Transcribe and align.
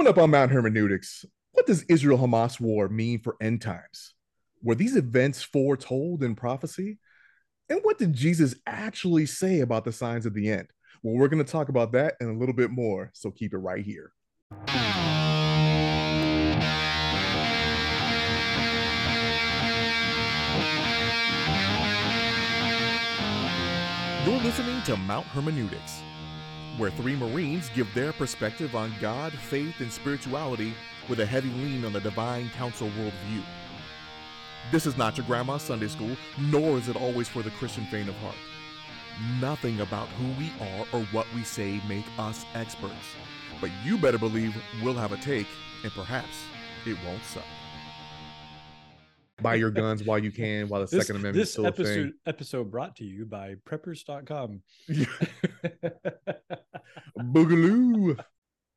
Coming 0.00 0.12
up 0.12 0.22
on 0.22 0.30
Mount 0.30 0.50
Hermeneutics, 0.50 1.26
what 1.52 1.66
does 1.66 1.82
Israel 1.82 2.16
Hamas 2.16 2.58
war 2.58 2.88
mean 2.88 3.18
for 3.18 3.36
end 3.38 3.60
times? 3.60 4.14
Were 4.62 4.74
these 4.74 4.96
events 4.96 5.42
foretold 5.42 6.22
in 6.22 6.34
prophecy? 6.34 6.96
And 7.68 7.80
what 7.82 7.98
did 7.98 8.14
Jesus 8.14 8.54
actually 8.66 9.26
say 9.26 9.60
about 9.60 9.84
the 9.84 9.92
signs 9.92 10.24
of 10.24 10.32
the 10.32 10.50
end? 10.50 10.68
Well, 11.02 11.16
we're 11.16 11.28
going 11.28 11.44
to 11.44 11.52
talk 11.52 11.68
about 11.68 11.92
that 11.92 12.14
and 12.18 12.30
a 12.30 12.38
little 12.38 12.54
bit 12.54 12.70
more, 12.70 13.10
so 13.12 13.30
keep 13.30 13.52
it 13.52 13.58
right 13.58 13.84
here. 13.84 14.12
You're 24.24 24.40
listening 24.42 24.80
to 24.84 24.96
Mount 24.96 25.26
Hermeneutics, 25.26 26.00
where 26.76 26.90
three 26.90 27.16
Marines 27.16 27.70
give 27.74 27.92
their 27.94 28.12
perspective 28.12 28.74
on 28.74 28.94
God, 29.00 29.32
faith, 29.32 29.80
and 29.80 29.92
spirituality 29.92 30.74
with 31.08 31.20
a 31.20 31.26
heavy 31.26 31.50
lean 31.50 31.84
on 31.84 31.92
the 31.92 32.00
divine 32.00 32.50
council 32.50 32.88
worldview. 32.90 33.42
This 34.70 34.86
is 34.86 34.96
not 34.96 35.16
your 35.16 35.26
grandma's 35.26 35.62
Sunday 35.62 35.88
school, 35.88 36.16
nor 36.38 36.78
is 36.78 36.88
it 36.88 36.96
always 36.96 37.28
for 37.28 37.42
the 37.42 37.50
Christian 37.50 37.86
faint 37.86 38.08
of 38.08 38.14
heart. 38.16 38.36
Nothing 39.40 39.80
about 39.80 40.08
who 40.08 40.28
we 40.38 40.50
are 40.60 40.86
or 40.92 41.04
what 41.06 41.26
we 41.34 41.42
say 41.42 41.80
make 41.88 42.06
us 42.18 42.44
experts. 42.54 43.16
But 43.60 43.70
you 43.84 43.98
better 43.98 44.18
believe 44.18 44.56
we'll 44.82 44.94
have 44.94 45.12
a 45.12 45.16
take, 45.18 45.48
and 45.82 45.92
perhaps 45.92 46.36
it 46.86 46.96
won't 47.04 47.24
suck. 47.24 47.44
Buy 49.42 49.54
your 49.56 49.70
guns 49.82 50.04
while 50.04 50.18
you 50.18 50.30
can, 50.30 50.68
while 50.68 50.80
the 50.80 50.86
This, 50.86 51.06
Second 51.06 51.20
Amendment 51.20 51.36
is 51.36 51.48
this 51.48 51.52
still 51.52 51.64
a 51.66 51.68
episode 51.68 51.94
thing. 51.94 52.12
episode 52.26 52.70
brought 52.70 52.96
to 52.96 53.04
you 53.04 53.26
by 53.26 53.54
preppers.com. 53.68 54.62
Boogaloo. 57.18 58.18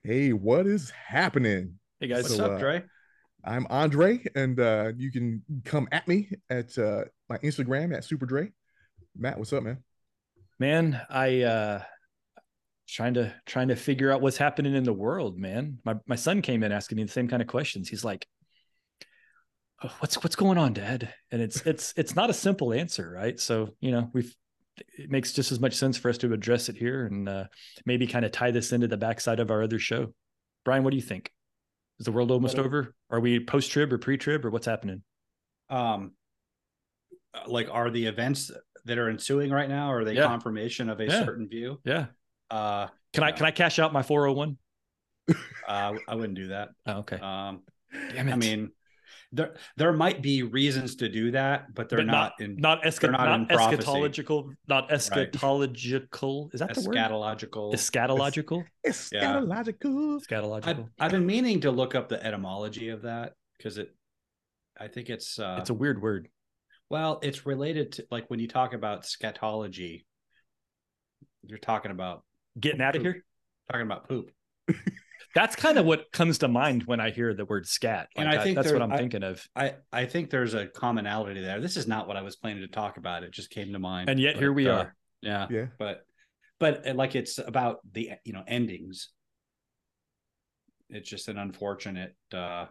Hey, 0.04 0.34
what 0.34 0.68
is 0.68 0.90
happening? 0.90 1.80
hey 2.00 2.08
guys, 2.08 2.24
What's 2.24 2.40
up, 2.40 2.52
uh, 2.54 2.58
Dre? 2.58 2.84
I'm 3.46 3.68
Andre, 3.70 4.24
and 4.36 4.60
uh, 4.60 4.92
you 4.98 5.12
can 5.12 5.44
come 5.66 5.88
at 5.92 6.08
me 6.08 6.30
at 6.50 6.78
uh, 6.78 7.04
my 7.30 7.38
Instagram 7.40 7.96
at 7.96 8.04
Super 8.04 8.26
Dre. 8.26 8.52
Matt, 9.18 9.38
what's 9.38 9.54
up, 9.54 9.64
man? 9.64 9.84
man, 10.60 11.02
I 11.10 11.42
uh 11.42 11.82
trying 12.88 13.16
to 13.16 13.34
trying 13.46 13.70
to 13.70 13.76
figure 13.76 14.12
out 14.12 14.22
what's 14.22 14.38
happening 14.38 14.76
in 14.76 14.84
the 14.84 14.94
world, 14.94 15.38
man. 15.38 15.80
My 15.84 15.96
my 16.08 16.16
son 16.16 16.42
came 16.42 16.64
in 16.64 16.72
asking 16.72 16.98
me 16.98 17.04
the 17.04 17.12
same 17.12 17.28
kind 17.28 17.42
of 17.42 17.48
questions. 17.48 17.90
He's 17.90 18.06
like, 18.06 18.28
"Oh, 19.84 19.96
"What's 20.00 20.16
what's 20.24 20.36
going 20.36 20.58
on, 20.58 20.74
Dad?" 20.74 21.14
And 21.32 21.42
it's 21.42 21.62
it's 21.66 21.94
it's 21.98 22.16
not 22.16 22.30
a 22.30 22.34
simple 22.34 22.74
answer, 22.74 23.10
right? 23.10 23.40
So 23.40 23.70
you 23.80 23.92
know, 23.92 24.10
we've 24.14 24.34
it 24.98 25.12
makes 25.12 25.34
just 25.34 25.52
as 25.52 25.60
much 25.60 25.76
sense 25.76 25.98
for 25.98 26.10
us 26.10 26.18
to 26.20 26.34
address 26.34 26.68
it 26.68 26.76
here 26.76 27.06
and 27.06 27.30
uh, 27.30 27.44
maybe 27.86 28.08
kind 28.08 28.26
of 28.26 28.32
tie 28.32 28.50
this 28.50 28.72
into 28.72 28.88
the 28.88 28.98
backside 28.98 29.40
of 29.40 29.52
our 29.52 29.62
other 29.62 29.78
show. 29.78 30.14
Brian, 30.66 30.84
what 30.84 30.90
do 30.90 30.96
you 30.96 31.04
think? 31.04 31.32
Is 32.00 32.06
the 32.06 32.12
world 32.12 32.32
almost 32.32 32.58
over? 32.58 32.96
Are 33.12 33.20
we 33.20 33.40
post 33.40 33.72
trib 33.72 33.94
or 33.94 34.00
pre 34.00 34.18
trib 34.18 34.44
or 34.46 34.50
what's 34.50 34.66
happening? 34.66 35.04
um 35.70 36.12
like 37.48 37.68
are 37.72 37.90
the 37.90 38.06
events 38.06 38.52
that 38.86 38.98
are 38.98 39.10
ensuing 39.10 39.50
right 39.50 39.70
now 39.70 39.92
are 39.92 40.04
they 40.04 40.14
Yeah. 40.14 40.28
confirmation 40.28 40.90
of 40.90 41.00
a 41.00 41.06
Yeah. 41.06 41.24
certain 41.26 41.48
view 41.48 41.80
Yeah. 41.86 42.08
uh 42.52 42.88
Can 43.14 43.24
I 43.24 43.32
can 43.32 43.46
I 43.46 43.52
cash 43.52 43.80
out 43.80 43.94
my 43.94 44.04
401? 44.04 44.58
uh 45.68 45.94
i 46.08 46.16
wouldn't 46.16 46.36
do 46.36 46.48
that 46.48 46.70
Oh, 46.86 46.98
okay. 47.00 47.16
um 47.18 47.64
Damn 48.12 48.28
it. 48.28 48.34
i 48.34 48.36
mean 48.36 48.72
there 49.34 49.56
there 49.78 49.92
might 49.92 50.22
be 50.22 50.44
reasons 50.44 50.96
to 50.98 51.10
do 51.10 51.32
that 51.32 51.74
but 51.74 51.90
they're 51.90 51.98
But 52.00 52.06
not, 52.06 52.34
in 52.40 52.56
not, 52.58 52.84
esca- 52.84 53.12
not 53.12 53.26
not, 53.26 53.40
in 53.40 53.46
prophecy. 53.48 53.84
eschatological, 53.84 54.54
not 54.68 54.90
eschatological. 54.90 56.54
Is 56.54 56.60
that 56.60 56.74
the 56.76 56.82
word? 56.88 56.96
eschatological 56.98 57.74
Eschatological? 57.74 58.64
It's 58.84 59.12
Yeah. 59.12 59.34
scatological. 59.36 60.16
I've, 60.16 60.28
Eschatological. 60.78 60.90
I've 61.00 61.12
been 61.12 61.26
meaning 61.26 61.62
to 61.62 61.72
look 61.72 61.96
up 61.96 62.08
the 62.10 62.24
etymology 62.26 62.90
of 62.90 63.02
that 63.02 63.34
because 63.58 63.78
it 63.78 63.94
i 64.80 64.88
think 64.88 65.10
it's 65.10 65.38
uh 65.40 65.58
it's 65.60 65.70
a 65.70 65.74
weird 65.74 66.02
word. 66.02 66.28
well 66.90 67.20
it's 67.22 67.46
related 67.46 67.92
to 67.94 68.06
like 68.12 68.30
when 68.30 68.40
you 68.40 68.48
talk 68.48 68.74
about 68.74 69.04
scatology 69.04 70.06
you're 71.46 71.58
talking 71.60 71.92
about 71.92 72.24
Getting 72.60 72.82
out 72.82 72.96
of 72.96 73.02
here. 73.02 73.24
talking 73.72 73.86
about 73.86 74.08
poop 74.08 74.32
That's 75.34 75.56
kind 75.56 75.78
of 75.80 75.86
what 75.86 76.12
comes 76.12 76.38
to 76.40 76.48
mind 76.48 76.84
when 76.84 77.00
I 77.00 77.10
hear 77.10 77.34
the 77.34 77.46
word 77.46 77.66
scat. 77.68 78.08
And 78.16 78.28
Like, 78.30 78.40
I 78.40 78.44
think 78.44 78.56
that's 78.56 78.68
there- 78.68 78.76
what 78.78 78.84
I'm 78.84 78.92
I- 78.94 78.98
thinking 78.98 79.24
of. 79.24 79.46
I 79.56 79.76
I 79.92 80.06
think 80.06 80.30
there's 80.30 80.54
a 80.54 80.68
commonality 80.68 81.42
there. 81.42 81.60
This 81.60 81.76
is 81.78 81.88
not 81.88 82.08
what 82.08 82.18
I 82.18 82.22
was 82.22 82.36
planning 82.36 82.62
to 82.62 82.68
talk 82.68 82.98
about. 82.98 83.24
It 83.24 83.32
just 83.32 83.50
came 83.50 83.74
to 83.74 83.80
mind. 83.80 84.10
And 84.10 84.20
yet 84.20 84.36
here 84.38 84.54
we 84.54 84.68
uh, 84.68 84.76
are. 84.78 84.96
Yeah, 85.22 85.48
Yeah. 85.50 85.68
but 85.80 86.06
but 86.60 86.88
uh, 86.88 86.94
like 86.94 87.16
it's 87.16 87.40
about 87.40 87.80
the 87.92 88.12
you 88.24 88.34
know 88.34 88.44
endings. 88.48 89.10
It's 90.90 91.10
just 91.10 91.28
an 91.28 91.38
unfortunate. 91.38 92.16
uh 92.32 92.68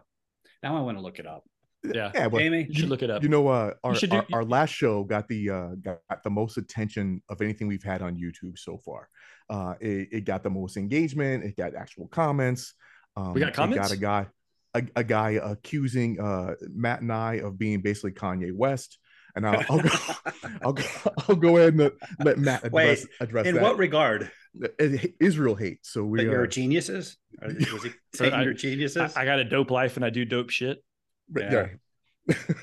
Now 0.61 0.77
I 0.77 0.81
want 0.81 0.97
to 0.97 1.01
look 1.03 1.19
it 1.19 1.27
up. 1.27 1.43
Yeah. 1.83 2.11
Yeah, 2.15 2.29
but 2.29 2.41
Amy, 2.41 2.65
You 2.69 2.73
should 2.81 2.89
look 2.89 3.03
it 3.03 3.09
up. 3.09 3.23
you 3.23 3.29
know, 3.29 3.47
uh, 3.47 3.73
our, 3.83 3.93
do- 3.93 4.07
our 4.11 4.25
our 4.33 4.45
last 4.45 4.69
show 4.71 5.03
got 5.03 5.27
the 5.27 5.49
uh, 5.49 5.69
got 5.81 5.99
the 6.23 6.29
most 6.29 6.57
attention 6.57 7.21
of 7.29 7.41
anything 7.41 7.67
we've 7.67 7.83
had 7.83 8.01
on 8.01 8.15
YouTube 8.15 8.57
so 8.57 8.77
far. 8.85 9.09
Uh, 9.49 9.73
it, 9.81 10.07
it 10.11 10.21
got 10.25 10.43
the 10.43 10.49
most 10.49 10.77
engagement. 10.77 11.43
It 11.43 11.57
got 11.57 11.75
actual 11.75 12.07
comments. 12.07 12.73
Um, 13.17 13.33
We 13.33 13.41
got 13.41 13.53
comments? 13.53 13.89
got 13.89 13.91
a 13.97 13.99
guy, 13.99 14.27
a, 14.73 14.83
a 14.95 15.03
guy 15.03 15.31
accusing 15.31 16.19
uh, 16.21 16.55
Matt 16.73 17.01
and 17.01 17.11
I 17.11 17.35
of 17.35 17.57
being 17.59 17.81
basically 17.81 18.11
Kanye 18.13 18.53
West. 18.53 18.97
And 19.35 19.47
I'll, 19.47 19.63
I'll, 19.67 19.79
go, 19.79 19.89
I'll, 20.63 20.73
go, 20.73 20.83
I'll 21.27 21.35
go 21.35 21.57
ahead 21.57 21.73
and 21.73 21.79
let- 21.81 21.93
let 22.23 22.37
Matt 22.37 22.63
address, 22.65 23.01
Wait, 23.01 23.07
address 23.19 23.45
in 23.47 23.55
that. 23.55 23.63
what 23.63 23.77
regard? 23.77 24.31
Uh, 24.63 24.67
Israel 25.19 25.55
hate. 25.55 25.79
So 25.81 26.05
we 26.05 26.21
you're 26.21 26.41
are 26.43 26.47
geniuses? 26.61 27.17
Was 27.41 27.83
he 27.83 27.89
saying 28.13 28.33
I- 28.33 28.43
you're 28.43 28.53
I, 28.53 28.55
geniuses? 28.55 29.15
I 29.17 29.25
got 29.25 29.39
a 29.39 29.43
dope 29.43 29.71
life 29.71 29.95
and 29.97 30.05
I 30.05 30.11
do 30.11 30.23
dope 30.23 30.49
shit. 30.51 30.83
Yeah. 31.35 31.67
Yeah. 32.27 32.35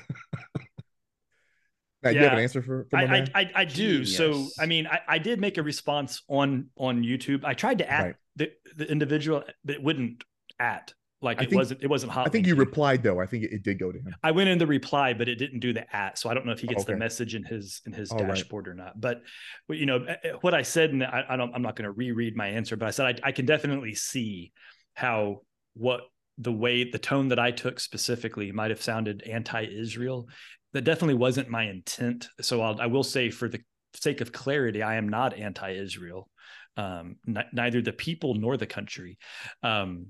Matt, 2.03 2.15
you 2.15 2.21
have 2.21 2.33
an 2.33 2.39
answer 2.39 2.61
for, 2.63 2.87
for 2.89 2.95
my 2.95 3.03
I, 3.03 3.05
I, 3.05 3.07
man? 3.07 3.29
I, 3.35 3.51
I 3.55 3.65
do. 3.65 4.05
So, 4.05 4.47
I 4.59 4.65
mean, 4.65 4.87
I, 4.87 5.01
I 5.07 5.17
did 5.19 5.39
make 5.39 5.57
a 5.59 5.63
response 5.63 6.23
on 6.27 6.69
on 6.75 7.03
YouTube. 7.03 7.45
I 7.45 7.53
tried 7.53 7.77
to 7.77 7.91
at 7.91 8.03
Right. 8.03 8.15
the, 8.37 8.51
the 8.75 8.91
individual, 8.91 9.43
but 9.63 9.75
it 9.75 9.83
wouldn't 9.83 10.23
at. 10.59 10.93
Like 11.23 11.37
I 11.39 11.43
it 11.43 11.49
think- 11.51 11.59
wasn't. 11.59 11.83
It 11.83 11.87
wasn't 11.87 12.11
hot. 12.11 12.25
I 12.25 12.31
think 12.31 12.47
you 12.47 12.55
linking. 12.55 12.67
replied 12.69 13.03
though. 13.03 13.19
I 13.19 13.27
think 13.27 13.43
it, 13.43 13.51
it 13.53 13.61
did 13.61 13.77
go 13.77 13.91
to 13.91 13.99
him. 13.99 14.15
I 14.23 14.31
went 14.31 14.49
in 14.49 14.57
the 14.57 14.65
reply, 14.65 15.13
but 15.13 15.29
it 15.29 15.35
didn't 15.35 15.59
do 15.59 15.71
the 15.73 15.95
at. 15.95 16.17
So 16.17 16.31
I 16.31 16.33
don't 16.33 16.47
know 16.47 16.51
if 16.53 16.59
he 16.61 16.65
gets 16.65 16.85
the 16.85 16.95
message 16.95 17.35
in 17.35 17.43
his 17.43 17.81
in 17.85 17.93
his 17.93 18.09
All 18.09 18.17
right. 18.17 18.29
dashboard 18.29 18.67
or 18.67 18.73
not. 18.73 18.99
But, 18.99 19.21
but 19.67 19.77
you 19.77 19.85
know 19.85 20.03
eh, 20.03 20.15
eh, 20.23 20.31
what 20.41 20.55
I 20.55 20.63
said, 20.63 20.89
and 20.89 21.03
I, 21.03 21.23
I 21.29 21.35
don't. 21.37 21.53
I'm 21.53 21.61
not 21.61 21.75
going 21.75 21.85
to 21.85 21.91
reread 21.91 22.35
my 22.35 22.47
answer, 22.47 22.75
but 22.75 22.87
I 22.87 22.91
said 22.91 23.21
I, 23.23 23.27
I 23.27 23.31
can 23.33 23.45
definitely 23.45 23.93
see 23.93 24.51
how 24.95 25.41
what 25.75 26.01
the 26.41 26.51
way 26.51 26.89
the 26.89 26.99
tone 26.99 27.27
that 27.29 27.39
I 27.39 27.51
took 27.51 27.79
specifically 27.79 28.51
might 28.51 28.71
have 28.71 28.81
sounded 28.81 29.23
anti-Israel. 29.23 30.27
That 30.73 30.83
definitely 30.83 31.15
wasn't 31.15 31.49
my 31.49 31.63
intent. 31.63 32.29
So 32.41 32.61
I'll, 32.61 32.79
I 32.81 32.87
will 32.87 33.03
say, 33.03 33.29
for 33.29 33.47
the 33.47 33.61
sake 33.93 34.21
of 34.21 34.31
clarity, 34.31 34.81
I 34.81 34.95
am 34.95 35.09
not 35.09 35.37
anti-Israel. 35.37 36.29
Um, 36.77 37.17
n- 37.27 37.43
neither 37.51 37.81
the 37.81 37.93
people 37.93 38.35
nor 38.35 38.57
the 38.57 38.65
country. 38.65 39.17
Um, 39.61 40.07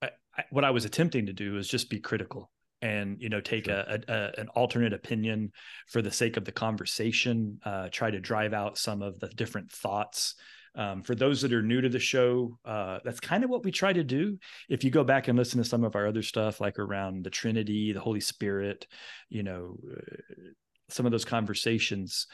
I, 0.00 0.10
I, 0.36 0.44
what 0.50 0.64
I 0.64 0.70
was 0.70 0.84
attempting 0.84 1.26
to 1.26 1.32
do 1.32 1.56
is 1.56 1.68
just 1.68 1.90
be 1.90 1.98
critical 1.98 2.50
and 2.82 3.16
you 3.20 3.28
know 3.28 3.40
take 3.40 3.68
a, 3.68 4.00
a, 4.08 4.12
a 4.12 4.40
an 4.40 4.48
alternate 4.48 4.92
opinion 4.92 5.52
for 5.88 6.02
the 6.02 6.10
sake 6.10 6.36
of 6.36 6.44
the 6.44 6.52
conversation. 6.52 7.58
Uh, 7.64 7.88
try 7.90 8.10
to 8.10 8.20
drive 8.20 8.52
out 8.52 8.76
some 8.76 9.02
of 9.02 9.18
the 9.20 9.28
different 9.28 9.72
thoughts. 9.72 10.34
Um, 10.74 11.02
for 11.02 11.14
those 11.14 11.42
that 11.42 11.52
are 11.52 11.62
new 11.62 11.80
to 11.80 11.88
the 11.88 11.98
show, 11.98 12.58
uh, 12.64 12.98
that's 13.04 13.20
kind 13.20 13.44
of 13.44 13.50
what 13.50 13.64
we 13.64 13.70
try 13.70 13.92
to 13.92 14.04
do. 14.04 14.38
If 14.68 14.84
you 14.84 14.90
go 14.90 15.04
back 15.04 15.28
and 15.28 15.36
listen 15.36 15.58
to 15.58 15.68
some 15.68 15.84
of 15.84 15.96
our 15.96 16.06
other 16.06 16.22
stuff, 16.22 16.60
like 16.60 16.78
around 16.78 17.24
the 17.24 17.30
Trinity, 17.30 17.92
the 17.92 18.00
Holy 18.00 18.20
Spirit, 18.20 18.86
you 19.28 19.42
know, 19.42 19.76
uh, 19.90 20.16
some 20.88 21.04
of 21.04 21.12
those 21.12 21.24
conversations, 21.24 22.26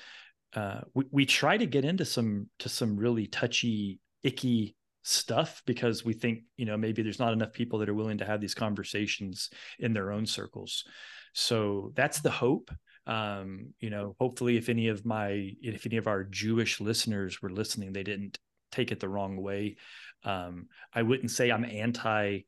uh, 0.55 0.81
we, 0.95 1.05
we 1.11 1.27
try 1.27 1.57
to 1.57 1.67
get 1.67 1.85
into 1.85 2.05
some 2.05 2.49
to 2.61 2.69
some 2.69 2.97
really 2.97 3.27
touchy, 3.27 4.01
icky 4.23 4.77
stuff 5.03 5.63
because 5.65 6.05
we 6.05 6.13
think 6.13 6.41
you 6.57 6.67
know 6.67 6.77
maybe 6.77 7.03
there's 7.03 7.19
not 7.19 7.33
enough 7.33 7.53
people 7.53 7.79
that 7.79 7.89
are 7.89 7.95
willing 7.95 8.19
to 8.19 8.27
have 8.27 8.41
these 8.41 8.55
conversations 8.55 9.51
in 9.79 9.93
their 9.93 10.13
own 10.13 10.27
circles. 10.27 10.85
So 11.33 11.93
that's 11.95 12.21
the 12.21 12.31
hope. 12.31 12.71
Um, 13.09 13.73
you 13.81 13.91
know, 13.91 14.15
hopefully, 14.21 14.57
if 14.57 14.69
any 14.69 14.89
of 14.89 15.05
my 15.05 15.53
if 15.63 15.87
any 15.87 15.97
of 15.97 16.07
our 16.07 16.25
Jewish 16.25 16.81
listeners 16.81 17.41
were 17.43 17.51
listening, 17.51 17.93
they 17.93 18.03
didn't 18.03 18.39
take 18.71 18.93
it 18.93 19.01
the 19.01 19.09
wrong 19.09 19.37
way. 19.37 19.77
Um, 20.25 20.67
I 20.95 21.03
wouldn't 21.03 21.31
say 21.31 21.51
I'm 21.51 21.65
anti 21.65 22.41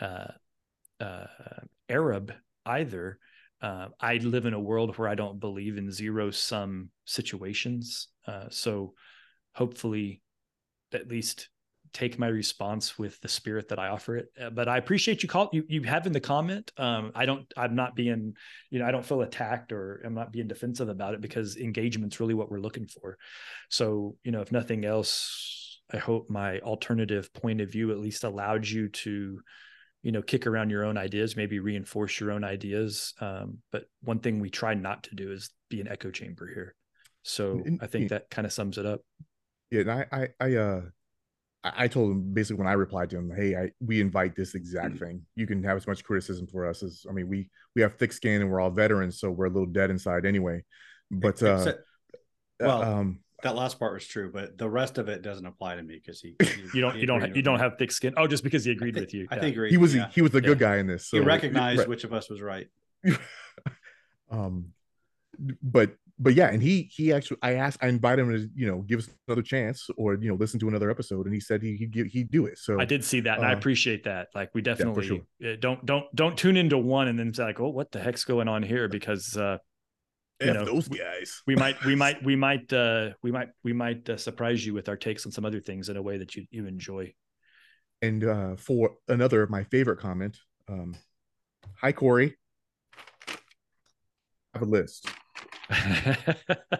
uh, 0.00 0.28
uh, 1.00 1.26
Arab 1.88 2.32
either. 2.64 3.18
Uh, 3.60 3.88
I 4.00 4.16
live 4.16 4.46
in 4.46 4.54
a 4.54 4.60
world 4.60 4.96
where 4.96 5.08
I 5.08 5.14
don't 5.14 5.40
believe 5.40 5.78
in 5.78 5.90
zero 5.90 6.30
sum 6.30 6.90
situations. 7.06 8.08
Uh, 8.26 8.46
so 8.50 8.94
hopefully, 9.54 10.22
at 10.92 11.08
least 11.08 11.48
take 11.94 12.18
my 12.18 12.26
response 12.26 12.98
with 12.98 13.18
the 13.20 13.28
spirit 13.28 13.68
that 13.68 13.78
I 13.78 13.88
offer 13.88 14.16
it. 14.16 14.28
Uh, 14.38 14.50
but 14.50 14.68
I 14.68 14.76
appreciate 14.76 15.22
you 15.22 15.28
call 15.28 15.48
you 15.52 15.64
you 15.68 15.82
having 15.84 16.12
the 16.12 16.20
comment. 16.20 16.72
Um, 16.76 17.12
I 17.14 17.24
don't 17.24 17.50
I'm 17.56 17.74
not 17.74 17.94
being 17.94 18.34
you 18.70 18.80
know 18.80 18.84
I 18.84 18.90
don't 18.90 19.06
feel 19.06 19.22
attacked 19.22 19.72
or 19.72 20.02
I'm 20.04 20.14
not 20.14 20.32
being 20.32 20.48
defensive 20.48 20.88
about 20.88 21.14
it 21.14 21.20
because 21.20 21.56
engagement's 21.56 22.20
really 22.20 22.34
what 22.34 22.50
we're 22.50 22.60
looking 22.60 22.88
for. 22.88 23.16
So 23.70 24.16
you 24.24 24.32
know 24.32 24.42
if 24.42 24.52
nothing 24.52 24.84
else, 24.84 25.80
I 25.92 25.98
hope 25.98 26.28
my 26.28 26.58
alternative 26.60 27.32
point 27.32 27.60
of 27.60 27.70
view 27.70 27.92
at 27.92 27.98
least 27.98 28.24
allowed 28.24 28.66
you 28.66 28.88
to 28.88 29.40
you 30.02 30.12
know 30.12 30.20
kick 30.20 30.46
around 30.46 30.70
your 30.70 30.84
own 30.84 30.98
ideas 30.98 31.34
maybe 31.34 31.60
reinforce 31.60 32.20
your 32.20 32.30
own 32.30 32.44
ideas 32.44 33.14
um, 33.20 33.58
but 33.72 33.84
one 34.02 34.18
thing 34.18 34.38
we 34.38 34.50
try 34.50 34.74
not 34.74 35.04
to 35.04 35.14
do 35.14 35.32
is 35.32 35.50
be 35.70 35.80
an 35.80 35.88
echo 35.88 36.10
chamber 36.10 36.46
here 36.46 36.74
so 37.22 37.64
i 37.80 37.86
think 37.86 38.10
that 38.10 38.28
kind 38.28 38.44
of 38.44 38.52
sums 38.52 38.76
it 38.76 38.84
up 38.84 39.00
Yeah, 39.70 39.80
and 39.80 39.90
I, 39.90 40.06
I, 40.12 40.28
I, 40.40 40.56
uh, 40.56 40.82
I 41.64 41.84
I 41.84 41.88
told 41.88 42.12
him 42.12 42.32
basically 42.34 42.58
when 42.58 42.68
I 42.68 42.74
replied 42.74 43.10
to 43.10 43.16
him, 43.18 43.30
"Hey, 43.34 43.56
I 43.56 43.70
we 43.80 44.00
invite 44.00 44.36
this 44.36 44.54
exact 44.54 44.98
thing. 44.98 45.22
You 45.34 45.46
can 45.46 45.62
have 45.64 45.76
as 45.76 45.86
much 45.86 46.04
criticism 46.04 46.46
for 46.46 46.68
us 46.68 46.82
as 46.82 47.04
I 47.08 47.12
mean, 47.12 47.28
we 47.28 47.50
we 47.74 47.82
have 47.82 47.96
thick 47.96 48.12
skin 48.12 48.42
and 48.42 48.50
we're 48.50 48.60
all 48.60 48.70
veterans, 48.70 49.18
so 49.18 49.30
we're 49.30 49.46
a 49.46 49.50
little 49.50 49.66
dead 49.66 49.90
inside 49.90 50.26
anyway. 50.26 50.62
But 51.10 51.42
uh, 51.42 51.54
Except- 51.56 51.80
well, 52.60 52.82
um, 52.82 53.18
that 53.42 53.56
last 53.56 53.78
part 53.78 53.92
was 53.92 54.06
true, 54.06 54.30
but 54.32 54.56
the 54.56 54.68
rest 54.70 54.96
of 54.96 55.08
it 55.08 55.20
doesn't 55.22 55.44
apply 55.44 55.76
to 55.76 55.82
me 55.82 56.00
because 56.02 56.20
he, 56.22 56.36
you 56.72 56.80
don't 56.80 56.96
you 56.96 57.06
don't 57.06 57.20
ha- 57.20 57.28
you 57.34 57.42
don't 57.42 57.58
have 57.58 57.76
thick 57.78 57.90
skin 57.92 58.14
oh 58.16 58.26
just 58.26 58.44
because 58.44 58.64
he 58.64 58.70
agreed 58.70 58.94
with 58.94 59.12
you 59.12 59.26
I 59.30 59.34
Yeah. 59.36 59.40
think 59.40 59.56
he 59.70 59.76
was 59.76 59.94
yeah. 59.94 60.08
he 60.14 60.22
was 60.22 60.30
the 60.32 60.40
good 60.40 60.60
Yeah. 60.60 60.68
guy 60.68 60.76
in 60.78 60.86
this. 60.86 61.08
So 61.08 61.18
he 61.18 61.22
recognized 61.34 61.80
right. 61.80 61.88
which 61.88 62.04
of 62.04 62.12
us 62.12 62.30
was 62.30 62.40
right. 62.40 62.68
um 64.30 64.66
but 65.62 65.94
but 66.18 66.34
yeah 66.34 66.46
and 66.46 66.62
he 66.62 66.88
he 66.94 67.12
actually 67.12 67.36
i 67.42 67.54
asked 67.54 67.78
i 67.82 67.88
invited 67.88 68.22
him 68.22 68.30
to 68.30 68.48
you 68.54 68.66
know 68.66 68.82
give 68.82 69.00
us 69.00 69.08
another 69.26 69.42
chance 69.42 69.88
or 69.96 70.14
you 70.14 70.28
know 70.28 70.36
listen 70.36 70.60
to 70.60 70.68
another 70.68 70.88
episode 70.88 71.26
and 71.26 71.34
he 71.34 71.40
said 71.40 71.60
he, 71.60 71.76
he'd 71.76 71.90
give 71.90 72.06
he'd 72.06 72.30
do 72.30 72.46
it 72.46 72.56
so 72.56 72.80
I 72.80 72.84
did 72.84 73.04
see 73.04 73.20
that, 73.20 73.38
and 73.38 73.46
I 73.46 73.52
uh, 73.52 73.56
appreciate 73.56 74.04
that. 74.04 74.28
Like, 74.34 74.50
we 74.54 74.60
definitely 74.60 75.06
sure. 75.06 75.20
uh, 75.44 75.56
don't 75.58 75.84
don't 75.86 76.04
don't 76.14 76.36
tune 76.36 76.56
into 76.56 76.76
one 76.78 77.08
and 77.08 77.18
then 77.18 77.32
say 77.32 77.44
like, 77.44 77.60
"Oh, 77.60 77.70
what 77.70 77.90
the 77.92 77.98
heck's 77.98 78.24
going 78.24 78.48
on 78.48 78.62
here?" 78.62 78.88
Because 78.88 79.36
uh, 79.36 79.58
you 80.40 80.50
F 80.50 80.54
know, 80.54 80.64
those 80.64 80.88
guys 80.88 81.42
we 81.46 81.56
might 81.56 81.82
we 81.84 81.94
might 81.94 82.22
we 82.24 82.36
might 82.36 82.72
uh, 82.72 83.10
we 83.22 83.32
might 83.32 83.48
we 83.62 83.72
might 83.72 84.08
uh, 84.08 84.16
surprise 84.16 84.64
you 84.64 84.74
with 84.74 84.88
our 84.88 84.96
takes 84.96 85.24
on 85.26 85.32
some 85.32 85.44
other 85.44 85.60
things 85.60 85.88
in 85.88 85.96
a 85.96 86.02
way 86.02 86.18
that 86.18 86.34
you 86.34 86.44
you 86.50 86.66
enjoy. 86.66 87.12
and 88.02 88.24
uh 88.24 88.56
for 88.56 88.96
another 89.08 89.42
of 89.42 89.50
my 89.50 89.64
favorite 89.64 89.98
comment 89.98 90.36
um 90.68 90.94
hi 91.80 91.92
corey 91.92 92.28
I 92.28 92.43
have 94.54 94.62
a 94.62 94.70
list 94.70 95.08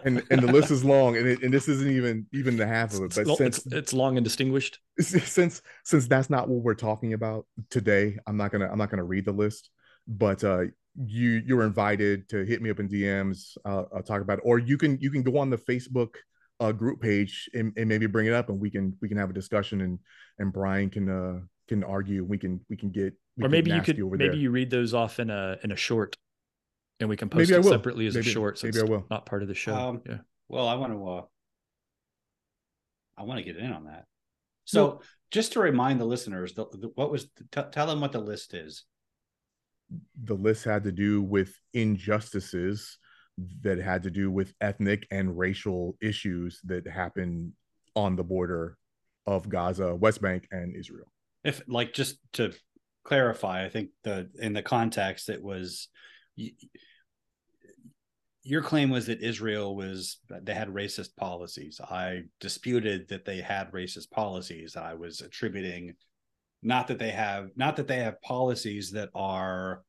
and 0.05 0.23
and 0.29 0.41
the 0.41 0.49
list 0.51 0.71
is 0.71 0.85
long 0.85 1.17
and 1.17 1.27
it, 1.27 1.41
and 1.43 1.53
this 1.53 1.67
isn't 1.67 1.91
even 1.91 2.25
even 2.33 2.55
the 2.55 2.65
half 2.65 2.93
of 2.93 3.03
it 3.03 3.15
but 3.15 3.25
lo- 3.25 3.35
since 3.35 3.57
it's, 3.65 3.73
it's 3.73 3.93
long 3.93 4.17
and 4.17 4.23
distinguished. 4.23 4.79
since 4.99 5.61
since 5.83 6.07
that's 6.07 6.29
not 6.29 6.47
what 6.47 6.63
we're 6.63 6.73
talking 6.75 7.13
about 7.13 7.45
today 7.69 8.17
i'm 8.27 8.37
not 8.37 8.51
gonna 8.51 8.67
i'm 8.71 8.77
not 8.77 8.89
gonna 8.89 9.03
read 9.03 9.25
the 9.25 9.31
list 9.31 9.69
but 10.07 10.43
uh 10.43 10.63
you 11.05 11.41
you're 11.45 11.63
invited 11.63 12.29
to 12.29 12.45
hit 12.45 12.61
me 12.61 12.69
up 12.69 12.79
in 12.79 12.87
dms 12.87 13.57
uh, 13.65 13.83
i'll 13.95 14.03
talk 14.03 14.21
about 14.21 14.37
it 14.37 14.43
or 14.45 14.59
you 14.59 14.77
can 14.77 14.97
you 15.01 15.11
can 15.11 15.23
go 15.23 15.37
on 15.37 15.49
the 15.49 15.57
facebook 15.57 16.15
uh 16.59 16.71
group 16.71 17.01
page 17.01 17.49
and, 17.53 17.73
and 17.75 17.89
maybe 17.89 18.05
bring 18.05 18.27
it 18.27 18.33
up 18.33 18.49
and 18.49 18.59
we 18.59 18.69
can 18.69 18.95
we 19.01 19.09
can 19.09 19.17
have 19.17 19.29
a 19.29 19.33
discussion 19.33 19.81
and 19.81 19.99
and 20.39 20.53
brian 20.53 20.89
can 20.89 21.09
uh 21.09 21.39
can 21.67 21.83
argue 21.83 22.23
we 22.23 22.37
can 22.37 22.61
we 22.69 22.77
can 22.77 22.91
get 22.91 23.13
we 23.37 23.45
or 23.45 23.49
maybe 23.49 23.71
you 23.71 23.81
could 23.81 23.97
maybe 23.97 24.27
there. 24.27 24.35
you 24.35 24.51
read 24.51 24.69
those 24.69 24.93
off 24.93 25.19
in 25.19 25.29
a 25.29 25.57
in 25.63 25.71
a 25.71 25.75
short, 25.75 26.15
and 26.99 27.09
we 27.09 27.17
can 27.17 27.29
post 27.29 27.49
Maybe 27.49 27.59
it 27.59 27.69
separately 27.69 28.07
as 28.07 28.15
Maybe- 28.15 28.29
a 28.29 28.33
short. 28.33 28.57
So 28.59 28.67
maybe 28.67 28.79
it's 28.79 28.87
I 28.87 28.91
will. 28.91 29.05
not 29.09 29.25
part 29.25 29.41
of 29.41 29.47
the 29.47 29.53
show. 29.55 29.75
Um, 29.75 30.01
yeah. 30.07 30.17
Well, 30.47 30.67
I 30.67 30.75
want 30.75 30.93
to. 30.93 31.07
Uh, 31.07 31.21
I 33.17 33.23
want 33.23 33.37
to 33.39 33.43
get 33.43 33.57
in 33.57 33.71
on 33.71 33.85
that. 33.85 34.05
So, 34.65 35.01
just 35.31 35.53
to 35.53 35.59
remind 35.59 36.01
the 36.01 36.05
listeners, 36.05 36.53
the, 36.53 36.65
the, 36.71 36.91
what 36.95 37.11
was 37.11 37.25
t- 37.51 37.61
tell 37.71 37.87
them 37.87 38.01
what 38.01 38.11
the 38.11 38.19
list 38.19 38.53
is. 38.53 38.83
the 40.23 40.33
list 40.33 40.63
had 40.65 40.83
to 40.83 40.91
do 40.91 41.21
with 41.21 41.53
injustices 41.73 42.97
that 43.61 43.77
had 43.77 44.03
to 44.03 44.09
do 44.11 44.31
with 44.31 44.53
ethnic 44.61 45.07
and 45.11 45.37
racial 45.37 45.97
issues 46.01 46.59
that 46.65 46.87
happen 46.87 47.53
on 47.95 48.15
the 48.15 48.23
border 48.23 48.77
of 49.27 49.47
Gaza, 49.49 49.95
West 49.95 50.21
Bank, 50.21 50.47
and 50.51 50.75
Israel. 50.75 51.11
If 51.43 51.61
like 51.67 51.93
just 51.93 52.17
to 52.33 52.53
clarify, 53.03 53.65
I 53.65 53.69
think 53.69 53.89
the 54.03 54.29
in 54.39 54.53
the 54.53 54.63
context 54.63 55.29
it 55.29 55.41
was. 55.43 55.87
Y- 56.37 56.51
Your 58.43 58.61
claim 58.61 58.89
was 58.89 59.07
that 59.07 59.21
Israel 59.21 59.75
was 59.75 60.19
they 60.29 60.53
had 60.53 60.69
racist 60.69 61.15
policies. 61.15 61.81
I 61.81 62.23
disputed 62.39 63.07
that 63.09 63.25
they 63.25 63.41
had 63.41 63.71
racist 63.71 64.11
policies. 64.11 64.75
I 64.75 64.93
was 64.93 65.21
attributing 65.21 65.95
not 66.61 66.87
that 66.87 66.99
they 66.99 67.11
have 67.11 67.49
not 67.55 67.75
that 67.77 67.87
they 67.87 67.99
have 67.99 68.21
policies 68.21 68.91
that 68.91 69.09
are 69.13 69.83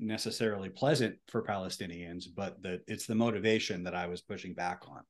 necessarily 0.00 0.68
pleasant 0.68 1.16
for 1.28 1.42
Palestinians, 1.42 2.24
but 2.34 2.62
that 2.62 2.80
it's 2.86 3.06
the 3.06 3.14
motivation 3.14 3.84
that 3.84 3.94
I 3.94 4.06
was 4.06 4.22
pushing 4.22 4.54
back 4.54 4.82
on. 4.88 5.02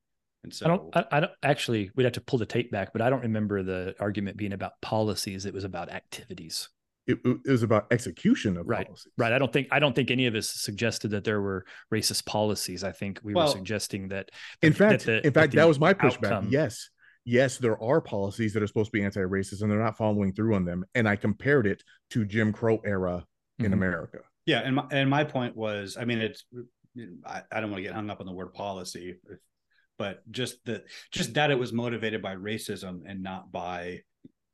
And 0.43 0.53
so 0.53 0.65
I 0.65 0.69
don't. 0.69 0.95
I, 0.95 1.05
I 1.11 1.19
don't 1.19 1.31
actually. 1.43 1.91
We'd 1.95 2.05
have 2.05 2.13
to 2.13 2.21
pull 2.21 2.39
the 2.39 2.45
tape 2.45 2.71
back, 2.71 2.93
but 2.93 3.01
I 3.01 3.09
don't 3.09 3.21
remember 3.23 3.61
the 3.63 3.95
argument 3.99 4.37
being 4.37 4.53
about 4.53 4.79
policies. 4.81 5.45
It 5.45 5.53
was 5.53 5.63
about 5.63 5.89
activities. 5.89 6.69
It, 7.09 7.17
it 7.25 7.49
was 7.49 7.63
about 7.63 7.87
execution 7.91 8.55
of 8.55 8.67
Right, 8.67 8.85
policies. 8.85 9.11
Right. 9.17 9.33
I 9.33 9.39
don't 9.39 9.51
think. 9.51 9.67
I 9.71 9.79
don't 9.79 9.95
think 9.95 10.11
any 10.11 10.27
of 10.27 10.35
us 10.35 10.47
suggested 10.49 11.09
that 11.11 11.23
there 11.23 11.41
were 11.41 11.65
racist 11.91 12.25
policies. 12.25 12.83
I 12.83 12.91
think 12.91 13.19
we 13.23 13.33
Well, 13.33 13.47
were 13.47 13.51
suggesting 13.51 14.09
that. 14.09 14.29
In 14.61 14.73
that 14.73 14.77
fact, 14.77 15.05
the- 15.05 15.25
in 15.25 15.33
fact, 15.33 15.51
the 15.53 15.57
that 15.57 15.67
was 15.67 15.79
my 15.79 15.93
pushback. 15.95 16.25
outcome- 16.25 16.49
Yes, 16.51 16.89
yes, 17.25 17.57
there 17.57 17.81
are 17.81 17.99
policies 17.99 18.53
that 18.53 18.61
are 18.61 18.67
supposed 18.67 18.91
to 18.91 18.97
be 18.97 19.03
anti-racist, 19.03 19.63
and 19.63 19.71
they're 19.71 19.83
not 19.83 19.97
following 19.97 20.33
through 20.33 20.53
on 20.53 20.65
them. 20.65 20.85
And 20.93 21.09
I 21.09 21.15
compared 21.15 21.65
it 21.65 21.81
to 22.11 22.25
Jim 22.25 22.53
Crow 22.53 22.77
era 22.85 23.25
in 23.57 23.71
Mhm. 23.71 23.73
America. 23.73 24.19
yeah, 24.45 24.59
and 24.59 24.75
my 24.75 24.85
and 24.91 25.09
my 25.09 25.23
point 25.23 25.55
was, 25.55 25.97
I 25.97 26.05
mean, 26.05 26.19
it's 26.19 26.45
I, 27.25 27.41
I 27.51 27.59
don't 27.59 27.71
want 27.71 27.79
to 27.79 27.83
get 27.87 27.93
hung 27.95 28.09
up 28.11 28.19
on 28.19 28.27
the 28.27 28.33
word 28.33 28.53
policy, 28.53 29.15
but 29.97 30.21
just 30.31 30.63
that 30.65 30.83
just 31.11 31.33
that 31.33 31.49
it 31.49 31.57
was 31.57 31.73
motivated 31.73 32.21
by 32.21 32.35
racism 32.35 33.01
and 33.07 33.23
not 33.23 33.51
by 33.51 34.01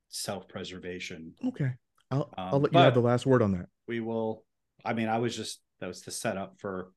self-preservation. 0.10 1.34
Okay, 1.48 1.72
I'll 2.12 2.30
I'll 2.38 2.56
Um, 2.56 2.62
let 2.64 2.74
you 2.74 2.80
have 2.80 2.94
the 2.94 3.02
last 3.02 3.26
word 3.26 3.42
on 3.42 3.52
that. 3.54 3.68
We 3.88 4.00
will. 4.00 4.44
I 4.84 4.94
mean, 4.94 5.08
I 5.10 5.18
was 5.20 5.36
just 5.36 5.60
that 5.80 5.88
was 5.88 6.02
the 6.02 6.12
setup 6.12 6.60
for 6.60 6.92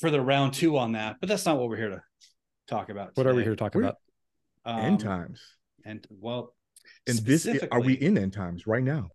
for 0.00 0.10
the 0.10 0.20
round 0.20 0.52
two 0.54 0.76
on 0.76 0.92
that, 0.92 1.16
but 1.20 1.28
that's 1.28 1.46
not 1.46 1.58
what 1.58 1.68
we're 1.68 1.76
here 1.76 1.90
to 1.90 2.02
talk 2.68 2.88
about. 2.90 3.12
What 3.14 3.26
are 3.26 3.34
we 3.34 3.42
here 3.42 3.52
to 3.52 3.56
talk 3.56 3.74
We're- 3.74 3.88
about? 3.88 3.96
Um, 4.64 4.80
end 4.80 5.00
times, 5.00 5.40
And 5.84 6.04
well, 6.10 6.52
and 7.06 7.16
this 7.18 7.46
are 7.70 7.80
we 7.80 7.94
in 7.94 8.18
end 8.18 8.32
times 8.32 8.66
right 8.66 8.82
now? 8.82 9.08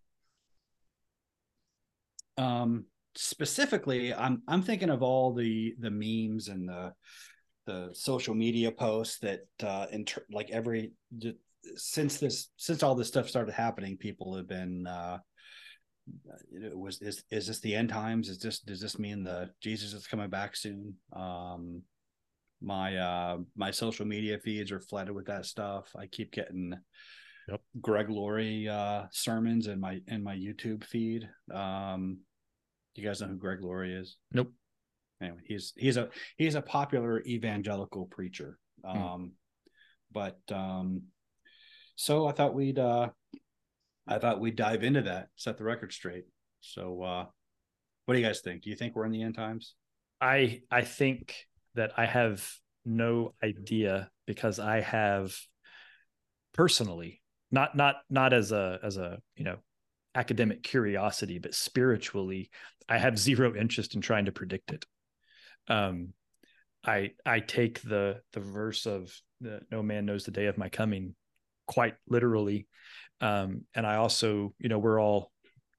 um 2.38 2.85
specifically 3.13 4.13
i'm 4.13 4.41
i'm 4.47 4.62
thinking 4.62 4.89
of 4.89 5.03
all 5.03 5.33
the 5.33 5.75
the 5.79 5.91
memes 5.91 6.47
and 6.47 6.69
the 6.69 6.94
the 7.65 7.89
social 7.94 8.33
media 8.33 8.71
posts 8.71 9.19
that 9.19 9.41
uh 9.62 9.85
inter- 9.91 10.25
like 10.31 10.50
every 10.50 10.94
j- 11.17 11.35
since 11.75 12.18
this 12.18 12.50
since 12.58 12.84
all 12.84 12.96
this 12.96 13.08
stuff 13.08 13.30
started 13.30 13.54
happening 13.54 13.98
people 13.98 14.36
have 14.36 14.48
been 14.48 14.86
uh 14.88 15.18
it 16.52 16.78
was 16.78 17.02
is 17.02 17.24
is 17.30 17.48
this 17.48 17.60
the 17.60 17.75
end 17.75 17.89
times 17.89 18.27
is 18.30 18.39
this 18.39 18.60
does 18.60 18.82
this 18.82 18.98
mean 18.98 19.24
the 19.24 19.50
jesus 19.62 19.94
is 19.94 20.08
coming 20.08 20.30
back 20.30 20.56
soon 20.56 20.96
um 21.13 21.82
my 22.62 22.96
uh 22.98 23.38
my 23.56 23.72
social 23.72 24.06
media 24.06 24.38
feeds 24.39 24.72
are 24.72 24.80
flooded 24.80 25.13
with 25.13 25.27
that 25.27 25.46
stuff 25.46 25.86
i 25.98 26.06
keep 26.08 26.32
getting 26.32 26.74
Yep. 27.48 27.62
greg 27.82 28.10
laurie 28.10 28.68
uh 28.70 29.06
sermons 29.12 29.68
in 29.68 29.80
my 29.80 30.00
in 30.08 30.24
my 30.24 30.36
youtube 30.36 30.84
feed 30.84 31.27
um 31.53 32.20
you 32.96 33.03
guys 33.03 33.20
know 33.22 33.27
who 33.27 33.36
greg 33.36 33.63
laurie 33.63 33.94
is 33.96 34.18
Nope. 34.32 34.51
anyway 35.22 35.39
he's 35.46 35.74
he's 35.75 35.98
a 35.98 36.10
he's 36.38 36.56
a 36.56 36.62
popular 36.62 37.22
evangelical 37.22 38.06
preacher 38.06 38.58
Hmm. 38.86 38.98
um 38.98 39.32
but 40.12 40.39
um 40.51 41.03
so 42.01 42.25
i 42.25 42.31
thought 42.31 42.55
we'd 42.55 42.79
uh 42.79 43.08
i 44.08 44.17
thought 44.17 44.39
we'd 44.39 44.55
dive 44.55 44.84
into 44.84 45.03
that 45.03 45.27
set 45.36 45.58
the 45.58 45.63
record 45.63 45.93
straight. 45.93 46.25
So 46.62 47.01
uh 47.03 47.25
what 48.05 48.15
do 48.15 48.20
you 48.20 48.25
guys 48.25 48.41
think? 48.41 48.63
Do 48.63 48.70
you 48.72 48.75
think 48.75 48.96
we're 48.96 49.05
in 49.05 49.12
the 49.12 49.22
end 49.22 49.36
times? 49.36 49.75
I 50.20 50.62
I 50.72 50.81
think 50.81 51.36
that 51.75 51.91
I 51.98 52.05
have 52.05 52.48
no 52.84 53.36
idea 53.43 54.10
because 54.25 54.60
I 54.60 54.81
have 54.81 55.36
personally 56.53 57.22
not 57.51 57.77
not 57.77 57.98
not 58.10 58.34
as 58.34 58.51
a 58.51 58.79
as 58.81 58.98
a 58.98 59.20
you 59.36 59.43
know 59.43 59.58
academic 60.15 60.63
curiosity 60.63 61.38
but 61.38 61.53
spiritually 61.53 62.50
I 62.89 62.98
have 62.98 63.17
zero 63.17 63.55
interest 63.55 63.93
in 63.96 64.01
trying 64.01 64.25
to 64.25 64.31
predict 64.31 64.72
it. 64.72 64.86
Um 65.67 66.13
I 66.84 67.12
I 67.25 67.39
take 67.39 67.81
the 67.81 68.22
the 68.34 68.39
verse 68.39 68.88
of 68.88 69.15
the, 69.39 69.62
no 69.72 69.84
man 69.84 70.05
knows 70.05 70.25
the 70.25 70.31
day 70.31 70.48
of 70.48 70.58
my 70.58 70.70
coming 70.70 71.15
quite 71.68 71.96
literally 72.08 72.68
um 73.22 73.62
and 73.75 73.86
I 73.86 73.96
also 73.96 74.53
you 74.60 74.70
know 74.70 74.80
we're 74.80 75.01
all 75.01 75.32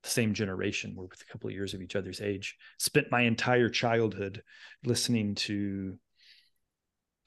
the 0.02 0.10
same 0.10 0.34
generation. 0.34 0.94
We're 0.96 1.06
with 1.06 1.22
a 1.22 1.32
couple 1.32 1.48
of 1.48 1.54
years 1.54 1.74
of 1.74 1.82
each 1.82 1.96
other's 1.96 2.20
age. 2.20 2.56
Spent 2.78 3.10
my 3.10 3.22
entire 3.22 3.68
childhood 3.68 4.42
listening 4.84 5.34
to 5.36 5.96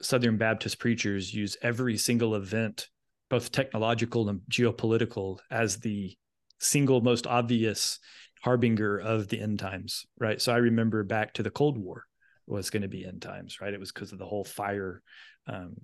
Southern 0.02 0.36
Baptist 0.36 0.78
preachers 0.78 1.32
use 1.32 1.56
every 1.62 1.96
single 1.96 2.34
event, 2.34 2.88
both 3.30 3.50
technological 3.50 4.28
and 4.28 4.40
geopolitical, 4.50 5.38
as 5.50 5.78
the 5.78 6.14
single 6.58 7.00
most 7.00 7.26
obvious 7.26 7.98
harbinger 8.42 8.98
of 8.98 9.28
the 9.28 9.40
end 9.40 9.58
times. 9.58 10.06
Right. 10.18 10.40
So 10.40 10.52
I 10.52 10.58
remember 10.58 11.02
back 11.02 11.32
to 11.34 11.42
the 11.42 11.50
Cold 11.50 11.78
War 11.78 12.04
was 12.46 12.70
going 12.70 12.82
to 12.82 12.88
be 12.88 13.06
end 13.06 13.22
times. 13.22 13.60
Right. 13.60 13.72
It 13.72 13.80
was 13.80 13.90
because 13.90 14.12
of 14.12 14.18
the 14.18 14.26
whole 14.26 14.44
fire 14.44 15.02
um, 15.46 15.76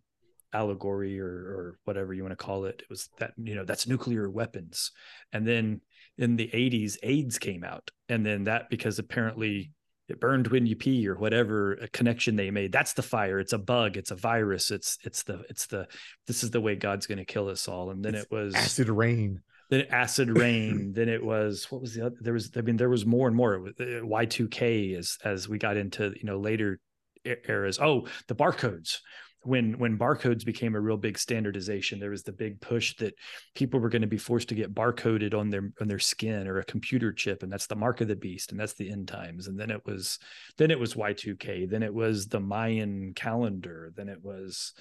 allegory 0.53 1.19
or 1.21 1.27
or 1.27 1.79
whatever 1.85 2.13
you 2.15 2.23
want 2.23 2.33
to 2.39 2.45
call 2.45 2.65
it. 2.67 2.81
It 2.83 2.91
was 2.91 3.09
that 3.19 3.33
you 3.37 3.55
know 3.55 3.65
that's 3.65 3.87
nuclear 3.87 4.29
weapons, 4.31 4.91
and 5.33 5.47
then 5.47 5.81
in 6.19 6.37
the 6.37 6.49
80s 6.53 6.97
AIDS 7.03 7.39
came 7.39 7.65
out 7.65 7.91
and 8.09 8.25
then 8.25 8.45
that 8.45 8.69
because 8.69 8.99
apparently 8.99 9.73
it 10.09 10.21
burned 10.21 10.47
when 10.49 10.67
you 10.67 10.77
pee 10.77 11.09
or 11.09 11.15
whatever 11.15 11.73
a 11.73 11.89
connection 11.89 12.37
they 12.37 12.51
made 12.51 12.71
that's 12.71 12.93
the 12.93 13.03
fire 13.03 13.41
it's 13.41 13.55
a 13.55 13.59
bug 13.59 13.97
it's 13.97 14.11
a 14.11 14.15
virus 14.15 14.71
it's 14.71 14.99
it's 15.05 15.23
the 15.23 15.43
it's 15.49 15.67
the 15.69 15.87
this 16.27 16.45
is 16.45 16.51
the 16.51 16.61
way 16.61 16.77
god's 16.77 17.07
going 17.07 17.17
to 17.19 17.25
kill 17.25 17.49
us 17.49 17.67
all 17.67 17.91
and 17.91 18.05
then 18.05 18.15
It's 18.15 18.25
it 18.25 18.31
was 18.31 18.55
acid 18.55 18.91
rain. 18.91 19.41
then 19.71 19.87
acid 19.91 20.37
rain 20.37 20.93
then 20.95 21.09
it 21.09 21.25
was 21.25 21.67
what 21.71 21.81
was 21.81 21.95
the 21.95 22.05
other 22.07 22.17
there 22.21 22.35
was 22.35 22.51
i 22.57 22.61
mean 22.61 22.77
there 22.77 22.91
was 22.91 23.07
more 23.07 23.27
and 23.27 23.35
more 23.37 23.55
It 23.55 23.61
was, 23.63 23.73
uh, 23.81 24.05
y2k 24.05 24.99
as 24.99 25.17
as 25.25 25.49
we 25.49 25.57
got 25.57 25.79
into 25.79 26.13
you 26.15 26.25
know 26.25 26.39
later 26.39 26.79
eras 27.25 27.79
oh 27.81 28.07
the 28.29 28.35
barcodes 28.35 28.99
when 29.45 29.79
when 29.79 29.99
barcodes 29.99 30.45
became 30.45 30.75
a 30.75 30.81
real 30.81 30.97
big 30.97 31.19
standardization 31.19 31.99
there 31.99 32.11
was 32.11 32.23
the 32.23 32.33
big 32.33 32.61
push 32.61 32.95
that 32.97 33.15
people 33.55 33.81
were 33.81 33.89
going 33.89 34.03
to 34.03 34.09
be 34.09 34.19
forced 34.19 34.49
to 34.49 34.55
get 34.55 34.75
barcoded 34.75 35.35
on 35.35 35.51
their 35.51 35.73
on 35.81 35.89
their 35.89 35.99
skin 35.99 36.47
or 36.47 36.59
a 36.59 36.65
computer 36.65 37.13
chip 37.13 37.43
and 37.43 37.53
that's 37.53 37.67
the 37.67 37.77
mark 37.77 38.01
of 38.01 38.09
the 38.09 38.17
beast 38.17 38.51
and 38.51 38.61
that's 38.61 38.75
the 38.75 38.91
end 38.91 39.09
times. 39.09 39.49
And 39.49 39.59
then 39.59 39.71
it 39.71 39.85
was 39.85 40.19
then 40.59 40.71
it 40.71 40.79
was 40.79 40.95
y2k 40.95 41.69
then 41.69 41.83
it 41.83 41.93
was 41.93 42.27
the 42.29 42.41
mayan 42.41 43.15
calendar 43.15 43.93
then 43.97 44.09
it 44.09 44.23
was 44.23 44.75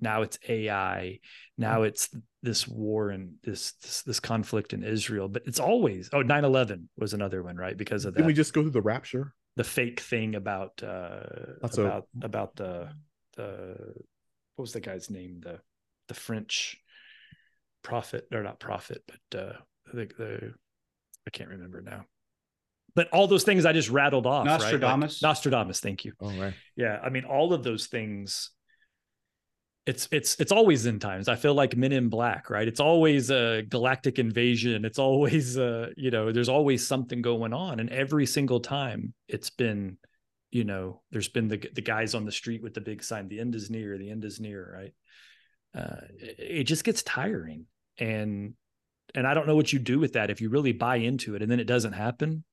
now 0.00 0.22
it's 0.22 0.38
ai 0.48 1.18
now 1.56 1.82
it's 1.82 2.08
this 2.42 2.68
war 2.68 3.10
and 3.10 3.34
this 3.42 3.72
this, 3.82 4.02
this 4.02 4.20
conflict 4.20 4.72
in 4.72 4.84
israel. 4.84 5.28
But 5.28 5.42
it's 5.46 5.60
always 5.60 6.08
oh 6.12 6.22
9-11 6.22 6.84
was 6.96 7.14
another 7.14 7.42
one 7.42 7.56
right 7.56 7.76
because 7.76 8.04
of 8.04 8.14
that 8.14 8.18
Didn't 8.18 8.28
we 8.28 8.34
just 8.34 8.52
go 8.54 8.62
through 8.62 8.70
the 8.70 8.82
rapture? 8.82 9.34
the 9.56 9.64
fake 9.64 9.98
thing 9.98 10.36
about 10.36 10.80
uh 10.84 11.20
That's 11.60 11.78
a- 11.78 11.84
about 11.84 12.04
about 12.22 12.56
the 12.56 12.90
the 13.38 13.76
what 14.56 14.62
was 14.62 14.72
the 14.72 14.80
guy's 14.80 15.08
name? 15.08 15.40
The 15.40 15.60
the 16.08 16.14
french 16.14 16.76
prophet 17.82 18.26
or 18.32 18.42
not 18.42 18.58
prophet 18.58 19.02
but 19.06 19.38
uh 19.38 19.52
the, 19.94 20.06
the 20.18 20.54
i 21.26 21.30
can't 21.30 21.50
remember 21.50 21.80
now. 21.80 22.04
But 22.94 23.08
all 23.10 23.28
those 23.28 23.44
things 23.44 23.64
i 23.64 23.72
just 23.72 23.88
rattled 23.88 24.26
off 24.26 24.46
right? 24.46 24.52
Like, 24.52 24.60
Nostradamus? 24.60 25.22
nostradamus 25.22 25.80
thank 25.80 26.04
you. 26.04 26.12
All 26.20 26.32
right. 26.32 26.54
yeah 26.76 26.98
i 27.02 27.08
mean 27.08 27.24
all 27.24 27.52
of 27.52 27.62
those 27.62 27.86
things 27.86 28.50
it's 29.86 30.06
it's 30.12 30.38
it's 30.38 30.52
always 30.52 30.84
in 30.84 30.98
times. 30.98 31.28
I 31.28 31.36
feel 31.36 31.54
like 31.54 31.74
men 31.74 31.92
in 31.92 32.10
black 32.10 32.50
right? 32.50 32.68
It's 32.68 32.80
always 32.80 33.30
a 33.30 33.62
galactic 33.62 34.18
invasion. 34.18 34.84
It's 34.84 34.98
always 34.98 35.56
uh 35.56 35.88
you 35.96 36.10
know 36.10 36.30
there's 36.30 36.50
always 36.50 36.86
something 36.86 37.22
going 37.22 37.54
on. 37.54 37.80
And 37.80 37.88
every 37.88 38.26
single 38.26 38.60
time 38.60 39.14
it's 39.28 39.48
been 39.48 39.96
you 40.50 40.64
know 40.64 41.02
there's 41.10 41.28
been 41.28 41.48
the 41.48 41.58
the 41.74 41.82
guys 41.82 42.14
on 42.14 42.24
the 42.24 42.32
street 42.32 42.62
with 42.62 42.74
the 42.74 42.80
big 42.80 43.02
sign 43.02 43.28
the 43.28 43.40
end 43.40 43.54
is 43.54 43.70
near 43.70 43.98
the 43.98 44.10
end 44.10 44.24
is 44.24 44.40
near 44.40 44.72
right? 44.74 44.94
Uh 45.74 46.06
it, 46.16 46.36
it 46.38 46.64
just 46.64 46.84
gets 46.84 47.02
tiring. 47.02 47.66
And 47.98 48.54
and 49.14 49.26
i 49.26 49.34
don't 49.34 49.46
know 49.46 49.56
what 49.56 49.72
you 49.72 49.78
do 49.78 49.98
with 49.98 50.12
that 50.12 50.30
if 50.30 50.40
you 50.40 50.50
really 50.50 50.72
buy 50.72 50.96
into 50.96 51.34
it 51.34 51.42
and 51.42 51.50
then 51.50 51.60
it 51.60 51.66
doesn't 51.66 51.94
happen. 51.94 52.44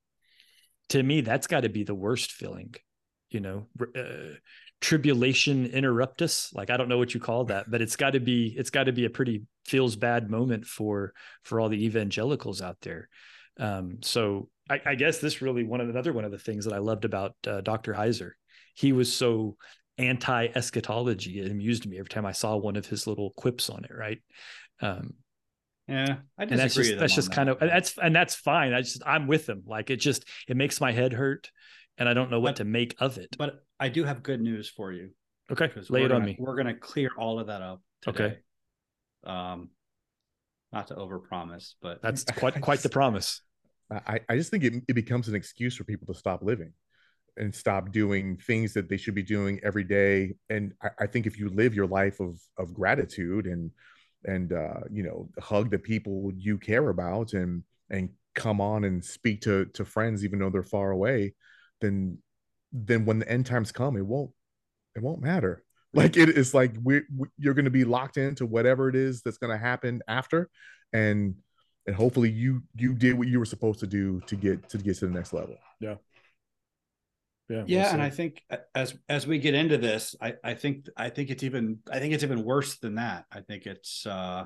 To 0.90 1.02
me 1.02 1.22
that's 1.22 1.48
got 1.48 1.62
to 1.62 1.70
be 1.70 1.84
the 1.84 1.96
worst 1.96 2.32
feeling 2.32 2.75
you 3.32 3.40
know? 3.40 3.68
Uh, 3.98 4.36
tribulation 4.82 5.68
interruptus 5.70 6.54
like 6.54 6.70
i 6.70 6.78
don't 6.78 6.90
know 6.90 6.98
what 6.98 7.14
you 7.14 7.20
call 7.20 7.46
that 7.46 7.72
but 7.72 7.82
it's 7.82 7.96
got 7.96 8.12
to 8.12 8.20
be 8.20 8.54
it's 8.58 8.70
got 8.70 8.84
to 8.84 8.92
be 8.92 9.06
a 9.06 9.10
pretty 9.10 9.42
feels 9.66 9.96
bad 9.96 10.30
moment 10.30 10.66
for 10.66 11.14
for 11.44 11.60
all 11.60 11.70
the 11.70 11.86
evangelicals 11.86 12.62
out 12.62 12.78
there. 12.82 13.10
Um 13.60 13.98
so 14.02 14.50
i, 14.69 14.81
I 14.86 14.95
guess 14.95 15.19
this 15.19 15.41
really 15.41 15.63
one 15.63 15.81
of 15.81 15.89
another 15.89 16.13
one 16.13 16.25
of 16.25 16.31
the 16.31 16.39
things 16.39 16.65
that 16.65 16.74
i 16.74 16.77
loved 16.79 17.05
about 17.05 17.36
uh, 17.48 17.62
dr 17.62 17.93
heiser 17.93 18.31
he 18.74 18.91
was 18.93 19.13
so 19.13 19.57
anti 19.98 20.48
eschatology 20.55 21.39
it 21.39 21.51
amused 21.51 21.86
me 21.88 21.98
every 21.98 22.10
time 22.10 22.25
i 22.25 22.31
saw 22.31 22.55
one 22.57 22.75
of 22.75 22.86
his 22.86 23.07
little 23.07 23.31
quips 23.38 23.69
on 23.69 23.84
it 23.86 23.91
right 23.95 24.22
um 24.81 25.13
Yeah, 25.88 26.17
I 26.38 26.43
and 26.43 26.60
that's 26.60 26.75
just 26.75 26.98
that's 26.98 27.15
just 27.15 27.29
on 27.29 27.36
kind 27.36 27.50
that, 27.50 27.62
of 27.62 27.69
that's 27.69 27.98
and 27.98 28.15
that's 28.15 28.36
fine 28.36 28.74
i 28.74 28.81
just 28.81 29.01
i'm 29.05 29.27
with 29.27 29.48
him 29.48 29.63
like 29.65 29.89
it 29.89 29.98
just 29.98 30.25
it 30.48 30.57
makes 30.57 30.81
my 30.81 30.91
head 30.91 31.13
hurt 31.13 31.50
and 31.98 32.10
i 32.10 32.13
don't 32.13 32.29
know 32.31 32.39
what 32.39 32.51
But- 32.51 32.57
to 32.57 32.65
make 32.65 32.95
of 33.00 33.17
it 33.17 33.36
But 33.38 33.62
I 33.77 33.89
do 33.89 34.05
have 34.05 34.24
good 34.24 34.39
news 34.41 34.69
for 34.69 34.91
you. 34.93 35.10
okay 35.51 35.69
lay 35.89 36.01
it 36.03 36.12
on 36.12 36.19
gonna- 36.22 36.25
me 36.25 36.36
We're 36.39 36.55
gonna 36.55 36.75
clear 36.75 37.12
all 37.17 37.39
of 37.39 37.48
that 37.48 37.62
up. 37.62 37.81
Okay. 38.07 38.38
Um, 39.25 39.69
not 40.72 40.88
to 40.88 40.95
overpromise, 40.95 41.74
but 41.81 42.01
that's 42.01 42.24
quite 42.41 42.60
quite 42.62 42.79
the 42.79 42.89
promise 42.89 43.41
I, 43.92 44.20
I 44.30 44.36
just 44.36 44.51
think 44.51 44.63
it, 44.63 44.84
it 44.88 44.94
becomes 44.94 45.27
an 45.27 45.36
excuse 45.36 45.75
for 45.75 45.84
people 45.84 46.12
to 46.12 46.20
stop 46.20 46.44
living 46.44 46.74
and 47.38 47.54
stop 47.54 47.92
doing 47.92 48.38
things 48.38 48.74
that 48.74 48.89
they 48.89 48.98
should 48.98 49.15
be 49.15 49.24
doing 49.24 49.60
every 49.63 49.84
day. 49.84 50.36
And 50.50 50.74
I, 50.82 50.89
I 51.01 51.08
think 51.08 51.25
if 51.25 51.38
you 51.38 51.50
live 51.50 51.75
your 51.75 51.88
life 51.88 52.20
of 52.20 52.39
of 52.58 52.74
gratitude 52.74 53.46
and 53.46 53.72
and 54.24 54.54
uh, 54.54 54.82
you 54.92 55.04
know 55.04 55.30
hug 55.39 55.70
the 55.70 55.80
people 55.80 56.32
you 56.36 56.58
care 56.58 56.89
about 56.89 57.34
and 57.34 57.63
and 57.89 58.10
come 58.34 58.60
on 58.60 58.84
and 58.84 59.04
speak 59.04 59.42
to 59.42 59.65
to 59.65 59.86
friends 59.86 60.25
even 60.25 60.39
though 60.39 60.50
they're 60.50 60.63
far 60.63 60.92
away, 60.92 61.34
then 61.82 62.18
then 62.72 63.06
when 63.06 63.20
the 63.20 63.30
end 63.30 63.46
times 63.46 63.72
come, 63.72 63.98
it 63.98 64.06
won't 64.06 64.32
it 64.96 65.01
won't 65.01 65.22
matter. 65.22 65.62
Like 65.96 66.18
it 66.18 66.27
is 66.27 66.54
like 66.54 66.75
we, 66.84 67.04
we 67.18 67.30
you're 67.38 67.54
going 67.54 67.63
to 67.63 67.72
be 67.72 67.86
locked 67.86 68.18
into 68.18 68.46
whatever 68.46 68.89
it 68.89 68.98
is 68.98 69.22
that's 69.22 69.38
going 69.38 69.58
to 69.58 69.58
happen 69.58 70.01
after, 70.10 70.50
and 70.92 71.36
and 71.88 71.96
hopefully 71.96 72.30
you 72.30 72.63
you 72.75 72.94
did 72.94 73.18
what 73.18 73.27
you 73.27 73.39
were 73.39 73.46
supposed 73.46 73.80
to 73.80 73.88
do 73.88 74.22
to 74.27 74.36
get 74.36 74.70
to 74.70 74.77
get 74.77 74.98
to 74.98 75.08
the 75.08 75.13
next 75.13 75.34
level. 75.34 75.56
yeah 75.80 75.96
yeah, 77.48 77.63
yeah. 77.68 77.94
and 77.94 78.01
I 78.01 78.10
think 78.10 78.42
as 78.74 78.96
as 79.08 79.27
we 79.27 79.38
get 79.38 79.54
into 79.54 79.77
this, 79.77 80.15
I 80.20 80.34
I 80.44 80.56
think 80.56 80.88
I 80.98 81.10
think 81.10 81.30
it's 81.30 81.44
even 81.44 81.80
I 81.92 82.00
think 82.00 82.13
it's 82.13 82.24
even 82.24 82.44
worse 82.44 82.77
than 82.77 82.96
that. 82.96 83.25
I 83.32 83.42
think 83.42 83.68
it's 83.68 84.06
uh 84.08 84.46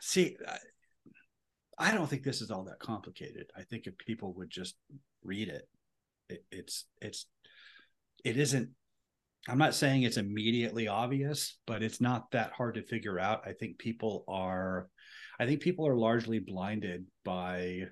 see 0.00 0.36
I, 0.46 0.58
I 1.78 1.92
don't 1.92 2.08
think 2.08 2.22
this 2.22 2.42
is 2.42 2.50
all 2.50 2.64
that 2.64 2.78
complicated. 2.78 3.50
I 3.56 3.62
think 3.62 3.86
if 3.86 3.98
people 3.98 4.34
would 4.34 4.50
just 4.50 4.76
read 5.24 5.48
it, 5.48 5.68
it 6.28 6.44
it's 6.52 6.84
it's 7.02 7.26
it 8.24 8.36
isn't 8.36 8.70
I'm 9.48 9.58
not 9.58 9.74
saying 9.74 10.02
it's 10.02 10.16
immediately 10.16 10.86
obvious, 10.86 11.58
but 11.66 11.82
it's 11.82 12.00
not 12.00 12.30
that 12.32 12.52
hard 12.52 12.74
to 12.74 12.82
figure 12.82 13.18
out. 13.18 13.46
I 13.46 13.52
think 13.52 13.78
people 13.78 14.24
are 14.28 14.88
I 15.38 15.46
think 15.46 15.60
people 15.60 15.86
are 15.86 15.96
largely 15.96 16.38
blinded 16.38 17.06
by 17.24 17.82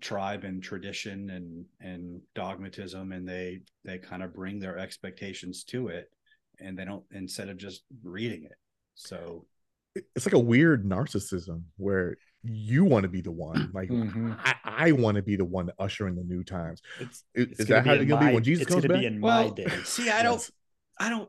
tribe 0.00 0.44
and 0.44 0.62
tradition 0.62 1.30
and 1.30 1.64
and 1.80 2.20
dogmatism 2.34 3.12
and 3.12 3.26
they 3.28 3.60
they 3.84 3.98
kind 3.98 4.22
of 4.22 4.34
bring 4.34 4.58
their 4.58 4.76
expectations 4.78 5.62
to 5.64 5.88
it 5.88 6.10
and 6.58 6.76
they 6.76 6.84
don't 6.84 7.04
instead 7.12 7.48
of 7.48 7.56
just 7.56 7.82
reading 8.02 8.42
it 8.44 8.56
so 8.96 9.46
It's 9.94 10.26
like 10.26 10.34
a 10.34 10.38
weird 10.38 10.84
narcissism 10.84 11.62
where 11.76 12.16
you 12.42 12.84
want 12.84 13.04
to 13.04 13.08
be 13.08 13.20
the 13.20 13.30
one. 13.30 13.70
Like 13.72 13.88
Mhm. 13.90 14.36
I, 14.44 14.54
I 14.64 14.92
want 14.92 15.16
to 15.16 15.22
be 15.22 15.36
the 15.36 15.44
one 15.44 15.66
to 15.66 15.74
usher 15.78 16.08
in 16.08 16.16
the 16.16 16.24
new 16.24 16.42
times. 16.42 16.82
it's, 17.00 17.22
Is, 17.34 17.46
it's 17.52 17.60
is 17.60 17.66
gonna 17.68 17.80
that 17.80 17.86
how 17.86 17.94
it's 17.94 18.04
gonna 18.10 18.26
be 18.28 18.34
when 18.34 18.42
Jesus 18.44 18.62
it's 18.62 18.74
comes 18.74 18.84
gonna 18.84 18.94
back? 18.94 19.00
be 19.02 19.06
in 19.06 19.20
well 19.20 19.44
my 19.48 19.54
day 19.54 19.70
see 19.84 20.10
i 20.10 20.22
don't 20.22 20.34
Yes. 20.38 20.50
i 20.98 21.08
don't 21.08 21.28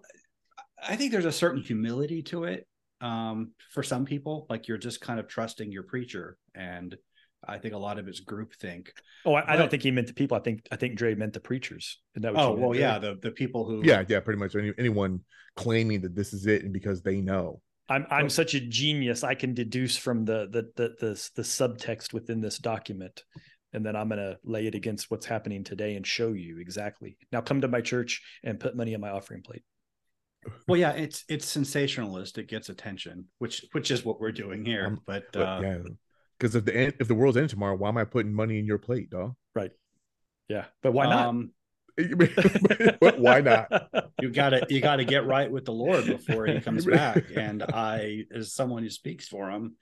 i 0.82 0.96
think 0.96 1.12
there's 1.12 1.26
a 1.26 1.32
certain 1.32 1.62
humility 1.62 2.22
to 2.24 2.46
it 2.46 2.68
um 3.02 3.52
for 3.72 3.84
some 3.84 4.06
people 4.06 4.46
like 4.50 4.68
you're 4.68 4.78
just 4.78 5.02
kind 5.02 5.20
of 5.20 5.28
trusting 5.28 5.72
your 5.72 5.84
preacher 5.84 6.38
and 6.56 6.98
i 7.48 7.58
think 7.58 7.74
a 7.74 7.78
lot 7.78 8.00
of 8.00 8.08
it's 8.08 8.24
groupthink 8.24 8.88
oh 9.26 9.36
I, 9.36 9.54
I 9.54 9.56
don't 9.56 9.70
think 9.70 9.84
he 9.84 9.92
meant 9.92 10.08
the 10.08 10.14
people 10.14 10.36
i 10.36 10.40
think 10.40 10.68
i 10.72 10.76
think 10.76 10.96
dre 10.96 11.14
meant 11.14 11.34
the 11.34 11.40
preachers 11.40 12.00
Isn't 12.16 12.24
that 12.24 12.34
what 12.34 12.42
you 12.42 12.48
oh 12.48 12.54
well 12.54 12.72
Dre? 12.72 12.80
yeah 12.80 12.98
the 12.98 13.20
the 13.22 13.32
people 13.32 13.66
who 13.66 13.82
Yeah, 13.84 14.04
yeah, 14.08 14.20
pretty 14.20 14.40
much. 14.40 14.56
Any, 14.56 14.74
anyone 14.78 15.22
claiming 15.56 16.02
that 16.02 16.16
this 16.16 16.34
is 16.34 16.46
it 16.48 16.64
and 16.64 16.74
because 16.74 17.02
they 17.02 17.22
know. 17.22 17.62
I'm 17.90 18.06
I'm 18.10 18.30
such 18.30 18.54
a 18.54 18.60
genius. 18.60 19.24
I 19.24 19.34
can 19.34 19.54
deduce 19.54 19.96
from 19.98 20.26
the 20.26 20.48
the 20.52 20.70
the 20.76 20.96
the, 21.00 21.30
the 21.36 21.42
subtext 21.42 22.14
within 22.14 22.42
this 22.42 22.58
document, 22.58 23.24
and 23.74 23.86
then 23.86 23.96
I'm 23.96 24.10
gonna 24.10 24.38
lay 24.44 24.68
it 24.68 24.76
against 24.76 25.10
what's 25.10 25.26
happening 25.26 25.64
today 25.64 25.96
and 25.96 26.06
show 26.06 26.34
you 26.34 26.60
exactly. 26.60 27.18
Now 27.32 27.42
come 27.42 27.62
to 27.62 27.68
my 27.68 27.82
church 27.82 28.22
and 28.44 28.60
put 28.60 28.76
money 28.76 28.94
on 28.94 29.02
my 29.02 29.10
offering 29.10 29.42
plate. 29.42 29.64
Well 30.68 30.80
yeah 30.80 30.92
it's 30.92 31.26
it's 31.30 31.46
sensationalist 31.46 32.38
it 32.38 32.48
gets 32.48 32.70
attention 32.70 33.26
which 33.40 33.66
which 33.74 33.92
is 33.92 34.06
what 34.06 34.20
we're 34.22 34.32
doing 34.32 34.64
here 34.64 34.86
Um, 34.88 35.02
but 35.06 35.26
But 35.34 35.42
uh 35.42 35.62
yeah, 35.62 35.78
because 36.40 36.56
if 36.56 36.66
the 36.66 36.76
end, 36.76 36.94
if 37.00 37.08
the 37.08 37.16
world's 37.16 37.36
ending 37.38 37.50
tomorrow, 37.50 37.76
why 37.76 37.90
am 37.90 37.98
I 37.98 38.04
putting 38.06 38.32
money 38.32 38.60
in 38.60 38.66
your 38.66 38.78
plate, 38.78 39.10
dog? 39.10 39.36
Right. 39.56 39.72
Yeah, 40.48 40.66
but 40.84 40.94
why 40.94 41.06
not? 41.06 41.26
um, 41.28 41.52
but 43.00 43.20
why 43.20 43.42
not? 43.42 43.90
you 44.22 44.30
gotta 44.30 44.66
you 44.70 44.80
gotta 44.82 45.04
get 45.04 45.26
right 45.26 45.52
with 45.52 45.66
the 45.66 45.74
lord 45.74 46.06
before 46.06 46.46
he 46.46 46.60
comes 46.62 46.86
back 47.00 47.24
and 47.36 47.64
i 47.64 48.24
as 48.34 48.54
someone 48.54 48.84
who 48.84 48.90
speaks 48.90 49.28
for 49.28 49.50
him 49.50 49.76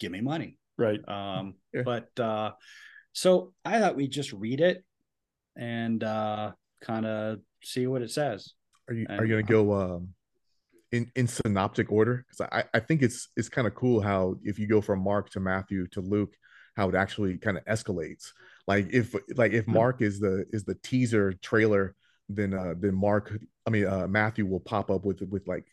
give 0.00 0.10
me 0.12 0.20
money 0.20 0.58
right. 0.76 1.00
um 1.08 1.54
Yeah. 1.72 1.82
but 1.84 2.20
uh 2.20 2.50
so 3.12 3.52
i 3.64 3.78
thought 3.78 3.96
we'd 3.96 4.10
just 4.10 4.32
read 4.32 4.60
it 4.60 4.84
and 5.56 6.02
uh 6.02 6.52
kind 6.82 7.06
of 7.06 7.38
see 7.62 7.86
what 7.86 8.02
it 8.02 8.10
says 8.10 8.52
Are 8.88 8.94
you 8.94 9.06
are 9.08 9.24
you 9.24 9.30
gonna 9.34 9.42
go 9.42 9.72
um 9.72 10.08
in 10.92 11.10
in 11.16 11.26
synoptic 11.26 11.90
order? 11.90 12.24
Because 12.28 12.48
I 12.52 12.64
I 12.74 12.80
think 12.80 13.02
it's 13.02 13.28
it's 13.36 13.48
kind 13.48 13.66
of 13.66 13.74
cool 13.74 14.00
how 14.00 14.36
if 14.42 14.58
you 14.58 14.66
go 14.66 14.80
from 14.80 15.02
Mark 15.02 15.30
to 15.30 15.40
Matthew 15.40 15.86
to 15.88 16.00
Luke, 16.00 16.34
how 16.76 16.88
it 16.88 16.94
actually 16.94 17.38
kind 17.38 17.58
of 17.58 17.64
escalates. 17.64 18.32
Like 18.66 18.88
if 18.92 19.14
like 19.36 19.52
if. 19.52 19.66
Mark 19.66 20.02
is 20.02 20.20
the 20.20 20.44
is 20.52 20.64
the 20.64 20.76
teaser 20.76 21.32
trailer, 21.34 21.94
then 22.28 22.54
uh 22.54 22.74
then 22.78 22.94
Mark 22.94 23.36
I 23.66 23.70
mean 23.70 23.86
uh 23.86 24.06
Matthew 24.06 24.46
will 24.46 24.60
pop 24.60 24.90
up 24.90 25.04
with 25.04 25.20
with 25.30 25.46
like 25.46 25.66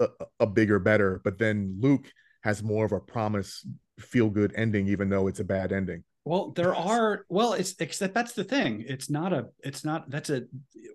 a, 0.00 0.08
a 0.40 0.46
bigger 0.46 0.78
better, 0.78 1.20
but 1.24 1.38
then 1.38 1.76
Luke 1.80 2.10
has 2.42 2.62
more 2.62 2.84
of 2.84 2.92
a 2.92 3.00
promise 3.00 3.66
feel 3.98 4.30
good 4.30 4.52
ending, 4.54 4.88
even 4.88 5.08
though 5.08 5.26
it's 5.26 5.40
a 5.40 5.44
bad 5.44 5.72
ending. 5.72 6.04
Well, 6.28 6.50
there 6.50 6.76
are 6.76 7.24
well, 7.30 7.54
it's 7.54 7.74
except 7.80 8.12
that's 8.12 8.34
the 8.34 8.44
thing. 8.44 8.84
It's 8.86 9.08
not 9.08 9.32
a 9.32 9.46
it's 9.64 9.82
not 9.82 10.10
that's 10.10 10.28
a 10.28 10.42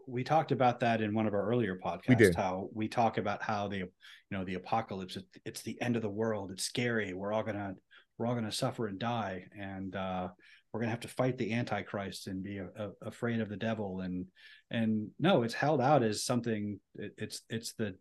we 0.05 0.23
talked 0.23 0.51
about 0.51 0.79
that 0.81 1.01
in 1.01 1.11
one 1.11 1.25
of 1.25 1.33
our 1.33 1.49
earlier 1.49 1.79
podcasts. 1.83 2.09
We 2.09 2.15
did. 2.15 2.35
How 2.35 2.69
we 2.71 2.87
talk 2.87 3.17
about 3.17 3.41
how 3.41 3.67
the 3.67 3.77
you 3.77 3.87
know 4.29 4.43
the 4.43 4.53
apocalypse 4.53 5.15
it, 5.15 5.25
it's 5.43 5.63
the 5.63 5.81
end 5.81 5.95
of 5.95 6.03
the 6.03 6.09
world. 6.09 6.51
It's 6.51 6.65
scary. 6.65 7.15
We're 7.15 7.33
all 7.33 7.41
gonna 7.41 7.73
we're 8.15 8.27
all 8.27 8.35
gonna 8.35 8.51
suffer 8.51 8.85
and 8.85 8.99
die, 8.99 9.45
and 9.59 9.95
uh, 9.95 10.27
we're 10.71 10.81
gonna 10.81 10.91
have 10.91 10.99
to 10.99 11.07
fight 11.07 11.39
the 11.39 11.51
antichrist 11.51 12.27
and 12.27 12.43
be 12.43 12.59
a, 12.59 12.67
a, 12.77 12.91
afraid 13.01 13.41
of 13.41 13.49
the 13.49 13.57
devil. 13.57 14.01
And 14.01 14.27
and 14.69 15.09
no, 15.19 15.41
it's 15.41 15.55
held 15.55 15.81
out 15.81 16.03
as 16.03 16.23
something. 16.23 16.79
It, 16.93 17.15
it's 17.17 17.41
it's 17.49 17.73
the 17.73 17.95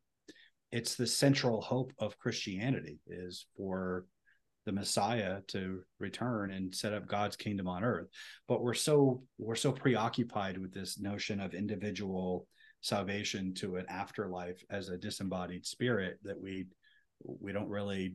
it's 0.71 0.97
the 0.97 1.07
central 1.07 1.63
hope 1.63 1.95
of 1.99 2.19
Christianity 2.19 2.99
is 3.07 3.47
for 3.57 4.05
the 4.65 4.73
Messiah 4.73 5.41
to 5.49 5.83
return 5.99 6.53
and 6.53 6.75
set 6.75 6.93
up 6.93 7.07
God's 7.07 7.37
kingdom 7.37 7.69
on 7.69 7.85
earth. 7.85 8.09
But 8.49 8.63
we're 8.63 8.75
so 8.75 9.23
we're 9.39 9.55
so 9.57 9.73
preoccupied 9.73 10.59
with 10.59 10.73
this 10.73 10.99
notion 10.99 11.41
of 11.41 11.55
individual 11.55 12.47
salvation 12.81 13.55
to 13.55 13.77
an 13.77 13.87
afterlife 13.89 14.63
as 14.71 14.89
a 14.89 14.99
disembodied 14.99 15.67
spirit 15.67 16.19
that 16.25 16.41
we 16.41 16.67
we 17.25 17.53
don't 17.53 17.69
really 17.69 18.15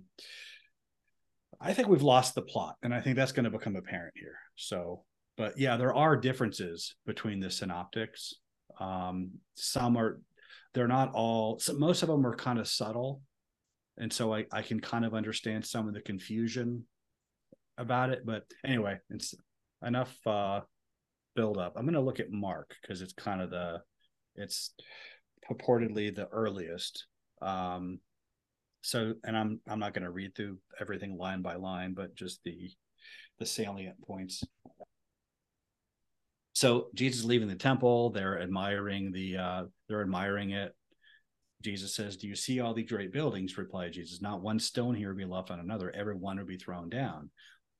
I 1.59 1.73
think 1.73 1.87
we've 1.87 2.01
lost 2.03 2.35
the 2.35 2.41
plot 2.41 2.75
and 2.83 2.93
I 2.93 3.01
think 3.01 3.15
that's 3.15 3.31
going 3.31 3.45
to 3.45 3.49
become 3.49 3.75
apparent 3.75 4.13
here. 4.15 4.37
So, 4.55 5.03
but 5.37 5.57
yeah, 5.57 5.77
there 5.77 5.95
are 5.95 6.15
differences 6.15 6.95
between 7.05 7.39
the 7.39 7.51
synoptics. 7.51 8.33
Um 8.79 9.31
some 9.55 9.97
are 9.97 10.21
they're 10.73 10.87
not 10.87 11.11
all 11.13 11.59
so 11.59 11.73
most 11.73 12.03
of 12.03 12.09
them 12.09 12.25
are 12.25 12.35
kind 12.35 12.59
of 12.59 12.67
subtle 12.67 13.21
and 13.97 14.11
so 14.11 14.33
I, 14.33 14.45
I 14.51 14.61
can 14.61 14.79
kind 14.79 15.05
of 15.05 15.13
understand 15.13 15.65
some 15.65 15.87
of 15.87 15.93
the 15.93 16.01
confusion 16.01 16.85
about 17.77 18.09
it 18.09 18.25
but 18.25 18.43
anyway 18.65 18.97
it's 19.09 19.35
enough 19.83 20.15
uh 20.25 20.61
build 21.37 21.59
up. 21.59 21.73
I'm 21.77 21.85
going 21.85 21.93
to 21.93 22.01
look 22.01 22.19
at 22.19 22.31
mark 22.31 22.75
because 22.81 23.01
it's 23.01 23.13
kind 23.13 23.41
of 23.41 23.51
the 23.51 23.79
it's 24.35 24.73
purportedly 25.49 26.13
the 26.13 26.27
earliest 26.27 27.05
um 27.41 27.99
so 28.81 29.13
and 29.23 29.37
i'm 29.37 29.61
i'm 29.69 29.79
not 29.79 29.93
going 29.93 30.03
to 30.03 30.11
read 30.11 30.35
through 30.35 30.57
everything 30.81 31.15
line 31.15 31.41
by 31.41 31.55
line 31.55 31.93
but 31.93 32.15
just 32.15 32.39
the 32.43 32.69
the 33.39 33.45
salient 33.45 34.01
points. 34.01 34.43
So 36.53 36.87
jesus 36.95 37.23
leaving 37.23 37.47
the 37.47 37.55
temple. 37.55 38.09
They're 38.09 38.41
admiring 38.41 39.11
the 39.11 39.37
uh 39.37 39.63
they're 39.87 40.01
admiring 40.01 40.51
it 40.51 40.75
Jesus 41.61 41.95
says, 41.95 42.17
Do 42.17 42.27
you 42.27 42.35
see 42.35 42.59
all 42.59 42.73
these 42.73 42.89
great 42.89 43.11
buildings? 43.11 43.57
Replied 43.57 43.93
Jesus, 43.93 44.21
Not 44.21 44.41
one 44.41 44.59
stone 44.59 44.95
here 44.95 45.09
would 45.09 45.17
be 45.17 45.25
left 45.25 45.51
on 45.51 45.59
another, 45.59 45.91
every 45.91 46.15
one 46.15 46.37
would 46.37 46.47
be 46.47 46.57
thrown 46.57 46.89
down. 46.89 47.29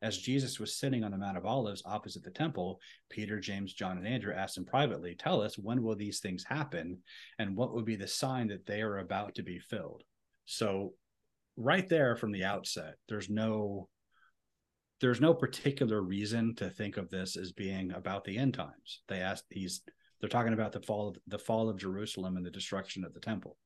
As 0.02 0.18
Jesus 0.18 0.60
was 0.60 0.76
sitting 0.76 1.04
on 1.04 1.12
the 1.12 1.18
Mount 1.18 1.38
of 1.38 1.46
Olives 1.46 1.82
opposite 1.84 2.24
the 2.24 2.30
temple, 2.30 2.80
Peter, 3.10 3.40
James, 3.40 3.74
John, 3.74 3.98
and 3.98 4.08
Andrew 4.08 4.34
asked 4.34 4.58
him 4.58 4.66
privately, 4.66 5.16
Tell 5.16 5.42
us, 5.42 5.58
when 5.58 5.82
will 5.82 5.96
these 5.96 6.20
things 6.20 6.44
happen? 6.44 7.00
And 7.40 7.56
what 7.56 7.74
would 7.74 7.86
be 7.86 7.96
the 7.96 8.08
sign 8.08 8.48
that 8.50 8.66
they 8.66 8.82
are 8.82 9.00
about 9.00 9.36
to 9.36 9.44
be 9.44 9.60
filled? 9.60 10.04
So, 10.46 10.94
right 11.56 11.88
there 11.88 12.16
from 12.16 12.32
the 12.32 12.46
outset, 12.46 12.96
there's 13.10 13.30
no 13.30 13.90
there's 15.00 15.22
no 15.22 15.34
particular 15.34 16.02
reason 16.02 16.56
to 16.56 16.70
think 16.72 16.98
of 16.98 17.10
this 17.10 17.38
as 17.38 17.52
being 17.52 17.92
about 17.92 18.24
the 18.24 18.38
end 18.38 18.56
times. 18.56 19.02
They 19.08 19.20
asked 19.20 19.46
he's 19.50 19.82
they're 20.20 20.30
talking 20.30 20.54
about 20.54 20.72
the 20.72 20.82
fall 20.82 21.10
of 21.10 21.18
the 21.28 21.40
fall 21.40 21.70
of 21.70 21.78
Jerusalem 21.78 22.38
and 22.38 22.46
the 22.46 22.52
destruction 22.52 23.04
of 23.04 23.14
the 23.14 23.20
temple. 23.20 23.58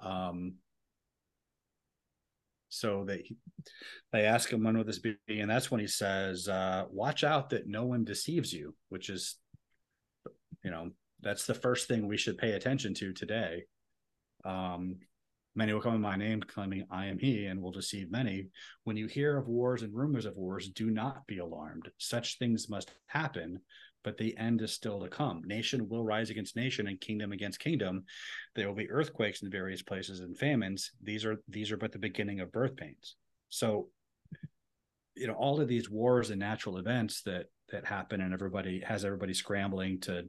Um, 0.00 0.54
so 2.68 3.04
they 3.06 3.30
they 4.12 4.24
ask 4.24 4.52
him 4.52 4.62
when 4.62 4.76
will 4.76 4.84
this 4.84 4.98
be, 4.98 5.16
and 5.28 5.50
that's 5.50 5.70
when 5.70 5.80
he 5.80 5.86
says, 5.86 6.48
uh, 6.48 6.84
"Watch 6.90 7.24
out 7.24 7.50
that 7.50 7.66
no 7.66 7.86
one 7.86 8.04
deceives 8.04 8.52
you," 8.52 8.74
which 8.88 9.08
is, 9.08 9.36
you 10.62 10.70
know, 10.70 10.90
that's 11.20 11.46
the 11.46 11.54
first 11.54 11.88
thing 11.88 12.06
we 12.06 12.16
should 12.16 12.38
pay 12.38 12.52
attention 12.52 12.94
to 12.94 13.12
today. 13.12 13.64
Um, 14.44 14.96
many 15.54 15.72
will 15.72 15.80
come 15.80 15.94
in 15.94 16.00
my 16.00 16.16
name, 16.16 16.40
claiming 16.42 16.86
I 16.90 17.06
am 17.06 17.18
He, 17.18 17.46
and 17.46 17.60
will 17.60 17.72
deceive 17.72 18.10
many. 18.10 18.48
When 18.84 18.96
you 18.96 19.06
hear 19.06 19.36
of 19.36 19.48
wars 19.48 19.82
and 19.82 19.94
rumors 19.94 20.26
of 20.26 20.36
wars, 20.36 20.68
do 20.68 20.90
not 20.90 21.26
be 21.26 21.38
alarmed. 21.38 21.90
Such 21.98 22.38
things 22.38 22.68
must 22.68 22.92
happen, 23.06 23.60
but 24.08 24.16
the 24.16 24.34
end 24.38 24.62
is 24.62 24.72
still 24.72 25.00
to 25.00 25.08
come. 25.08 25.42
Nation 25.44 25.86
will 25.86 26.02
rise 26.02 26.30
against 26.30 26.56
nation 26.56 26.86
and 26.86 26.98
kingdom 26.98 27.30
against 27.30 27.60
kingdom. 27.60 28.04
There 28.54 28.66
will 28.66 28.74
be 28.74 28.90
earthquakes 28.90 29.42
in 29.42 29.50
various 29.50 29.82
places 29.82 30.20
and 30.20 30.34
famines. 30.34 30.92
These 31.02 31.26
are 31.26 31.36
these 31.46 31.70
are 31.70 31.76
but 31.76 31.92
the 31.92 31.98
beginning 31.98 32.40
of 32.40 32.50
birth 32.50 32.74
pains. 32.74 33.16
So, 33.50 33.90
you 35.14 35.26
know, 35.26 35.34
all 35.34 35.60
of 35.60 35.68
these 35.68 35.90
wars 35.90 36.30
and 36.30 36.40
natural 36.40 36.78
events 36.78 37.20
that 37.24 37.48
that 37.70 37.84
happen 37.84 38.22
and 38.22 38.32
everybody 38.32 38.80
has 38.80 39.04
everybody 39.04 39.34
scrambling 39.34 40.00
to 40.00 40.22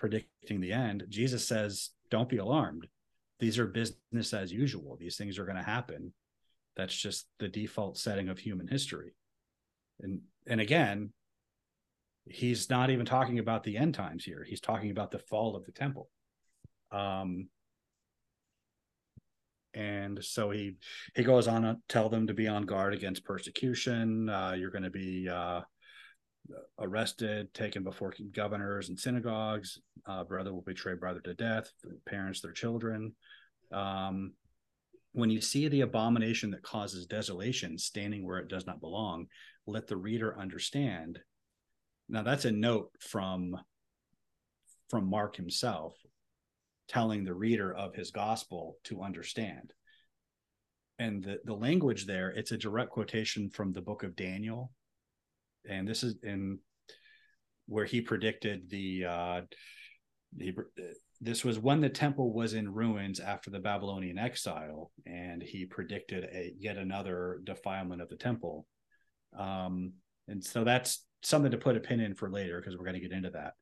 predicting 0.00 0.60
the 0.60 0.72
end. 0.72 1.04
Jesus 1.08 1.46
says, 1.46 1.90
"Don't 2.10 2.28
be 2.28 2.38
alarmed. 2.38 2.88
These 3.38 3.60
are 3.60 3.66
business 3.68 4.34
as 4.34 4.52
usual. 4.52 4.96
These 4.96 5.16
things 5.16 5.38
are 5.38 5.44
going 5.44 5.62
to 5.62 5.62
happen. 5.62 6.12
That's 6.74 6.96
just 6.96 7.28
the 7.38 7.46
default 7.46 7.96
setting 7.96 8.28
of 8.28 8.40
human 8.40 8.66
history." 8.66 9.14
And 10.00 10.22
and 10.48 10.60
again, 10.60 11.12
he's 12.26 12.70
not 12.70 12.90
even 12.90 13.06
talking 13.06 13.38
about 13.38 13.64
the 13.64 13.76
end 13.76 13.94
times 13.94 14.24
here. 14.24 14.44
He's 14.48 14.60
talking 14.60 14.90
about 14.90 15.10
the 15.10 15.18
fall 15.18 15.56
of 15.56 15.64
the 15.64 15.72
temple. 15.72 16.08
Um, 16.90 17.48
and 19.74 20.22
so 20.22 20.50
he 20.50 20.76
he 21.16 21.24
goes 21.24 21.48
on 21.48 21.62
to 21.62 21.76
tell 21.88 22.08
them 22.08 22.28
to 22.28 22.34
be 22.34 22.46
on 22.46 22.62
guard 22.62 22.94
against 22.94 23.24
persecution. 23.24 24.28
Uh, 24.28 24.54
you're 24.56 24.70
going 24.70 24.84
to 24.84 24.90
be 24.90 25.28
uh, 25.28 25.62
arrested, 26.78 27.52
taken 27.54 27.82
before 27.82 28.14
governors 28.32 28.88
and 28.88 28.98
synagogues. 28.98 29.80
Uh, 30.06 30.22
brother 30.22 30.52
will 30.52 30.62
betray 30.62 30.94
brother 30.94 31.20
to 31.20 31.34
death. 31.34 31.70
Parents 32.06 32.40
their 32.40 32.52
children. 32.52 33.14
Um, 33.72 34.34
when 35.12 35.30
you 35.30 35.40
see 35.40 35.68
the 35.68 35.82
abomination 35.82 36.50
that 36.52 36.62
causes 36.62 37.06
desolation 37.06 37.78
standing 37.78 38.24
where 38.24 38.38
it 38.38 38.48
does 38.48 38.66
not 38.66 38.80
belong, 38.80 39.26
let 39.66 39.86
the 39.86 39.96
reader 39.96 40.38
understand 40.38 41.20
now 42.08 42.22
that's 42.22 42.44
a 42.44 42.52
note 42.52 42.90
from 43.00 43.56
from 44.90 45.08
Mark 45.08 45.36
himself 45.36 45.94
telling 46.88 47.24
the 47.24 47.34
reader 47.34 47.74
of 47.74 47.94
his 47.94 48.10
gospel 48.10 48.76
to 48.84 49.02
understand. 49.02 49.72
And 50.98 51.24
the, 51.24 51.38
the 51.44 51.54
language 51.54 52.06
there, 52.06 52.30
it's 52.30 52.52
a 52.52 52.58
direct 52.58 52.90
quotation 52.90 53.50
from 53.50 53.72
the 53.72 53.80
book 53.80 54.02
of 54.02 54.14
Daniel. 54.14 54.70
And 55.68 55.88
this 55.88 56.02
is 56.02 56.16
in 56.22 56.58
where 57.66 57.86
he 57.86 58.00
predicted 58.02 58.68
the 58.68 59.06
uh 59.06 59.40
he, 60.38 60.52
this 61.20 61.44
was 61.44 61.58
when 61.58 61.80
the 61.80 61.88
temple 61.88 62.32
was 62.32 62.54
in 62.54 62.72
ruins 62.72 63.18
after 63.20 63.48
the 63.48 63.60
Babylonian 63.60 64.18
exile, 64.18 64.90
and 65.06 65.42
he 65.42 65.64
predicted 65.64 66.24
a 66.24 66.52
yet 66.58 66.76
another 66.76 67.40
defilement 67.44 68.02
of 68.02 68.08
the 68.08 68.16
temple. 68.16 68.66
Um, 69.38 69.94
and 70.28 70.44
so 70.44 70.64
that's 70.64 71.04
something 71.26 71.50
to 71.50 71.58
put 71.58 71.76
a 71.76 71.80
pin 71.80 72.00
in 72.00 72.14
for 72.14 72.30
later 72.30 72.60
because 72.60 72.76
we're 72.76 72.84
going 72.84 73.00
to 73.00 73.08
get 73.08 73.12
into 73.12 73.30
that. 73.30 73.54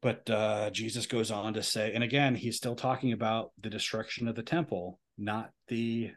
But 0.00 0.28
uh, 0.28 0.70
Jesus 0.70 1.06
goes 1.06 1.30
on 1.30 1.54
to 1.54 1.62
say, 1.62 1.92
and 1.94 2.02
again, 2.02 2.34
he's 2.34 2.56
still 2.56 2.74
talking 2.74 3.12
about 3.12 3.52
the 3.60 3.70
destruction 3.70 4.26
of 4.26 4.34
the 4.34 4.42
temple, 4.42 4.98
not 5.16 5.50
the, 5.68 6.10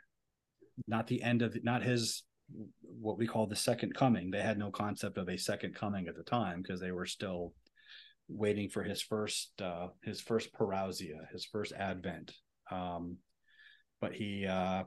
not 0.87 1.05
the 1.07 1.21
end 1.21 1.43
of, 1.43 1.55
not 1.63 1.83
his, 1.83 2.23
what 2.81 3.19
we 3.19 3.27
call 3.27 3.45
the 3.45 3.55
second 3.55 3.93
coming. 3.93 4.31
They 4.31 4.41
had 4.41 4.57
no 4.57 4.71
concept 4.71 5.19
of 5.19 5.29
a 5.29 5.37
second 5.37 5.75
coming 5.75 6.07
at 6.07 6.15
the 6.15 6.23
time 6.23 6.63
because 6.63 6.79
they 6.79 6.91
were 6.91 7.05
still 7.05 7.53
waiting 8.27 8.69
for 8.69 8.81
his 8.81 9.03
first, 9.03 9.51
uh, 9.61 9.89
his 10.03 10.19
first 10.19 10.51
parousia, 10.53 11.31
his 11.31 11.45
first 11.45 11.71
advent. 11.71 12.33
Um, 12.71 13.17
but 14.01 14.13
he, 14.13 14.47
uh, 14.47 14.85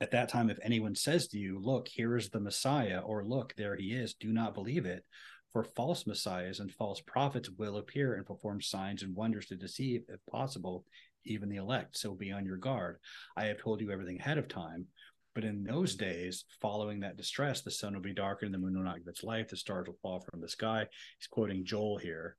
at 0.00 0.10
that 0.10 0.28
time, 0.28 0.50
if 0.50 0.58
anyone 0.62 0.94
says 0.94 1.28
to 1.28 1.38
you, 1.38 1.58
Look, 1.58 1.88
here 1.88 2.16
is 2.16 2.28
the 2.28 2.40
Messiah, 2.40 3.00
or 3.00 3.24
Look, 3.24 3.54
there 3.56 3.76
he 3.76 3.92
is, 3.94 4.14
do 4.14 4.32
not 4.32 4.54
believe 4.54 4.86
it. 4.86 5.04
For 5.52 5.64
false 5.64 6.06
messiahs 6.06 6.60
and 6.60 6.70
false 6.70 7.00
prophets 7.00 7.48
will 7.48 7.78
appear 7.78 8.14
and 8.14 8.26
perform 8.26 8.60
signs 8.60 9.02
and 9.02 9.16
wonders 9.16 9.46
to 9.46 9.56
deceive, 9.56 10.02
if 10.08 10.20
possible, 10.30 10.84
even 11.24 11.48
the 11.48 11.56
elect. 11.56 11.96
So 11.96 12.14
be 12.14 12.30
on 12.30 12.44
your 12.44 12.58
guard. 12.58 12.98
I 13.38 13.46
have 13.46 13.58
told 13.58 13.80
you 13.80 13.90
everything 13.90 14.20
ahead 14.20 14.36
of 14.36 14.48
time. 14.48 14.86
But 15.34 15.44
in 15.44 15.64
those 15.64 15.94
days, 15.94 16.44
following 16.60 17.00
that 17.00 17.16
distress, 17.16 17.62
the 17.62 17.70
sun 17.70 17.94
will 17.94 18.02
be 18.02 18.12
darkened, 18.12 18.52
the 18.52 18.58
moon 18.58 18.74
will 18.74 18.84
not 18.84 18.98
give 18.98 19.08
its 19.08 19.24
light, 19.24 19.48
the 19.48 19.56
stars 19.56 19.86
will 19.86 19.98
fall 20.02 20.20
from 20.20 20.40
the 20.42 20.48
sky. 20.48 20.86
He's 21.18 21.26
quoting 21.26 21.64
Joel 21.64 21.98
here 21.98 22.36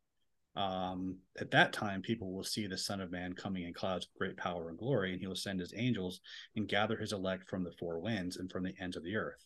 um, 0.57 1.17
at 1.39 1.51
that 1.51 1.71
time 1.71 2.01
people 2.01 2.33
will 2.33 2.43
see 2.43 2.67
the 2.67 2.77
son 2.77 2.99
of 3.01 3.11
man 3.11 3.33
coming 3.33 3.63
in 3.63 3.73
clouds 3.73 4.05
of 4.05 4.17
great 4.17 4.37
power 4.37 4.69
and 4.69 4.77
glory 4.77 5.11
and 5.11 5.21
he 5.21 5.27
will 5.27 5.35
send 5.35 5.59
his 5.59 5.73
angels 5.77 6.19
and 6.55 6.67
gather 6.67 6.97
his 6.97 7.13
elect 7.13 7.47
from 7.49 7.63
the 7.63 7.73
four 7.79 7.99
winds 7.99 8.37
and 8.37 8.51
from 8.51 8.63
the 8.63 8.73
ends 8.81 8.97
of 8.97 9.03
the 9.03 9.15
earth 9.15 9.45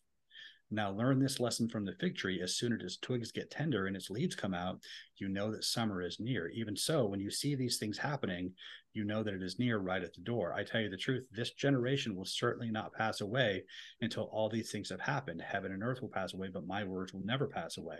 Now 0.71 0.91
learn 0.91 1.19
this 1.19 1.39
lesson 1.39 1.67
from 1.69 1.85
the 1.85 1.95
fig 1.99 2.15
tree. 2.15 2.41
As 2.41 2.55
soon 2.55 2.73
as 2.73 2.81
its 2.81 2.97
twigs 2.97 3.31
get 3.31 3.51
tender 3.51 3.87
and 3.87 3.95
its 3.95 4.09
leaves 4.09 4.35
come 4.35 4.53
out, 4.53 4.79
you 5.17 5.27
know 5.27 5.51
that 5.51 5.65
summer 5.65 6.01
is 6.01 6.19
near. 6.19 6.47
Even 6.49 6.77
so, 6.77 7.05
when 7.05 7.19
you 7.19 7.29
see 7.29 7.55
these 7.55 7.77
things 7.77 7.97
happening, 7.97 8.53
you 8.93 9.03
know 9.03 9.21
that 9.23 9.33
it 9.33 9.43
is 9.43 9.59
near 9.59 9.79
right 9.79 10.03
at 10.03 10.13
the 10.13 10.21
door. 10.21 10.53
I 10.53 10.63
tell 10.63 10.81
you 10.81 10.89
the 10.89 10.97
truth, 10.97 11.25
this 11.31 11.51
generation 11.51 12.15
will 12.15 12.25
certainly 12.25 12.71
not 12.71 12.93
pass 12.93 13.21
away 13.21 13.65
until 14.01 14.29
all 14.31 14.49
these 14.49 14.71
things 14.71 14.89
have 14.89 15.01
happened. 15.01 15.41
Heaven 15.41 15.73
and 15.73 15.83
earth 15.83 16.01
will 16.01 16.09
pass 16.09 16.33
away, 16.33 16.49
but 16.53 16.65
my 16.65 16.83
words 16.85 17.13
will 17.13 17.25
never 17.25 17.47
pass 17.47 17.77
away. 17.77 17.99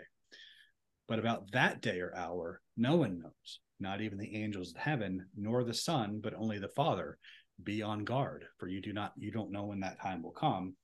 But 1.08 1.20
about 1.20 1.52
that 1.52 1.82
day 1.82 2.00
or 2.00 2.16
hour, 2.16 2.62
no 2.82 2.96
one 2.96 3.20
knows, 3.20 3.60
not 3.80 4.02
even 4.02 4.18
the 4.18 4.36
angels 4.36 4.72
of 4.72 4.78
heaven, 4.78 5.28
nor 5.38 5.64
the 5.64 5.74
Son, 5.74 6.20
but 6.22 6.34
only 6.34 6.58
the 6.58 6.68
Father. 6.68 7.18
Be 7.64 7.84
on 7.84 8.04
guard, 8.06 8.46
for 8.58 8.68
you 8.68 8.82
do 8.82 8.92
not 8.92 9.14
you 9.18 9.32
don't 9.32 9.52
know 9.52 9.66
when 9.66 9.82
that 9.82 10.02
time 10.02 10.24
will 10.24 10.32
come. 10.32 10.76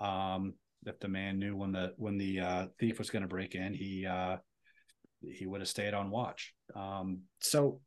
Um, 0.00 0.54
if 0.86 0.98
the 1.00 1.08
man 1.08 1.38
knew 1.38 1.54
when 1.54 1.72
the 1.72 1.92
when 1.98 2.16
the 2.16 2.40
uh, 2.40 2.66
thief 2.80 2.98
was 2.98 3.10
going 3.10 3.22
to 3.22 3.28
break 3.28 3.54
in, 3.54 3.74
he 3.74 4.06
uh, 4.06 4.38
he 5.20 5.44
would 5.44 5.60
have 5.60 5.68
stayed 5.68 5.92
on 5.92 6.10
watch. 6.10 6.54
Um, 6.74 7.20
so 7.40 7.80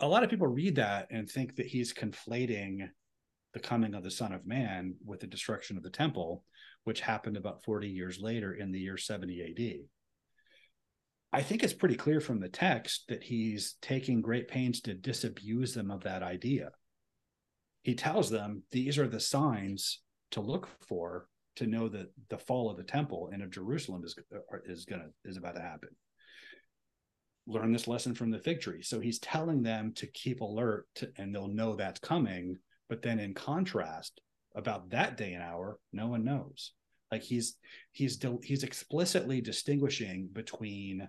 a 0.00 0.08
lot 0.08 0.22
of 0.22 0.28
people 0.28 0.46
read 0.46 0.76
that 0.76 1.08
and 1.10 1.28
think 1.28 1.56
that 1.56 1.66
he's 1.66 1.94
conflating 1.94 2.88
the 3.54 3.60
coming 3.60 3.94
of 3.94 4.02
the 4.02 4.10
Son 4.10 4.32
of 4.32 4.46
Man 4.46 4.96
with 5.04 5.20
the 5.20 5.26
destruction 5.26 5.78
of 5.78 5.82
the 5.82 5.90
temple, 5.90 6.44
which 6.84 7.00
happened 7.00 7.38
about 7.38 7.64
40 7.64 7.88
years 7.88 8.18
later 8.20 8.52
in 8.52 8.70
the 8.70 8.80
year 8.80 8.96
70 8.96 9.42
AD. 9.42 9.99
I 11.32 11.42
think 11.42 11.62
it's 11.62 11.72
pretty 11.72 11.94
clear 11.94 12.20
from 12.20 12.40
the 12.40 12.48
text 12.48 13.04
that 13.08 13.22
he's 13.22 13.76
taking 13.80 14.20
great 14.20 14.48
pains 14.48 14.80
to 14.82 14.94
disabuse 14.94 15.74
them 15.74 15.90
of 15.90 16.02
that 16.02 16.22
idea. 16.22 16.70
He 17.82 17.94
tells 17.94 18.30
them 18.30 18.64
these 18.72 18.98
are 18.98 19.08
the 19.08 19.20
signs 19.20 20.00
to 20.32 20.40
look 20.40 20.68
for 20.86 21.26
to 21.56 21.66
know 21.66 21.88
that 21.88 22.12
the 22.28 22.38
fall 22.38 22.70
of 22.70 22.76
the 22.76 22.82
temple 22.82 23.30
and 23.32 23.42
of 23.42 23.50
Jerusalem 23.50 24.02
is 24.04 24.16
uh, 24.34 24.58
is 24.64 24.84
gonna 24.84 25.08
is 25.24 25.36
about 25.36 25.54
to 25.54 25.62
happen. 25.62 25.90
Learn 27.46 27.72
this 27.72 27.88
lesson 27.88 28.14
from 28.14 28.30
the 28.30 28.38
fig 28.38 28.60
tree. 28.60 28.82
So 28.82 29.00
he's 29.00 29.18
telling 29.18 29.62
them 29.62 29.92
to 29.94 30.06
keep 30.06 30.40
alert, 30.40 30.86
to, 30.96 31.10
and 31.16 31.34
they'll 31.34 31.48
know 31.48 31.74
that's 31.74 31.98
coming. 32.00 32.56
But 32.88 33.02
then, 33.02 33.18
in 33.18 33.34
contrast, 33.34 34.20
about 34.54 34.90
that 34.90 35.16
day 35.16 35.34
and 35.34 35.42
hour, 35.42 35.78
no 35.92 36.08
one 36.08 36.24
knows. 36.24 36.72
Like 37.10 37.22
he's 37.22 37.56
he's 37.92 38.20
he's 38.42 38.62
explicitly 38.62 39.40
distinguishing 39.40 40.28
between 40.32 41.08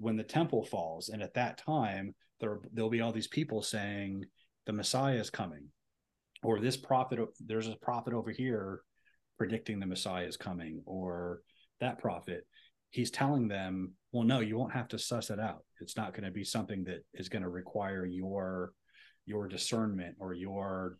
when 0.00 0.16
the 0.16 0.24
temple 0.24 0.64
falls, 0.64 1.08
and 1.08 1.22
at 1.22 1.34
that 1.34 1.58
time 1.58 2.14
there 2.40 2.60
there'll 2.72 2.90
be 2.90 3.00
all 3.00 3.12
these 3.12 3.28
people 3.28 3.62
saying 3.62 4.24
the 4.66 4.72
Messiah 4.72 5.16
is 5.16 5.30
coming, 5.30 5.68
or 6.42 6.60
this 6.60 6.76
prophet 6.76 7.20
there's 7.40 7.68
a 7.68 7.76
prophet 7.76 8.14
over 8.14 8.30
here 8.30 8.82
predicting 9.38 9.80
the 9.80 9.86
messiah 9.86 10.26
is 10.26 10.36
coming 10.36 10.82
or 10.84 11.40
that 11.80 11.98
prophet 11.98 12.46
he's 12.90 13.10
telling 13.10 13.48
them 13.48 13.92
well 14.12 14.24
no 14.24 14.40
you 14.40 14.56
won't 14.58 14.72
have 14.72 14.88
to 14.88 14.98
suss 14.98 15.30
it 15.30 15.40
out. 15.40 15.64
It's 15.80 15.96
not 15.96 16.12
going 16.12 16.24
to 16.24 16.30
be 16.30 16.44
something 16.44 16.84
that 16.84 17.04
is 17.14 17.28
going 17.28 17.42
to 17.42 17.48
require 17.48 18.04
your 18.04 18.72
your 19.26 19.48
discernment 19.48 20.16
or 20.18 20.34
your 20.34 20.98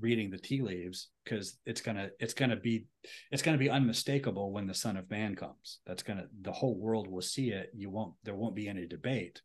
reading 0.00 0.30
the 0.30 0.38
tea 0.38 0.62
leaves 0.62 1.08
because 1.24 1.58
it's 1.66 1.80
gonna 1.80 2.10
it's 2.18 2.34
gonna 2.34 2.56
be 2.56 2.86
it's 3.30 3.42
gonna 3.42 3.58
be 3.58 3.70
unmistakable 3.70 4.52
when 4.52 4.66
the 4.66 4.74
son 4.74 4.96
of 4.96 5.10
man 5.10 5.34
comes. 5.34 5.80
That's 5.86 6.02
gonna 6.02 6.26
the 6.42 6.52
whole 6.52 6.76
world 6.76 7.08
will 7.08 7.22
see 7.22 7.50
it. 7.50 7.70
You 7.74 7.90
won't 7.90 8.14
there 8.24 8.34
won't 8.34 8.54
be 8.54 8.68
any 8.68 8.86
debate. 8.86 9.40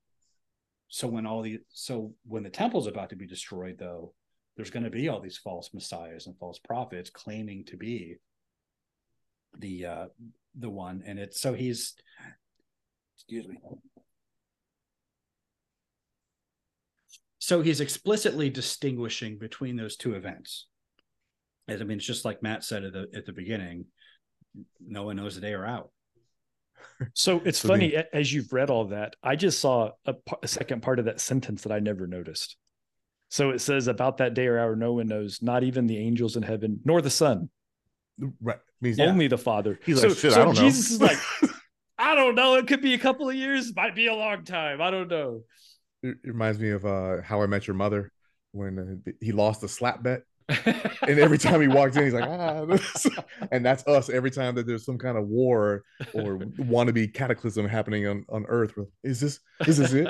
So 0.89 1.07
when 1.07 1.25
all 1.25 1.41
the 1.41 1.59
so 1.69 2.13
when 2.27 2.43
the 2.43 2.49
temple's 2.49 2.87
about 2.87 3.09
to 3.09 3.15
be 3.15 3.27
destroyed 3.27 3.77
though 3.79 4.13
there's 4.55 4.69
going 4.69 4.83
to 4.83 4.89
be 4.89 5.07
all 5.07 5.21
these 5.21 5.37
false 5.37 5.69
messiahs 5.73 6.27
and 6.27 6.37
false 6.37 6.59
prophets 6.59 7.09
claiming 7.09 7.63
to 7.65 7.77
be 7.77 8.17
the 9.57 9.85
uh 9.85 10.05
the 10.59 10.69
one. 10.69 11.03
And 11.05 11.19
it's 11.19 11.39
so 11.39 11.53
he's 11.53 11.95
excuse 13.15 13.47
me 13.47 13.57
so 17.51 17.61
he's 17.61 17.81
explicitly 17.81 18.49
distinguishing 18.49 19.37
between 19.37 19.75
those 19.75 19.97
two 19.97 20.13
events 20.13 20.67
as 21.67 21.81
i 21.81 21.83
mean 21.83 21.97
it's 21.97 22.07
just 22.07 22.23
like 22.23 22.41
matt 22.41 22.63
said 22.63 22.83
at 22.85 22.93
the 22.93 23.07
at 23.13 23.25
the 23.25 23.33
beginning 23.33 23.85
no 24.79 25.03
one 25.03 25.17
knows 25.17 25.35
the 25.35 25.41
day 25.41 25.53
or 25.53 25.65
out 25.65 25.89
so 27.13 27.41
it's 27.43 27.59
so 27.59 27.67
funny 27.67 27.91
the, 27.91 28.15
as 28.15 28.31
you've 28.31 28.53
read 28.53 28.69
all 28.69 28.85
that 28.85 29.15
i 29.21 29.35
just 29.35 29.59
saw 29.59 29.91
a, 30.05 30.15
a 30.41 30.47
second 30.47 30.81
part 30.81 30.97
of 30.97 31.05
that 31.05 31.19
sentence 31.19 31.63
that 31.63 31.71
i 31.71 31.79
never 31.79 32.07
noticed 32.07 32.55
so 33.31 33.51
it 33.51 33.59
says 33.59 33.87
about 33.87 34.17
that 34.17 34.33
day 34.33 34.47
or 34.47 34.59
hour, 34.59 34.75
no 34.75 34.91
one 34.91 35.07
knows, 35.07 35.41
not 35.41 35.63
even 35.63 35.87
the 35.87 35.97
angels 35.97 36.35
in 36.35 36.43
heaven, 36.43 36.81
nor 36.83 37.01
the 37.01 37.09
Son. 37.09 37.49
Right. 38.41 38.59
Means, 38.81 38.99
Only 38.99 39.25
yeah. 39.25 39.29
the 39.29 39.37
Father. 39.37 39.79
He's 39.85 40.01
so, 40.01 40.09
like, 40.09 40.17
shit, 40.17 40.33
so 40.33 40.41
I 40.41 40.43
don't 40.43 40.55
Jesus 40.55 40.99
know. 40.99 41.05
is 41.07 41.13
like, 41.41 41.51
I 41.97 42.13
don't 42.13 42.35
know. 42.35 42.55
It 42.55 42.67
could 42.67 42.81
be 42.81 42.93
a 42.93 42.99
couple 42.99 43.29
of 43.29 43.35
years, 43.35 43.73
might 43.73 43.95
be 43.95 44.07
a 44.07 44.13
long 44.13 44.43
time. 44.43 44.81
I 44.81 44.91
don't 44.91 45.07
know. 45.07 45.43
It 46.03 46.17
reminds 46.23 46.59
me 46.59 46.69
of 46.69 46.85
uh, 46.85 47.21
How 47.21 47.41
I 47.41 47.47
Met 47.47 47.67
Your 47.67 47.75
Mother 47.75 48.11
when 48.51 49.01
uh, 49.07 49.11
he 49.21 49.31
lost 49.31 49.61
the 49.61 49.67
slap 49.67 50.03
bet 50.03 50.23
and 50.65 51.19
every 51.19 51.37
time 51.37 51.61
he 51.61 51.67
walks 51.67 51.95
in, 51.95 52.03
he's 52.03 52.13
like, 52.13 52.27
ah, 52.27 52.65
and 53.51 53.65
that's 53.65 53.85
us 53.87 54.09
every 54.09 54.31
time 54.31 54.55
that 54.55 54.67
there's 54.67 54.85
some 54.85 54.97
kind 54.97 55.17
of 55.17 55.27
war 55.27 55.83
or 56.13 56.37
wannabe 56.59 57.13
cataclysm 57.13 57.67
happening 57.67 58.07
on, 58.07 58.25
on 58.29 58.45
Earth. 58.47 58.73
Is 59.03 59.19
this 59.19 59.39
is 59.67 59.77
this 59.77 59.93
it? 59.93 60.07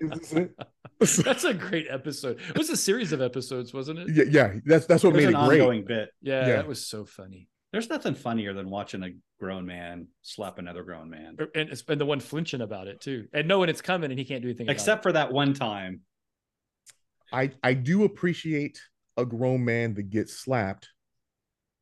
Is 0.00 0.10
this 0.10 0.32
it? 0.32 1.24
that's 1.24 1.44
a 1.44 1.54
great 1.54 1.86
episode. 1.90 2.40
It 2.48 2.58
was 2.58 2.70
a 2.70 2.76
series 2.76 3.12
of 3.12 3.20
episodes, 3.20 3.74
wasn't 3.74 4.00
it? 4.00 4.08
Yeah, 4.14 4.24
yeah. 4.30 4.60
That's 4.64 4.86
that's 4.86 5.04
what 5.04 5.14
made 5.14 5.28
it 5.28 5.34
great. 5.34 5.60
Ongoing 5.60 5.84
bit. 5.84 6.10
Yeah, 6.22 6.46
yeah, 6.46 6.56
that 6.56 6.68
was 6.68 6.86
so 6.86 7.04
funny. 7.04 7.48
There's 7.74 7.90
nothing 7.90 8.14
funnier 8.14 8.52
than 8.54 8.70
watching 8.70 9.02
a 9.02 9.10
grown 9.40 9.66
man 9.66 10.06
slap 10.22 10.58
another 10.60 10.84
grown 10.84 11.10
man, 11.10 11.36
and 11.56 11.70
it's 11.70 11.82
the 11.82 12.06
one 12.06 12.20
flinching 12.20 12.60
about 12.60 12.86
it 12.86 13.00
too, 13.00 13.26
and 13.32 13.48
knowing 13.48 13.68
it's 13.68 13.80
coming, 13.80 14.12
and 14.12 14.18
he 14.18 14.24
can't 14.24 14.42
do 14.42 14.48
anything 14.48 14.68
except 14.68 15.02
for 15.02 15.10
that 15.10 15.32
one 15.32 15.54
time. 15.54 16.02
I 17.32 17.50
I 17.64 17.74
do 17.74 18.04
appreciate 18.04 18.80
a 19.16 19.26
grown 19.26 19.64
man 19.64 19.94
that 19.94 20.08
gets 20.08 20.36
slapped 20.36 20.88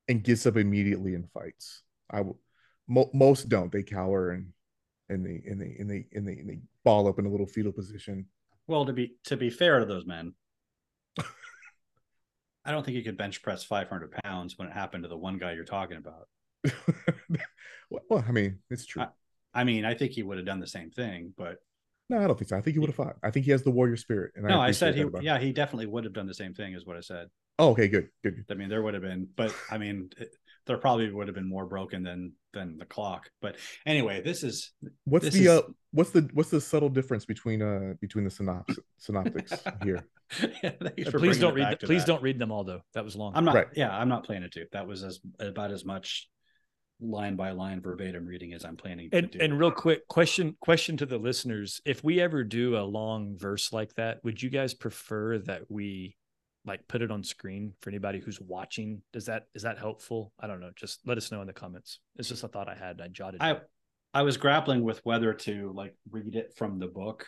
and 0.09 0.25
gets 0.25 0.47
up 0.47 0.57
immediately 0.57 1.15
and 1.15 1.31
fights. 1.31 1.83
I 2.11 2.23
mo- 2.89 3.11
most 3.13 3.51
don't. 3.51 3.71
They 3.71 3.83
cower 3.83 4.31
and 4.31 4.47
and 5.11 5.27
they 5.27 5.43
and 5.47 5.61
they 5.61 5.77
and 5.79 5.91
they 5.91 6.07
and 6.15 6.27
they, 6.27 6.39
and 6.39 6.49
they 6.49 6.61
ball 6.85 7.07
up 7.07 7.19
in 7.19 7.27
a 7.27 7.31
little 7.31 7.47
fetal 7.47 7.71
position. 7.71 8.25
Well, 8.67 8.87
to 8.87 8.95
be 8.95 9.17
to 9.25 9.37
be 9.37 9.51
fair 9.51 9.79
to 9.81 9.85
those 9.85 10.07
men, 10.07 10.33
I 12.65 12.71
don't 12.71 12.85
think 12.85 12.97
you 12.97 13.03
could 13.03 13.17
bench 13.17 13.43
press 13.43 13.65
500 13.65 14.13
pounds 14.25 14.59
when 14.59 14.69
it 14.69 14.73
happened 14.73 15.05
to 15.05 15.09
the 15.09 15.17
one 15.17 15.39
guy 15.39 15.53
you're 15.53 15.65
talking 15.65 15.97
about. 15.97 16.29
well, 17.91 18.25
I 18.27 18.31
mean, 18.31 18.61
it's 18.71 18.87
true. 18.87 19.03
I, 19.03 19.09
I 19.55 19.65
mean, 19.65 19.85
I 19.85 19.95
think 19.95 20.13
he 20.13 20.23
would 20.23 20.39
have 20.39 20.47
done 20.47 20.61
the 20.61 20.67
same 20.67 20.91
thing, 20.91 21.35
but 21.37 21.59
no, 22.09 22.19
I 22.23 22.27
don't 22.27 22.39
think 22.39 22.49
so. 22.49 22.57
I 22.57 22.61
think 22.61 22.75
he 22.75 22.79
would 22.79 22.91
have 22.91 22.97
fought. 22.97 23.17
I 23.23 23.31
think 23.31 23.47
he 23.47 23.53
has 23.53 23.63
the 23.63 23.71
warrior 23.71 23.97
spirit. 23.97 24.33
And 24.37 24.45
no, 24.45 24.61
I, 24.61 24.69
I 24.69 24.71
said 24.73 24.95
he. 24.95 25.05
Yeah, 25.21 25.39
he 25.39 25.53
definitely 25.53 25.87
would 25.87 26.05
have 26.05 26.13
done 26.13 26.27
the 26.27 26.35
same 26.35 26.55
thing, 26.55 26.75
is 26.75 26.85
what 26.87 26.97
I 26.97 27.01
said. 27.01 27.29
Oh, 27.59 27.71
okay, 27.71 27.89
good, 27.89 28.09
good. 28.23 28.45
I 28.51 28.55
mean, 28.55 28.69
there 28.69 28.83
would 28.83 28.95
have 28.95 29.03
been, 29.03 29.29
but 29.37 29.55
I 29.71 29.79
mean, 29.79 30.11
it, 30.19 30.35
there 30.67 30.77
probably 30.77 31.11
would 31.11 31.29
have 31.29 31.35
been 31.35 31.49
more 31.49 31.67
broken 31.67 32.03
than 32.03 32.33
than 32.53 32.79
the 32.79 32.85
clock. 32.85 33.31
But 33.41 33.57
anyway, 33.87 34.23
this 34.23 34.43
is 34.43 34.73
what's 35.05 35.25
this 35.25 35.35
the 35.35 35.45
is, 35.45 35.49
uh, 35.49 35.63
what's 35.93 36.11
the 36.11 36.29
what's 36.33 36.51
the 36.51 36.61
subtle 36.61 36.89
difference 36.89 37.25
between 37.25 37.63
uh 37.63 37.95
between 38.01 38.25
the 38.25 38.31
synops 38.31 38.79
synoptics 38.99 39.53
here? 39.83 40.07
yeah, 40.63 40.71
please 41.11 41.39
don't 41.39 41.55
read. 41.55 41.79
The, 41.81 41.87
please 41.87 42.03
that. 42.03 42.13
don't 42.13 42.23
read 42.23 42.39
them 42.39 42.53
all 42.53 42.65
though. 42.65 42.83
That 42.95 43.05
was 43.05 43.17
long. 43.17 43.33
I'm 43.35 43.45
not. 43.45 43.55
Right. 43.55 43.67
Yeah, 43.75 43.91
I'm 43.91 44.09
not 44.09 44.25
planning 44.25 44.51
to. 44.53 44.67
That 44.73 44.87
was 44.87 45.03
as 45.03 45.21
about 45.41 45.73
as 45.73 45.85
much 45.85 46.29
line 47.01 47.35
by 47.35 47.51
line 47.51 47.81
verbatim 47.81 48.25
reading 48.25 48.53
as 48.53 48.65
I'm 48.65 48.77
planning 48.77 49.09
and, 49.13 49.31
do. 49.31 49.41
And 49.41 49.59
real 49.59 49.73
quick 49.73 50.07
question 50.09 50.57
question 50.61 50.97
to 50.99 51.07
the 51.07 51.19
listeners. 51.19 51.81
If 51.85 52.05
we 52.05 52.21
ever 52.21 52.45
do 52.45 52.77
a 52.77 52.85
long 52.85 53.37
verse 53.37 53.73
like 53.73 53.95
that, 53.95 54.23
would 54.23 54.41
you 54.41 54.51
guys 54.51 54.75
prefer 54.75 55.39
that 55.39 55.63
we 55.69 56.17
like 56.65 56.87
put 56.89 57.03
it 57.03 57.11
on 57.11 57.25
screen 57.25 57.73
for 57.81 57.91
anybody 57.91 58.21
who's 58.21 58.41
watching? 58.41 59.03
Does 59.13 59.27
that 59.27 59.47
is 59.55 59.63
that 59.63 59.79
helpful? 59.79 60.33
I 60.41 60.47
don't 60.47 60.61
know. 60.61 60.71
Just 60.77 61.01
let 61.07 61.19
us 61.19 61.33
know 61.33 61.41
in 61.41 61.47
the 61.47 61.53
comments. 61.53 62.01
It's 62.17 62.29
just 62.29 62.45
a 62.45 62.49
thought 62.49 62.69
I 62.69 62.75
had. 62.75 63.01
I 63.01 63.09
jotted 63.09 63.43
I, 63.43 63.61
I 64.15 64.23
was 64.23 64.37
grappling 64.37 64.83
with 64.83 65.01
whether 65.05 65.33
to 65.33 65.73
like 65.75 65.95
read 66.11 66.37
it 66.37 66.55
from 66.57 66.79
the 66.79 66.87
book 66.87 67.27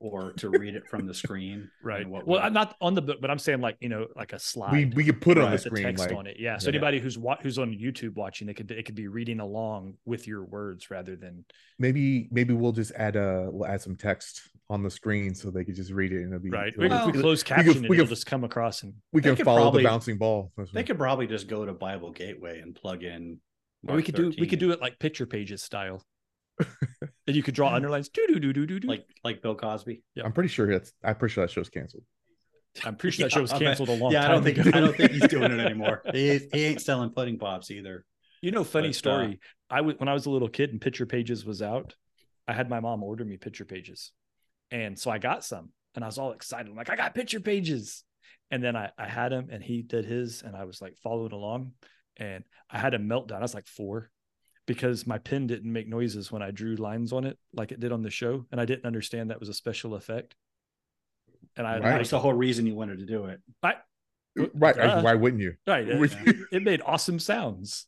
or 0.00 0.32
to 0.34 0.48
read 0.48 0.74
it 0.74 0.86
from 0.88 1.06
the 1.06 1.14
screen. 1.14 1.68
right. 1.82 2.08
well, 2.08 2.40
I'm 2.40 2.52
not 2.52 2.76
on 2.80 2.94
the 2.94 3.02
book, 3.02 3.18
but 3.20 3.30
I'm 3.30 3.38
saying 3.38 3.60
like 3.60 3.76
you 3.80 3.88
know, 3.88 4.06
like 4.14 4.32
a 4.32 4.38
slide. 4.38 4.72
We 4.72 4.86
we 4.86 5.04
could 5.04 5.20
put 5.20 5.36
right, 5.36 5.46
on 5.46 5.52
the 5.52 5.58
screen 5.58 5.84
text 5.84 6.06
like, 6.06 6.16
on 6.16 6.26
it. 6.26 6.36
Yeah. 6.38 6.58
So 6.58 6.66
yeah. 6.66 6.76
anybody 6.76 7.00
who's 7.00 7.18
wa- 7.18 7.38
who's 7.42 7.58
on 7.58 7.72
YouTube 7.72 8.14
watching, 8.14 8.46
they 8.46 8.54
could 8.54 8.70
it 8.70 8.84
could 8.84 8.94
be 8.94 9.08
reading 9.08 9.40
along 9.40 9.94
with 10.04 10.26
your 10.26 10.44
words 10.44 10.90
rather 10.90 11.16
than 11.16 11.44
maybe 11.78 12.28
maybe 12.30 12.54
we'll 12.54 12.72
just 12.72 12.92
add 12.92 13.16
a 13.16 13.48
we'll 13.50 13.66
add 13.68 13.82
some 13.82 13.96
text 13.96 14.42
on 14.70 14.82
the 14.82 14.90
screen 14.90 15.34
so 15.34 15.50
they 15.50 15.64
could 15.64 15.74
just 15.74 15.90
read 15.90 16.12
it 16.12 16.22
and 16.22 16.28
it'll 16.28 16.42
be 16.42 16.50
right. 16.50 16.72
Well, 16.76 17.08
if 17.08 17.14
we 17.14 17.20
close 17.20 17.42
caption, 17.42 17.68
we 17.68 17.74
could, 17.74 17.84
it, 17.84 17.90
we 17.90 17.96
it'll 17.96 18.06
just 18.06 18.26
come 18.26 18.44
across 18.44 18.82
and 18.82 18.94
we 19.12 19.22
can 19.22 19.36
follow 19.36 19.62
probably, 19.62 19.82
the 19.82 19.88
bouncing 19.88 20.18
ball. 20.18 20.52
They 20.72 20.84
could 20.84 20.98
probably 20.98 21.26
just 21.26 21.48
go 21.48 21.64
to 21.64 21.72
Bible 21.72 22.10
Gateway 22.10 22.60
and 22.60 22.74
plug 22.74 23.02
in. 23.02 23.40
we 23.82 24.02
could 24.02 24.16
13. 24.16 24.30
do 24.32 24.36
we 24.40 24.46
could 24.46 24.58
do 24.58 24.70
it 24.72 24.80
like 24.80 24.98
picture 24.98 25.26
pages 25.26 25.62
style 25.62 26.02
and 27.26 27.36
you 27.36 27.42
could 27.42 27.54
draw 27.54 27.74
underlines. 27.74 28.08
Do 28.08 28.26
do 28.26 28.38
do 28.38 28.52
do 28.52 28.66
do 28.66 28.80
do. 28.80 28.88
Like 28.88 29.06
like 29.24 29.42
Bill 29.42 29.54
Cosby. 29.54 30.02
Yeah. 30.14 30.24
I'm 30.24 30.32
pretty 30.32 30.48
sure 30.48 30.70
it's. 30.70 30.92
I'm 31.02 31.16
pretty 31.16 31.32
sure 31.32 31.44
that 31.44 31.50
show's 31.50 31.70
canceled. 31.70 32.04
I'm 32.84 32.96
pretty 32.96 33.16
sure 33.16 33.24
that 33.24 33.32
show 33.32 33.40
was 33.40 33.52
canceled 33.52 33.88
a 33.88 33.94
long 33.94 34.12
yeah, 34.12 34.22
time 34.22 34.30
I 34.30 34.34
don't 34.34 34.44
think 34.44 34.58
ago. 34.58 34.70
I 34.74 34.80
don't 34.80 34.96
think 34.96 35.12
he's 35.12 35.28
doing 35.28 35.50
it 35.52 35.60
anymore. 35.60 36.02
He, 36.12 36.40
he 36.52 36.64
ain't 36.64 36.80
selling 36.80 37.10
pudding 37.10 37.38
pops 37.38 37.70
either. 37.70 38.04
You 38.40 38.50
know, 38.50 38.64
funny 38.64 38.88
But, 38.88 38.90
uh, 38.90 38.98
story. 38.98 39.40
I 39.70 39.80
was 39.80 39.96
when 39.98 40.08
I 40.08 40.14
was 40.14 40.26
a 40.26 40.30
little 40.30 40.48
kid 40.48 40.70
and 40.70 40.80
Picture 40.80 41.06
Pages 41.06 41.44
was 41.44 41.62
out. 41.62 41.94
I 42.46 42.52
had 42.52 42.70
my 42.70 42.80
mom 42.80 43.02
order 43.02 43.24
me 43.24 43.36
Picture 43.36 43.64
Pages, 43.64 44.12
and 44.70 44.98
so 44.98 45.10
I 45.10 45.18
got 45.18 45.44
some, 45.44 45.70
and 45.94 46.04
I 46.04 46.08
was 46.08 46.18
all 46.18 46.32
excited. 46.32 46.68
I'm 46.70 46.76
like, 46.76 46.90
I 46.90 46.96
got 46.96 47.14
Picture 47.14 47.40
Pages, 47.40 48.04
and 48.50 48.62
then 48.62 48.76
I 48.76 48.90
I 48.98 49.06
had 49.06 49.32
him, 49.32 49.48
and 49.50 49.62
he 49.62 49.82
did 49.82 50.04
his, 50.04 50.42
and 50.42 50.56
I 50.56 50.64
was 50.64 50.80
like 50.80 50.96
following 50.96 51.32
along, 51.32 51.72
and 52.16 52.44
I 52.70 52.78
had 52.78 52.94
a 52.94 52.98
meltdown. 52.98 53.38
I 53.38 53.42
was 53.42 53.54
like 53.54 53.66
four, 53.66 54.10
because 54.66 55.06
my 55.06 55.18
pen 55.18 55.46
didn't 55.46 55.72
make 55.72 55.88
noises 55.88 56.30
when 56.30 56.42
I 56.42 56.50
drew 56.50 56.76
lines 56.76 57.12
on 57.12 57.24
it 57.24 57.38
like 57.54 57.72
it 57.72 57.80
did 57.80 57.92
on 57.92 58.02
the 58.02 58.10
show, 58.10 58.46
and 58.52 58.60
I 58.60 58.64
didn't 58.64 58.84
understand 58.86 59.30
that 59.30 59.40
was 59.40 59.48
a 59.48 59.54
special 59.54 59.94
effect. 59.94 60.34
And 61.56 61.66
I, 61.66 61.78
Right. 61.78 61.96
That's 61.98 62.10
the 62.10 62.18
whole 62.20 62.32
reason 62.32 62.66
you 62.66 62.74
wanted 62.74 62.98
to 62.98 63.06
do 63.06 63.26
it. 63.26 63.40
I, 63.62 63.74
Right. 64.54 64.76
Duh. 64.76 65.00
Why 65.00 65.14
wouldn't 65.14 65.42
you? 65.42 65.54
right, 65.66 65.98
Would 65.98 66.12
it, 66.24 66.36
it 66.52 66.62
made 66.62 66.82
awesome 66.84 67.18
sounds. 67.18 67.86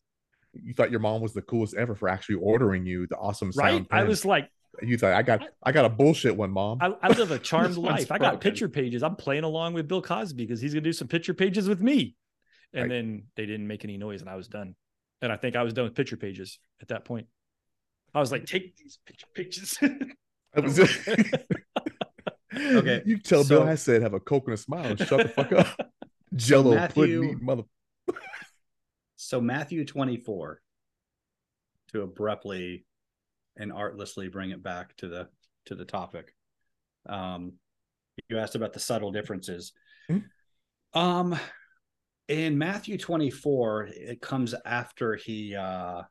You 0.53 0.75
thought 0.75 0.91
your 0.91 1.01
mom 1.01 1.21
was 1.21 1.33
the 1.33 1.43
coolest 1.43 1.75
ever 1.75 1.95
for 1.95 2.09
actually 2.09 2.37
ordering 2.37 2.85
you 2.85 3.07
the 3.07 3.17
awesome 3.17 3.53
Right, 3.55 3.75
sound. 3.75 3.87
I 3.93 4.03
was 4.03 4.25
like, 4.25 4.51
You 4.83 4.97
thought 4.99 5.13
I 5.13 5.23
got 5.23 5.43
I 5.63 5.73
got 5.73 5.85
a 5.85 5.89
bullshit 5.89 6.37
one, 6.37 6.51
mom. 6.51 6.79
I, 6.81 6.95
I 7.03 7.09
live 7.09 7.31
a 7.31 7.39
charmed 7.39 7.77
life. 7.91 8.11
I 8.11 8.19
got 8.19 8.33
broken. 8.35 8.41
picture 8.41 8.69
pages. 8.69 9.03
I'm 9.03 9.17
playing 9.17 9.45
along 9.45 9.75
with 9.75 9.89
Bill 9.89 10.03
Cosby 10.03 10.45
because 10.45 10.61
he's 10.61 10.73
gonna 10.75 10.81
do 10.83 10.93
some 10.93 11.09
picture 11.09 11.35
pages 11.35 11.69
with 11.69 11.81
me. 11.81 12.17
And 12.73 12.83
Right. 12.83 12.89
then 12.89 13.25
they 13.37 13.47
didn't 13.47 13.67
make 13.67 13.85
any 13.85 13.97
noise, 13.99 14.21
and 14.21 14.31
I 14.31 14.37
was 14.37 14.49
done. 14.49 14.75
And 15.23 15.31
I 15.33 15.37
think 15.37 15.57
I 15.57 15.63
was 15.63 15.73
done 15.75 15.85
with 15.85 15.95
picture 15.95 16.17
pages 16.17 16.59
at 16.81 16.89
that 16.89 17.05
point. 17.05 17.27
I 18.15 18.21
was 18.21 18.31
like, 18.33 18.47
take 18.47 18.77
these 18.77 18.99
picture 19.07 19.27
pages. 19.35 19.79
I 20.57 20.61
was 20.61 20.79
Okay, 22.53 23.03
You 23.07 23.19
tell 23.19 23.45
Bill 23.45 23.63
I 23.63 23.77
said 23.77 24.03
have 24.03 24.15
a 24.15 24.21
coke 24.21 24.45
and 24.47 24.55
a 24.55 24.57
smile 24.57 24.85
and 24.87 24.99
shut 24.99 25.19
the 25.23 25.29
fuck 25.29 25.53
up. 25.53 25.67
Jello 26.35 26.75
Matthew- 26.75 27.21
pudding 27.23 27.39
mother. 27.45 27.63
So 29.17 29.41
Matthew 29.41 29.85
24 29.85 30.61
to 31.93 32.03
abruptly 32.03 32.85
and 33.61 33.73
artlessly 33.73 34.29
bring 34.29 34.51
it 34.51 34.63
back 34.63 34.97
to 34.97 35.09
the 35.09 35.29
to 35.67 35.75
the 35.75 35.85
topic. 35.85 36.35
Um 37.09 37.53
you 38.29 38.39
asked 38.39 38.55
about 38.55 38.73
the 38.73 38.81
subtle 38.81 39.13
differences. 39.13 39.73
Mhm. 40.11 40.25
Um 40.95 41.39
in 42.29 42.59
Matthew 42.59 42.97
24 42.97 43.91
it 43.93 44.21
comes 44.21 44.55
after 44.65 45.15
he 45.15 45.55
uh 45.55 46.03
I 46.03 46.07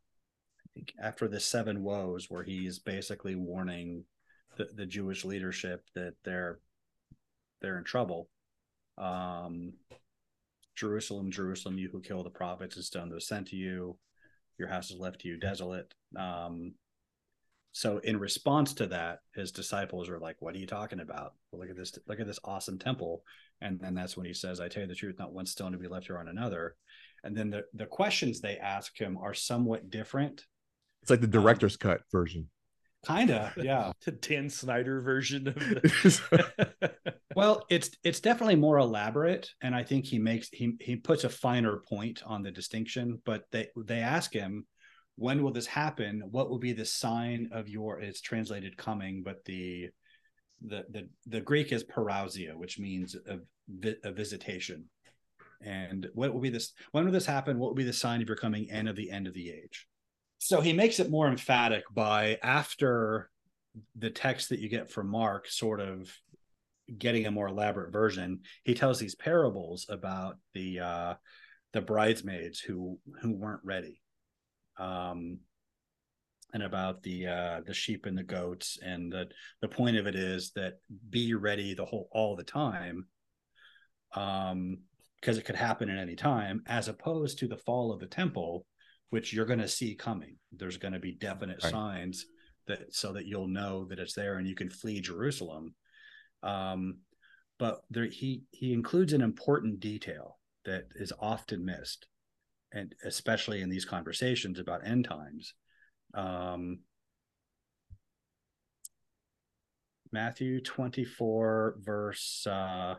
think 0.74 0.94
after 1.02 1.28
the 1.28 1.40
seven 1.40 1.84
woes 1.84 2.28
where 2.30 2.44
he's 2.44 2.80
basically 2.80 3.36
warning 3.36 4.06
the, 4.58 4.70
the 4.76 4.86
Jewish 4.86 5.26
leadership 5.26 5.84
that 5.96 6.14
they're 6.24 6.60
they're 7.62 7.78
in 7.78 7.84
trouble. 7.84 8.30
Um 8.98 9.74
Jerusalem, 10.76 11.30
Jerusalem, 11.30 11.78
you 11.78 11.90
who 11.92 12.00
kill 12.00 12.24
the 12.24 12.30
prophets 12.30 12.78
and 12.78 12.86
stone 12.86 13.10
those 13.10 13.28
sent 13.28 13.48
to 13.50 13.58
you, 13.58 13.98
your 14.58 14.70
house 14.70 14.92
is 14.92 15.00
left 15.00 15.22
to 15.22 15.28
you 15.28 15.38
desolate. 15.38 15.94
Um, 16.16 16.74
so 17.72 18.00
in 18.00 18.20
response 18.20 18.74
to 18.76 18.88
that, 18.88 19.20
his 19.36 19.52
disciples 19.52 20.10
are 20.10 20.20
like, 20.20 20.38
"What 20.40 20.56
are 20.56 20.60
you 20.60 20.68
talking 20.68 21.00
about? 21.00 21.34
Well, 21.52 21.62
look 21.62 21.70
at 21.70 21.78
this! 21.78 21.98
Look 22.08 22.20
at 22.20 22.28
this 22.28 22.40
awesome 22.44 22.80
temple!" 22.80 23.24
And 23.62 23.80
then 23.80 23.94
that's 23.94 24.18
when 24.18 24.26
he 24.26 24.34
says, 24.34 24.60
"I 24.60 24.68
tell 24.68 24.82
you 24.82 24.88
the 24.88 24.96
truth, 24.96 25.20
not 25.20 25.34
one 25.34 25.46
stone 25.46 25.72
to 25.74 25.78
be 25.78 25.88
left 25.88 26.08
here 26.08 26.18
on 26.18 26.28
another." 26.28 26.76
And 27.24 27.36
then 27.36 27.50
the 27.50 27.64
the 27.74 27.86
questions 27.86 28.40
they 28.40 28.58
ask 28.58 28.98
him 29.00 29.18
are 29.18 29.34
somewhat 29.34 29.90
different. 29.90 30.46
It's 31.02 31.12
like 31.12 31.22
the 31.22 31.26
um, 31.26 31.32
director's 31.32 31.78
cut 31.78 32.02
version. 32.12 32.50
Kinda, 33.06 33.54
yeah. 33.58 33.92
the 34.06 34.12
Dan 34.12 34.50
Snyder 34.50 35.02
version 35.02 35.48
of 35.48 35.56
the. 35.56 36.94
Well, 37.36 37.64
it's 37.70 37.92
it's 38.04 38.20
definitely 38.20 38.56
more 38.56 38.80
elaborate, 38.80 39.52
and 39.62 39.76
I 39.76 39.84
think 39.84 40.06
he 40.06 40.18
makes 40.18 40.50
he 40.50 40.76
he 40.82 40.96
puts 40.96 41.24
a 41.24 41.30
finer 41.30 41.78
point 41.88 42.22
on 42.26 42.42
the 42.42 42.52
distinction. 42.52 43.22
But 43.24 43.44
they 43.52 43.68
they 43.78 44.00
ask 44.00 44.34
him, 44.34 44.66
when 45.20 45.44
will 45.44 45.52
this 45.52 45.68
happen? 45.68 46.24
What 46.32 46.50
will 46.50 46.60
be 46.60 46.72
the 46.72 46.86
sign 46.86 47.50
of 47.52 47.68
your? 47.68 48.00
It's 48.00 48.22
translated 48.22 48.78
coming, 48.78 49.22
but 49.22 49.44
the 49.46 49.90
the 50.62 50.86
the 50.90 51.10
the 51.28 51.42
Greek 51.42 51.72
is 51.72 51.84
parousia, 51.84 52.56
which 52.56 52.80
means 52.80 53.16
a, 53.28 53.40
a 54.04 54.12
visitation. 54.12 54.86
And 55.62 56.08
what 56.14 56.34
will 56.34 56.40
be 56.40 56.50
this? 56.50 56.72
When 56.92 57.04
will 57.04 57.12
this 57.12 57.26
happen? 57.26 57.60
What 57.60 57.68
will 57.68 57.76
be 57.76 57.84
the 57.84 57.92
sign 57.94 58.22
of 58.22 58.30
your 58.30 58.38
coming 58.38 58.70
and 58.72 58.88
of 58.88 58.96
the 58.96 59.12
end 59.12 59.28
of 59.28 59.34
the 59.34 59.50
age? 59.50 59.88
So 60.38 60.62
he 60.62 60.72
makes 60.72 61.02
it 61.02 61.12
more 61.12 61.28
emphatic 61.28 61.84
by 61.94 62.38
after 62.42 63.30
the 63.98 64.10
text 64.10 64.50
that 64.50 64.60
you 64.60 64.70
get 64.70 64.90
from 64.90 65.10
Mark, 65.10 65.50
sort 65.50 65.82
of 65.82 66.10
getting 66.98 67.26
a 67.26 67.32
more 67.32 67.50
elaborate 67.50 67.92
version. 67.92 68.40
He 68.64 68.74
tells 68.74 69.00
these 69.00 69.16
parables 69.16 69.86
about 69.90 70.38
the 70.54 70.80
uh, 70.80 71.14
the 71.74 71.82
bridesmaids 71.82 72.62
who 72.62 73.00
who 73.22 73.34
weren't 73.34 73.66
ready, 73.66 74.02
um, 74.80 75.39
and 76.54 76.63
about 76.63 77.04
the 77.04 77.28
uh, 77.28 77.62
the 77.65 77.74
sheep 77.74 78.06
and 78.06 78.18
the 78.18 78.24
goats. 78.24 78.80
And 78.82 79.12
the 79.12 79.28
the 79.62 79.68
point 79.68 79.98
of 79.98 80.08
it 80.08 80.15
is 80.15 80.52
that 80.56 80.80
be 81.10 81.34
ready 81.34 81.74
the 81.74 81.86
whole 81.86 82.08
all 82.12 82.36
the 82.36 82.44
time, 82.44 83.06
um, 84.15 84.80
because 85.20 85.38
it 85.38 85.46
could 85.46 85.56
happen 85.56 85.89
at 85.89 86.00
any 86.00 86.15
time, 86.15 86.63
as 86.65 86.88
opposed 86.88 87.39
to 87.39 87.48
the 87.48 87.58
fall 87.58 87.92
of 87.92 88.00
the 88.00 88.08
temple, 88.08 88.65
which 89.10 89.34
you're 89.34 89.46
going 89.46 89.60
to 89.60 89.68
see 89.68 89.94
coming. 89.96 90.38
There's 90.52 90.78
going 90.78 90.94
to 90.94 91.00
be 91.00 91.12
definite 91.12 91.62
Right. 91.63 91.72
signs 91.72 92.26
that 92.68 92.94
so 92.94 93.13
that 93.13 93.26
you'll 93.26 93.48
know 93.48 93.86
that 93.86 94.00
it's 94.00 94.13
there 94.13 94.38
and 94.38 94.48
you 94.48 94.56
can 94.56 94.70
flee 94.70 95.02
Jerusalem. 95.02 95.76
Um, 96.42 97.00
but 97.58 97.82
there, 97.89 98.06
he 98.06 98.44
he 98.52 98.74
includes 98.74 99.13
an 99.13 99.22
important 99.22 99.80
detail 99.82 100.39
that 100.65 100.86
is 100.96 101.12
often 101.20 101.65
missed, 101.65 102.08
and 102.72 102.94
especially 103.04 103.62
in 103.62 103.70
these 103.70 103.86
conversations 103.86 104.60
about 104.60 104.86
end 104.86 105.06
times. 105.06 105.54
Um, 106.14 106.80
Matthew 110.12 110.62
24, 110.62 111.76
verse 111.80 112.46
uh, 112.48 112.96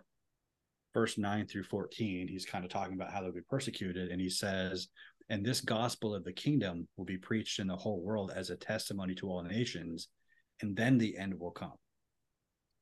verse 0.95 1.19
9 1.19 1.47
through 1.47 1.65
14, 1.65 2.29
he's 2.29 2.47
kind 2.47 2.65
of 2.65 2.71
talking 2.71 2.95
about 2.95 3.13
how 3.13 3.21
they'll 3.21 3.33
be 3.33 3.41
persecuted, 3.49 4.11
and 4.11 4.21
he 4.21 4.29
says, 4.29 4.89
And 5.29 5.45
this 5.45 5.61
gospel 5.61 6.15
of 6.15 6.25
the 6.25 6.33
kingdom 6.33 6.87
will 6.97 7.05
be 7.05 7.19
preached 7.19 7.59
in 7.59 7.67
the 7.67 7.77
whole 7.77 8.01
world 8.01 8.33
as 8.35 8.51
a 8.51 8.57
testimony 8.57 9.15
to 9.17 9.29
all 9.29 9.43
nations, 9.43 10.09
and 10.61 10.77
then 10.77 10.99
the 10.99 11.17
end 11.17 11.39
will 11.39 11.51
come. 11.51 11.75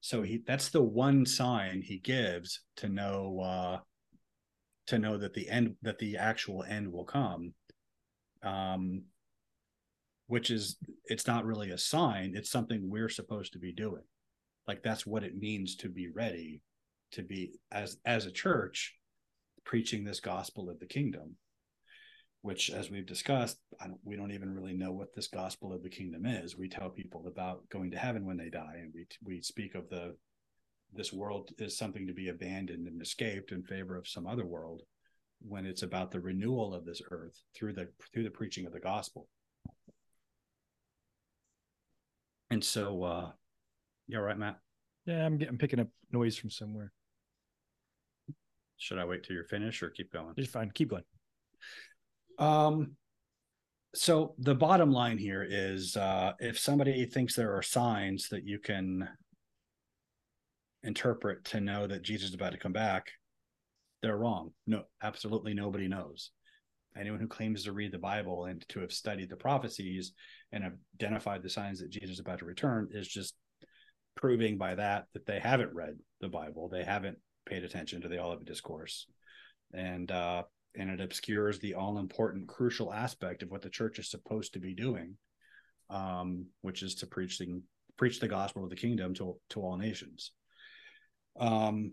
So 0.01 0.23
he 0.23 0.43
that's 0.47 0.69
the 0.69 0.83
one 0.83 1.27
sign 1.27 1.83
he 1.83 1.99
gives 1.99 2.61
to 2.77 2.89
know 2.89 3.41
uh 3.41 3.79
to 4.89 4.99
know 4.99 5.17
that 5.19 5.35
the 5.35 5.49
end 5.49 5.77
that 5.83 5.99
the 5.99 6.17
actual 6.17 6.63
end 6.65 6.93
will 6.93 7.05
come. 7.05 7.55
Um 8.43 9.05
which 10.27 10.51
is 10.51 10.77
it's 11.07 11.27
not 11.27 11.47
really 11.47 11.71
a 11.71 11.79
sign, 11.79 12.35
it's 12.35 12.51
something 12.51 12.91
we're 12.91 13.09
supposed 13.09 13.55
to 13.55 13.59
be 13.59 13.73
doing. 13.73 14.03
Like 14.67 14.83
that's 14.83 15.07
what 15.07 15.25
it 15.25 15.39
means 15.39 15.77
to 15.77 15.89
be 15.89 16.09
ready 16.09 16.61
to 17.13 17.23
be 17.23 17.53
as 17.73 17.97
as 18.05 18.27
a 18.27 18.31
church 18.31 18.95
preaching 19.65 20.05
this 20.05 20.21
gospel 20.21 20.71
of 20.71 20.79
the 20.79 20.87
kingdom 20.87 21.37
which 22.43 22.71
as 22.71 22.91
we've 22.91 23.07
discussed 23.07 23.59
don't, 23.81 23.99
we 24.05 24.17
don't 24.17 24.33
even 24.33 24.55
really 24.55 24.73
know 24.73 24.93
what 24.93 25.15
this 25.15 25.29
gospel 25.29 25.73
of 25.73 25.83
the 25.83 25.89
kingdom 25.89 26.25
is 26.27 26.57
we 26.57 26.69
tell 26.69 26.89
people 26.91 27.27
about 27.27 27.69
going 27.71 27.91
to 27.91 27.99
heaven 27.99 28.25
when 28.27 28.37
they 28.37 28.51
die 28.51 28.77
and 28.81 28.93
we 28.95 29.07
we 29.25 29.43
speak 29.43 29.75
of 29.75 29.89
the 29.91 30.15
this 30.93 31.13
world 31.13 31.51
is 31.59 31.77
something 31.77 32.07
to 32.07 32.15
be 32.15 32.29
abandoned 32.29 32.87
and 32.87 33.01
escaped 33.01 33.53
in 33.53 33.63
favor 33.63 33.97
of 33.97 34.09
some 34.09 34.27
other 34.27 34.47
world 34.47 34.83
when 35.41 35.67
it's 35.67 35.83
about 35.83 36.11
the 36.11 36.21
renewal 36.21 36.75
of 36.75 36.85
this 36.85 37.01
earth 37.11 37.43
through 37.55 37.73
the 37.73 37.89
through 38.13 38.25
the 38.25 38.31
preaching 38.31 38.67
of 38.67 38.73
the 38.73 38.81
gospel 38.81 39.29
and 42.51 42.65
so 42.65 43.03
uh 43.03 43.31
you 44.09 44.19
all 44.19 44.25
right 44.25 44.39
matt 44.39 44.59
yeah, 45.07 45.25
I'm 45.25 45.39
getting 45.39 45.57
picking 45.57 45.81
up 45.81 45.89
noise 46.13 46.37
from 46.37 46.51
somewhere. 46.51 46.93
should 48.77 48.99
i 48.99 49.05
wait 49.07 49.23
till 49.23 49.35
you're 49.35 49.45
finished 49.45 49.83
or 49.83 49.89
keep 49.91 50.13
going 50.13 50.35
You're 50.37 50.47
fine. 50.47 50.71
Keep 50.75 50.91
going. 50.91 51.05
Um, 52.39 52.93
so 53.95 54.35
the 54.39 54.55
bottom 54.55 54.93
line 54.93 55.17
here 55.19 55.47
is 55.49 55.97
uh, 55.97 56.35
if 56.41 56.59
somebody 56.59 57.07
thinks 57.07 57.35
there 57.35 57.57
are 57.57 57.63
signs 57.63 58.29
that 58.29 58.45
you 58.45 58.59
can 58.59 59.09
interpret 60.83 61.45
to 61.47 61.61
know 61.61 61.87
that 61.87 62.03
Jesus 62.03 62.31
is 62.31 62.35
about 62.35 62.53
to 62.53 62.59
come 62.59 62.73
back, 62.73 63.11
they're 64.03 64.17
wrong. 64.17 64.53
No, 64.67 64.83
absolutely 65.03 65.55
nobody 65.55 65.89
knows. 65.89 66.31
Anyone 66.97 67.21
who 67.21 67.29
claims 67.29 67.65
to 67.65 67.73
read 67.73 67.93
the 67.93 67.99
Bible 67.99 68.47
and 68.47 68.67
to 68.71 68.81
have 68.81 68.93
studied 68.93 69.31
the 69.31 69.37
prophecies 69.37 70.13
and 70.53 70.65
identified 71.01 71.43
the 71.43 71.51
signs 71.51 71.81
that 71.81 71.91
Jesus 71.91 72.15
is 72.15 72.21
about 72.21 72.41
to 72.41 72.45
return 72.45 72.89
is 72.93 73.07
just 73.07 73.35
proving 74.17 74.59
by 74.59 74.75
that 74.75 75.07
that 75.13 75.27
they 75.27 75.39
haven't 75.39 75.75
read 75.75 75.97
the 76.21 76.29
Bible. 76.29 76.69
They 76.69 76.85
haven't 76.85 77.19
paid 77.47 77.65
attention 77.65 78.01
to 78.03 78.09
the 78.09 78.19
Olivet 78.19 78.47
Discourse. 78.47 79.07
And 79.73 80.11
uh, 80.11 80.45
and 80.77 80.91
it 80.91 81.01
obscures 81.01 81.59
the 81.59 81.75
all 81.75 81.99
important 81.99 82.49
crucial 82.49 82.93
aspect 82.93 83.43
of 83.43 83.51
what 83.51 83.63
the 83.63 83.71
church 83.71 83.99
is 83.99 84.11
supposed 84.11 84.55
to 84.55 84.61
be 84.61 84.75
doing 84.75 85.17
um, 85.91 86.47
which 86.63 86.83
is 86.83 86.95
to 86.97 87.07
preach 87.07 87.39
the 87.39 87.61
preach 87.97 88.21
the 88.21 88.29
gospel 88.29 88.63
of 88.63 88.71
the 88.71 88.77
kingdom 88.77 89.15
to 89.15 89.37
to 89.51 89.61
all 89.61 89.77
nations 89.77 90.33
um, 91.39 91.93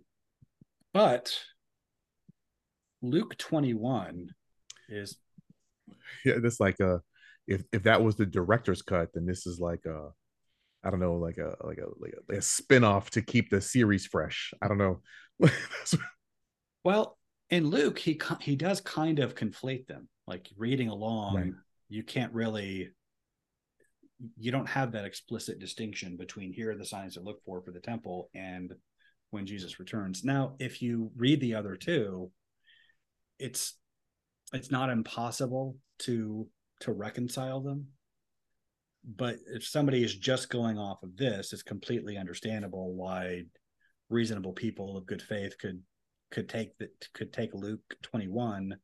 But 0.93 1.37
Luke 3.01 3.37
21 3.37 4.29
is 4.89 5.17
Yeah, 6.25 6.35
that's 6.41 6.59
like 6.59 6.79
a 6.79 7.01
if 7.47 7.63
if 7.71 7.83
that 7.83 8.03
was 8.03 8.15
the 8.15 8.25
director's 8.25 8.81
cut, 8.81 9.09
then 9.13 9.25
this 9.25 9.45
is 9.45 9.59
like 9.59 9.85
a 9.85 10.09
I 10.83 10.91
don't 10.91 10.99
know, 10.99 11.15
like 11.15 11.37
a 11.37 11.55
like 11.63 11.79
a 11.79 11.87
like 11.99 12.13
a, 12.13 12.31
like 12.31 12.39
a 12.39 12.41
spin-off 12.41 13.09
to 13.11 13.21
keep 13.21 13.49
the 13.49 13.61
series 13.61 14.05
fresh. 14.05 14.53
I 14.61 14.67
don't 14.67 14.77
know. 14.77 15.01
well, 16.83 17.17
in 17.49 17.67
Luke, 17.69 17.97
he 17.97 18.19
he 18.41 18.55
does 18.55 18.81
kind 18.81 19.19
of 19.19 19.35
conflate 19.35 19.87
them. 19.87 20.07
Like 20.27 20.49
reading 20.57 20.89
along, 20.89 21.35
right. 21.35 21.53
you 21.89 22.03
can't 22.03 22.33
really 22.33 22.91
you 24.37 24.51
don't 24.51 24.69
have 24.69 24.93
that 24.93 25.05
explicit 25.05 25.59
distinction 25.59 26.15
between 26.17 26.53
here 26.53 26.71
are 26.71 26.77
the 26.77 26.85
signs 26.85 27.15
to 27.15 27.19
look 27.19 27.43
for 27.43 27.61
for 27.61 27.71
the 27.71 27.81
temple 27.81 28.29
and 28.33 28.73
when 29.31 29.45
Jesus 29.45 29.79
returns. 29.79 30.23
Now, 30.23 30.55
if 30.59 30.81
you 30.81 31.11
read 31.15 31.39
the 31.41 31.55
other 31.55 31.75
two, 31.75 32.31
it's 33.39 33.77
it's 34.53 34.71
not 34.71 34.89
impossible 34.89 35.77
to 35.99 36.47
to 36.81 36.91
reconcile 36.91 37.61
them. 37.61 37.87
But 39.03 39.37
if 39.47 39.65
somebody 39.65 40.03
is 40.03 40.15
just 40.15 40.49
going 40.49 40.77
off 40.77 41.03
of 41.03 41.15
this, 41.15 41.53
it's 41.53 41.61
completely 41.61 42.17
understandable 42.17 42.93
why 42.93 43.43
reasonable 44.09 44.53
people 44.53 44.97
of 44.97 45.05
good 45.05 45.21
faith 45.21 45.57
could 45.59 45.81
could 46.31 46.49
take 46.49 46.77
that 46.79 47.07
could 47.13 47.31
take 47.31 47.53
Luke 47.53 47.95
21 48.01 48.75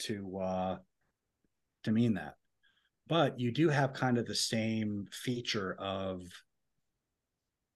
to 0.00 0.38
uh 0.38 0.76
to 1.84 1.90
mean 1.90 2.14
that. 2.14 2.34
But 3.08 3.38
you 3.38 3.50
do 3.50 3.68
have 3.68 3.92
kind 3.92 4.18
of 4.18 4.26
the 4.26 4.34
same 4.34 5.06
feature 5.12 5.74
of 5.78 6.20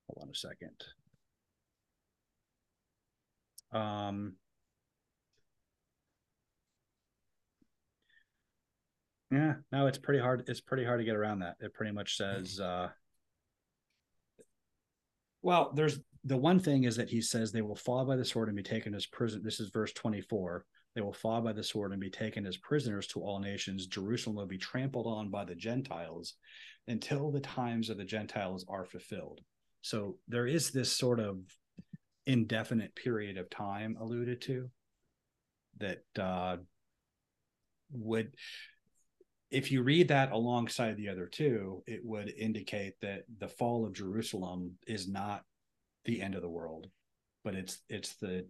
hold 0.06 0.22
on 0.22 0.30
a 0.30 0.34
second. 0.34 0.82
Um 3.72 4.36
Yeah, 9.30 9.54
no, 9.72 9.86
it's 9.86 9.98
pretty 9.98 10.20
hard. 10.20 10.44
It's 10.46 10.60
pretty 10.60 10.84
hard 10.84 11.00
to 11.00 11.04
get 11.04 11.16
around 11.16 11.40
that. 11.40 11.56
It 11.60 11.74
pretty 11.74 11.92
much 11.92 12.16
says, 12.16 12.60
uh, 12.60 12.88
well, 15.42 15.72
there's 15.74 15.98
the 16.24 16.36
one 16.36 16.60
thing 16.60 16.84
is 16.84 16.96
that 16.96 17.08
he 17.08 17.20
says 17.20 17.50
they 17.50 17.62
will 17.62 17.76
fall 17.76 18.04
by 18.04 18.16
the 18.16 18.24
sword 18.24 18.48
and 18.48 18.56
be 18.56 18.62
taken 18.62 18.94
as 18.94 19.06
prison. 19.06 19.42
This 19.44 19.60
is 19.60 19.70
verse 19.70 19.92
24. 19.92 20.64
They 20.94 21.00
will 21.00 21.12
fall 21.12 21.40
by 21.40 21.52
the 21.52 21.62
sword 21.62 21.92
and 21.92 22.00
be 22.00 22.10
taken 22.10 22.46
as 22.46 22.56
prisoners 22.56 23.06
to 23.08 23.20
all 23.20 23.38
nations. 23.38 23.86
Jerusalem 23.86 24.36
will 24.36 24.46
be 24.46 24.58
trampled 24.58 25.06
on 25.06 25.30
by 25.30 25.44
the 25.44 25.54
Gentiles 25.54 26.34
until 26.88 27.30
the 27.30 27.40
times 27.40 27.90
of 27.90 27.98
the 27.98 28.04
Gentiles 28.04 28.64
are 28.68 28.84
fulfilled. 28.84 29.40
So 29.82 30.18
there 30.26 30.46
is 30.46 30.70
this 30.70 30.90
sort 30.90 31.20
of 31.20 31.38
indefinite 32.26 32.94
period 32.94 33.38
of 33.38 33.48
time 33.48 33.96
alluded 34.00 34.40
to 34.42 34.68
that 35.78 36.02
uh, 36.18 36.56
would 37.92 38.32
if 39.50 39.70
you 39.70 39.82
read 39.82 40.08
that 40.08 40.32
alongside 40.32 40.96
the 40.96 41.08
other 41.08 41.26
two, 41.26 41.82
it 41.86 42.00
would 42.04 42.32
indicate 42.36 42.94
that 43.00 43.22
the 43.38 43.48
fall 43.48 43.86
of 43.86 43.94
Jerusalem 43.94 44.72
is 44.86 45.08
not 45.08 45.44
the 46.04 46.20
end 46.20 46.34
of 46.34 46.42
the 46.42 46.48
world, 46.48 46.88
but 47.44 47.54
it's 47.54 47.78
it's 47.88 48.14
the 48.16 48.46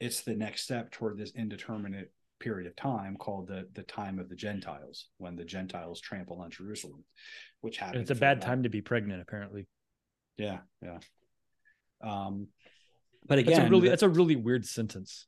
it's 0.00 0.22
the 0.22 0.34
next 0.34 0.62
step 0.62 0.90
toward 0.90 1.18
this 1.18 1.32
indeterminate 1.32 2.12
period 2.40 2.66
of 2.66 2.76
time 2.76 3.16
called 3.16 3.46
the 3.46 3.68
the 3.74 3.82
time 3.82 4.18
of 4.18 4.28
the 4.28 4.34
Gentiles, 4.34 5.08
when 5.18 5.36
the 5.36 5.44
Gentiles 5.44 6.00
trample 6.00 6.40
on 6.40 6.50
Jerusalem, 6.50 7.04
which 7.60 7.76
happens. 7.76 8.10
It's 8.10 8.18
a 8.18 8.20
bad 8.20 8.40
time 8.40 8.62
to 8.62 8.70
be 8.70 8.80
pregnant, 8.80 9.20
apparently. 9.20 9.66
Yeah, 10.38 10.58
yeah. 10.82 10.98
Um, 12.04 12.48
but 13.26 13.38
again, 13.38 13.54
that's 13.54 13.66
a 13.66 13.70
really 13.70 13.88
that's 13.88 14.02
a 14.02 14.08
really 14.08 14.36
weird 14.36 14.66
sentence. 14.66 15.26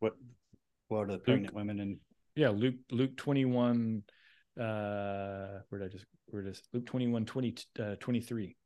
What 0.00 0.14
what 0.88 1.00
are 1.00 1.12
the 1.12 1.18
pregnant 1.18 1.54
women 1.54 1.80
in 1.80 1.98
yeah 2.36 2.50
luke 2.50 2.74
luke 2.90 3.16
21 3.16 4.02
uh 4.60 4.62
where 5.68 5.80
did 5.80 5.86
i 5.86 5.88
just 5.88 6.04
where 6.26 6.42
it 6.42 6.48
is 6.48 6.62
luke 6.72 6.84
21 6.84 7.24
20 7.24 7.56
uh, 7.80 7.94
23 8.00 8.56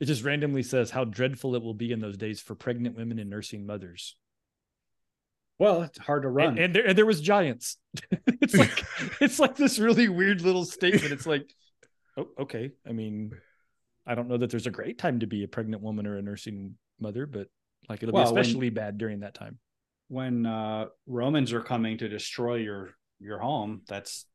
it 0.00 0.06
just 0.06 0.24
randomly 0.24 0.62
says 0.62 0.90
how 0.90 1.04
dreadful 1.04 1.54
it 1.54 1.62
will 1.62 1.74
be 1.74 1.92
in 1.92 2.00
those 2.00 2.16
days 2.16 2.40
for 2.40 2.54
pregnant 2.54 2.96
women 2.96 3.18
and 3.18 3.28
nursing 3.28 3.66
mothers. 3.66 4.16
Well 5.58 5.82
it's 5.82 5.98
hard 5.98 6.22
to 6.22 6.30
run. 6.30 6.50
and, 6.50 6.58
and 6.58 6.74
there 6.74 6.86
and 6.86 6.98
there 6.98 7.06
was 7.06 7.20
giants. 7.20 7.76
It's 8.42 8.56
like 8.56 8.84
it's 9.20 9.38
like 9.38 9.56
this 9.56 9.78
really 9.78 10.08
weird 10.08 10.40
little 10.40 10.64
statement. 10.64 11.12
It's 11.12 11.26
like 11.26 11.52
oh 12.16 12.28
okay. 12.40 12.70
I 12.88 12.92
mean 12.92 13.32
i 14.06 14.14
don't 14.14 14.28
know 14.28 14.36
that 14.36 14.50
there's 14.50 14.66
a 14.66 14.70
great 14.70 14.98
time 14.98 15.20
to 15.20 15.26
be 15.26 15.44
a 15.44 15.48
pregnant 15.48 15.82
woman 15.82 16.06
or 16.06 16.16
a 16.16 16.22
nursing 16.22 16.74
mother 17.00 17.26
but 17.26 17.48
like 17.88 18.02
it'll 18.02 18.12
well, 18.12 18.32
be 18.32 18.40
especially 18.40 18.66
when, 18.66 18.74
bad 18.74 18.98
during 18.98 19.20
that 19.20 19.34
time 19.34 19.58
when 20.10 20.44
uh, 20.44 20.86
Romans 21.06 21.52
are 21.52 21.60
coming 21.60 21.96
to 21.98 22.08
destroy 22.08 22.56
your 22.56 22.90
your 23.20 23.38
home, 23.38 23.82
that's, 23.86 24.26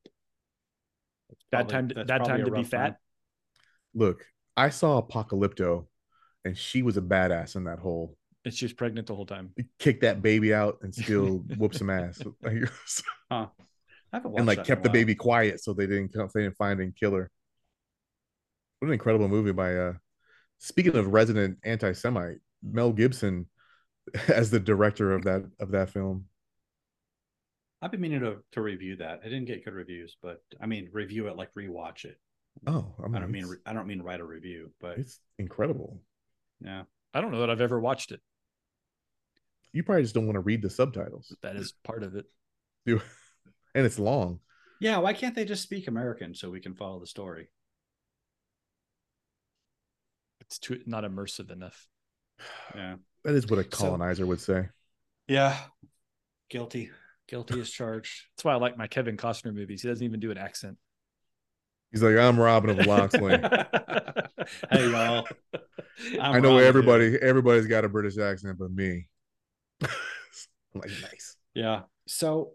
that's 1.52 1.68
probably, 1.70 1.88
that 1.88 1.96
time. 1.96 2.08
that 2.08 2.26
time 2.26 2.46
to 2.46 2.52
be 2.52 2.64
fat. 2.64 2.88
Time. 2.88 2.96
Look, 3.94 4.26
I 4.56 4.70
saw 4.70 5.02
Apocalypto, 5.02 5.88
and 6.46 6.58
she 6.58 6.82
was 6.82 6.96
a 6.98 7.02
badass 7.02 7.58
in 7.58 7.66
that 7.66 7.80
hole. 7.80 8.16
And 8.46 8.54
she 8.54 8.66
was 8.66 8.74
pregnant 8.74 9.08
the 9.08 9.16
whole 9.16 9.26
time. 9.26 9.54
Kick 9.80 10.02
that 10.02 10.22
baby 10.22 10.54
out 10.54 10.78
and 10.82 10.94
still 10.94 11.44
whoop 11.58 11.74
some 11.74 11.90
ass. 11.90 12.22
huh. 13.32 13.48
and 14.14 14.46
like 14.46 14.64
kept 14.64 14.84
the 14.84 14.90
baby 14.90 15.16
quiet 15.16 15.62
so 15.62 15.74
they 15.74 15.88
didn't 15.88 16.14
come, 16.14 16.30
they 16.34 16.44
didn't 16.44 16.56
find 16.56 16.80
and 16.80 16.96
kill 16.96 17.14
her. 17.14 17.32
What 18.86 18.90
an 18.90 18.94
incredible 18.94 19.28
movie 19.28 19.52
by 19.52 19.76
uh 19.76 19.94
speaking 20.60 20.96
of 20.96 21.08
resident 21.08 21.58
anti-Semite, 21.64 22.38
Mel 22.62 22.94
Gibson 22.94 23.48
as 24.28 24.52
the 24.52 24.60
director 24.60 25.12
of 25.12 25.24
that 25.24 25.50
of 25.60 25.72
that 25.72 25.90
film. 25.90 26.26
I've 27.82 27.90
been 27.90 28.02
meaning 28.02 28.20
to 28.20 28.44
to 28.52 28.62
review 28.62 28.98
that. 28.98 29.22
I 29.22 29.24
didn't 29.24 29.46
get 29.46 29.66
good 29.66 29.74
reviews, 29.74 30.18
but 30.22 30.44
I 30.62 30.68
mean 30.68 30.90
review 30.94 31.30
it 31.30 31.36
like 31.36 31.52
rewatch 31.56 32.06
it. 32.06 32.20
Oh, 32.68 32.94
I, 33.04 33.08
mean, 33.08 33.16
I 33.16 33.20
don't 33.22 33.32
mean 33.32 33.58
I 33.66 33.74
don't 33.74 33.88
mean 33.88 34.04
write 34.04 34.20
a 34.20 34.24
review, 34.24 34.70
but 34.80 35.00
it's 35.00 35.20
incredible. 35.40 36.00
Yeah, 36.64 36.84
I 37.12 37.22
don't 37.22 37.32
know 37.32 37.40
that 37.40 37.50
I've 37.50 37.62
ever 37.62 37.80
watched 37.80 38.12
it. 38.12 38.22
You 39.74 39.82
probably 39.82 40.04
just 40.04 40.14
don't 40.14 40.28
want 40.28 40.36
to 40.36 40.42
read 40.42 40.62
the 40.62 40.70
subtitles. 40.70 41.36
That 41.42 41.56
is 41.56 41.74
part 41.84 42.04
of 42.04 42.16
it. 42.16 42.26
and 42.86 43.02
it's 43.74 43.98
long. 43.98 44.42
Yeah, 44.80 45.00
why 45.00 45.14
can't 45.14 45.34
they 45.34 45.44
just 45.44 45.64
speak 45.64 45.88
American 45.88 46.36
so 46.36 46.52
we 46.52 46.60
can 46.60 46.76
follow 46.76 47.00
the 47.00 47.08
story? 47.08 47.48
It's 50.48 50.60
too 50.60 50.82
not 50.86 51.04
immersive 51.04 51.52
enough. 51.52 51.88
Yeah. 52.76 52.96
That 53.24 53.36
is 53.36 53.48
what 53.48 53.60
a 53.60 53.64
colonizer 53.64 54.24
so, 54.24 54.28
would 54.28 54.42
say. 54.42 54.70
Yeah. 55.28 55.58
Guilty. 56.50 56.92
Guilty 57.28 57.60
as 57.60 57.70
charged. 57.70 58.24
That's 58.36 58.46
why 58.46 58.54
I 58.54 58.58
like 58.58 58.78
my 58.78 58.88
Kevin 58.88 59.18
Costner 59.18 59.54
movies. 59.54 59.82
He 59.82 59.88
doesn't 59.88 60.06
even 60.06 60.20
do 60.20 60.32
an 60.32 60.38
accent. 60.38 60.78
He's 61.92 62.04
like, 62.04 62.18
I'm 62.18 62.40
Robin 62.40 62.78
of 62.78 62.86
Locksley. 62.86 63.38
hey 64.72 64.92
y'all. 64.92 65.28
I'm 66.20 66.36
i 66.36 66.40
know 66.40 66.56
Robin 66.56 66.68
everybody. 66.68 67.12
Dude. 67.12 67.22
Everybody's 67.22 67.68
got 67.68 67.86
a 67.86 67.90
British 67.90 68.18
accent, 68.18 68.58
but 68.60 68.72
me. 68.72 69.08
I'm 69.82 69.90
like 70.76 70.92
nice. 71.02 71.38
Yeah. 71.54 71.84
So, 72.08 72.52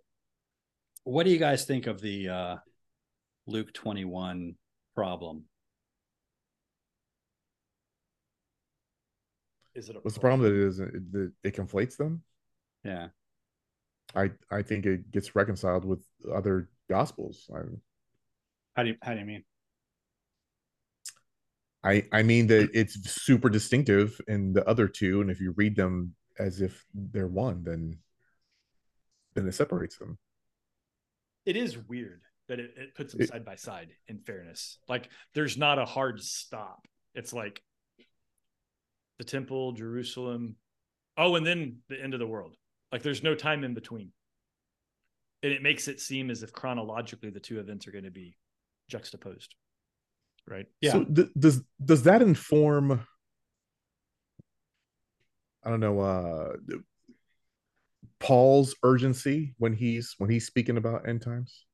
what 1.04 1.24
do 1.24 1.30
you 1.30 1.38
guys 1.38 1.64
think 1.64 1.86
of 1.86 2.00
the 2.00 2.28
uh, 2.28 2.56
Luke 3.46 3.72
21 3.72 4.54
problem? 4.94 5.44
Is 9.74 9.88
it? 9.88 9.96
What's 10.02 10.14
the 10.14 10.20
problem 10.20 10.42
that 10.42 10.56
it 10.56 10.66
is 10.66 10.80
it, 10.80 11.32
it 11.44 11.56
conflates 11.56 11.96
them? 11.96 12.22
Yeah, 12.84 13.08
I 14.14 14.30
I 14.50 14.62
think 14.62 14.86
it 14.86 15.10
gets 15.10 15.34
reconciled 15.36 15.84
with 15.84 16.04
other 16.32 16.68
gospels. 16.88 17.48
I, 17.54 17.60
how 18.74 18.82
do 18.82 18.90
you 18.90 18.96
how 19.02 19.14
do 19.14 19.20
you 19.20 19.26
mean? 19.26 19.44
I 21.84 22.04
I 22.12 22.22
mean 22.22 22.46
that 22.48 22.70
it's 22.74 22.94
super 23.10 23.48
distinctive 23.48 24.20
in 24.28 24.52
the 24.52 24.66
other 24.68 24.88
two, 24.88 25.20
and 25.20 25.30
if 25.30 25.40
you 25.40 25.52
read 25.52 25.76
them 25.76 26.14
as 26.38 26.60
if 26.60 26.84
they're 26.94 27.26
one, 27.26 27.62
then 27.64 27.98
then 29.34 29.46
it 29.46 29.52
separates 29.52 29.96
them. 29.96 30.18
It 31.46 31.56
is 31.56 31.78
weird 31.78 32.22
that 32.48 32.58
it, 32.58 32.74
it 32.76 32.94
puts 32.94 33.12
them 33.12 33.22
it, 33.22 33.28
side 33.28 33.44
by 33.44 33.54
side. 33.54 33.90
In 34.08 34.18
fairness, 34.18 34.78
like 34.88 35.08
there's 35.34 35.56
not 35.56 35.78
a 35.78 35.84
hard 35.84 36.20
stop. 36.20 36.86
It's 37.14 37.32
like 37.32 37.62
the 39.20 39.24
temple, 39.24 39.72
Jerusalem. 39.72 40.56
Oh, 41.18 41.34
and 41.36 41.46
then 41.46 41.76
the 41.90 42.02
end 42.02 42.14
of 42.14 42.20
the 42.20 42.26
world. 42.26 42.56
Like 42.90 43.02
there's 43.02 43.22
no 43.22 43.34
time 43.34 43.64
in 43.64 43.74
between. 43.74 44.12
And 45.42 45.52
it 45.52 45.62
makes 45.62 45.88
it 45.88 46.00
seem 46.00 46.30
as 46.30 46.42
if 46.42 46.54
chronologically 46.54 47.28
the 47.28 47.38
two 47.38 47.60
events 47.60 47.86
are 47.86 47.90
going 47.90 48.04
to 48.04 48.10
be 48.10 48.38
juxtaposed. 48.88 49.54
Right. 50.48 50.64
Yeah. 50.80 50.92
So 50.92 51.04
th- 51.04 51.28
does 51.38 51.62
does 51.84 52.02
that 52.04 52.22
inform 52.22 53.06
I 55.62 55.68
don't 55.68 55.80
know 55.80 56.00
uh 56.00 56.52
Paul's 58.20 58.74
urgency 58.82 59.54
when 59.58 59.74
he's 59.74 60.14
when 60.16 60.30
he's 60.30 60.46
speaking 60.46 60.78
about 60.78 61.06
end 61.06 61.20
times? 61.20 61.66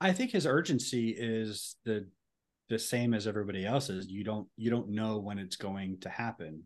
I 0.00 0.12
think 0.12 0.32
his 0.32 0.44
urgency 0.44 1.14
is 1.16 1.76
the 1.84 2.08
the 2.68 2.80
same 2.80 3.14
as 3.14 3.28
everybody 3.28 3.64
else's. 3.64 4.08
You 4.08 4.24
don't 4.24 4.48
you 4.56 4.70
don't 4.70 4.88
know 4.88 5.18
when 5.18 5.38
it's 5.38 5.56
going 5.56 6.00
to 6.00 6.08
happen 6.08 6.64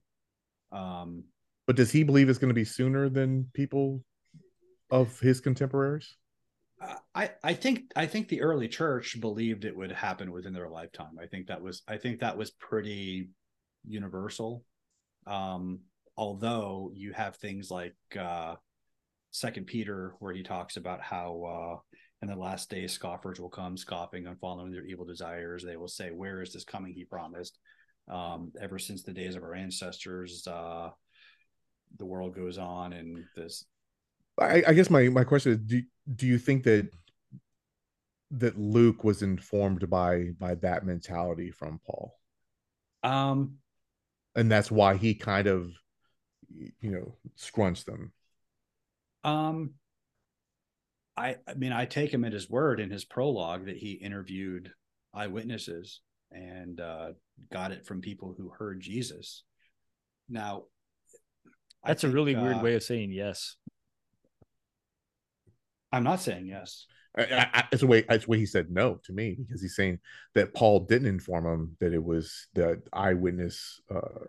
Um, 0.73 1.25
But 1.67 1.77
does 1.77 1.91
he 1.91 2.03
believe 2.03 2.29
it's 2.29 2.39
going 2.39 2.49
to 2.49 2.55
be 2.55 2.65
sooner 2.65 3.09
than 3.09 3.49
people 3.55 4.03
of 4.91 5.19
his 5.21 5.41
contemporaries? 5.41 6.17
I, 7.15 7.31
I 7.43 7.55
think 7.55 7.93
I 7.97 8.07
think 8.07 8.29
the 8.29 8.43
early 8.43 8.69
church 8.69 9.21
believed 9.21 9.65
it 9.65 9.77
would 9.77 9.93
happen 9.93 10.33
within 10.33 10.53
their 10.53 10.69
lifetime. 10.69 11.19
I 11.21 11.27
think 11.27 11.47
that 11.47 11.63
was 11.63 11.83
I 11.89 11.97
think 11.97 12.21
that 12.21 12.37
was 12.37 12.51
pretty 12.51 13.31
universal. 13.87 14.65
Um, 15.27 15.81
although 16.17 16.91
you 16.95 17.13
have 17.13 17.37
things 17.37 17.71
like 17.71 17.97
uh, 18.19 18.57
Second 19.31 19.67
Peter, 19.67 20.15
where 20.19 20.35
he 20.35 20.43
talks 20.43 20.77
about 20.77 21.01
how 21.01 21.45
uh, 21.45 21.97
in 22.23 22.29
the 22.29 22.37
last 22.37 22.69
days 22.71 22.93
scoffers 22.93 23.41
will 23.41 23.49
come, 23.49 23.77
scoffing 23.77 24.27
and 24.27 24.39
following 24.39 24.73
their 24.73 24.85
evil 24.85 25.05
desires. 25.07 25.65
They 25.65 25.77
will 25.77 25.89
say, 25.89 26.11
"Where 26.11 26.43
is 26.43 26.53
this 26.53 26.65
coming?" 26.65 26.93
He 26.93 27.05
promised. 27.05 27.59
Um, 28.09 28.53
ever 28.61 28.79
since 28.79 29.03
the 29.03 29.13
days 29.15 29.35
of 29.35 29.43
our 29.43 29.55
ancestors, 29.55 30.47
uh, 30.47 30.91
the 31.97 32.05
world 32.05 32.35
goes 32.35 32.59
on, 32.59 32.93
and 32.93 33.25
this. 33.37 33.65
I, 34.41 34.63
I 34.67 34.73
guess 34.75 34.91
my 34.91 35.09
my 35.09 35.25
question 35.25 35.53
is: 35.53 35.59
Do 35.59 35.83
do 36.15 36.27
you 36.27 36.39
think 36.39 36.65
that 36.65 36.91
that 38.33 38.59
Luke 38.59 39.05
was 39.05 39.23
informed 39.23 39.89
by 39.89 40.31
by 40.39 40.57
that 40.57 40.85
mentality 40.85 41.51
from 41.51 41.81
Paul, 41.87 42.19
Um, 43.03 43.59
and 44.35 44.51
that's 44.51 44.71
why 44.71 44.97
he 44.97 45.15
kind 45.15 45.47
of 45.47 45.73
you 46.81 46.91
know 46.91 47.17
scrunched 47.37 47.87
them? 47.87 48.13
Um, 49.23 49.75
I 51.17 51.37
I 51.47 51.55
mean, 51.55 51.73
I 51.73 51.87
take 51.87 52.13
him 52.13 52.25
at 52.25 52.33
his 52.33 52.51
word 52.51 52.81
in 52.81 52.91
his 52.91 53.05
prologue 53.05 53.67
that 53.67 53.77
he 53.77 53.93
interviewed 53.93 54.73
eyewitnesses 55.13 56.01
and 56.35 56.81
uh, 56.81 57.09
got 57.53 57.73
it 57.73 57.87
from 57.87 58.01
people 58.01 58.35
who 58.37 58.51
heard 58.51 58.81
Jesus. 58.81 59.45
Now, 60.29 60.65
I 61.83 61.89
That's 61.89 62.05
a 62.05 62.09
think, 62.09 62.15
really 62.15 62.35
weird 62.35 62.57
uh, 62.57 62.61
way 62.61 62.75
of 62.75 62.83
saying 62.83 63.13
yes. 63.13 63.57
I'm 65.93 66.05
not 66.05 66.21
saying 66.21 66.47
yes. 66.47 66.87
I, 67.17 67.49
I, 67.55 67.65
it's 67.71 67.83
the 67.83 67.87
way 67.87 68.05
it's 68.09 68.25
the 68.25 68.31
way 68.31 68.39
he 68.39 68.47
said 68.47 68.71
no 68.71 68.99
to 69.05 69.13
me 69.13 69.37
because 69.39 69.63
he's 69.63 69.77
saying 69.77 70.01
that 70.35 70.53
Paul 70.53 70.81
didn't 70.81 71.07
inform 71.07 71.47
him 71.47 71.77
that 71.81 71.93
it 71.93 72.03
was 72.03 72.49
the 72.55 72.83
eyewitness 72.93 73.81
uh, 73.95 74.25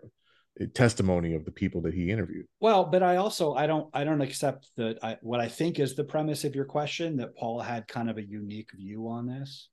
testimony 0.74 1.34
of 1.34 1.44
the 1.44 1.50
people 1.50 1.82
that 1.82 1.94
he 1.94 2.10
interviewed. 2.10 2.46
Well, 2.60 2.84
but 2.84 3.02
I 3.02 3.16
also 3.16 3.54
I 3.54 3.66
don't 3.66 3.88
I 3.92 4.04
don't 4.04 4.20
accept 4.20 4.70
that 4.76 4.98
I 5.02 5.18
what 5.22 5.40
I 5.40 5.48
think 5.48 5.80
is 5.80 5.96
the 5.96 6.04
premise 6.04 6.44
of 6.44 6.54
your 6.54 6.64
question 6.64 7.16
that 7.16 7.36
Paul 7.36 7.60
had 7.60 7.88
kind 7.88 8.08
of 8.08 8.18
a 8.18 8.24
unique 8.24 8.70
view 8.74 9.08
on 9.08 9.26
this. 9.26 9.68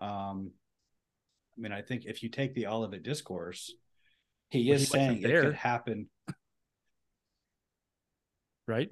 Um 0.00 0.50
I 1.58 1.60
mean 1.60 1.72
I 1.72 1.82
think 1.82 2.04
if 2.06 2.22
you 2.22 2.28
take 2.28 2.54
the 2.54 2.66
Olivet 2.68 3.02
discourse, 3.02 3.74
he 4.50 4.68
Well, 4.68 4.76
is 4.76 4.90
he 4.92 4.98
wasn't 4.98 5.20
saying 5.22 5.32
it 5.32 5.42
could 5.42 5.54
happen. 5.54 6.08
right? 8.66 8.88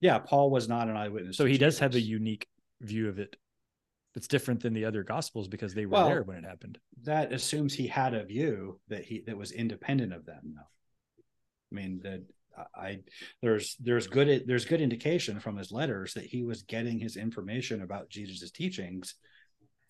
Yeah, 0.00 0.18
Paul 0.18 0.50
was 0.50 0.68
not 0.68 0.88
an 0.88 0.96
eyewitness. 0.96 1.36
So 1.36 1.44
he 1.44 1.58
does 1.58 1.78
have 1.80 1.94
a 1.94 2.00
unique 2.00 2.48
view 2.80 3.08
of 3.08 3.18
it. 3.18 3.36
It's 4.14 4.28
different 4.28 4.62
than 4.62 4.74
the 4.74 4.84
other 4.84 5.04
gospels 5.04 5.48
because 5.48 5.74
they 5.74 5.86
were 5.86 5.92
Well, 5.92 6.08
there 6.08 6.22
when 6.22 6.38
it 6.38 6.44
happened. 6.44 6.78
that 7.04 7.32
assumes 7.32 7.74
he 7.74 7.86
had 7.86 8.14
a 8.14 8.24
view 8.24 8.80
that 8.88 9.04
he 9.04 9.20
that 9.26 9.36
was 9.36 9.52
independent 9.52 10.12
of 10.12 10.24
them 10.26 10.54
though. 10.56 10.60
I 10.60 11.74
mean 11.74 12.00
that 12.02 12.22
I 12.74 12.98
there's 13.40 13.76
there's 13.80 14.06
good 14.06 14.44
there's 14.46 14.66
good 14.66 14.80
indication 14.82 15.40
from 15.40 15.56
his 15.56 15.72
letters 15.72 16.14
that 16.14 16.24
he 16.24 16.42
was 16.42 16.62
getting 16.62 16.98
his 16.98 17.16
information 17.16 17.82
about 17.82 18.10
Jesus' 18.10 18.50
teachings 18.50 19.14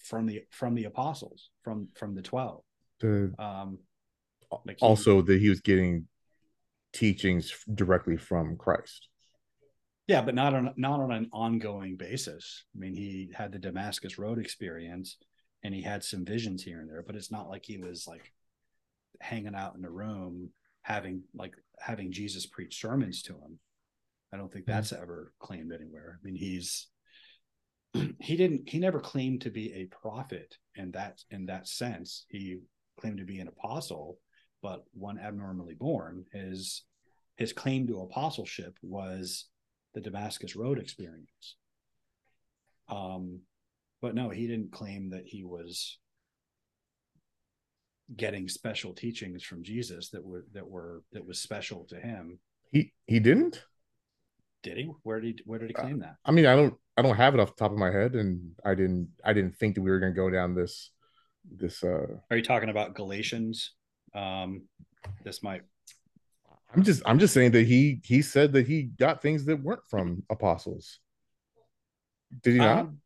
from 0.02 0.26
the 0.26 0.42
from 0.50 0.74
the 0.74 0.84
apostles 0.84 1.50
from 1.62 1.88
from 1.94 2.14
the 2.14 2.22
12 2.22 2.62
The, 3.00 3.32
um 3.38 3.78
like 4.66 4.78
he- 4.80 4.86
also, 4.86 5.22
that 5.22 5.40
he 5.40 5.48
was 5.48 5.60
getting 5.60 6.08
teachings 6.92 7.52
directly 7.72 8.16
from 8.18 8.56
Christ. 8.56 9.08
yeah 10.08 10.20
but 10.20 10.34
not 10.34 10.52
on 10.54 10.74
not 10.76 11.00
on 11.00 11.10
an 11.12 11.28
ongoing 11.32 11.96
basis. 11.96 12.64
I 12.74 12.78
mean 12.78 12.94
he 12.94 13.30
had 13.34 13.52
the 13.52 13.58
damascus 13.58 14.18
road 14.18 14.38
experience 14.38 15.16
and 15.62 15.74
he 15.74 15.82
had 15.82 16.04
some 16.04 16.24
visions 16.24 16.62
here 16.62 16.80
and 16.80 16.88
there 16.90 17.02
but 17.06 17.16
it's 17.16 17.30
not 17.30 17.48
like 17.48 17.64
he 17.64 17.78
was 17.78 18.06
like 18.06 18.32
hanging 19.20 19.54
out 19.54 19.76
in 19.76 19.84
a 19.84 19.90
room 19.90 20.50
having 20.82 21.22
like 21.34 21.54
having 21.78 22.10
jesus 22.12 22.44
preach 22.46 22.80
sermons 22.80 23.22
to 23.22 23.32
him. 23.34 23.58
I 24.34 24.36
don't 24.36 24.52
think 24.52 24.66
that's 24.66 24.92
ever 24.92 25.32
claimed 25.38 25.72
anywhere. 25.72 26.18
I 26.20 26.26
mean 26.26 26.34
he's 26.34 26.88
he 28.20 28.36
didn't 28.36 28.68
he 28.68 28.78
never 28.78 29.00
claimed 29.00 29.42
to 29.42 29.50
be 29.50 29.72
a 29.74 29.86
prophet 29.86 30.56
in 30.76 30.90
that 30.92 31.20
in 31.30 31.46
that 31.46 31.68
sense 31.68 32.24
he 32.28 32.58
claimed 32.98 33.18
to 33.18 33.24
be 33.24 33.40
an 33.40 33.48
apostle 33.48 34.18
but 34.62 34.84
one 34.92 35.18
abnormally 35.18 35.74
born 35.74 36.24
his 36.32 36.84
his 37.36 37.52
claim 37.52 37.86
to 37.86 38.00
apostleship 38.00 38.76
was 38.82 39.46
the 39.94 40.00
Damascus 40.00 40.56
Road 40.56 40.78
experience. 40.78 41.56
Um, 42.88 43.40
but 44.00 44.14
no, 44.14 44.30
he 44.30 44.46
didn't 44.46 44.72
claim 44.72 45.10
that 45.10 45.26
he 45.26 45.44
was 45.44 45.98
getting 48.14 48.48
special 48.48 48.92
teachings 48.92 49.42
from 49.42 49.62
Jesus 49.62 50.10
that 50.10 50.24
were 50.24 50.44
that 50.52 50.68
were 50.68 51.02
that 51.12 51.26
was 51.26 51.38
special 51.38 51.86
to 51.88 51.96
him. 51.96 52.38
He 52.70 52.92
he 53.06 53.20
didn't. 53.20 53.64
Did 54.62 54.76
he? 54.76 54.90
Where 55.02 55.20
did 55.20 55.38
he, 55.38 55.42
where 55.44 55.58
did 55.58 55.68
he 55.68 55.74
claim 55.74 56.00
that? 56.00 56.16
I 56.24 56.30
mean, 56.30 56.46
I 56.46 56.54
don't 56.54 56.74
I 56.96 57.02
don't 57.02 57.16
have 57.16 57.34
it 57.34 57.40
off 57.40 57.56
the 57.56 57.64
top 57.64 57.72
of 57.72 57.78
my 57.78 57.90
head, 57.90 58.14
and 58.14 58.52
I 58.64 58.74
didn't 58.74 59.08
I 59.24 59.32
didn't 59.32 59.56
think 59.56 59.74
that 59.74 59.82
we 59.82 59.90
were 59.90 59.98
going 59.98 60.12
to 60.12 60.16
go 60.16 60.30
down 60.30 60.54
this 60.54 60.90
this. 61.50 61.82
uh 61.82 62.06
Are 62.30 62.36
you 62.36 62.42
talking 62.42 62.68
about 62.68 62.94
Galatians? 62.94 63.72
Um, 64.14 64.62
this 65.24 65.42
might. 65.42 65.62
I'm 66.74 66.82
just 66.82 67.02
I'm 67.04 67.18
just 67.18 67.34
saying 67.34 67.52
that 67.52 67.66
he 67.66 68.00
he 68.04 68.22
said 68.22 68.52
that 68.52 68.66
he 68.66 68.84
got 68.84 69.20
things 69.20 69.44
that 69.46 69.62
weren't 69.62 69.82
from 69.88 70.22
apostles. 70.30 71.00
Did 72.42 72.52
he 72.54 72.58
not? 72.58 72.78
Um, 72.80 72.98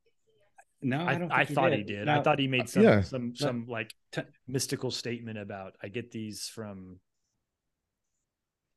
no, 0.83 0.99
I, 0.99 1.15
I, 1.15 1.19
don't 1.19 1.33
I, 1.33 1.45
think 1.45 1.59
thought 1.59 1.73
he 1.73 1.83
did. 1.83 2.09
I 2.09 2.23
thought 2.23 2.39
he 2.39 2.47
made 2.47 2.69
some 2.69 2.83
yeah. 2.83 3.01
some 3.01 3.35
some 3.35 3.67
like 3.67 3.93
T- 4.13 4.23
mystical 4.47 4.91
statement 4.91 5.39
about 5.39 5.75
I 5.83 5.89
get 5.89 6.11
these 6.11 6.51
from. 6.55 7.01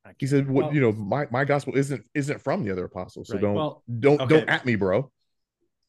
I 0.04 0.12
He 0.18 0.26
said, 0.26 0.48
"What 0.48 0.66
Well- 0.66 0.74
you 0.74 0.80
know, 0.80 0.92
my 0.92 1.26
my 1.30 1.44
gospel 1.44 1.76
isn't 1.76 2.04
isn't 2.14 2.40
from 2.40 2.64
the 2.64 2.70
other 2.70 2.84
apostles, 2.84 3.28
so 3.28 3.34
Right. 3.34 3.42
don't 3.42 3.54
Well, 3.54 3.84
don't 3.98 4.20
okay. 4.22 4.34
don't 4.40 4.48
at 4.48 4.64
me, 4.64 4.76
bro." 4.76 5.10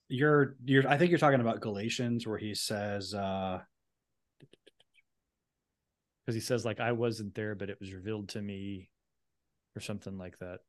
you're 0.09 0.57
you're. 0.65 0.85
I 0.87 0.97
think 0.97 1.09
you're 1.09 1.19
talking 1.19 1.39
about 1.39 1.61
Galatians, 1.61 2.27
where 2.27 2.37
he 2.37 2.53
says, 2.53 3.13
uh, 3.13 3.61
because 6.25 6.35
he 6.35 6.41
says 6.41 6.65
like 6.65 6.81
I 6.81 6.91
wasn't 6.91 7.33
there, 7.33 7.55
but 7.55 7.69
it 7.69 7.79
was 7.79 7.93
revealed 7.93 8.29
to 8.29 8.41
me, 8.41 8.89
or 9.75 9.79
something 9.79 10.17
like 10.17 10.37
that. 10.39 10.59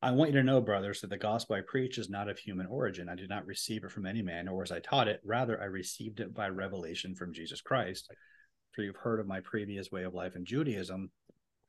I 0.00 0.12
want 0.12 0.30
you 0.30 0.36
to 0.36 0.44
know, 0.44 0.60
brothers, 0.60 1.00
that 1.00 1.10
the 1.10 1.18
gospel 1.18 1.56
I 1.56 1.62
preach 1.62 1.98
is 1.98 2.08
not 2.08 2.28
of 2.28 2.38
human 2.38 2.66
origin. 2.66 3.08
I 3.08 3.16
did 3.16 3.28
not 3.28 3.46
receive 3.46 3.82
it 3.82 3.90
from 3.90 4.06
any 4.06 4.22
man, 4.22 4.44
nor 4.44 4.58
was 4.60 4.70
I 4.70 4.78
taught 4.78 5.08
it. 5.08 5.20
Rather, 5.24 5.60
I 5.60 5.64
received 5.64 6.20
it 6.20 6.32
by 6.32 6.48
revelation 6.50 7.16
from 7.16 7.32
Jesus 7.32 7.60
Christ. 7.60 8.12
For 8.72 8.82
you've 8.82 8.94
heard 8.94 9.18
of 9.18 9.26
my 9.26 9.40
previous 9.40 9.90
way 9.90 10.04
of 10.04 10.14
life 10.14 10.36
in 10.36 10.44
Judaism. 10.44 11.10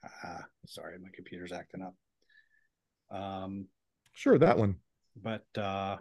Ah, 0.04 0.46
sorry, 0.66 0.98
my 1.00 1.10
computer's 1.14 1.52
acting 1.52 1.82
up. 1.82 1.96
Um, 3.12 3.68
Sure, 4.14 4.38
that 4.38 4.58
one. 4.58 4.76
but 5.16 5.46
uh, 5.58 5.98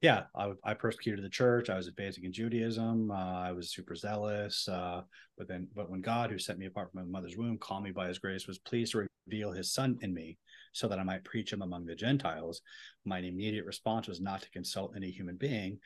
yeah, 0.00 0.24
I, 0.34 0.52
I 0.64 0.74
persecuted 0.74 1.24
the 1.24 1.28
church. 1.28 1.70
I 1.70 1.76
was 1.76 1.88
advancing 1.88 2.24
in 2.24 2.32
Judaism. 2.32 3.10
Uh, 3.10 3.40
I 3.40 3.52
was 3.52 3.72
super 3.72 3.94
zealous. 3.94 4.68
Uh, 4.68 5.02
but 5.36 5.48
then, 5.48 5.68
but 5.74 5.90
when 5.90 6.00
God, 6.00 6.30
who 6.30 6.38
set 6.38 6.58
me 6.58 6.66
apart 6.66 6.90
from 6.90 7.00
my 7.00 7.18
mother's 7.18 7.36
womb, 7.36 7.58
called 7.58 7.84
me 7.84 7.90
by 7.90 8.08
His 8.08 8.18
grace, 8.18 8.46
was 8.46 8.58
pleased 8.58 8.92
to 8.92 9.06
reveal 9.26 9.52
His 9.52 9.72
Son 9.72 9.98
in 10.02 10.14
me, 10.14 10.38
so 10.72 10.86
that 10.88 10.98
I 10.98 11.02
might 11.02 11.24
preach 11.24 11.52
Him 11.52 11.62
among 11.62 11.86
the 11.86 11.94
Gentiles, 11.94 12.62
my 13.04 13.18
immediate 13.18 13.64
response 13.64 14.06
was 14.06 14.20
not 14.20 14.42
to 14.42 14.50
consult 14.50 14.94
any 14.96 15.10
human 15.10 15.36
being. 15.36 15.78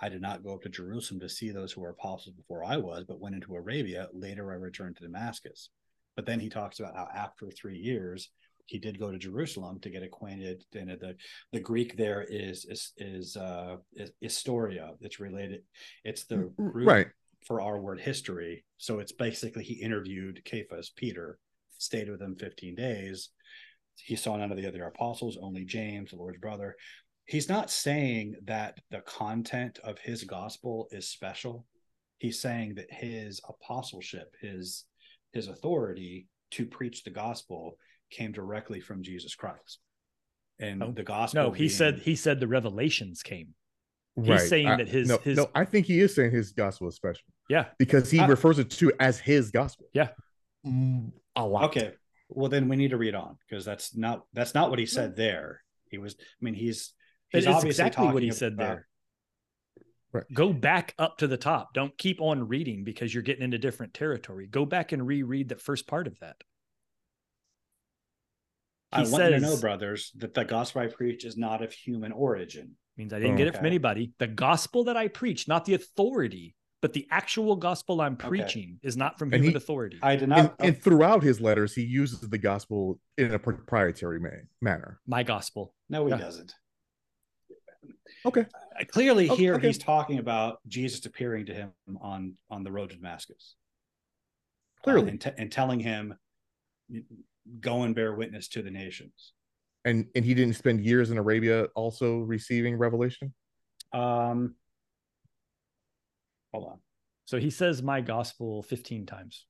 I 0.00 0.08
did 0.08 0.22
not 0.22 0.44
go 0.44 0.54
up 0.54 0.62
to 0.62 0.68
Jerusalem 0.68 1.18
to 1.20 1.28
see 1.28 1.50
those 1.50 1.72
who 1.72 1.80
were 1.80 1.90
apostles 1.90 2.36
before 2.36 2.64
I 2.64 2.76
was, 2.76 3.04
but 3.04 3.20
went 3.20 3.34
into 3.34 3.56
Arabia. 3.56 4.08
Later, 4.12 4.52
I 4.52 4.56
returned 4.56 4.96
to 4.96 5.02
Damascus. 5.02 5.70
But 6.18 6.26
then 6.26 6.40
he 6.40 6.48
talks 6.48 6.80
about 6.80 6.96
how 6.96 7.06
after 7.14 7.48
three 7.48 7.78
years, 7.78 8.30
he 8.66 8.80
did 8.80 8.98
go 8.98 9.12
to 9.12 9.18
Jerusalem 9.18 9.78
to 9.82 9.88
get 9.88 10.02
acquainted. 10.02 10.64
And 10.74 10.90
the 10.90 11.14
the 11.52 11.60
Greek 11.60 11.96
there 11.96 12.26
is 12.28 12.64
is 12.64 12.92
is 12.96 13.36
uh 13.36 13.76
is 13.94 14.10
historia. 14.20 14.94
It's 15.00 15.20
related. 15.20 15.62
It's 16.02 16.24
the 16.24 16.52
root 16.58 16.88
Right. 16.88 17.06
for 17.46 17.60
our 17.60 17.80
word 17.80 18.00
history. 18.00 18.64
So 18.78 18.98
it's 18.98 19.12
basically 19.12 19.62
he 19.62 19.74
interviewed 19.74 20.42
Cephas, 20.44 20.90
Peter, 20.96 21.38
stayed 21.78 22.10
with 22.10 22.20
him 22.20 22.34
15 22.34 22.74
days. 22.74 23.28
He 23.94 24.16
saw 24.16 24.36
none 24.36 24.50
of 24.50 24.56
the 24.56 24.66
other 24.66 24.86
apostles, 24.86 25.38
only 25.40 25.64
James, 25.64 26.10
the 26.10 26.16
Lord's 26.16 26.40
brother. 26.40 26.74
He's 27.26 27.48
not 27.48 27.70
saying 27.70 28.34
that 28.46 28.80
the 28.90 29.02
content 29.02 29.78
of 29.84 30.00
his 30.00 30.24
gospel 30.24 30.88
is 30.90 31.08
special. 31.08 31.64
He's 32.16 32.40
saying 32.40 32.74
that 32.74 32.92
his 32.92 33.40
apostleship, 33.48 34.34
his 34.40 34.84
his 35.32 35.48
authority 35.48 36.28
to 36.52 36.66
preach 36.66 37.04
the 37.04 37.10
gospel 37.10 37.76
came 38.10 38.32
directly 38.32 38.80
from 38.80 39.02
Jesus 39.02 39.34
Christ. 39.34 39.78
And 40.58 40.80
No. 40.80 40.92
the 40.92 41.02
gospel 41.04 41.42
No, 41.44 41.50
he 41.52 41.68
said 41.68 42.00
he 42.00 42.16
said 42.16 42.40
the 42.40 42.48
revelations 42.48 43.22
came. 43.22 43.54
He's 44.16 44.28
right. 44.28 44.40
saying 44.40 44.66
I- 44.66 44.76
that 44.78 44.88
his- 44.88 45.08
no, 45.08 45.18
his- 45.18 45.36
no, 45.36 45.50
I 45.54 45.64
think 45.64 45.86
he 45.86 46.00
is 46.00 46.14
saying 46.14 46.32
his 46.32 46.52
gospel 46.52 46.88
is 46.88 46.96
special 46.96 47.22
Yeah, 47.48 47.66
because 47.78 48.10
he 48.10 48.18
I- 48.18 48.26
refers 48.26 48.58
it 48.58 48.70
to 48.70 48.92
as 48.98 49.20
his 49.20 49.50
gospel. 49.50 49.86
Yeah. 49.92 50.10
mm, 50.66 51.12
a 51.36 51.46
lot. 51.46 51.64
Okay. 51.76 51.94
Well, 52.28 52.48
then 52.48 52.68
we 52.68 52.76
need 52.76 52.90
to 52.90 52.96
read 52.98 53.14
on 53.14 53.38
because 53.48 53.64
that's 53.64 53.94
not 53.96 54.26
that's 54.32 54.54
not 54.54 54.70
what 54.70 54.78
he 54.78 54.86
said 54.86 55.14
there. 55.16 55.62
He 55.90 55.98
was. 55.98 56.16
I 56.18 56.24
mean, 56.44 56.54
he's 56.54 56.92
he's 57.30 57.44
It's 57.44 57.46
obviously 57.46 57.70
exactly 57.84 58.06
what 58.06 58.22
he 58.22 58.28
talking 58.30 58.38
said 58.38 58.52
about- 58.54 58.68
there. 58.68 58.88
Right. 60.12 60.24
Go 60.32 60.52
back 60.54 60.94
up 60.98 61.18
to 61.18 61.26
the 61.26 61.36
top. 61.36 61.74
Don't 61.74 61.96
keep 61.98 62.20
on 62.20 62.48
reading 62.48 62.82
because 62.82 63.12
you're 63.12 63.22
getting 63.22 63.44
into 63.44 63.58
different 63.58 63.92
territory. 63.92 64.46
Go 64.46 64.64
back 64.64 64.92
and 64.92 65.06
reread 65.06 65.48
the 65.48 65.56
first 65.56 65.86
part 65.86 66.06
of 66.06 66.18
that. 66.20 66.36
I 68.90 69.04
He 69.04 69.10
want 69.10 69.24
you 69.24 69.30
to 69.30 69.40
know, 69.40 69.56
brothers, 69.60 70.12
that 70.16 70.32
the 70.32 70.44
gospel 70.46 70.80
I 70.80 70.86
preach 70.86 71.24
is 71.26 71.36
not 71.36 71.62
of 71.62 71.72
human 71.72 72.12
origin. 72.12 72.76
Means 72.96 73.12
I 73.12 73.18
didn't 73.18 73.34
Oh, 73.34 73.36
get 73.38 73.48
it 73.48 73.56
from 73.56 73.66
anybody. 73.66 74.12
The 74.18 74.26
gospel 74.26 74.84
that 74.84 74.96
I 74.96 75.08
preach, 75.08 75.46
not 75.46 75.66
the 75.66 75.74
authority, 75.74 76.56
but 76.80 76.94
the 76.94 77.06
actual 77.10 77.54
gospel 77.56 78.00
I'm 78.00 78.14
Okay. 78.14 78.28
preaching 78.28 78.78
is 78.82 78.96
not 78.96 79.18
from 79.18 79.28
And 79.34 79.42
human 79.42 79.50
he- 79.50 79.56
authority. 79.56 79.98
I 80.02 80.14
did 80.16 80.22
And, 80.22 80.30
not. 80.30 80.56
and 80.58 80.82
throughout 80.82 81.22
his 81.22 81.38
letters, 81.38 81.74
he 81.74 81.82
uses 81.82 82.20
the 82.20 82.38
gospel 82.38 82.98
in 83.18 83.34
a 83.34 83.38
proprietary 83.38 84.20
ma- 84.20 84.30
manner. 84.62 85.00
My 85.06 85.22
gospel. 85.22 85.74
no, 85.90 86.06
he 86.06 86.12
yeah. 86.12 86.18
doesn't. 86.18 86.54
Okay. 88.24 88.46
Uh, 88.78 88.84
Clearly, 88.84 89.28
Oh, 89.28 89.36
here 89.36 89.54
okay. 89.54 89.66
he's 89.68 89.78
talking 89.78 90.18
about 90.18 90.58
Jesus 90.68 91.04
appearing 91.06 91.46
to 91.46 91.54
him 91.54 91.72
on 92.00 92.34
on 92.50 92.62
the 92.62 92.70
road 92.72 92.90
to 92.90 92.96
Damascus. 92.96 93.56
Uh, 94.80 94.84
Clearly. 94.84 95.10
and, 95.10 95.20
t- 95.20 95.30
and 95.36 95.50
telling 95.50 95.80
him, 95.80 96.14
"Go 97.60 97.82
and 97.82 97.94
bear 97.94 98.14
witness 98.14 98.48
to 98.48 98.62
the 98.62 98.70
nations." 98.70 99.32
And 99.84 100.06
and 100.14 100.24
he 100.24 100.34
didn't 100.34 100.54
spend 100.54 100.80
years 100.80 101.10
in 101.10 101.18
Arabia 101.18 101.64
also 101.74 102.18
receiving 102.20 102.76
revelation. 102.76 103.34
Um, 103.92 104.54
hold 106.52 106.68
on. 106.72 106.78
So 107.24 107.38
he 107.38 107.50
says 107.50 107.82
my 107.82 108.00
gospel 108.00 108.62
15 108.62 109.06
times. 109.06 109.46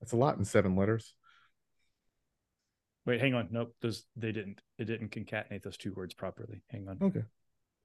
That's 0.00 0.12
a 0.12 0.16
lot 0.16 0.38
in 0.38 0.44
seven 0.44 0.76
letters. 0.76 1.14
Wait, 3.04 3.20
hang 3.20 3.34
on. 3.34 3.48
Nope. 3.50 3.74
Those 3.80 4.04
they 4.16 4.32
didn't. 4.32 4.60
It 4.78 4.84
didn't 4.84 5.10
concatenate 5.10 5.62
those 5.62 5.76
two 5.76 5.92
words 5.92 6.14
properly. 6.14 6.62
Hang 6.70 6.88
on. 6.88 6.98
Okay. 7.02 7.22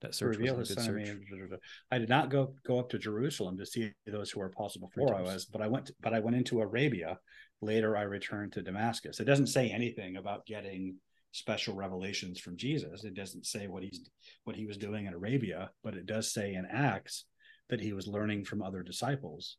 That 0.03 0.13
search 0.13 0.37
reveal 0.37 0.57
was 0.57 0.69
a 0.69 0.75
good 0.75 0.83
search. 0.83 1.07
me. 1.17 1.57
I 1.89 1.97
did 1.97 2.09
not 2.09 2.29
go 2.29 2.53
go 2.67 2.77
up 2.77 2.89
to 2.89 2.99
Jerusalem 2.99 3.57
to 3.57 3.65
see 3.65 3.93
those 4.05 4.29
who 4.29 4.41
were 4.41 4.47
apostle 4.47 4.81
before 4.81 5.15
I 5.15 5.21
was, 5.21 5.45
but 5.45 5.61
I 5.61 5.67
went 5.67 5.91
but 6.01 6.13
I 6.13 6.19
went 6.19 6.35
into 6.35 6.61
Arabia. 6.61 7.17
Later 7.61 7.95
I 7.95 8.01
returned 8.01 8.51
to 8.53 8.61
Damascus. 8.61 9.21
It 9.21 9.23
doesn't 9.23 9.47
say 9.47 9.69
anything 9.69 10.17
about 10.17 10.45
getting 10.45 10.97
special 11.31 11.73
revelations 11.73 12.37
from 12.41 12.57
Jesus. 12.57 13.05
It 13.05 13.13
doesn't 13.13 13.45
say 13.45 13.67
what 13.67 13.81
he's 13.81 14.01
what 14.43 14.57
he 14.57 14.65
was 14.65 14.77
doing 14.77 15.05
in 15.05 15.13
Arabia, 15.13 15.71
but 15.85 15.95
it 15.95 16.05
does 16.05 16.33
say 16.33 16.53
in 16.53 16.65
Acts 16.65 17.23
that 17.69 17.79
he 17.79 17.93
was 17.93 18.05
learning 18.05 18.43
from 18.43 18.61
other 18.61 18.83
disciples. 18.83 19.55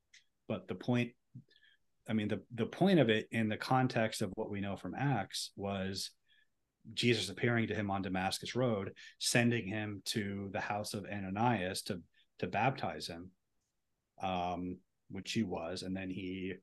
But 0.47 0.69
the 0.69 0.75
point 0.75 1.13
I 2.07 2.13
mean 2.13 2.29
the 2.29 2.43
the 2.55 2.67
point 2.67 2.99
of 3.01 3.09
it 3.09 3.29
in 3.31 3.49
the 3.49 3.57
context 3.57 4.21
of 4.21 4.31
what 4.35 4.51
we 4.51 4.61
know 4.61 4.77
from 4.77 4.95
Acts 4.95 5.53
was 5.57 6.11
Jesus 6.93 7.31
appearing 7.31 7.69
to 7.69 7.75
him 7.75 7.91
on 7.91 8.03
Damascus 8.03 8.55
Road, 8.55 8.93
sending 9.19 9.67
him 9.67 10.03
to 10.07 10.51
the 10.53 10.61
house 10.61 10.95
of 10.95 11.07
Ananias 11.07 11.83
to 11.83 12.01
to 12.41 12.47
baptize 12.47 13.07
him, 13.07 13.31
um, 14.23 14.79
which 15.11 15.33
he 15.33 15.43
was, 15.43 15.83
and 15.83 15.97
then 15.97 16.11
he 16.11 16.55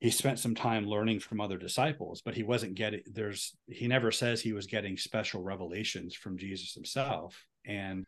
he 0.00 0.10
spent 0.10 0.38
some 0.38 0.54
time 0.54 0.86
learning 0.86 1.20
from 1.20 1.40
other 1.40 1.56
disciples, 1.56 2.20
but 2.22 2.34
he 2.34 2.42
wasn't 2.42 2.74
getting 2.74 3.02
there's 3.06 3.56
he 3.68 3.86
never 3.86 4.10
says 4.10 4.40
he 4.40 4.52
was 4.52 4.66
getting 4.66 4.96
special 4.96 5.42
revelations 5.42 6.14
from 6.14 6.36
Jesus 6.36 6.74
himself, 6.74 7.44
and 7.64 8.04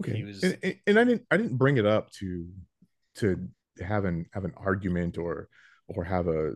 Okay. 0.00 0.16
He 0.16 0.24
was- 0.24 0.42
and, 0.42 0.58
and, 0.62 0.76
and 0.86 0.98
I 0.98 1.04
didn't 1.04 1.26
I 1.30 1.36
didn't 1.36 1.58
bring 1.58 1.76
it 1.76 1.86
up 1.86 2.10
to 2.14 2.48
to 3.16 3.48
have 3.80 4.04
an 4.04 4.26
have 4.32 4.44
an 4.44 4.52
argument 4.56 5.16
or 5.16 5.48
or 5.86 6.04
have 6.04 6.26
a 6.26 6.54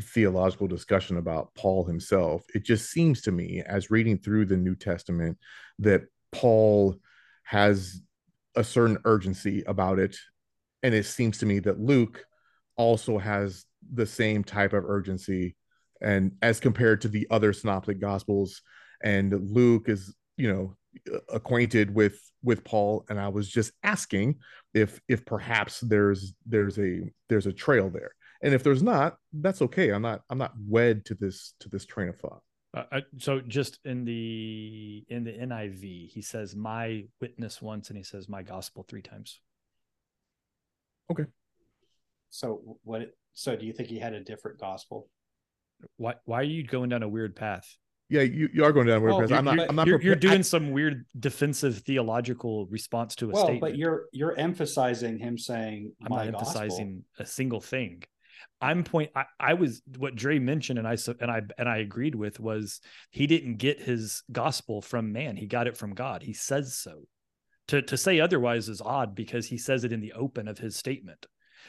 theological 0.00 0.66
discussion 0.66 1.16
about 1.16 1.54
Paul 1.54 1.84
himself. 1.84 2.44
It 2.54 2.64
just 2.64 2.90
seems 2.90 3.22
to 3.22 3.32
me 3.32 3.62
as 3.66 3.90
reading 3.90 4.18
through 4.18 4.46
the 4.46 4.56
New 4.56 4.74
Testament 4.74 5.38
that 5.80 6.02
Paul 6.32 6.96
has 7.44 8.00
a 8.56 8.64
certain 8.64 8.98
urgency 9.04 9.62
about 9.66 9.98
it. 9.98 10.16
And 10.82 10.94
it 10.94 11.06
seems 11.06 11.38
to 11.38 11.46
me 11.46 11.60
that 11.60 11.80
Luke 11.80 12.24
also 12.76 13.18
has 13.18 13.64
the 13.92 14.06
same 14.06 14.44
type 14.44 14.72
of 14.72 14.84
urgency 14.84 15.56
and 16.00 16.32
as 16.42 16.60
compared 16.60 17.00
to 17.02 17.08
the 17.08 17.26
other 17.30 17.52
synoptic 17.52 18.00
gospels. 18.00 18.62
And 19.02 19.50
Luke 19.50 19.88
is 19.88 20.14
you 20.36 20.52
know 20.52 20.76
acquainted 21.32 21.94
with 21.94 22.18
with 22.42 22.64
Paul. 22.64 23.04
And 23.08 23.20
I 23.20 23.28
was 23.28 23.48
just 23.48 23.72
asking 23.82 24.36
if 24.72 25.00
if 25.08 25.24
perhaps 25.24 25.80
there's 25.80 26.34
there's 26.46 26.78
a 26.78 27.10
there's 27.28 27.46
a 27.46 27.52
trail 27.52 27.90
there 27.90 28.12
and 28.44 28.54
if 28.54 28.62
there's 28.62 28.82
not 28.82 29.16
that's 29.32 29.60
okay 29.62 29.88
I'm 29.90 30.02
not 30.02 30.22
I'm 30.30 30.38
not 30.38 30.52
wed 30.68 31.04
to 31.06 31.14
this 31.14 31.54
to 31.60 31.68
this 31.68 31.84
train 31.84 32.08
of 32.08 32.16
thought 32.18 32.42
Uh, 32.76 32.84
uh, 32.92 33.00
so 33.18 33.40
just 33.40 33.78
in 33.84 34.04
the 34.04 35.04
in 35.08 35.24
the 35.24 35.32
NIV, 35.32 36.08
he 36.10 36.22
says 36.22 36.54
my 36.56 37.04
witness 37.20 37.62
once, 37.62 37.88
and 37.90 37.96
he 37.96 38.02
says 38.04 38.28
my 38.28 38.42
gospel 38.42 38.84
three 38.88 39.02
times. 39.02 39.40
Okay 41.10 41.24
so 42.30 42.78
what? 42.82 43.02
So 43.34 43.54
do 43.56 43.64
you 43.64 43.72
think 43.72 43.88
he 43.88 43.98
had 43.98 44.12
a 44.12 44.20
different 44.20 44.58
gospel? 44.58 45.08
Why 45.98 46.14
why 46.24 46.40
are 46.40 46.50
you 46.56 46.64
going 46.64 46.88
down 46.90 47.02
a 47.02 47.08
weird 47.08 47.34
path? 47.36 47.66
yeah 48.10 48.20
you, 48.20 48.48
you 48.52 48.62
are 48.64 48.70
going 48.72 48.86
down 48.86 48.98
a 48.98 49.00
weird 49.00 49.14
Oh, 49.14 49.20
path. 49.20 49.32
I'm 49.32 49.44
not 49.44 49.58
I'm 49.70 49.76
not 49.76 49.86
you're, 49.86 50.00
you're 50.02 50.14
prepared- 50.16 50.20
doing 50.32 50.42
some 50.42 50.72
weird 50.72 51.06
defensive 51.18 51.78
theological 51.88 52.66
response 52.66 53.14
to 53.16 53.24
a 53.30 53.32
Well, 53.32 53.44
statement. 53.44 53.60
but 53.60 53.76
you're 53.78 54.00
you're 54.12 54.36
emphasizing 54.48 55.16
him 55.18 55.38
saying 55.38 55.92
I'm 56.04 56.10
my 56.10 56.24
not 56.26 56.34
gospel. 56.40 56.62
emphasizing 56.62 57.04
a 57.20 57.26
single 57.26 57.60
thing. 57.60 58.02
I'm 58.60 58.84
point. 58.84 59.10
I, 59.14 59.24
I 59.38 59.54
was 59.54 59.82
what 59.98 60.14
Dre 60.16 60.38
mentioned, 60.38 60.78
and 60.78 60.88
I 60.88 60.94
so- 60.96 61.14
and 61.20 61.30
I 61.30 61.42
and 61.58 61.68
I 61.68 61.78
agreed 61.78 62.14
with 62.14 62.40
was 62.40 62.80
he 63.10 63.26
didn't 63.26 63.56
get 63.56 63.80
his 63.80 64.22
gospel 64.32 64.80
from 64.82 65.12
man. 65.12 65.36
He 65.36 65.46
got 65.46 65.66
it 65.66 65.76
from 65.76 65.94
God. 65.94 66.22
He 66.22 66.32
says 66.32 66.74
so. 66.76 67.06
To 67.68 67.82
to 67.82 67.96
say 67.96 68.20
otherwise 68.20 68.68
is 68.68 68.80
odd 68.80 69.14
because 69.14 69.46
he 69.46 69.58
says 69.58 69.84
it 69.84 69.92
in 69.92 70.00
the 70.00 70.12
open 70.12 70.48
of 70.48 70.58
his 70.58 70.76
statement. 70.76 71.26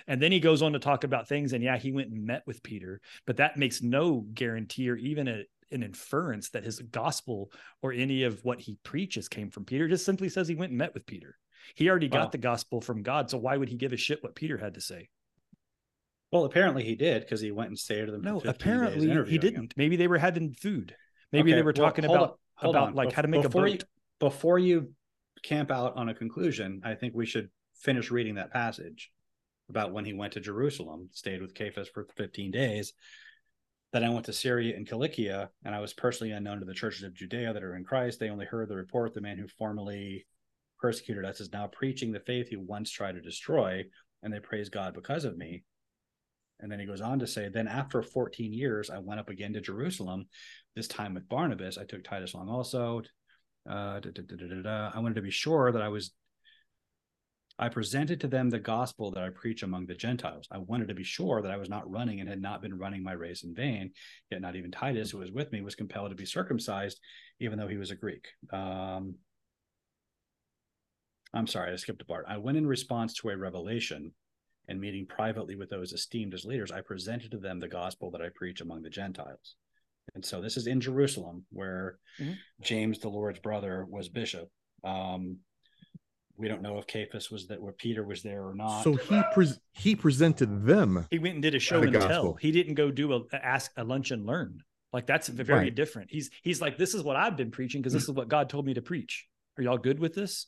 And 0.08 0.22
then 0.22 0.32
he 0.32 0.42
goes 0.42 0.62
on 0.62 0.74
to 0.74 0.80
talk 0.80 1.04
about 1.06 1.28
things, 1.30 1.54
and 1.54 1.64
yeah, 1.64 1.78
he 1.78 1.92
went 1.94 2.12
and 2.12 2.26
met 2.26 2.44
with 2.46 2.62
Peter, 2.64 3.00
but 3.26 3.38
that 3.38 3.58
makes 3.58 3.82
no 3.82 4.26
guarantee 4.34 4.90
or 4.90 4.98
even 4.98 5.30
a, 5.30 5.44
an 5.72 5.84
inference 5.84 6.50
that 6.50 6.66
his 6.66 6.80
gospel 6.80 7.50
or 7.82 7.94
any 7.94 8.24
of 8.24 8.44
what 8.44 8.60
he 8.60 8.78
preaches 8.84 9.30
came 9.30 9.50
from 9.50 9.64
Peter. 9.64 9.86
It 9.86 9.90
just 9.90 10.06
simply 10.06 10.28
says 10.28 10.50
he 10.50 10.56
went 10.56 10.72
and 10.72 10.78
met 10.78 10.94
with 10.94 11.06
Peter. 11.06 11.38
He 11.76 11.90
already 11.90 12.10
got 12.10 12.26
Wow. 12.26 12.30
the 12.32 12.38
gospel 12.40 12.82
from 12.82 13.04
God, 13.04 13.30
so 13.30 13.38
why 13.38 13.56
would 13.56 13.70
he 13.70 13.78
give 13.78 13.94
a 13.94 13.98
shit 13.98 14.22
what 14.22 14.36
Peter 14.36 14.58
had 14.58 14.74
to 14.74 14.82
say? 14.82 15.08
Well, 16.32 16.46
apparently 16.46 16.84
he 16.84 16.96
did 16.96 17.22
because 17.22 17.40
he 17.42 17.52
went 17.52 17.70
and 17.70 17.80
stayed 17.80 18.06
with 18.06 18.14
them. 18.14 18.22
No, 18.22 18.40
15 18.40 18.52
days 18.52 18.56
apparently 18.56 19.32
he 19.32 19.38
didn't. 19.38 19.74
Maybe 19.78 19.96
they 19.96 20.08
were 20.08 20.18
having 20.18 20.54
food. 20.54 20.96
Maybe 21.32 21.52
Okay, 21.52 21.60
they 21.60 21.64
were 21.64 21.74
talking 21.74 22.04
hold 22.06 22.18
about 22.18 22.40
about 22.62 22.90
on. 22.90 22.94
like 22.96 23.10
Bef- 23.10 23.14
how 23.14 23.22
to 23.22 23.28
make 23.28 23.46
a 23.46 23.50
boat. 23.50 23.70
You, 23.70 23.80
before 24.20 24.60
you 24.60 24.94
camp 25.44 25.72
out 25.72 25.96
on 25.98 26.10
a 26.10 26.14
conclusion, 26.14 26.82
I 26.84 26.96
think 26.96 27.14
we 27.14 27.26
should 27.26 27.50
finish 27.76 28.12
reading 28.12 28.36
that 28.36 28.52
passage 28.52 29.12
about 29.70 29.92
when 29.92 30.06
he 30.06 30.14
went 30.14 30.34
to 30.34 30.40
Jerusalem, 30.40 31.10
stayed 31.12 31.42
with 31.42 31.56
Cephas 31.58 31.90
for 31.90 32.08
15 32.18 32.52
days. 32.52 32.94
Then 33.94 34.04
I 34.04 34.10
went 34.10 34.26
to 34.26 34.34
Syria 34.34 34.76
and 34.76 34.88
Cilicia, 34.88 35.50
and 35.64 35.74
I 35.74 35.80
was 35.80 35.94
personally 35.94 36.32
unknown 36.32 36.60
to 36.60 36.66
the 36.66 36.74
churches 36.74 37.04
of 37.04 37.14
Judea 37.14 37.54
that 37.54 37.64
are 37.64 37.76
in 37.76 37.84
Christ. 37.84 38.20
They 38.20 38.30
only 38.30 38.46
heard 38.46 38.70
the 38.70 38.76
report 38.76 39.14
the 39.14 39.22
man 39.22 39.38
who 39.38 39.48
formerly 39.48 40.26
persecuted 40.80 41.26
us 41.26 41.40
is 41.40 41.54
now 41.54 41.68
preaching 41.68 42.12
the 42.12 42.20
faith 42.20 42.50
he 42.50 42.58
once 42.58 42.92
tried 42.92 43.16
to 43.16 43.22
destroy, 43.22 43.84
and 44.22 44.34
they 44.34 44.40
praise 44.40 44.70
God 44.70 44.94
because 44.94 45.24
of 45.26 45.38
me. 45.38 45.64
And 46.66 46.72
then 46.72 46.80
he 46.80 46.88
goes 46.88 47.00
on 47.00 47.20
to 47.20 47.28
say, 47.28 47.48
Then 47.48 47.68
after 47.68 48.02
14 48.02 48.52
years, 48.52 48.90
I 48.90 48.98
went 48.98 49.20
up 49.20 49.30
again 49.30 49.54
to 49.54 49.62
Jerusalem, 49.62 50.26
this 50.76 50.88
time 50.88 51.14
with 51.14 51.30
Barnabas. 51.30 51.78
I 51.78 51.84
took 51.84 52.04
Titus 52.04 52.34
along 52.34 52.50
also. 52.50 53.04
Uh. 53.70 54.02
I 54.02 55.00
wanted 55.00 55.14
to 55.14 55.22
be 55.22 55.30
sure 55.30 55.72
that 55.72 55.84
I 55.84 55.90
was. 55.90 56.10
I 57.60 57.70
presented 57.70 58.20
to 58.22 58.28
them 58.28 58.50
the 58.50 58.58
gospel 58.58 59.12
that 59.12 59.22
I 59.22 59.30
preach 59.30 59.62
among 59.62 59.86
the 59.86 59.94
Gentiles. 59.94 60.48
I 60.52 60.58
wanted 60.58 60.88
to 60.88 60.96
be 60.96 61.04
sure 61.04 61.44
that 61.44 61.52
I 61.52 61.58
was 61.58 61.70
not 61.70 61.88
running 61.88 62.20
and 62.20 62.28
had 62.28 62.42
not 62.42 62.64
been 62.64 62.80
running 62.80 63.04
my 63.04 63.14
race 63.14 63.44
in 63.44 63.54
vain. 63.54 63.92
Yet 64.32 64.42
not 64.42 64.56
even 64.56 64.72
Titus, 64.72 65.12
who 65.12 65.20
was 65.20 65.32
with 65.32 65.52
me, 65.52 65.62
was 65.62 65.76
compelled 65.76 66.10
to 66.10 66.16
be 66.16 66.26
circumcised, 66.26 67.00
even 67.40 67.60
though 67.60 67.68
he 67.68 67.78
was 67.78 67.92
a 67.92 67.96
Greek. 67.96 68.26
Um, 68.52 69.18
I'm 71.32 71.46
sorry, 71.46 71.72
I 71.72 71.76
skipped 71.76 72.02
a 72.02 72.06
part. 72.06 72.26
I 72.28 72.38
went 72.38 72.58
in 72.58 72.66
response 72.66 73.14
to 73.16 73.30
a 73.30 73.38
revelation 73.38 74.14
and 74.68 74.80
meeting 74.80 75.06
privately 75.06 75.56
with 75.56 75.70
those 75.70 75.94
esteemed 75.94 76.34
as 76.34 76.46
leaders, 76.46 76.72
I 76.72 76.82
presented 76.82 77.32
to 77.32 77.38
them 77.38 77.60
the 77.60 77.68
gospel 77.68 78.12
that 78.12 78.22
I 78.22 78.30
preach 78.34 78.62
among 78.62 78.82
the 78.82 78.90
Gentiles. 78.90 79.56
And 80.14 80.24
so 80.24 80.42
this 80.42 80.58
is 80.58 80.68
in 80.68 80.80
Jerusalem, 80.82 81.46
where 81.52 81.98
Mhm. 82.20 82.38
James, 82.62 83.00
the 83.00 83.10
Lord's 83.10 83.40
brother, 83.40 83.86
was 83.86 84.08
bishop. 84.10 84.50
Um, 84.84 85.40
we 86.38 86.48
don't 86.48 86.62
know 86.62 86.78
if 86.78 86.86
Cephas 86.92 87.32
was 87.32 87.48
that, 87.48 87.62
where 87.62 87.74
Peter 87.74 88.04
was 88.04 88.22
there 88.22 88.46
or 88.46 88.54
not. 88.56 88.84
so 88.84 88.96
he 88.96 89.22
pres 89.34 89.60
he 89.74 89.96
presented 89.96 90.66
them 90.66 91.08
He 91.10 91.18
went 91.20 91.36
and 91.36 91.42
did 91.42 91.56
a 91.56 91.60
show 91.60 91.82
and 91.82 91.94
gospel. 91.94 92.10
tell. 92.10 92.34
He 92.36 92.52
didn't 92.52 92.74
go 92.76 92.92
do 92.92 93.14
a, 93.14 93.22
a 93.32 93.46
ask 93.46 93.72
a 93.78 93.84
lunch 93.84 94.12
and 94.12 94.26
learn. 94.26 94.62
Like 94.94 95.08
that's 95.08 95.28
very 95.28 95.66
Right. 95.66 95.76
different. 95.76 96.12
He's 96.12 96.30
he's 96.44 96.62
like, 96.62 96.78
this 96.78 96.94
is 96.94 97.04
what 97.04 97.16
I've 97.16 97.36
been 97.38 97.52
preaching 97.52 97.82
because 97.82 97.94
this 97.94 98.04
is 98.04 98.12
what 98.12 98.28
God 98.28 98.50
told 98.50 98.66
me 98.66 98.74
to 98.74 98.82
preach. 98.82 99.28
Are 99.58 99.64
y'all 99.64 99.78
good 99.78 100.00
with 100.00 100.14
this? 100.14 100.48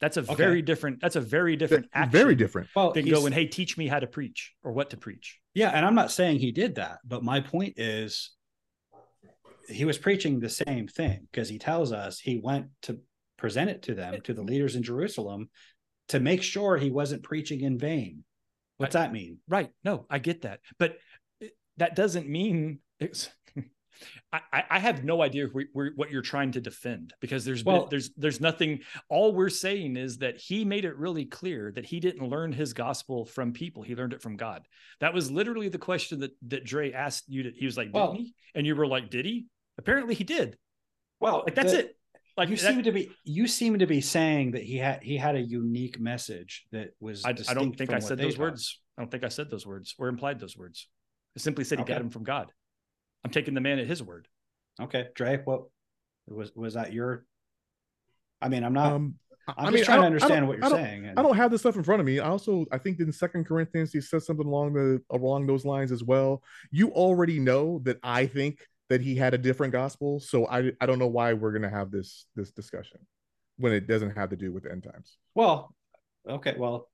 That's 0.00 0.16
a 0.16 0.20
Okay. 0.22 0.34
very 0.34 0.62
different. 0.62 1.00
That's 1.00 1.16
a 1.16 1.20
very 1.20 1.56
different 1.56 1.90
That- 1.92 1.98
action. 1.98 2.12
very 2.12 2.34
different. 2.34 2.68
Well, 2.74 2.92
Than 2.92 3.04
he's- 3.04 3.18
going, 3.18 3.32
hey, 3.32 3.46
teach 3.46 3.76
me 3.76 3.86
how 3.86 3.98
to 4.00 4.06
preach 4.06 4.54
or 4.62 4.72
what 4.72 4.90
to 4.90 4.96
preach. 4.96 5.38
Yeah, 5.54 5.70
and 5.70 5.84
I'm 5.84 5.94
not 5.94 6.10
saying 6.10 6.38
he 6.38 6.52
did 6.52 6.76
that, 6.76 7.00
but 7.04 7.22
my 7.22 7.40
point 7.40 7.74
is 7.78 8.30
he 9.68 9.84
was 9.84 9.98
preaching 9.98 10.40
the 10.40 10.48
same 10.48 10.88
thing 10.88 11.28
because 11.30 11.48
he 11.48 11.58
tells 11.58 11.92
us 11.92 12.18
he 12.18 12.38
went 12.38 12.68
to 12.82 13.00
present 13.36 13.70
it 13.70 13.82
to 13.82 13.94
them, 13.94 14.20
to 14.22 14.34
the 14.34 14.42
leaders 14.42 14.74
in 14.74 14.82
Jerusalem, 14.82 15.50
to 16.08 16.18
make 16.18 16.42
sure 16.42 16.76
he 16.76 16.90
wasn't 16.90 17.22
preaching 17.22 17.60
in 17.60 17.78
vain. 17.78 18.24
What's 18.78 18.94
that 18.94 19.12
mean? 19.12 19.38
Right. 19.46 19.70
No, 19.84 20.06
I 20.08 20.18
get 20.18 20.42
that, 20.42 20.60
but 20.78 20.98
eh, 21.42 21.48
that 21.76 21.94
doesn't 21.94 22.26
mean 22.28 22.80
it's. 22.98 23.28
I, 24.32 24.64
I- 24.70 24.78
have 24.78 25.04
no 25.04 25.22
idea 25.22 25.46
wh- 25.48 25.70
wh- 25.72 25.96
what 25.96 26.10
you're 26.10 26.22
trying 26.22 26.52
to 26.52 26.60
defend 26.60 27.12
because 27.20 27.44
there's 27.44 27.62
been- 27.62 27.86
there's 27.90 28.10
there's 28.16 28.40
nothing. 28.40 28.80
All 29.08 29.32
we're 29.34 29.48
saying 29.48 29.96
is 29.96 30.18
that 30.18 30.38
he 30.38 30.64
made 30.64 30.84
it 30.84 30.96
really 30.96 31.24
clear 31.24 31.72
that 31.72 31.84
he 31.84 32.00
didn't 32.00 32.28
learn 32.28 32.52
his 32.52 32.72
gospel 32.72 33.24
from 33.24 33.52
people. 33.52 33.82
He 33.82 33.94
learned 33.96 34.12
it 34.12 34.22
from 34.22 34.36
God. 34.36 34.66
That 35.00 35.12
was 35.14 35.30
literally 35.30 35.68
the 35.68 35.78
question 35.78 36.20
that 36.20 36.32
that 36.48 36.64
Dre 36.64 36.92
asked 36.92 37.24
you. 37.28 37.42
To, 37.44 37.50
he 37.54 37.66
was 37.66 37.76
like, 37.76 37.88
"Didn't 37.88 37.94
Well- 37.94 38.14
he?" 38.14 38.34
And 38.54 38.66
you 38.66 38.74
were 38.76 38.86
like, 38.86 39.10
"Did 39.10 39.24
he?" 39.26 39.46
Apparently, 39.78 40.14
he 40.14 40.24
did. 40.24 40.56
Well, 41.20 41.42
Like 41.44 41.54
that's 41.54 41.72
it. 41.72 41.96
Like 42.36 42.48
you 42.48 42.56
that- 42.56 42.72
seem 42.74 42.82
to 42.84 42.92
be 42.92 43.10
you 43.24 43.46
seem 43.46 43.78
to 43.80 43.86
be 43.86 44.00
saying 44.00 44.52
that 44.52 44.62
he 44.62 44.76
had 44.78 45.02
he 45.02 45.16
had 45.16 45.34
a 45.36 45.40
unique 45.42 46.00
message 46.00 46.64
that 46.72 46.90
was. 47.00 47.24
I, 47.24 47.30
I 47.30 47.54
don't 47.54 47.76
think 47.76 47.92
I 47.92 47.98
said 47.98 48.18
those 48.18 48.34
taught. 48.36 48.40
words. 48.42 48.80
I 48.96 49.02
don't 49.02 49.10
think 49.10 49.24
I 49.24 49.28
said 49.28 49.50
those 49.50 49.66
words 49.66 49.94
or 49.98 50.08
implied 50.08 50.40
those 50.40 50.56
words. 50.56 50.88
I 51.36 51.40
simply 51.40 51.64
said 51.64 51.78
he 51.78 51.84
got 51.84 51.94
Okay. 51.94 52.04
him 52.04 52.10
from 52.10 52.24
God. 52.24 52.50
I'm 53.24 53.30
taking 53.30 53.54
the 53.54 53.60
man 53.60 53.78
at 53.78 53.86
his 53.86 54.02
word. 54.02 54.28
Okay, 54.80 55.08
Dre, 55.14 55.40
what 55.44 55.64
was 56.28 56.52
was 56.54 56.74
that 56.74 56.92
your? 56.92 57.24
I 58.40 58.48
mean, 58.48 58.64
I'm 58.64 58.72
not. 58.72 58.92
Um, 58.92 59.14
I- 59.48 59.52
I'm 59.56 59.66
I 59.66 59.70
just 59.70 59.74
mean, 59.74 59.84
trying 59.84 60.00
to 60.00 60.06
understand 60.06 60.46
what 60.48 60.58
you're 60.58 60.68
don't- 60.68 60.78
saying. 60.78 61.06
and- 61.06 61.18
I 61.18 61.22
don't 61.22 61.36
have 61.36 61.50
this 61.50 61.60
stuff 61.62 61.76
in 61.76 61.82
front 61.82 62.00
of 62.00 62.06
me. 62.06 62.20
I 62.20 62.28
also 62.28 62.66
I 62.70 62.78
think 62.78 63.00
in 63.00 63.10
Second 63.12 63.44
Corinthians 63.46 63.92
he 63.92 64.00
says 64.00 64.24
something 64.26 64.46
along 64.46 64.74
the 64.74 65.02
along 65.10 65.46
those 65.46 65.64
lines 65.64 65.92
as 65.92 66.04
well. 66.04 66.42
You 66.70 66.90
already 66.92 67.40
know 67.40 67.80
that 67.84 67.98
I 68.02 68.26
think 68.26 68.60
that 68.90 69.00
he 69.00 69.16
had 69.16 69.34
a 69.34 69.38
different 69.38 69.72
gospel, 69.72 70.20
so 70.20 70.46
I 70.46 70.72
I 70.80 70.86
don't 70.86 70.98
know 70.98 71.08
why 71.08 71.32
we're 71.32 71.52
gonna 71.52 71.70
have 71.70 71.90
this 71.90 72.26
this 72.36 72.52
discussion 72.52 73.00
when 73.56 73.72
it 73.72 73.86
doesn't 73.86 74.16
have 74.16 74.30
to 74.30 74.36
do 74.36 74.52
with 74.52 74.62
the 74.64 74.72
end 74.72 74.84
times. 74.84 75.18
Well, 75.34 75.74
okay, 76.28 76.54
well, 76.56 76.88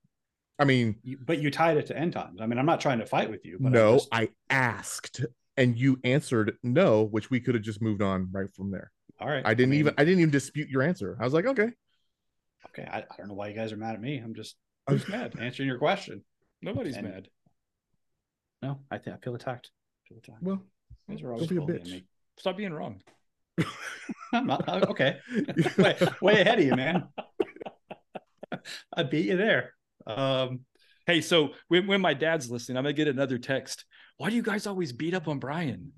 I 0.59 0.65
mean, 0.65 0.97
but 1.25 1.39
you 1.39 1.51
tied 1.51 1.77
it 1.77 1.87
to 1.87 1.97
end 1.99 2.13
times. 2.15 2.41
I 2.41 2.47
mean, 2.47 2.59
I'm 2.59 2.67
not 2.67 2.81
trying 2.81 2.99
to 3.01 3.07
fight 3.07 3.31
with 3.31 3.45
you. 3.45 3.59
But 3.61 3.67
I'm 3.69 3.73
no, 3.73 3.93
just- 3.97 4.09
I 4.13 4.31
asked 4.51 5.25
and 5.57 5.79
you 5.79 5.99
answered 6.05 6.57
no, 6.63 7.05
which 7.05 7.31
we 7.31 7.41
could 7.41 7.55
have 7.55 7.65
just 7.65 7.81
moved 7.83 8.03
on 8.03 8.29
right 8.33 8.53
from 8.55 8.71
there. 8.71 8.91
all 9.21 9.29
right. 9.29 9.43
I 9.47 9.55
didn't 9.55 9.71
mean, 9.71 9.81
even 9.81 9.95
I 9.99 10.05
didn't 10.05 10.21
even 10.21 10.31
dispute 10.31 10.69
your 10.69 10.83
answer. 10.83 11.17
I 11.21 11.25
was 11.25 11.33
like, 11.33 11.47
okay. 11.47 11.71
Okay, 12.69 12.89
I, 12.91 12.99
I 12.99 13.05
don't 13.19 13.29
know 13.29 13.35
why 13.35 13.49
you 13.49 13.55
guys 13.55 13.73
are 13.73 13.77
mad 13.77 13.95
at 13.95 14.01
me. 14.01 14.19
I'm 14.19 14.35
just 14.35 14.57
I'm- 14.89 14.99
who's 14.99 15.09
mad 15.09 15.35
answering 15.41 15.69
your 15.69 15.79
question. 15.79 16.25
Nobody's 16.63 16.97
And- 16.97 17.09
mad. 17.09 17.29
No, 18.63 18.81
I 18.91 18.99
think 18.99 19.17
I 19.17 19.19
feel 19.23 19.35
attacked. 19.35 19.71
I 20.05 20.09
feel 20.09 20.19
attacked. 20.19 20.43
Well, 20.43 20.63
You 21.09 21.17
guys 21.17 21.25
are 21.25 21.37
don't 21.37 21.49
be 21.49 21.57
a 21.57 21.61
bitch. 21.79 21.91
me. 21.91 22.05
Stop 22.39 22.57
being 22.57 22.73
wrong. 22.73 23.01
I'm 24.33 24.47
not 24.47 24.69
uh, 24.69 24.87
okay. 24.89 25.19
way, 25.79 25.97
way 26.23 26.41
ahead 26.41 26.59
of 26.59 26.65
you, 26.65 26.75
man. 26.75 27.09
I 28.97 29.03
beat 29.03 29.27
you 29.27 29.37
there. 29.37 29.73
Um, 30.07 30.61
Hey, 31.07 31.21
so 31.21 31.51
when, 31.69 31.87
when 31.87 32.01
my 32.01 32.15
dad's 32.15 32.51
listening, 32.51 32.77
I'm 32.77 32.83
gonna 32.83 32.93
get 32.93 33.07
another 33.07 33.39
text. 33.39 33.85
Why 34.19 34.31
do 34.31 34.37
you 34.37 34.43
guys 34.43 34.67
always 34.67 34.93
beat 34.93 35.15
up 35.15 35.29
on 35.29 35.39
Brian? 35.39 35.93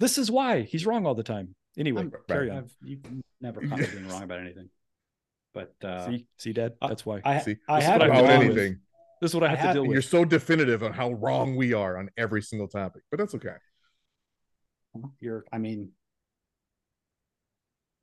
This 0.00 0.18
is 0.18 0.30
why 0.30 0.62
he's 0.62 0.84
wrong 0.86 1.06
all 1.06 1.14
the 1.14 1.22
time. 1.22 1.54
Anyway, 1.78 2.02
I'm- 2.02 2.12
carry 2.28 2.50
on. 2.50 2.58
I've 2.58 2.76
you've 2.82 3.00
never 3.40 3.60
caught 3.66 3.78
me 3.80 3.86
being 3.90 4.08
wrong 4.08 4.22
about 4.22 4.40
anything. 4.40 4.68
But 5.54 5.74
uh, 5.84 6.06
see, 6.06 6.26
see, 6.38 6.52
Dad, 6.52 6.74
that's 6.80 7.06
why. 7.06 7.20
I 7.24 7.38
See, 7.40 7.56
I 7.68 7.76
this 7.76 7.84
is 7.84 7.90
have 7.90 8.00
what 8.00 8.10
a 8.10 8.12
I 8.12 8.18
about 8.18 8.24
have 8.24 8.26
to 8.26 8.28
dog- 8.28 8.40
deal 8.40 8.48
with. 8.48 8.58
anything. 8.58 8.80
this 9.20 9.30
is 9.30 9.34
what 9.34 9.44
I 9.44 9.46
I 9.46 9.50
have 9.50 9.58
have- 9.60 9.68
to 9.70 9.74
deal 9.74 9.82
with. 9.86 9.92
you're 9.92 10.02
so 10.02 10.24
definitive 10.24 10.82
on 10.82 10.92
how 10.92 11.12
wrong 11.12 11.56
we 11.56 11.72
are 11.72 11.96
on 11.96 12.10
every 12.16 12.42
single 12.42 12.68
topic, 12.68 13.02
but 13.10 13.18
that's 13.18 13.34
okay. 13.36 13.54
You're, 15.20 15.44
I 15.52 15.58
mean, 15.58 15.90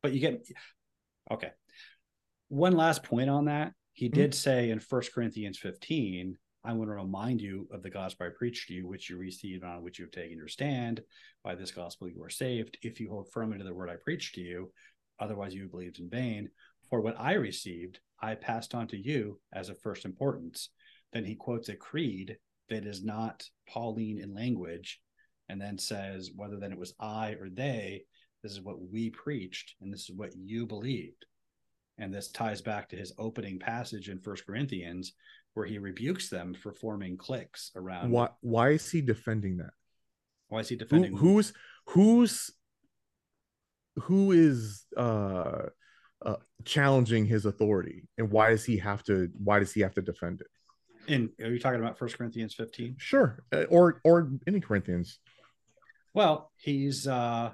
but 0.04 0.12
you 0.14 0.20
get 0.20 0.46
okay. 1.30 1.52
One 2.50 2.74
last 2.76 3.04
point 3.04 3.30
on 3.30 3.46
that. 3.46 3.74
He 3.94 4.10
Mhm. 4.10 4.14
did 4.14 4.36
say 4.36 4.70
in 4.72 4.80
First 4.80 5.14
Corinthians 5.14 5.58
15, 5.58 6.38
I 6.64 6.74
want 6.74 6.90
to 6.90 6.96
remind 6.96 7.42
you 7.42 7.68
of 7.72 7.82
the 7.82 7.90
gospel 7.90 8.28
I 8.28 8.30
preached 8.38 8.68
to 8.68 8.74
you, 8.74 8.88
which 8.88 9.10
you 9.10 9.18
received, 9.18 9.64
on 9.64 9.82
which 9.82 9.98
you 9.98 10.06
have 10.06 10.12
taken 10.12 10.38
your 10.38 10.48
stand. 10.48 11.02
By 11.44 11.56
this 11.56 11.72
gospel 11.72 12.08
you 12.08 12.22
are 12.24 12.30
saved, 12.30 12.78
if 12.84 13.00
you 13.00 13.10
hold 13.10 13.32
firmly 13.32 13.58
to 13.58 13.64
the 13.64 13.74
word 13.74 13.90
I 13.90 13.96
preached 13.96 14.36
to 14.36 14.42
you. 14.42 14.72
Otherwise, 15.20 15.56
you 15.56 15.68
believed 15.68 16.00
in 16.00 16.10
vain. 16.10 16.50
For 16.90 17.02
what 17.02 17.20
I 17.20 17.34
received, 17.34 18.00
I 18.22 18.36
passed 18.36 18.76
on 18.76 18.88
to 18.88 18.98
you 18.98 19.40
as 19.54 19.70
of 19.70 19.80
first 19.82 20.06
importance. 20.06 20.70
Then 21.14 21.26
he 21.26 21.36
quotes 21.36 21.70
a 21.70 21.76
creed 21.76 22.38
that 22.70 22.86
is 22.86 23.04
not 23.04 23.44
Pauline 23.68 24.20
in 24.20 24.34
language, 24.34 25.02
and 25.50 25.60
then 25.60 25.78
says, 25.78 26.32
whether 26.36 26.58
then 26.58 26.72
it 26.72 26.78
was 26.78 26.94
I 27.00 27.32
or 27.34 27.50
they, 27.50 28.04
this 28.44 28.52
is 28.52 28.62
what 28.62 28.82
we 28.82 29.10
preached, 29.10 29.76
and 29.82 29.92
this 29.92 30.10
is 30.10 30.16
what 30.16 30.36
you 30.36 30.66
believed. 30.66 31.26
And 31.98 32.14
this 32.14 32.32
ties 32.32 32.62
back 32.62 32.90
to 32.90 32.96
his 32.96 33.14
opening 33.20 33.60
passage 33.60 34.10
in 34.10 34.20
First 34.20 34.46
Corinthians, 34.46 35.14
where 35.54 35.66
he 35.66 35.78
rebukes 35.78 36.30
them 36.30 36.54
for 36.54 36.72
forming 36.72 37.18
cliques 37.18 37.72
around. 37.76 38.12
Why 38.12 38.30
why 38.42 38.70
is 38.72 38.90
he 38.90 39.02
defending 39.02 39.58
that? 39.58 39.72
Why 40.50 40.60
is 40.60 40.70
he 40.70 40.76
Who, 40.76 40.80
defending? 40.80 41.18
who's 41.18 41.54
who's 41.88 42.52
who 43.96 44.32
is 44.32 44.86
uh, 44.96 45.64
uh 46.26 46.36
challenging 46.64 47.26
his 47.26 47.46
authority 47.46 48.08
and 48.18 48.32
why 48.32 48.52
does 48.52 48.64
he 48.64 48.78
have 48.78 49.04
to 49.04 49.30
why 49.38 49.60
does 49.60 49.74
he 49.74 49.82
have 49.82 49.94
to 49.96 50.02
defend 50.02 50.42
it? 50.42 50.48
And 51.08 51.30
are 51.42 51.52
you 51.52 51.60
talking 51.60 51.80
about 51.80 51.98
First 51.98 52.18
Corinthians 52.18 52.54
15? 52.54 52.96
Sure. 53.00 53.44
Uh, 53.52 53.64
or 53.64 54.00
or 54.04 54.30
any 54.48 54.60
Corinthians. 54.60 55.20
Well, 56.14 56.52
he's 56.58 57.08
uh 57.08 57.52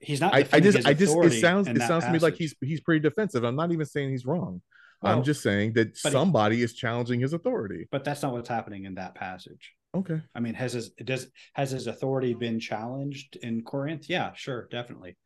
he's 0.00 0.20
not. 0.20 0.34
I, 0.34 0.46
I 0.52 0.60
just 0.60 0.86
I 0.86 0.94
just 0.94 1.16
it 1.16 1.40
sounds 1.40 1.68
it 1.68 1.82
sounds 1.82 2.04
to 2.04 2.12
me 2.12 2.18
like 2.18 2.36
he's 2.36 2.54
he's 2.60 2.80
pretty 2.80 3.00
defensive. 3.00 3.44
I'm 3.44 3.56
not 3.56 3.72
even 3.72 3.86
saying 3.86 4.10
he's 4.10 4.24
wrong. 4.24 4.62
I'm 5.02 5.22
just 5.22 5.42
saying 5.42 5.74
that 5.74 5.94
but 6.02 6.10
he- 6.10 6.18
somebody 6.18 6.62
is 6.62 6.74
challenging 6.74 7.20
his 7.20 7.32
authority. 7.32 7.86
But 7.90 8.04
that's 8.04 8.22
not 8.22 8.32
what's 8.32 8.48
happening 8.48 8.84
in 8.84 8.94
that 8.94 9.14
passage. 9.14 9.72
Okay. 9.94 10.20
I 10.34 10.40
mean, 10.40 10.54
has 10.54 10.72
his 10.74 10.90
does 10.90 11.28
has 11.54 11.70
his 11.70 11.86
authority 11.86 12.34
been 12.34 12.60
challenged 12.60 13.36
in 13.36 13.62
Corinth? 13.62 14.08
Yeah, 14.08 14.32
sure, 14.34 14.68
definitely. 14.70 15.16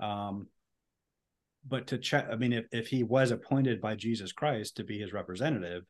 Um, 0.00 0.46
but 1.66 1.88
to 1.88 1.98
check, 1.98 2.28
I 2.30 2.36
mean, 2.36 2.52
if 2.52 2.66
if 2.72 2.88
he 2.88 3.02
was 3.02 3.30
appointed 3.30 3.80
by 3.80 3.94
Jesus 3.96 4.32
Christ 4.32 4.76
to 4.76 4.84
be 4.84 4.98
his 4.98 5.12
representative, 5.12 5.84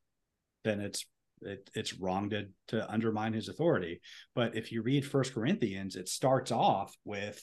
then 0.64 0.80
it's 0.80 1.05
it, 1.43 1.68
it's 1.74 1.95
wrong 1.95 2.30
to 2.30 2.47
to 2.68 2.90
undermine 2.90 3.32
his 3.32 3.49
authority. 3.49 4.01
But 4.34 4.57
if 4.57 4.72
you 4.72 4.82
read 4.82 5.05
First 5.05 5.34
Corinthians, 5.34 5.97
it 5.97 6.09
starts 6.09 6.53
off 6.53 6.97
with 7.05 7.40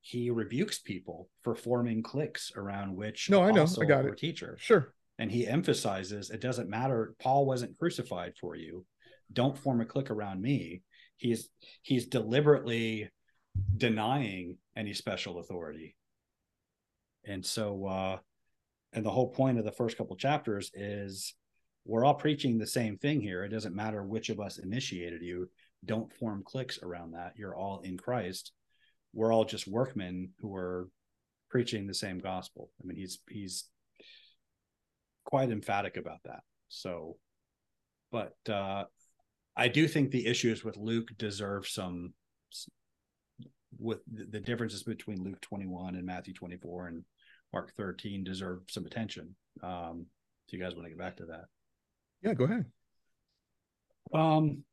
he 0.00 0.30
rebukes 0.30 0.78
people 0.78 1.28
for 1.42 1.54
forming 1.54 2.02
cliques 2.02 2.52
around 2.54 2.94
which 2.94 3.30
No, 3.30 3.42
I 3.42 3.50
know. 3.50 3.66
I 3.80 3.84
got 3.86 4.04
it. 4.04 4.18
teacher 4.18 4.56
Sure. 4.60 4.92
And 5.18 5.30
he 5.30 5.46
emphasizes 5.46 6.30
it 6.30 6.40
doesn't 6.40 6.68
matter. 6.68 7.14
Paul 7.20 7.46
wasn't 7.46 7.78
crucified 7.78 8.34
for 8.40 8.56
you. 8.56 8.84
Don't 9.32 9.58
form 9.58 9.80
a 9.80 9.84
clique 9.84 10.10
around 10.10 10.40
me. 10.40 10.82
He's 11.16 11.48
he's 11.82 12.06
deliberately 12.06 13.10
denying 13.76 14.58
any 14.76 14.94
special 14.94 15.38
authority. 15.38 15.96
And 17.24 17.44
so 17.44 17.86
uh 17.86 18.18
and 18.92 19.04
the 19.04 19.10
whole 19.10 19.30
point 19.30 19.58
of 19.58 19.64
the 19.64 19.72
first 19.72 19.96
couple 19.96 20.16
chapters 20.16 20.70
is 20.74 21.34
we're 21.84 22.04
all 22.04 22.14
preaching 22.14 22.58
the 22.58 22.66
same 22.66 22.96
thing 22.96 23.20
here. 23.20 23.44
It 23.44 23.50
doesn't 23.50 23.74
matter 23.74 24.02
which 24.02 24.30
of 24.30 24.40
us 24.40 24.58
initiated 24.58 25.22
you. 25.22 25.48
Don't 25.84 26.12
form 26.14 26.42
cliques 26.44 26.82
around 26.82 27.12
that. 27.12 27.34
You're 27.36 27.56
all 27.56 27.80
in 27.80 27.98
christ. 27.98 28.52
We're 29.12 29.32
all 29.32 29.44
just 29.44 29.68
workmen 29.68 30.30
who 30.40 30.54
are 30.54 30.88
preaching 31.50 31.86
the 31.86 31.94
same 31.94 32.18
gospel. 32.18 32.70
I 32.82 32.86
mean 32.86 32.96
he's 32.96 33.20
he's 33.28 33.68
quite 35.24 35.50
emphatic 35.50 35.96
about 35.96 36.20
that. 36.24 36.40
So, 36.68 37.16
but 38.12 38.36
uh, 38.48 38.84
I 39.56 39.68
do 39.68 39.88
think 39.88 40.10
the 40.10 40.26
issues 40.26 40.64
with 40.64 40.76
Luke 40.76 41.08
deserve 41.18 41.66
some, 41.66 42.12
with 43.78 44.00
the, 44.12 44.24
the 44.24 44.40
differences 44.40 44.82
between 44.82 45.22
Luke 45.22 45.40
21 45.40 45.96
and 45.96 46.06
Matthew 46.06 46.34
24 46.34 46.88
and 46.88 47.04
Mark 47.52 47.72
13 47.76 48.24
deserve 48.24 48.60
some 48.68 48.86
attention. 48.86 49.34
Um, 49.62 50.06
do 50.48 50.56
you 50.56 50.62
guys 50.62 50.74
want 50.74 50.86
to 50.86 50.90
get 50.90 50.98
back 50.98 51.16
to 51.18 51.26
that? 51.26 51.44
Yeah, 52.22 52.34
go 52.34 52.44
ahead. 52.44 52.64
Um, 54.12 54.64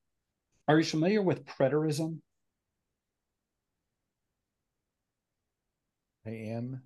are 0.68 0.78
you 0.78 0.84
familiar 0.84 1.22
with 1.22 1.46
preterism? 1.46 2.20
I 6.26 6.30
am. 6.30 6.82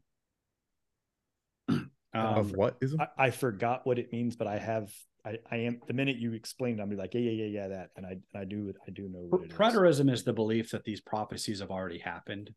Of 2.15 2.51
Um, 2.51 2.57
what 2.57 2.77
ism? 2.81 3.01
I, 3.01 3.07
I 3.17 3.29
forgot 3.31 3.85
what 3.85 3.99
it 3.99 4.11
means, 4.11 4.35
but 4.35 4.47
I 4.47 4.57
have. 4.57 4.91
I, 5.25 5.39
I 5.49 5.55
am. 5.57 5.81
The 5.87 5.93
minute 5.93 6.17
you 6.17 6.33
explained, 6.33 6.79
I'll 6.79 6.87
be 6.87 6.95
like, 6.95 7.13
yeah, 7.15 7.21
yeah, 7.21 7.31
yeah, 7.31 7.61
yeah, 7.61 7.67
that, 7.69 7.89
and 7.95 8.05
I, 8.05 8.11
and 8.11 8.21
I 8.35 8.45
do, 8.45 8.71
I 8.87 8.91
do 8.91 9.09
know 9.09 9.25
what 9.27 9.41
it 9.41 9.51
is. 9.51 9.57
preterism 9.57 10.11
is 10.11 10.23
the 10.23 10.33
belief 10.33 10.69
that 10.71 10.83
these 10.83 11.01
prophecies 11.01 11.59
have 11.61 11.71
already 11.71 11.97
happened 11.99 12.51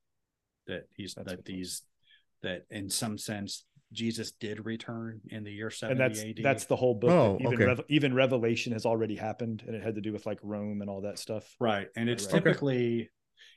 that 0.66 0.84
he's 0.94 1.14
That's 1.14 1.30
that 1.30 1.36
good. 1.36 1.44
these 1.46 1.82
that 2.42 2.66
in 2.70 2.90
some 2.90 3.16
sense 3.18 3.64
Jesus 3.90 4.32
did 4.32 4.66
return 4.66 5.20
in 5.30 5.44
the 5.44 5.50
year 5.50 5.68
and 5.68 5.74
70 5.74 5.98
that's 5.98 6.20
AD. 6.20 6.36
that's 6.44 6.64
the 6.66 6.76
whole 6.76 6.94
book. 6.94 7.10
Oh, 7.10 7.38
even 7.40 7.54
okay. 7.54 7.64
Rev- 7.64 7.84
even 7.88 8.14
Revelation 8.14 8.74
has 8.74 8.84
already 8.84 9.16
happened, 9.16 9.64
and 9.66 9.74
it 9.74 9.82
had 9.82 9.94
to 9.94 10.02
do 10.02 10.12
with 10.12 10.26
like 10.26 10.38
Rome 10.42 10.82
and 10.82 10.90
all 10.90 11.00
that 11.00 11.18
stuff. 11.18 11.56
right. 11.58 11.88
And 11.96 12.08
it's 12.10 12.24
Right, 12.26 12.34
right. 12.34 12.44
typically 12.44 13.10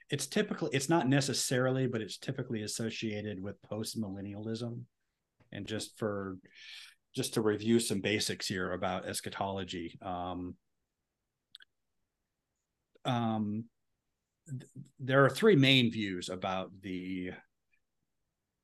it's 0.09 0.25
typically 0.27 0.69
it's 0.71 0.87
not 0.87 1.09
necessarily, 1.09 1.85
but 1.87 1.99
it's 2.01 2.17
typically 2.17 2.61
associated 2.63 3.43
with 3.43 3.61
post 3.61 3.99
millennialism. 3.99 4.83
And 5.51 5.67
just 5.67 5.97
for 5.97 6.37
just 7.15 7.33
to 7.33 7.41
review 7.41 7.79
some 7.79 7.99
basics 7.99 8.47
here 8.47 8.71
about 8.71 9.07
eschatology. 9.07 9.97
Um, 10.01 10.55
um, 13.03 13.65
th- 14.47 14.69
there 14.99 15.25
are 15.25 15.29
three 15.29 15.55
main 15.55 15.91
views 15.91 16.29
about 16.29 16.71
the 16.81 17.31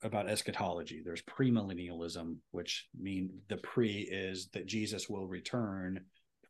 about 0.04 0.30
eschatology. 0.30 1.02
There's 1.04 1.24
premillennialism, 1.24 2.38
which 2.52 2.88
mean 2.98 3.42
the 3.50 3.58
pre 3.58 4.02
is 4.02 4.50
that 4.54 4.68
Jesus 4.68 5.10
will 5.10 5.28
return 5.28 6.06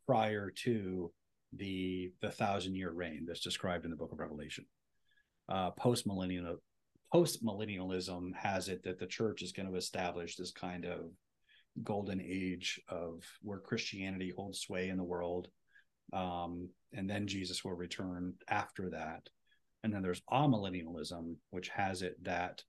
prior 0.06 0.50
to 0.64 1.12
the 1.54 2.12
the 2.20 2.30
thousand 2.30 2.74
year 2.74 2.90
reign 2.90 3.24
that's 3.26 3.40
described 3.40 3.84
in 3.84 3.90
the 3.90 3.96
book 3.96 4.12
of 4.12 4.20
Revelation. 4.20 4.66
Uh, 5.48 5.70
post 5.70 6.06
millennial 6.06 6.58
post 7.12 7.44
millennialism 7.44 8.34
has 8.34 8.68
it 8.68 8.82
that 8.84 8.98
the 8.98 9.06
church 9.06 9.42
is 9.42 9.52
going 9.52 9.68
to 9.68 9.76
establish 9.76 10.36
this 10.36 10.50
kind 10.50 10.84
of 10.84 11.10
golden 11.82 12.20
age 12.20 12.80
of 12.88 13.22
where 13.42 13.58
Christianity 13.58 14.32
holds 14.34 14.60
sway 14.60 14.88
in 14.88 14.96
the 14.96 15.04
world. 15.04 15.48
Um, 16.12 16.70
and 16.92 17.08
then 17.08 17.26
Jesus 17.26 17.64
will 17.64 17.74
return 17.74 18.34
after 18.48 18.90
that. 18.90 19.28
And 19.84 19.92
then 19.92 20.02
there's 20.02 20.22
amillennialism, 20.30 21.36
which 21.50 21.68
has 21.68 22.02
it 22.02 22.22
that 22.24 22.62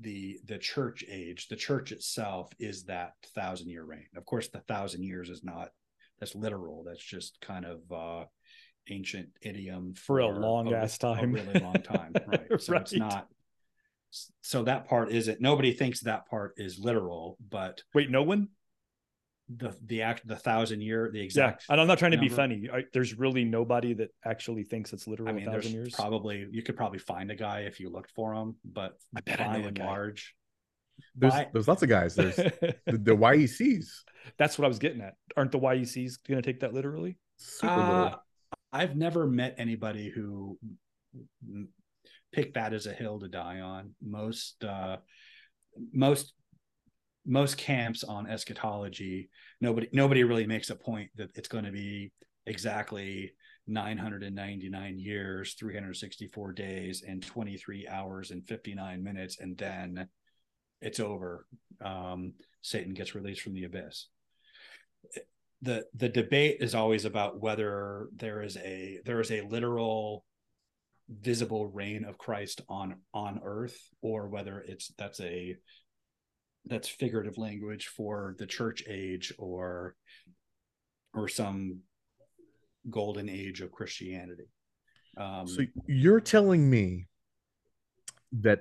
the 0.00 0.38
the 0.46 0.58
church 0.58 1.04
age, 1.08 1.48
the 1.48 1.56
church 1.56 1.92
itself 1.92 2.50
is 2.58 2.84
that 2.84 3.12
thousand 3.34 3.68
year 3.68 3.84
reign. 3.84 4.06
Of 4.16 4.24
course, 4.24 4.48
the 4.48 4.60
thousand 4.60 5.04
years 5.04 5.28
is 5.28 5.44
not 5.44 5.68
that's 6.18 6.34
literal. 6.34 6.84
That's 6.84 7.02
just 7.02 7.38
kind 7.40 7.64
of 7.64 7.80
uh 7.92 8.24
ancient 8.88 9.28
idiom 9.42 9.94
For 9.94 10.18
a 10.20 10.28
long-ass 10.28 10.98
time. 10.98 11.24
a 11.24 11.26
really 11.42 11.60
long 11.60 11.74
time. 11.74 12.12
Right. 12.26 12.60
So 12.60 12.76
it's 12.76 12.92
not 12.94 13.28
so 14.40 14.64
that 14.64 14.88
part 14.88 15.12
isn't 15.12 15.40
nobody 15.40 15.72
thinks 15.72 16.00
that 16.00 16.26
part 16.26 16.54
is 16.56 16.78
literal, 16.78 17.36
but 17.48 17.82
Wait, 17.94 18.10
no 18.10 18.22
one? 18.22 18.48
the 19.56 19.74
the 19.84 20.02
act 20.02 20.24
the 20.28 20.36
thousand 20.36 20.80
year 20.80 21.10
the 21.12 21.18
Yeah, 21.18 21.24
exact 21.24 21.64
and 21.68 21.80
I'm 21.80 21.88
not 21.88 21.98
trying 21.98 22.12
to 22.12 22.18
be 22.18 22.28
funny. 22.28 22.68
I, 22.72 22.84
there's 22.92 23.18
really 23.18 23.42
nobody 23.44 23.94
that 23.94 24.10
actually 24.24 24.62
thinks 24.62 24.92
it's 24.92 25.06
literal 25.08 25.28
I 25.28 25.32
mean, 25.32 25.48
a 25.48 25.50
there's 25.50 25.64
thousand 25.64 25.76
years. 25.78 25.94
probably 25.94 26.46
you 26.52 26.62
could 26.62 26.76
probably 26.76 27.00
find 27.00 27.30
a 27.32 27.34
guy 27.36 27.60
if 27.60 27.80
you 27.80 27.90
looked 27.90 28.10
for 28.12 28.32
him, 28.32 28.54
but 28.64 28.96
I 29.16 29.20
bet 29.22 29.38
by 29.38 29.44
I 29.44 29.56
know 29.58 29.64
a 29.64 29.68
and 29.68 29.76
guy. 29.78 29.86
large, 29.86 30.34
There's 31.16 31.32
by- 31.32 31.48
there's 31.52 31.66
lots 31.68 31.82
of 31.82 31.88
guys. 31.88 32.14
There's 32.14 32.36
the, 32.36 32.74
the 32.86 33.16
YECs. 33.16 33.86
That's 34.38 34.56
what 34.56 34.66
I 34.66 34.68
was 34.68 34.78
getting 34.78 35.00
at. 35.00 35.14
Aren't 35.36 35.50
the 35.52 35.58
YECs 35.58 36.18
going 36.28 36.40
to 36.40 36.46
take 36.48 36.60
that 36.60 36.72
literally? 36.74 37.16
Super 37.36 37.72
Uh, 37.72 38.02
little. 38.02 38.22
I've 38.72 38.96
never 38.96 39.26
met 39.26 39.56
anybody 39.58 40.08
who 40.08 40.58
picked 42.32 42.54
that 42.54 42.72
as 42.72 42.86
a 42.86 42.92
hill 42.92 43.20
to 43.20 43.28
die 43.28 43.60
on. 43.60 43.94
Most 44.02 44.62
uh, 44.64 44.98
most 45.92 46.32
most 47.26 47.58
camps 47.58 48.04
on 48.04 48.28
eschatology, 48.28 49.30
nobody 49.60 49.88
nobody 49.92 50.24
really 50.24 50.46
makes 50.46 50.70
a 50.70 50.76
point 50.76 51.10
that 51.16 51.30
it's 51.34 51.48
going 51.48 51.64
to 51.64 51.72
be 51.72 52.12
exactly 52.46 53.32
999 53.66 54.98
years, 54.98 55.54
364 55.54 56.52
days, 56.52 57.04
and 57.06 57.24
23 57.24 57.86
hours 57.88 58.30
and 58.30 58.46
59 58.48 59.02
minutes, 59.02 59.38
and 59.38 59.56
then 59.56 60.08
it's 60.80 60.98
over. 60.98 61.46
Um, 61.84 62.32
Satan 62.62 62.94
gets 62.94 63.14
released 63.14 63.42
from 63.42 63.54
the 63.54 63.64
abyss 63.64 64.06
the 65.62 65.84
the 65.94 66.08
debate 66.08 66.58
is 66.60 66.74
always 66.74 67.04
about 67.04 67.40
whether 67.40 68.08
there 68.16 68.42
is 68.42 68.56
a 68.56 69.00
there 69.04 69.20
is 69.20 69.30
a 69.30 69.42
literal 69.42 70.24
visible 71.08 71.68
reign 71.68 72.04
of 72.04 72.18
Christ 72.18 72.62
on 72.68 72.96
on 73.12 73.40
earth 73.44 73.78
or 74.00 74.28
whether 74.28 74.60
it's 74.60 74.92
that's 74.96 75.20
a 75.20 75.56
that's 76.66 76.88
figurative 76.88 77.36
language 77.36 77.88
for 77.88 78.36
the 78.38 78.46
church 78.46 78.84
age 78.88 79.32
or 79.38 79.96
or 81.12 81.28
some 81.28 81.80
golden 82.88 83.28
age 83.28 83.60
of 83.60 83.72
Christianity. 83.72 84.48
Um, 85.16 85.46
So 85.46 85.62
you're 85.86 86.20
telling 86.20 86.70
me 86.70 87.06
that 88.32 88.60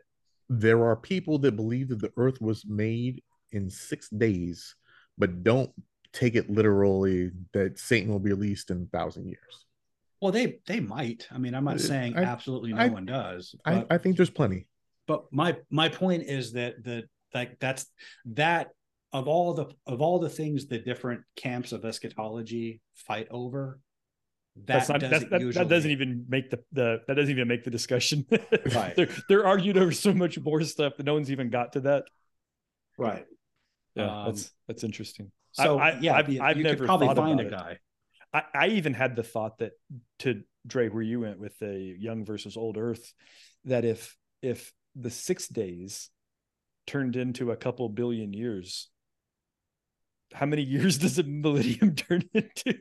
there 0.49 0.83
are 0.83 0.95
people 0.95 1.37
that 1.39 1.55
believe 1.55 1.89
that 1.89 2.01
the 2.01 2.11
earth 2.17 2.41
was 2.41 2.65
made 2.65 3.21
in 3.51 3.69
six 3.69 4.09
days, 4.09 4.75
but 5.17 5.43
don't 5.43 5.71
take 6.13 6.35
it 6.35 6.49
literally 6.49 7.31
that 7.53 7.77
Satan 7.79 8.11
will 8.11 8.19
be 8.19 8.31
released 8.31 8.71
in 8.71 8.83
a 8.91 8.97
thousand 8.97 9.27
years. 9.27 9.65
well, 10.21 10.31
they 10.31 10.59
they 10.67 10.79
might. 10.79 11.27
I 11.31 11.37
mean, 11.37 11.53
I'm 11.55 11.63
not 11.63 11.75
Uh, 11.75 11.79
saying 11.79 12.17
I- 12.17 12.23
absolutely 12.23 12.73
no 12.73 12.79
I- 12.81 12.87
one 12.89 13.05
does. 13.05 13.55
I, 13.65 13.75
but- 13.75 13.87
I 13.91 13.97
think 13.97 14.17
there's 14.17 14.29
plenty. 14.29 14.67
but 15.07 15.25
my 15.31 15.57
my 15.69 15.89
point 15.89 16.23
is 16.23 16.53
that 16.53 16.83
the 16.83 17.03
like 17.33 17.59
that's 17.59 17.85
that 18.25 18.71
of 19.13 19.27
all 19.27 19.53
the 19.53 19.65
of 19.87 20.01
all 20.01 20.19
the 20.19 20.29
things 20.29 20.67
the 20.67 20.79
different 20.79 21.21
camps 21.35 21.71
of 21.71 21.83
eschatology 21.85 22.81
fight 22.95 23.27
over 23.31 23.79
that 24.55 24.65
that's 24.65 24.89
not 24.89 24.99
doesn't 24.99 25.29
that, 25.31 25.41
usually 25.41 25.63
that 25.63 25.69
doesn't 25.69 25.91
even 25.91 26.25
make 26.27 26.49
the, 26.49 26.59
the 26.73 26.99
that 27.07 27.15
doesn't 27.15 27.31
even 27.31 27.47
make 27.47 27.63
the 27.63 27.71
discussion. 27.71 28.25
Right. 28.75 28.95
they're 28.95 29.09
they're 29.29 29.45
arguing 29.47 29.77
over 29.77 29.91
so 29.91 30.13
much 30.13 30.37
more 30.39 30.61
stuff 30.63 30.97
that 30.97 31.05
no 31.05 31.13
one's 31.13 31.31
even 31.31 31.49
got 31.49 31.73
to 31.73 31.79
that. 31.81 32.03
right 32.97 33.25
Yeah, 33.95 34.03
Um, 34.23 34.25
that's 34.25 34.51
that's 34.67 34.83
interesting. 34.83 35.31
So 35.63 35.77
I- 35.77 35.89
I- 35.89 35.99
yeah 35.99 36.15
I've- 36.15 36.33
you, 36.33 36.41
I've 36.41 36.57
you 36.57 36.63
never 36.63 36.77
could 36.77 36.85
probably 36.85 37.13
find 37.15 37.39
a 37.39 37.49
guy 37.49 37.79
I, 38.33 38.43
I 38.53 38.67
even 38.69 38.93
had 38.93 39.15
the 39.15 39.23
thought 39.23 39.57
that 39.59 39.71
to 40.19 40.43
Dre, 40.67 40.89
where 40.89 41.01
you 41.01 41.21
went 41.21 41.39
with 41.39 41.57
the 41.59 41.95
young 41.97 42.25
versus 42.25 42.57
old 42.57 42.77
Earth, 42.77 43.13
that 43.65 43.85
if 43.85 44.15
if 44.41 44.71
the 44.95 45.09
six 45.09 45.47
days 45.47 46.09
turned 46.85 47.15
into 47.15 47.51
a 47.51 47.55
couple 47.55 47.89
billion 47.89 48.33
years, 48.33 48.89
how 50.33 50.45
many 50.45 50.61
years 50.75 50.97
does 50.97 51.17
a 51.17 51.23
millennium 51.23 51.95
turn 51.95 52.23
into? 52.33 52.75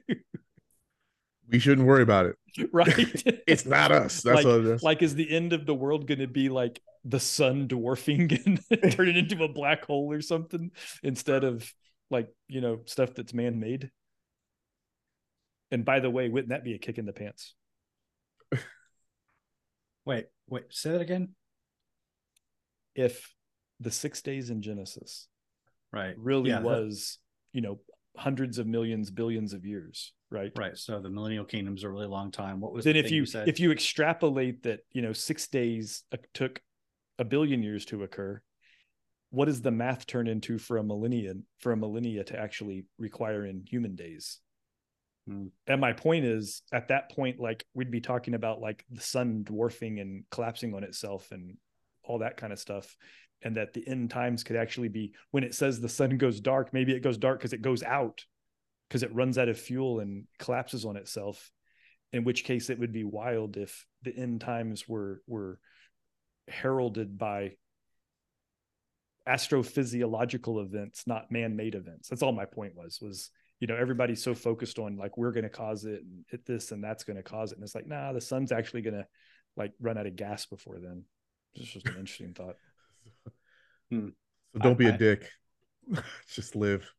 We 1.51 1.59
shouldn't 1.59 1.87
worry 1.87 2.03
about 2.03 2.27
it. 2.27 2.37
right? 2.73 3.23
It's 3.47 3.65
not 3.65 3.91
us. 3.91 4.21
That's 4.21 4.37
like, 4.37 4.45
what 4.45 4.61
it 4.61 4.67
is. 4.67 4.83
like 4.83 5.03
is 5.03 5.15
the 5.15 5.31
end 5.35 5.55
of 5.55 5.65
the 5.65 5.75
world 5.75 6.07
going 6.07 6.19
to 6.19 6.27
be 6.27 6.51
like 6.51 6.81
the 7.05 7.21
sun 7.21 7.69
dwarfing 7.69 8.39
and 8.45 8.93
turning 8.93 9.17
into 9.17 9.43
a 9.45 9.49
black 9.49 9.87
hole 9.87 10.13
or 10.13 10.21
something 10.21 10.73
instead 11.03 11.45
of 11.45 11.73
like 12.11 12.29
you 12.49 12.61
know 12.61 12.81
stuff 12.85 13.15
that's 13.15 13.35
man-made. 13.35 13.91
And 15.71 15.85
by 15.85 16.01
the 16.01 16.11
way 16.11 16.29
wouldn't 16.29 16.51
that 16.51 16.65
be 16.65 16.75
a 16.75 16.79
kick 16.79 16.99
in 16.99 17.07
the 17.07 17.13
pants? 17.13 17.55
Wait 20.05 20.27
wait 20.49 20.65
say 20.71 20.93
that 20.93 21.01
again? 21.01 21.31
If 22.95 23.35
the 23.81 23.91
six 23.91 24.23
days 24.23 24.51
in 24.51 24.63
genesis 24.63 25.29
right. 25.93 26.15
really 26.19 26.51
Yeah, 26.51 26.57
that- 26.57 26.65
was 26.65 27.19
you 27.53 27.61
know 27.61 27.81
hundreds 28.17 28.59
of 28.59 28.67
millions 28.67 29.11
billions 29.11 29.53
of 29.53 29.65
years 29.65 30.13
right? 30.31 30.53
Right 30.57 30.77
so 30.77 31.01
the 31.01 31.11
millennial 31.11 31.45
kingdom's 31.45 31.85
a 31.85 31.89
really 31.91 32.07
long 32.07 32.31
time. 32.31 32.61
What 32.61 32.73
was 32.73 32.85
then 32.85 32.95
the 32.95 33.01
if 33.01 33.11
you 33.11 33.27
said? 33.27 33.49
if 33.49 33.61
you 33.61 33.71
extrapolate 33.71 34.63
that 34.65 34.81
you 34.93 35.03
know 35.03 35.13
six 35.13 35.47
days 35.47 36.03
took 36.35 36.61
a 37.19 37.25
billion 37.25 37.63
years 37.63 37.85
to 37.87 38.03
occur 38.03 38.41
what 39.31 39.45
does 39.45 39.61
the 39.61 39.71
math 39.71 40.07
turn 40.07 40.27
into 40.27 40.59
for 40.59 40.79
a 40.79 40.83
millennia 40.83 41.35
for 41.61 41.73
a 41.73 41.77
millennia 41.77 42.25
to 42.25 42.39
actually 42.39 42.87
require 42.99 43.45
in 43.45 43.65
human 43.67 43.95
days 43.95 44.41
Hmm. 45.29 45.49
and 45.67 45.79
my 45.79 45.93
point 45.93 46.25
is 46.25 46.63
at 46.73 46.89
that 46.89 47.11
point 47.11 47.39
like 47.39 47.63
we'd 47.75 47.91
be 47.91 48.01
talking 48.01 48.33
about 48.33 48.63
like 48.63 48.83
the 48.91 49.03
sun 49.03 49.43
dwarfing 49.45 50.01
and 50.01 50.25
collapsing 50.31 50.75
on 50.75 50.85
itself 50.85 51.33
and 51.33 51.59
all 52.03 52.21
that 52.21 52.39
kind 52.39 52.51
of 52.51 52.59
stuff 52.59 52.97
and 53.43 53.57
that 53.59 53.75
the 53.75 53.87
end 53.87 54.09
times 54.09 54.43
could 54.43 54.57
actually 54.57 54.89
be 54.89 55.13
when 55.31 55.45
it 55.45 55.55
says 55.55 55.81
the 55.81 55.89
sun 55.89 56.17
goes 56.17 56.41
dark 56.41 56.73
maybe 56.73 56.95
it 56.95 57.03
goes 57.03 57.19
dark 57.19 57.39
because 57.39 57.53
it 57.53 57.61
goes 57.61 57.83
out 57.83 58.25
because 58.89 59.03
it 59.03 59.15
runs 59.15 59.37
out 59.37 59.51
of 59.51 59.61
fuel 59.61 60.01
and 60.01 60.25
collapses 60.39 60.87
on 60.87 60.97
itself 60.97 61.51
in 62.15 62.25
which 62.25 62.45
case 62.45 62.71
it 62.71 62.79
would 62.79 62.93
be 62.93 63.05
wild 63.05 63.59
if 63.59 63.85
the 64.05 64.17
end 64.17 64.41
times 64.41 64.89
were 64.89 65.21
were 65.27 65.59
heralded 66.49 67.19
by 67.19 67.53
astrophysiological 69.29 70.65
events 70.65 71.07
not 71.07 71.31
man-made 71.31 71.75
events. 71.75 72.09
That's 72.09 72.23
all 72.23 72.33
my 72.33 72.45
point 72.45 72.75
was 72.75 72.99
was 73.01 73.31
you 73.61 73.67
know 73.67 73.77
everybody's 73.77 74.23
so 74.23 74.35
focused 74.35 74.79
on 74.79 74.97
like 74.97 75.17
we're 75.19 75.33
going 75.33 75.45
to 75.45 75.51
cause 75.51 75.85
it 75.85 76.03
and 76.03 76.25
hit 76.31 76.47
this 76.47 76.73
and 76.73 76.83
that's 76.83 77.05
going 77.05 77.17
to 77.17 77.23
cause 77.23 77.53
it. 77.53 77.59
And 77.59 77.65
it's 77.65 77.75
like 77.75 77.87
nah 77.87 78.13
the 78.13 78.21
sun's 78.21 78.53
actually 78.53 78.83
going 78.83 78.95
to 78.95 79.07
like 79.57 79.73
run 79.81 79.99
out 79.99 80.07
of 80.07 80.17
gas 80.17 80.47
before 80.47 80.79
then. 80.81 81.05
It's 81.55 81.71
just 81.71 81.87
an 81.87 81.97
interesting 81.97 82.35
thought. 82.35 82.57
Hmm. 83.91 84.09
So 84.53 84.59
don't 84.61 84.77
be 84.77 84.89
a 84.89 84.93
I- 84.93 84.97
dick. 84.99 85.31
Just 86.35 86.55
live. 86.55 86.93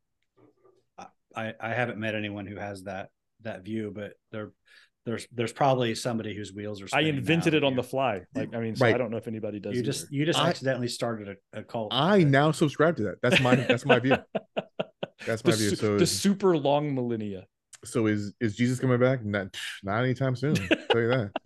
I, 1.36 1.54
I 1.60 1.70
haven't 1.70 2.00
met 2.00 2.16
anyone 2.16 2.48
who 2.48 2.56
has 2.56 2.84
that 2.86 3.10
that 3.42 3.64
view, 3.64 3.92
but 3.94 4.14
there 4.32 4.52
there's 5.06 5.28
there's 5.32 5.54
probably 5.54 5.96
somebody 5.96 6.36
whose 6.36 6.54
wheels 6.54 6.82
are. 6.82 6.88
I 6.94 7.02
invented 7.02 7.54
it 7.54 7.64
on 7.64 7.76
the 7.76 7.84
fly. 7.84 8.22
Like 8.36 8.54
I 8.54 8.60
mean, 8.60 8.76
so 8.76 8.86
Right. 8.86 8.96
I 8.96 8.98
don't 8.98 9.12
know 9.12 9.18
if 9.18 9.28
anybody 9.28 9.60
does. 9.60 9.76
You 9.76 9.82
just 9.82 10.12
you 10.12 10.26
just 10.26 10.40
I- 10.40 10.50
accidentally 10.50 10.88
started 10.88 11.38
a, 11.54 11.60
a 11.60 11.64
cult. 11.64 11.94
I 11.94 12.24
now 12.24 12.52
subscribe 12.52 12.98
to 12.98 13.04
that. 13.04 13.16
That's 13.22 13.40
my 13.42 13.56
that's 13.56 13.86
my 13.86 14.00
view. 14.00 14.18
That's 15.28 15.44
my 15.44 15.52
the, 15.52 15.58
view. 15.58 15.76
So 15.76 15.98
the 15.98 16.04
is, 16.04 16.18
super 16.18 16.58
long 16.58 16.96
millennia. 16.96 17.46
so 17.84 18.08
is 18.08 18.34
is 18.40 18.56
Jesus 18.56 18.80
coming 18.80 19.00
back? 19.02 19.26
Not 19.26 19.48
not 19.84 20.04
anytime 20.06 20.34
soon. 20.36 20.56
I'll 20.72 20.78
tell 20.90 21.02
you 21.02 21.08
that. 21.10 21.32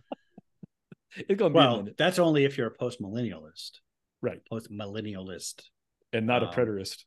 It's 1.16 1.40
gonna 1.40 1.54
Well, 1.54 1.78
minute, 1.78 1.96
that's 1.98 2.18
only 2.20 2.46
if 2.46 2.58
you're 2.58 2.68
a 2.68 2.72
post 2.72 3.02
millennialist. 3.02 3.80
right? 4.22 4.42
Post 4.50 4.72
millennialist. 4.72 5.64
And 6.12 6.26
not 6.28 6.44
a 6.44 6.48
um, 6.48 6.54
preterist. 6.54 7.04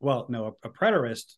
Well, 0.00 0.26
no, 0.28 0.56
a, 0.64 0.68
a 0.68 0.70
preterist. 0.70 1.34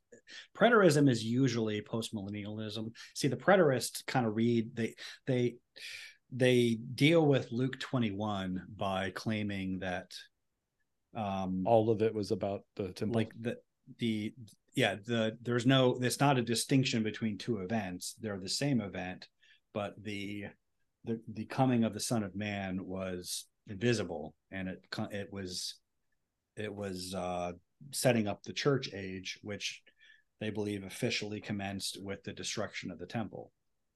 Preterism 0.56 1.08
is 1.08 1.24
usually 1.24 1.80
postmillennialism. 1.82 2.90
See, 3.14 3.28
the 3.28 3.36
preterists 3.36 4.04
kind 4.06 4.26
of 4.26 4.36
read 4.36 4.74
they 4.74 4.94
they 5.26 5.56
they 6.32 6.78
deal 6.94 7.24
with 7.24 7.52
Luke 7.52 7.78
21 7.78 8.62
by 8.76 9.10
claiming 9.10 9.78
that 9.80 10.12
um 11.14 11.66
All 11.66 11.90
of 11.90 12.02
it 12.02 12.14
was 12.14 12.30
about 12.30 12.62
the 12.74 12.92
temple. 12.92 13.14
like 13.16 13.32
the 13.40 13.56
the 13.98 14.34
yeah 14.74 14.96
the 15.06 15.38
there's 15.40 15.64
no 15.66 15.98
it's 16.00 16.20
not 16.20 16.38
a 16.38 16.42
distinction 16.42 17.02
between 17.02 17.38
two 17.38 17.58
events 17.58 18.14
they're 18.20 18.38
the 18.40 18.48
same 18.48 18.80
event 18.80 19.28
but 19.72 19.94
the 20.02 20.46
the 21.04 21.20
the 21.32 21.44
coming 21.46 21.84
of 21.84 21.94
the 21.94 22.00
son 22.00 22.22
of 22.22 22.34
man 22.34 22.84
was 22.84 23.46
invisible 23.68 24.34
and 24.50 24.68
it 24.68 24.84
it 25.12 25.32
was 25.32 25.76
it 26.56 26.74
was 26.74 27.14
uh 27.14 27.52
setting 27.92 28.26
up 28.26 28.42
the 28.42 28.52
church 28.52 28.90
age 28.92 29.38
which 29.42 29.82
they 30.40 30.50
believe 30.50 30.84
officially 30.84 31.40
commenced 31.40 31.98
with 32.02 32.22
the 32.24 32.32
destruction 32.32 32.90
of 32.90 32.98
the 32.98 33.06
temple 33.06 33.52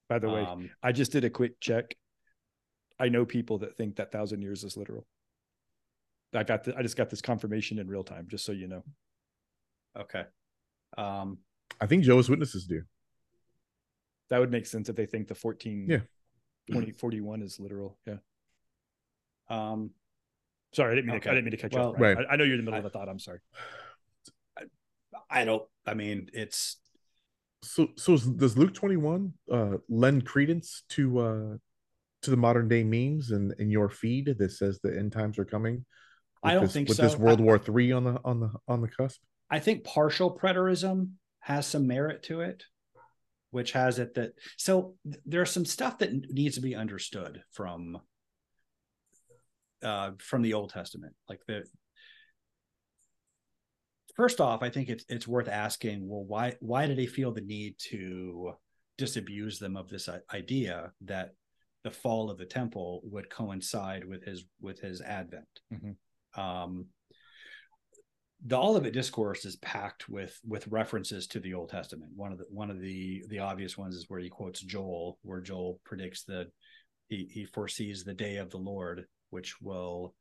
By 0.08 0.18
the 0.18 0.28
way, 0.30 0.42
um 0.42 0.70
I 0.82 0.92
just 0.92 1.12
did 1.12 1.24
a 1.24 1.30
quick 1.30 1.60
check. 1.60 1.94
I 2.98 3.08
know 3.08 3.24
people 3.24 3.58
that 3.58 3.76
think 3.76 3.96
that 3.96 4.12
thousand 4.12 4.42
years 4.42 4.64
is 4.64 4.76
literal. 4.76 5.06
I 6.34 6.44
got 6.44 6.64
the, 6.64 6.76
I 6.76 6.82
just 6.82 6.96
got 6.96 7.10
this 7.10 7.20
confirmation 7.22 7.78
in 7.78 7.88
real 7.88 8.04
time, 8.04 8.26
just 8.28 8.44
so 8.44 8.52
you 8.52 8.68
know. 8.68 8.84
okay 9.98 10.24
um 10.98 11.38
I 11.80 11.86
think 11.86 12.04
Jehovah's 12.04 12.28
Witnesses 12.28 12.66
do. 12.66 12.82
That 14.28 14.38
would 14.38 14.50
make 14.50 14.66
sense 14.66 14.88
if 14.88 14.96
they 14.96 15.06
think 15.06 15.28
the 15.28 15.34
14, 15.34 15.86
Yeah. 15.88 16.00
20, 16.70 16.92
41 16.92 17.42
is 17.42 17.58
literal. 17.58 17.98
Yeah. 18.06 18.18
um 19.48 19.90
Sorry, 20.72 20.92
I 20.92 20.94
didn't 20.94 21.06
mean 21.08 21.14
to, 21.14 21.22
Okay. 21.22 21.30
I 21.30 21.34
didn't 21.34 21.46
mean 21.46 21.50
to 21.52 21.56
cut 21.56 21.72
you 21.72 21.78
Well- 21.80 21.88
off. 21.94 22.00
Right. 22.00 22.16
Right. 22.16 22.26
I, 22.30 22.34
I 22.34 22.36
know 22.36 22.44
you're 22.44 22.54
in 22.54 22.60
the 22.64 22.70
middle 22.70 22.78
of 22.78 22.84
a 22.84 22.90
thought. 22.90 23.08
I'm 23.08 23.18
sorry. 23.18 23.40
I 25.30 25.44
don't 25.44 25.62
i 25.86 25.94
mean 25.94 26.28
it's 26.32 26.76
So 27.62 27.88
so 27.96 28.14
is- 28.14 28.26
does 28.26 28.56
Luke 28.58 28.74
twenty 28.74 28.96
one 28.96 29.34
uh 29.50 29.76
lend 29.88 30.24
credence 30.26 30.82
to 30.90 31.18
uh 31.18 31.56
to 32.22 32.30
the 32.30 32.36
modern 32.36 32.68
day 32.68 32.84
memes 32.84 33.30
and 33.30 33.52
in 33.58 33.70
your 33.70 33.88
feed 33.88 34.34
that 34.38 34.50
says 34.52 34.78
the 34.82 34.94
end 34.96 35.12
times 35.12 35.38
are 35.38 35.44
coming? 35.46 35.84
I 36.42 36.52
don't 36.54 36.64
this- 36.64 36.72
think 36.74 36.88
with 36.88 36.96
so. 36.98 37.02
this 37.04 37.16
World 37.16 37.40
I- 37.40 37.44
War 37.44 37.58
Three 37.58 37.92
on 37.92 38.04
the 38.04 38.20
on 38.24 38.40
the 38.40 38.50
on 38.68 38.80
the 38.82 38.88
cusp. 38.88 39.20
I 39.50 39.58
think 39.58 39.84
partial 39.84 40.36
preterism 40.38 41.12
has 41.40 41.66
some 41.66 41.86
merit 41.86 42.22
to 42.24 42.40
it, 42.40 42.64
which 43.50 43.72
has 43.72 43.98
it 43.98 44.14
that 44.14 44.32
so 44.56 44.96
th- 45.04 45.22
there's 45.26 45.50
some 45.50 45.64
stuff 45.64 45.98
that 45.98 46.12
needs 46.30 46.54
to 46.56 46.60
be 46.62 46.74
understood 46.74 47.42
from 47.52 48.00
uh 49.82 50.12
from 50.18 50.42
the 50.42 50.54
Old 50.54 50.70
Testament. 50.70 51.14
Like 51.28 51.40
the 51.46 51.64
first 54.20 54.38
off, 54.38 54.62
I 54.62 54.68
think 54.68 54.90
it's 54.90 55.04
it's 55.08 55.26
worth 55.26 55.48
asking, 55.48 56.06
well, 56.06 56.24
why 56.24 56.54
why 56.60 56.86
did 56.86 56.98
he 56.98 57.06
feel 57.06 57.32
the 57.32 57.40
need 57.40 57.76
to 57.90 58.52
disabuse 58.98 59.58
them 59.58 59.78
of 59.78 59.88
this 59.88 60.10
idea 60.34 60.92
that 61.06 61.30
the 61.84 61.90
fall 61.90 62.28
of 62.28 62.36
the 62.36 62.44
temple 62.44 63.00
would 63.04 63.30
coincide 63.30 64.04
with 64.04 64.22
his 64.22 64.44
with 64.60 64.78
his 64.78 65.00
advent? 65.00 65.48
Mhm. 65.72 65.96
Um 66.36 66.88
the 68.44 68.58
Olivet 68.58 68.92
discourse 68.92 69.46
is 69.46 69.56
packed 69.56 70.06
with 70.10 70.38
with 70.46 70.68
references 70.68 71.26
to 71.28 71.40
the 71.40 71.54
Old 71.54 71.70
Testament. 71.70 72.12
One 72.14 72.30
of 72.30 72.36
the 72.36 72.44
one 72.50 72.70
of 72.70 72.78
the 72.78 73.24
the 73.28 73.38
obvious 73.38 73.78
ones 73.78 73.94
is 73.96 74.04
where 74.08 74.20
he 74.20 74.28
quotes 74.28 74.60
Joel, 74.60 75.18
where 75.22 75.40
Joel 75.40 75.80
predicts 75.84 76.24
that 76.24 76.48
he 77.08 77.26
he 77.32 77.46
foresees 77.46 78.04
the 78.04 78.12
day 78.12 78.36
of 78.36 78.50
the 78.50 78.58
Lord, 78.58 79.06
which 79.30 79.62
will 79.62 80.14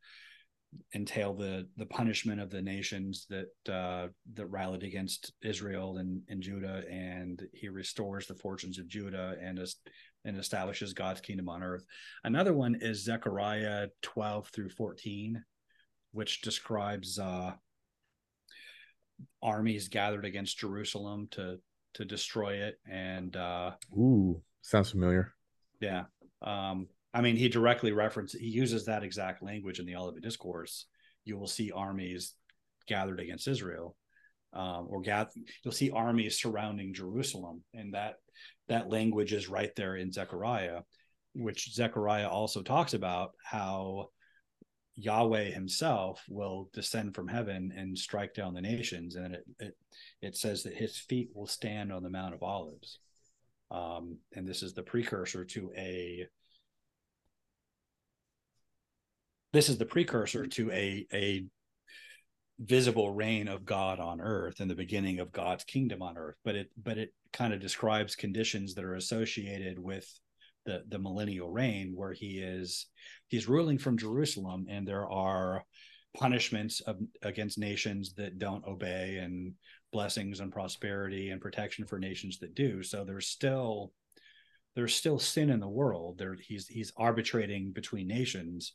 entail 0.94 1.34
the 1.34 1.68
the 1.78 1.86
punishment 1.86 2.40
of 2.40 2.50
the 2.50 2.62
nations 2.62 3.26
that 3.30 3.74
uh, 3.74 4.08
that 4.34 4.46
rallied 4.48 4.84
against 4.84 5.34
Israel 5.42 5.98
and, 5.98 6.22
and 6.30 6.42
Judah, 6.42 6.84
and 6.90 7.42
he 7.54 7.70
restores 7.70 8.28
the 8.28 8.36
fortunes 8.36 8.78
of 8.80 8.88
Judah 8.88 9.36
and 9.42 9.60
is, 9.60 9.78
and 10.26 10.38
establishes 10.38 10.94
God's 10.94 11.22
kingdom 11.22 11.50
on 11.50 11.64
earth. 11.64 11.86
Another 12.24 12.54
one 12.54 12.78
is 12.82 13.04
Zechariah 13.04 13.88
twelve 14.02 14.50
through 14.50 14.70
fourteen, 14.70 15.44
which 16.12 16.42
describes 16.42 17.18
uh, 17.18 17.54
armies 19.42 19.88
gathered 19.88 20.26
against 20.26 20.60
Jerusalem 20.60 21.28
to 21.32 21.60
to 21.96 22.06
destroy 22.06 22.54
it, 22.56 22.80
and 22.90 23.36
uh, 23.36 23.72
Ooh, 23.98 24.42
sounds 24.62 24.92
familiar. 24.92 25.34
yeah. 25.80 26.04
Um, 26.42 26.88
I 27.14 27.22
mean, 27.22 27.36
he 27.36 27.50
directly 27.50 27.92
references, 27.92 28.40
he 28.40 28.48
uses 28.48 28.86
that 28.86 29.04
exact 29.04 29.42
language 29.42 29.80
in 29.80 29.86
the 29.86 29.96
Olivet 29.96 30.22
Discourse. 30.22 30.86
You 31.26 31.38
will 31.38 31.48
see 31.48 31.72
armies 31.72 32.36
gathered 32.88 33.20
against 33.20 33.48
Israel, 33.48 33.96
um, 34.54 34.88
or 34.90 35.02
gather, 35.02 35.32
you'll 35.64 35.74
see 35.74 35.92
armies 35.92 36.40
surrounding 36.40 36.94
Jerusalem. 36.94 37.64
And 37.74 37.94
that, 37.94 38.16
that 38.68 38.90
language 38.90 39.34
is 39.34 39.50
right 39.50 39.76
there 39.76 39.96
in 39.96 40.12
Zechariah, 40.12 40.82
which 41.34 41.74
Zechariah 41.74 42.30
also 42.30 42.62
talks 42.62 42.94
about 42.94 43.32
how 43.44 44.10
Yahweh 44.96 45.52
himself 45.52 46.24
will 46.30 46.70
descend 46.74 47.16
from 47.16 47.28
heaven 47.28 47.72
and 47.76 47.98
strike 47.98 48.34
down 48.34 48.54
the 48.54 48.62
nations. 48.62 49.16
And 49.16 49.36
it, 49.36 49.46
it, 49.60 49.78
it 50.22 50.38
says 50.38 50.64
that 50.64 50.76
his 50.76 50.98
feet 50.98 51.30
will 51.34 51.48
stand 51.48 51.92
on 51.92 52.04
the 52.04 52.10
Mount 52.10 52.34
of 52.34 52.44
Olives 52.44 53.00
um, 53.72 54.18
and 54.34 54.48
this 54.48 54.64
is 54.64 54.74
the 54.74 54.84
precursor 54.84 55.46
to 55.46 55.72
a 55.78 56.28
this 59.54 59.70
is 59.70 59.78
the 59.78 59.86
precursor 59.86 60.42
mm-hmm. 60.42 60.50
to 60.50 60.72
a 60.72 61.08
a 61.14 61.46
visible 62.60 63.12
reign 63.12 63.48
of 63.48 63.64
God 63.64 64.00
on 64.00 64.20
earth 64.20 64.60
and 64.60 64.70
the 64.70 64.76
beginning 64.76 65.20
of 65.20 65.32
God's 65.32 65.64
kingdom 65.64 66.02
on 66.02 66.18
earth 66.18 66.36
but 66.44 66.56
it 66.56 66.70
but 66.82 66.98
it 66.98 67.14
kind 67.32 67.54
of 67.54 67.62
describes 67.62 68.16
conditions 68.16 68.76
that 68.76 68.84
are 68.84 68.96
associated 68.96 69.80
with 69.80 70.08
the 70.66 70.84
the 70.90 71.00
millennial 71.00 71.50
reign 71.50 71.94
where 71.96 72.12
he 72.12 72.40
is 72.40 72.88
he's 73.30 73.48
ruling 73.48 73.78
from 73.78 73.98
Jerusalem 73.98 74.66
and 74.70 74.86
there 74.86 75.10
are 75.10 75.64
punishments 76.16 76.82
of, 76.82 76.98
against 77.22 77.58
nations 77.58 78.14
that 78.14 78.40
don't 78.40 78.66
obey 78.66 79.18
and 79.18 79.54
blessings 79.92 80.40
and 80.40 80.52
prosperity 80.52 81.30
and 81.30 81.42
protection 81.42 81.86
for 81.86 82.00
nations 82.00 82.40
that 82.40 82.56
do. 82.56 82.84
So 82.84 83.04
there's 83.04 83.28
still 83.28 83.92
there's 84.76 84.96
still 84.96 85.20
sin 85.20 85.50
in 85.50 85.60
the 85.60 85.68
world. 85.68 86.18
There 86.18 86.36
he's 86.40 86.68
he's 86.68 86.94
arbitrating 86.98 87.72
between 87.72 88.08
nations 88.08 88.74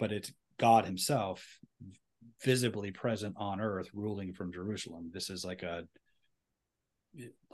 but 0.00 0.10
it's 0.10 0.32
god 0.58 0.84
himself 0.84 1.46
visibly 2.42 2.90
present 2.90 3.34
on 3.38 3.60
earth 3.60 3.88
ruling 3.94 4.32
from 4.32 4.52
jerusalem 4.52 5.10
this 5.12 5.30
is 5.30 5.44
like 5.44 5.62
a 5.62 5.84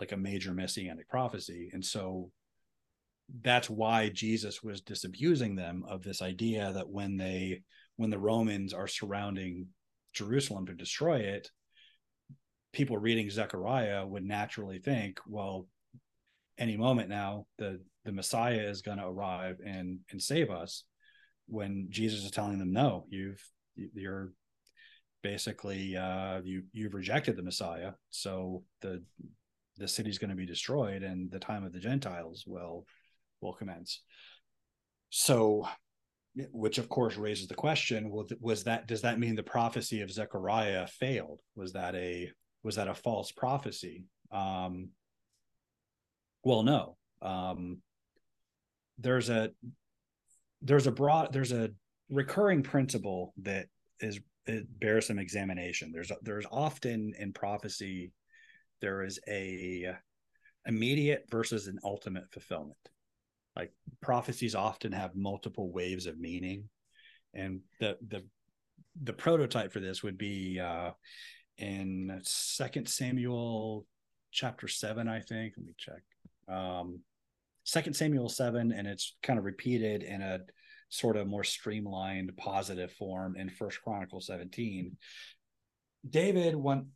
like 0.00 0.12
a 0.12 0.16
major 0.16 0.52
messianic 0.52 1.08
prophecy 1.08 1.70
and 1.72 1.84
so 1.84 2.30
that's 3.42 3.68
why 3.68 4.08
jesus 4.08 4.62
was 4.62 4.80
disabusing 4.80 5.54
them 5.54 5.84
of 5.88 6.02
this 6.02 6.22
idea 6.22 6.72
that 6.72 6.88
when 6.88 7.16
they 7.18 7.60
when 7.96 8.10
the 8.10 8.18
romans 8.18 8.72
are 8.72 8.86
surrounding 8.86 9.66
jerusalem 10.14 10.64
to 10.64 10.72
destroy 10.72 11.16
it 11.16 11.50
people 12.76 12.98
reading 12.98 13.30
Zechariah 13.30 14.06
would 14.06 14.22
naturally 14.22 14.78
think, 14.78 15.18
well, 15.26 15.66
any 16.58 16.76
moment 16.76 17.08
now 17.08 17.46
the 17.56 17.80
the 18.04 18.12
Messiah 18.12 18.68
is 18.68 18.82
going 18.82 18.98
to 18.98 19.06
arrive 19.06 19.56
and 19.64 20.00
and 20.10 20.20
save 20.20 20.50
us. 20.50 20.84
When 21.48 21.86
Jesus 21.90 22.24
is 22.24 22.30
telling 22.30 22.58
them, 22.58 22.72
no, 22.72 23.06
you've 23.08 23.42
you're 23.76 24.32
basically 25.22 25.96
uh, 25.96 26.40
you 26.44 26.64
you've 26.72 26.94
rejected 26.94 27.36
the 27.36 27.42
Messiah, 27.42 27.92
so 28.10 28.62
the 28.80 29.02
the 29.78 29.88
city's 29.88 30.18
going 30.18 30.30
to 30.30 30.36
be 30.36 30.46
destroyed, 30.46 31.02
and 31.02 31.30
the 31.30 31.38
time 31.38 31.64
of 31.64 31.72
the 31.72 31.78
Gentiles 31.78 32.44
will 32.46 32.86
will 33.40 33.52
commence. 33.52 34.02
So 35.10 35.66
which 36.52 36.78
of 36.78 36.88
course 36.88 37.16
raises 37.16 37.48
the 37.48 37.54
question 37.54 38.10
well 38.10 38.26
was 38.40 38.64
that 38.64 38.86
does 38.86 39.02
that 39.02 39.18
mean 39.18 39.34
the 39.34 39.42
prophecy 39.42 40.02
of 40.02 40.10
zechariah 40.10 40.86
failed? 40.86 41.40
Was 41.54 41.72
that 41.72 41.94
a 41.94 42.30
was 42.62 42.76
that 42.76 42.88
a 42.88 42.94
false 42.94 43.32
prophecy? 43.32 44.04
Um 44.30 44.90
well 46.42 46.62
no. 46.62 46.96
Um 47.22 47.78
there's 48.98 49.30
a 49.30 49.50
there's 50.66 50.86
a 50.86 50.92
broad 50.92 51.32
there's 51.32 51.52
a 51.52 51.70
recurring 52.10 52.62
principle 52.62 53.32
that 53.42 53.66
is 54.00 54.20
it 54.46 54.66
bears 54.78 55.06
some 55.06 55.18
examination. 55.18 55.90
There's 55.92 56.12
there's 56.22 56.46
often 56.50 57.14
in 57.18 57.32
prophecy 57.32 58.12
there 58.80 59.02
is 59.02 59.18
a 59.28 59.94
immediate 60.66 61.26
versus 61.30 61.66
an 61.66 61.78
ultimate 61.84 62.30
fulfillment. 62.32 62.76
Like 63.56 63.72
prophecies 64.00 64.54
often 64.54 64.92
have 64.92 65.16
multiple 65.16 65.72
waves 65.72 66.06
of 66.06 66.18
meaning. 66.18 66.68
And 67.34 67.60
the 67.80 67.96
the 68.06 68.24
the 69.02 69.12
prototype 69.12 69.72
for 69.72 69.80
this 69.80 70.02
would 70.02 70.18
be 70.18 70.60
uh 70.60 70.90
in 71.58 72.20
second 72.22 72.88
samuel 72.88 73.86
chapter 74.30 74.68
7 74.68 75.08
i 75.08 75.20
think. 75.20 75.54
Let 75.56 75.66
me 75.66 75.74
check. 75.78 76.02
Um 76.48 77.00
second 77.64 77.94
samuel 77.94 78.28
7 78.28 78.72
and 78.72 78.86
it's 78.86 79.16
kind 79.22 79.38
of 79.38 79.44
repeated 79.44 80.02
in 80.02 80.22
a 80.22 80.40
sort 80.88 81.16
of 81.16 81.26
more 81.26 81.44
streamlined 81.44 82.36
positive 82.36 82.92
form 82.92 83.36
in 83.36 83.48
first 83.48 83.82
chronicle 83.82 84.20
17 84.20 84.96
david 86.08 86.54
want 86.54 86.86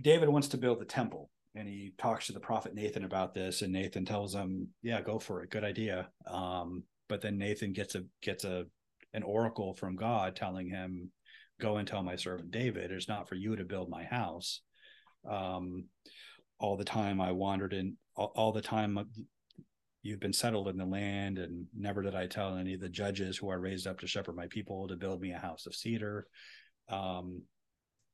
david 0.00 0.28
wants 0.28 0.48
to 0.48 0.58
build 0.58 0.80
the 0.80 0.84
temple 0.84 1.30
and 1.54 1.66
he 1.66 1.92
talks 1.98 2.26
to 2.26 2.32
the 2.32 2.40
prophet 2.40 2.74
nathan 2.74 3.04
about 3.04 3.34
this 3.34 3.62
and 3.62 3.72
nathan 3.72 4.04
tells 4.04 4.34
him 4.34 4.68
yeah 4.82 5.00
go 5.00 5.18
for 5.18 5.42
it. 5.42 5.50
Good 5.50 5.64
idea. 5.64 6.08
Um 6.26 6.84
but 7.08 7.20
then 7.20 7.38
nathan 7.38 7.72
gets 7.72 7.94
a 7.94 8.04
gets 8.22 8.44
a 8.44 8.66
an 9.14 9.22
oracle 9.22 9.74
from 9.74 9.96
god 9.96 10.36
telling 10.36 10.68
him 10.68 11.10
go 11.60 11.78
and 11.78 11.88
tell 11.88 12.02
my 12.02 12.16
servant 12.16 12.50
david 12.50 12.92
it's 12.92 13.08
not 13.08 13.28
for 13.28 13.34
you 13.34 13.56
to 13.56 13.64
build 13.64 13.88
my 13.88 14.04
house. 14.04 14.60
Um 15.28 15.86
all 16.60 16.76
the 16.76 16.84
time 16.84 17.20
i 17.20 17.30
wandered 17.30 17.72
in 17.72 17.96
all, 18.16 18.32
all 18.34 18.52
the 18.52 18.60
time 18.60 18.98
you've 20.08 20.20
been 20.20 20.32
settled 20.32 20.68
in 20.68 20.78
the 20.78 20.84
land 20.84 21.38
and 21.38 21.66
never 21.76 22.02
did 22.02 22.14
i 22.14 22.26
tell 22.26 22.56
any 22.56 22.74
of 22.74 22.80
the 22.80 22.88
judges 22.88 23.36
who 23.36 23.50
are 23.50 23.60
raised 23.60 23.86
up 23.86 24.00
to 24.00 24.06
shepherd 24.06 24.34
my 24.34 24.46
people 24.46 24.88
to 24.88 24.96
build 24.96 25.20
me 25.20 25.32
a 25.32 25.38
house 25.38 25.66
of 25.66 25.74
cedar. 25.74 26.26
Um, 26.88 27.42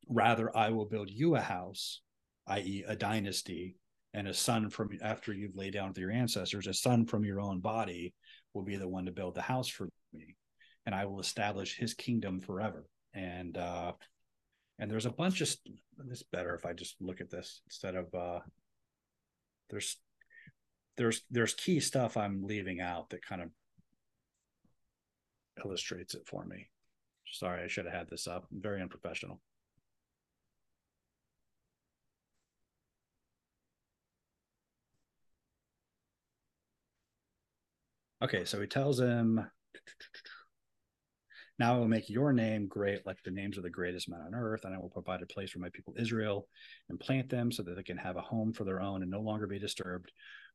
rather 0.08 0.54
i 0.56 0.70
will 0.70 0.84
build 0.84 1.08
you 1.08 1.36
a 1.36 1.40
house 1.40 2.02
i.e 2.48 2.84
a 2.86 2.96
dynasty 2.96 3.76
and 4.12 4.28
a 4.28 4.34
son 4.34 4.68
from 4.68 4.90
after 5.02 5.32
you've 5.32 5.56
laid 5.56 5.72
down 5.72 5.88
with 5.88 5.98
your 5.98 6.10
ancestors 6.10 6.66
a 6.66 6.74
son 6.74 7.06
from 7.06 7.24
your 7.24 7.40
own 7.40 7.60
body 7.60 8.12
will 8.52 8.64
be 8.64 8.76
the 8.76 8.88
one 8.88 9.06
to 9.06 9.12
build 9.12 9.34
the 9.34 9.40
house 9.40 9.68
for 9.68 9.88
me 10.12 10.36
and 10.86 10.94
i 10.94 11.04
will 11.04 11.20
establish 11.20 11.76
his 11.76 11.94
kingdom 11.94 12.40
forever. 12.40 12.86
And 13.14 13.56
uh 13.56 13.92
and 14.78 14.90
there's 14.90 15.06
a 15.06 15.10
bunch 15.10 15.40
of 15.40 15.54
it's 16.10 16.22
better 16.24 16.54
if 16.54 16.66
i 16.66 16.72
just 16.72 16.96
look 17.00 17.20
at 17.20 17.30
this 17.30 17.62
instead 17.66 17.94
of 17.94 18.12
uh 18.14 18.40
there's 19.70 19.96
there's 20.96 21.22
there's 21.30 21.54
key 21.54 21.80
stuff 21.80 22.16
I'm 22.16 22.44
leaving 22.44 22.80
out 22.80 23.10
that 23.10 23.24
kind 23.24 23.42
of 23.42 23.50
illustrates 25.64 26.14
it 26.14 26.26
for 26.26 26.44
me. 26.44 26.68
Sorry, 27.26 27.62
I 27.62 27.68
should 27.68 27.86
have 27.86 27.94
had 27.94 28.10
this 28.10 28.26
up. 28.26 28.46
I'm 28.52 28.60
very 28.60 28.80
unprofessional. 28.82 29.40
Okay, 38.22 38.44
so 38.44 38.60
he 38.60 38.66
tells 38.66 38.98
him 39.00 39.44
now 41.58 41.74
I 41.74 41.78
will 41.78 41.88
make 41.88 42.08
your 42.10 42.32
name 42.32 42.66
great 42.66 43.06
like 43.06 43.22
the 43.22 43.30
names 43.30 43.56
of 43.56 43.62
the 43.62 43.70
greatest 43.70 44.08
men 44.08 44.20
on 44.20 44.34
earth, 44.34 44.64
and 44.64 44.74
I 44.74 44.78
will 44.78 44.88
provide 44.88 45.22
a 45.22 45.26
place 45.26 45.50
for 45.50 45.58
my 45.58 45.68
people 45.70 45.94
Israel 45.96 46.48
and 46.88 46.98
plant 46.98 47.28
them 47.28 47.52
so 47.52 47.62
that 47.62 47.76
they 47.76 47.82
can 47.82 47.96
have 47.96 48.16
a 48.16 48.22
home 48.22 48.52
for 48.52 48.64
their 48.64 48.80
own 48.80 49.02
and 49.02 49.10
no 49.10 49.20
longer 49.20 49.46
be 49.46 49.58
disturbed. 49.58 50.10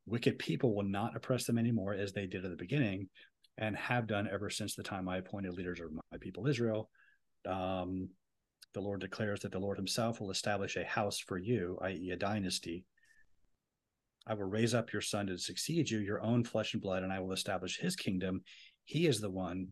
Wicked 0.06 0.40
people 0.40 0.74
will 0.74 0.84
not 0.84 1.16
oppress 1.16 1.46
them 1.46 1.58
anymore 1.58 1.94
as 1.94 2.14
they 2.14 2.26
did 2.26 2.44
at 2.44 2.52
the 2.52 2.58
beginning 2.58 3.10
and 3.58 3.76
have 3.76 4.08
done 4.08 4.28
ever 4.32 4.50
since 4.50 4.76
the 4.76 4.84
time 4.84 5.08
I 5.08 5.18
appointed 5.18 5.54
leaders 5.54 5.80
of 5.80 5.92
my 5.92 6.18
people 6.20 6.48
Israel. 6.48 6.90
Um, 7.48 8.10
the 8.74 8.82
Lord 8.82 9.02
declares 9.02 9.42
that 9.42 9.52
the 9.52 9.60
Lord 9.60 9.78
himself 9.78 10.22
will 10.22 10.32
establish 10.32 10.78
a 10.78 10.84
house 10.84 11.20
for 11.20 11.38
you, 11.38 11.78
i.e., 11.82 12.12
a 12.12 12.16
dynasty. 12.16 12.86
I 14.28 14.36
will 14.36 14.46
raise 14.46 14.74
up 14.74 14.94
your 14.94 15.02
son 15.02 15.28
to 15.28 15.38
succeed 15.38 15.90
you, 15.90 16.00
your 16.00 16.22
own 16.22 16.44
flesh 16.44 16.74
and 16.74 16.82
blood, 16.82 17.04
and 17.04 17.12
I 17.12 17.20
will 17.20 17.32
establish 17.32 17.80
his 17.80 17.96
kingdom. 17.96 18.44
He 18.86 19.08
is 19.08 19.20
the 19.20 19.30
one 19.30 19.70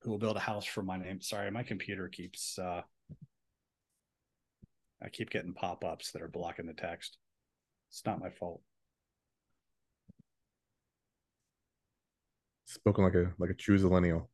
who 0.00 0.10
will 0.10 0.18
build 0.18 0.36
a 0.36 0.40
house 0.40 0.64
for 0.64 0.82
my 0.82 0.96
name. 0.96 1.20
Sorry, 1.20 1.50
my 1.50 1.62
computer 1.62 2.08
keeps 2.08 2.58
uh 2.58 2.82
I 5.04 5.10
keep 5.10 5.28
getting 5.30 5.52
pop-ups 5.52 6.12
that 6.12 6.22
are 6.22 6.28
blocking 6.28 6.66
the 6.66 6.72
text. 6.72 7.18
It's 7.90 8.02
not 8.06 8.20
my 8.20 8.30
fault. 8.30 8.62
Spoken 12.64 13.04
like 13.04 13.14
a 13.14 13.32
like 13.38 13.50
a 13.50 13.54
true 13.54 13.78
millennial. 13.78 14.30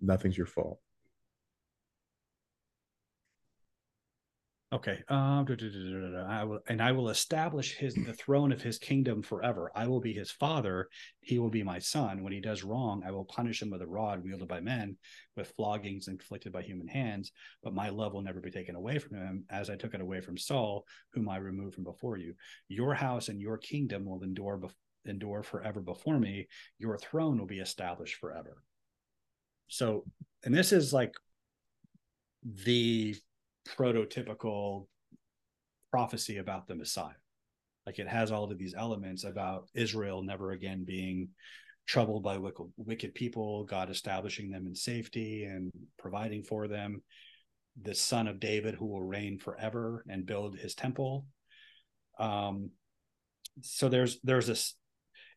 Nothing's 0.00 0.38
your 0.38 0.46
fault. 0.46 0.78
Okay. 4.74 5.04
Um, 5.06 5.46
I 6.28 6.42
will, 6.42 6.58
and 6.68 6.82
I 6.82 6.90
will 6.90 7.08
establish 7.10 7.76
his 7.76 7.94
the 7.94 8.12
throne 8.12 8.50
of 8.50 8.60
his 8.60 8.76
kingdom 8.76 9.22
forever. 9.22 9.70
I 9.72 9.86
will 9.86 10.00
be 10.00 10.12
his 10.12 10.32
father; 10.32 10.88
he 11.20 11.38
will 11.38 11.48
be 11.48 11.62
my 11.62 11.78
son. 11.78 12.24
When 12.24 12.32
he 12.32 12.40
does 12.40 12.64
wrong, 12.64 13.04
I 13.06 13.12
will 13.12 13.24
punish 13.24 13.62
him 13.62 13.70
with 13.70 13.82
a 13.82 13.86
rod 13.86 14.24
wielded 14.24 14.48
by 14.48 14.58
men, 14.58 14.96
with 15.36 15.52
floggings 15.56 16.08
inflicted 16.08 16.52
by 16.52 16.62
human 16.62 16.88
hands. 16.88 17.30
But 17.62 17.72
my 17.72 17.90
love 17.90 18.14
will 18.14 18.22
never 18.22 18.40
be 18.40 18.50
taken 18.50 18.74
away 18.74 18.98
from 18.98 19.16
him, 19.16 19.44
as 19.48 19.70
I 19.70 19.76
took 19.76 19.94
it 19.94 20.00
away 20.00 20.20
from 20.20 20.36
Saul, 20.36 20.84
whom 21.12 21.28
I 21.28 21.36
removed 21.36 21.76
from 21.76 21.84
before 21.84 22.16
you. 22.16 22.34
Your 22.66 22.94
house 22.94 23.28
and 23.28 23.40
your 23.40 23.58
kingdom 23.58 24.04
will 24.04 24.24
endure 24.24 24.60
endure 25.06 25.44
forever 25.44 25.82
before 25.82 26.18
me. 26.18 26.48
Your 26.80 26.98
throne 26.98 27.38
will 27.38 27.46
be 27.46 27.60
established 27.60 28.16
forever. 28.16 28.60
So, 29.68 30.04
and 30.42 30.52
this 30.52 30.72
is 30.72 30.92
like 30.92 31.14
the 32.42 33.14
prototypical 33.68 34.86
prophecy 35.90 36.38
about 36.38 36.66
the 36.66 36.74
Messiah. 36.74 37.14
Like 37.86 37.98
it 37.98 38.08
has 38.08 38.32
all 38.32 38.50
of 38.50 38.58
these 38.58 38.74
elements 38.76 39.24
about 39.24 39.68
Israel 39.74 40.22
never 40.22 40.52
again 40.52 40.84
being 40.84 41.28
troubled 41.86 42.22
by 42.22 42.38
wicked, 42.76 43.14
people, 43.14 43.64
God 43.64 43.90
establishing 43.90 44.50
them 44.50 44.66
in 44.66 44.74
safety 44.74 45.44
and 45.44 45.70
providing 45.98 46.42
for 46.42 46.66
them, 46.66 47.02
the 47.80 47.94
son 47.94 48.26
of 48.26 48.40
David 48.40 48.74
who 48.74 48.86
will 48.86 49.02
reign 49.02 49.38
forever 49.38 50.04
and 50.08 50.24
build 50.24 50.56
his 50.56 50.74
temple. 50.74 51.26
Um, 52.18 52.70
so 53.60 53.88
there's 53.88 54.18
there's 54.22 54.46
this 54.46 54.74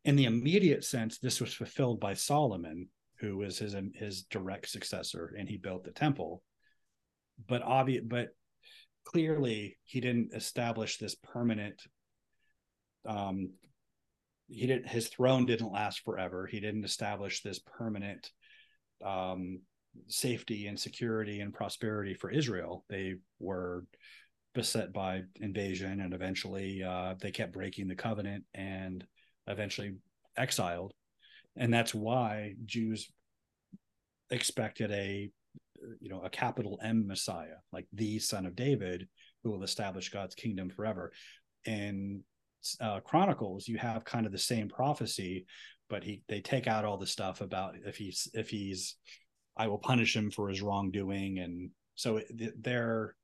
in 0.06 0.16
the 0.16 0.26
immediate 0.26 0.86
sense, 0.86 1.18
this 1.18 1.42
was 1.42 1.54
fulfilled 1.54 2.00
by 2.00 2.14
Solomon, 2.14 2.88
who 3.20 3.38
was 3.38 3.58
his 3.58 3.76
his 3.94 4.24
direct 4.24 4.70
successor, 4.70 5.36
and 5.38 5.50
he 5.50 5.58
built 5.58 5.84
the 5.84 5.92
temple 5.92 6.42
but 7.48 7.62
obvious, 7.62 8.04
but 8.06 8.30
clearly 9.06 9.78
he 9.84 10.02
didn't 10.02 10.34
establish 10.34 10.98
this 10.98 11.16
permanent. 11.16 11.82
Um, 13.08 13.52
he 14.48 14.68
didn't. 14.68 14.88
His 14.88 15.10
throne 15.10 15.46
didn't 15.46 15.72
last 15.72 16.04
forever. 16.04 16.48
He 16.48 16.60
didn't 16.60 16.86
establish 16.86 17.42
this 17.42 17.60
permanent 17.60 18.32
um, 19.04 19.62
safety 20.08 20.68
and 20.68 20.80
security 20.80 21.42
and 21.42 21.54
prosperity 21.54 22.14
for 22.14 22.30
Israel. 22.30 22.86
They 22.90 23.16
were 23.40 23.86
beset 24.54 24.94
by 24.94 25.24
invasion, 25.36 26.00
and 26.02 26.14
eventually 26.14 26.84
uh, 26.84 27.16
they 27.20 27.32
kept 27.32 27.54
breaking 27.54 27.88
the 27.88 27.96
covenant 27.96 28.46
and 28.54 29.06
eventually 29.48 29.96
exiled. 30.38 30.94
And 31.56 31.74
that's 31.74 31.94
why 31.94 32.54
Jews 32.66 33.10
expected 34.30 34.92
a 34.92 35.30
you 36.00 36.10
know 36.10 36.22
a 36.22 36.30
capital 36.30 36.80
M 36.82 37.08
Messiah, 37.08 37.58
like 37.72 37.88
the 37.94 38.20
Son 38.20 38.46
of 38.46 38.56
David, 38.56 39.08
who 39.44 39.52
will 39.52 39.64
establish 39.64 40.10
God's 40.10 40.36
kingdom 40.36 40.70
forever. 40.70 41.12
In 41.66 42.24
uh, 42.80 43.00
Chronicles, 43.02 43.68
you 43.68 43.78
have 43.78 44.06
kind 44.06 44.26
of 44.26 44.32
the 44.32 44.38
same 44.38 44.70
prophecy, 44.70 45.46
but 45.90 46.04
he 46.04 46.24
they 46.28 46.42
take 46.42 46.68
out 46.68 46.86
all 46.86 46.98
the 46.98 47.08
stuff 47.08 47.42
about 47.42 47.76
if 47.86 47.98
he's 47.98 48.28
if 48.34 48.50
he's 48.50 48.96
I 49.56 49.68
will 49.68 49.80
punish 49.80 50.16
him 50.16 50.32
for 50.32 50.50
his 50.50 50.62
wrongdoing, 50.62 51.40
and 51.40 51.72
so 51.96 52.22
they're 52.60 53.16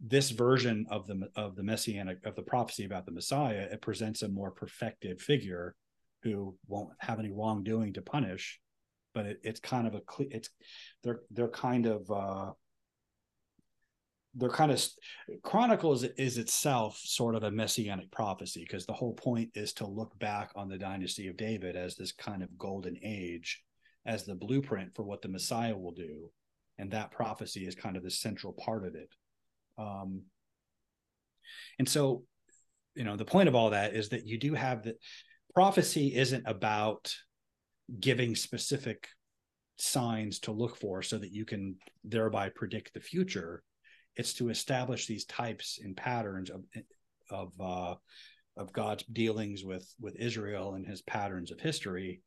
this 0.00 0.30
version 0.30 0.86
of 0.90 1.06
the 1.06 1.28
of 1.36 1.56
the 1.56 1.62
messianic 1.62 2.18
of 2.24 2.36
the 2.36 2.42
prophecy 2.42 2.84
about 2.84 3.06
the 3.06 3.12
Messiah 3.12 3.66
it 3.72 3.80
presents 3.80 4.20
a 4.20 4.28
more 4.28 4.50
perfected 4.50 5.20
figure 5.20 5.74
who 6.22 6.54
won't 6.68 6.90
have 6.98 7.18
any 7.18 7.32
wrongdoing 7.32 7.94
to 7.94 8.02
punish 8.02 8.60
but 9.16 9.24
it, 9.24 9.40
it's 9.42 9.60
kind 9.60 9.86
of 9.86 9.94
a 9.94 10.02
it's 10.30 10.50
they're 11.02 11.22
they're 11.30 11.48
kind 11.48 11.86
of 11.86 12.10
uh 12.10 12.52
they're 14.34 14.50
kind 14.50 14.70
of 14.70 14.86
chronicles 15.42 16.04
is 16.04 16.36
itself 16.36 17.00
sort 17.02 17.34
of 17.34 17.42
a 17.42 17.50
messianic 17.50 18.10
prophecy 18.10 18.60
because 18.60 18.84
the 18.84 18.92
whole 18.92 19.14
point 19.14 19.48
is 19.54 19.72
to 19.72 19.86
look 19.86 20.16
back 20.18 20.50
on 20.54 20.68
the 20.68 20.76
dynasty 20.76 21.28
of 21.28 21.36
david 21.38 21.74
as 21.74 21.96
this 21.96 22.12
kind 22.12 22.42
of 22.42 22.58
golden 22.58 22.94
age 23.02 23.62
as 24.04 24.24
the 24.24 24.34
blueprint 24.34 24.94
for 24.94 25.02
what 25.04 25.22
the 25.22 25.28
messiah 25.28 25.74
will 25.74 25.92
do 25.92 26.30
and 26.78 26.90
that 26.90 27.10
prophecy 27.10 27.66
is 27.66 27.74
kind 27.74 27.96
of 27.96 28.02
the 28.02 28.10
central 28.10 28.52
part 28.52 28.86
of 28.86 28.94
it. 28.94 29.08
Um 29.78 30.24
and 31.78 31.88
so 31.88 32.24
you 32.94 33.04
know 33.04 33.16
the 33.16 33.24
point 33.24 33.48
of 33.48 33.54
all 33.54 33.70
that 33.70 33.94
is 33.94 34.10
that 34.10 34.26
you 34.26 34.38
do 34.38 34.52
have 34.54 34.82
that 34.84 34.96
prophecy 35.54 36.14
isn't 36.14 36.44
about 36.46 37.14
giving 38.00 38.34
specific 38.34 39.08
signs 39.78 40.40
to 40.40 40.52
look 40.52 40.76
for 40.76 41.02
so 41.02 41.18
that 41.18 41.32
you 41.32 41.44
can 41.44 41.76
thereby 42.04 42.48
predict 42.48 42.94
the 42.94 43.00
future 43.00 43.62
it's 44.16 44.32
to 44.34 44.48
establish 44.48 45.06
these 45.06 45.26
types 45.26 45.78
and 45.82 45.96
patterns 45.96 46.50
of 46.50 46.64
of 47.30 47.52
uh, 47.60 47.94
of 48.56 48.72
God's 48.72 49.04
dealings 49.04 49.62
with 49.62 49.86
with 50.00 50.16
Israel 50.16 50.74
and 50.74 50.86
his 50.86 51.02
patterns 51.02 51.50
of 51.50 51.60
history. 51.60 52.22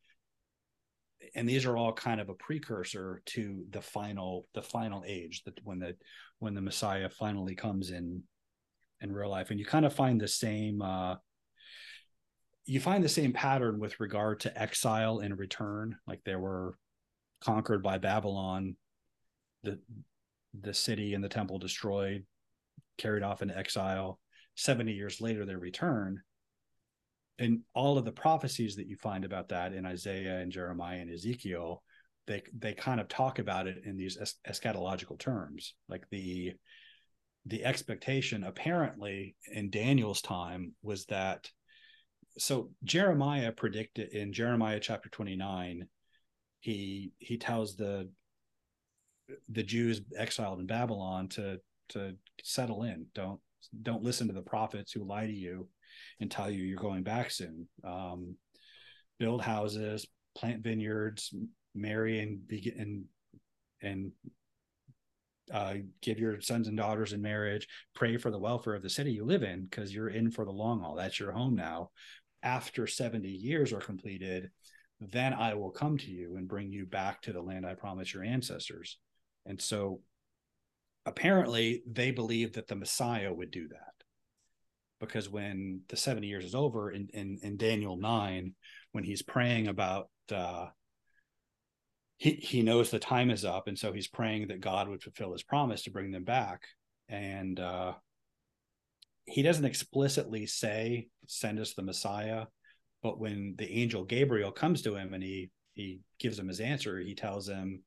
And 1.36 1.50
these 1.50 1.66
are 1.66 1.76
all 1.76 1.92
kind 1.92 2.22
of 2.22 2.30
a 2.30 2.36
precursor 2.36 3.22
to 3.28 3.66
the 3.72 3.82
final 3.82 4.48
the 4.54 4.62
final 4.62 5.04
age 5.06 5.44
that 5.44 5.60
when 5.64 5.80
the 5.80 5.96
when 6.38 6.54
the 6.54 6.62
messiah 6.62 7.10
finally 7.10 7.56
comes 7.56 7.92
in 7.92 8.24
in 9.02 9.12
real 9.12 9.30
life. 9.30 9.50
And 9.50 9.60
you 9.60 9.66
kind 9.66 9.86
of 9.86 9.94
find 9.94 10.22
the 10.22 10.28
same 10.28 10.82
uh 10.82 11.16
you 12.70 12.80
find 12.80 13.04
the 13.04 13.10
same 13.10 13.34
pattern 13.34 13.80
with 13.80 14.00
regard 14.00 14.42
to 14.42 14.62
exile 14.62 15.20
and 15.20 15.40
return. 15.40 15.98
Like 16.06 16.24
they 16.24 16.36
were 16.36 16.78
conquered 17.42 17.82
by 17.82 17.98
babylon 17.98 18.76
the 19.64 19.80
the 20.60 20.74
city 20.74 21.14
and 21.16 21.24
the 21.24 21.30
temple 21.30 21.58
destroyed 21.58 22.26
carried 22.98 23.24
off 23.24 23.42
into 23.42 23.58
exile. 23.58 24.20
70 24.56 24.92
years 24.92 25.20
later 25.20 25.46
they 25.46 25.56
return. 25.56 26.22
And 27.40 27.62
all 27.74 27.98
of 27.98 28.06
the 28.06 28.12
prophecies 28.12 28.76
that 28.76 28.88
you 28.88 28.98
find 28.98 29.26
about 29.26 29.50
that 29.50 29.74
in 29.74 29.86
Isaiah 29.86 30.40
and 30.40 30.52
Jeremiah 30.52 31.00
and 31.00 31.10
Ezekiel, 31.10 31.82
they 32.28 32.44
they 32.56 32.74
kind 32.74 33.00
of 33.00 33.08
talk 33.08 33.40
about 33.40 33.66
it 33.66 33.82
in 33.84 33.98
these 33.98 34.16
es- 34.22 34.36
eschatological 34.48 35.18
terms, 35.18 35.74
like 35.88 36.04
the 36.12 36.54
the 37.48 37.66
expectation 37.66 38.44
apparently 38.44 39.36
in 39.52 39.72
Daniel's 39.72 40.22
time 40.22 40.76
was 40.84 41.06
that 41.06 41.50
so 42.40 42.70
Jeremiah 42.84 43.52
predicted 43.52 44.10
in 44.10 44.34
Jeremiah 44.34 44.80
chapter 44.80 45.10
29 45.10 45.88
he 46.62 47.12
he 47.20 47.38
tells 47.38 47.76
the 47.76 48.10
the 49.50 49.64
Jews 49.64 50.02
exiled 50.18 50.60
in 50.60 50.66
Babylon 50.66 51.28
to 51.30 51.60
to 51.90 52.16
settle 52.44 52.84
in 52.84 53.06
don't 53.14 53.40
don't 53.82 54.04
listen 54.04 54.28
to 54.28 54.34
the 54.34 54.42
prophets 54.42 54.92
who 54.92 55.04
lie 55.04 55.28
to 55.28 55.34
you 55.34 55.68
and 56.20 56.30
tell 56.30 56.50
you 56.50 56.64
you're 56.64 56.80
going 56.80 57.04
back 57.04 57.32
soon. 57.32 57.68
Um, 57.84 58.36
build 59.20 59.42
houses, 59.42 60.08
plant 60.36 60.64
vineyards, 60.64 61.34
marry 61.76 62.20
and 62.20 62.48
begin 62.48 62.74
and 62.80 63.06
and 63.82 64.12
uh, 65.52 65.76
give 66.02 66.20
your 66.20 66.40
sons 66.42 66.68
and 66.68 66.78
daughters 66.78 67.14
in 67.14 67.22
marriage. 67.22 67.68
Pray 67.96 68.18
for 68.18 68.30
the 68.30 68.40
welfare 68.40 68.76
of 68.76 68.84
the 68.84 68.90
city 68.90 69.12
you 69.12 69.26
live 69.26 69.42
in 69.44 69.66
because 69.66 69.94
you're 69.94 70.10
in 70.10 70.30
for 70.30 70.46
the 70.46 70.52
long 70.52 70.82
haul. 70.82 70.96
That's 70.96 71.20
your 71.20 71.32
home 71.32 71.56
now. 71.56 71.90
After 72.44 72.88
70 72.88 73.28
years 73.28 73.74
are 73.74 73.80
completed, 73.80 74.50
then 75.00 75.34
I 75.34 75.54
will 75.54 75.72
come 75.72 75.98
to 75.98 76.12
you 76.12 76.36
and 76.36 76.48
bring 76.48 76.72
you 76.72 76.86
back 76.86 77.22
to 77.24 77.34
the 77.34 77.42
land 77.42 77.66
I 77.66 77.74
promised 77.74 78.14
your 78.14 78.24
ancestors. 78.24 78.98
And 79.46 79.62
so 79.62 80.02
apparently 81.06 81.84
they 81.90 82.12
believed 82.12 82.56
that 82.56 82.68
the 82.68 82.76
Messiah 82.76 83.34
would 83.34 83.52
do 83.52 83.68
that 83.70 83.94
because 85.00 85.30
when 85.30 85.82
the 85.88 85.98
70 85.98 86.28
years 86.28 86.46
is 86.46 86.56
over 86.56 86.92
in, 86.92 87.08
in, 87.14 87.40
in 87.42 87.58
Daniel 87.58 87.96
9, 87.96 88.54
when 88.92 89.04
he's 89.04 89.22
praying 89.22 89.68
about, 89.68 90.10
uh, 90.34 90.68
he, 92.18 92.32
he 92.32 92.62
knows 92.62 92.92
the 92.92 93.00
time 93.00 93.32
is 93.32 93.46
up. 93.46 93.68
And 93.68 93.80
so 93.80 93.94
he's 93.94 94.10
praying 94.10 94.50
that 94.50 94.60
God 94.60 94.90
would 94.90 95.02
fulfill 95.02 95.32
his 95.32 95.44
promise 95.44 95.84
to 95.84 95.92
bring 95.92 96.12
them 96.12 96.26
back. 96.26 96.64
And 97.08 97.60
uh, 97.60 97.94
he 99.30 99.42
doesn't 99.42 99.66
explicitly 99.66 100.46
say, 100.46 101.08
send 101.28 101.60
us 101.60 101.74
the 101.74 101.84
Messiah. 101.84 102.46
But 103.02 103.20
when 103.20 103.56
the 103.58 103.72
angel 103.72 104.04
Gabriel 104.04 104.52
comes 104.52 104.82
to 104.82 104.96
him 104.96 105.14
and 105.14 105.24
he, 105.24 105.52
he 105.74 106.00
gives 106.20 106.38
him 106.38 106.48
his 106.48 106.60
answer, 106.60 107.00
he 107.00 107.16
tells 107.16 107.48
him, 107.48 107.84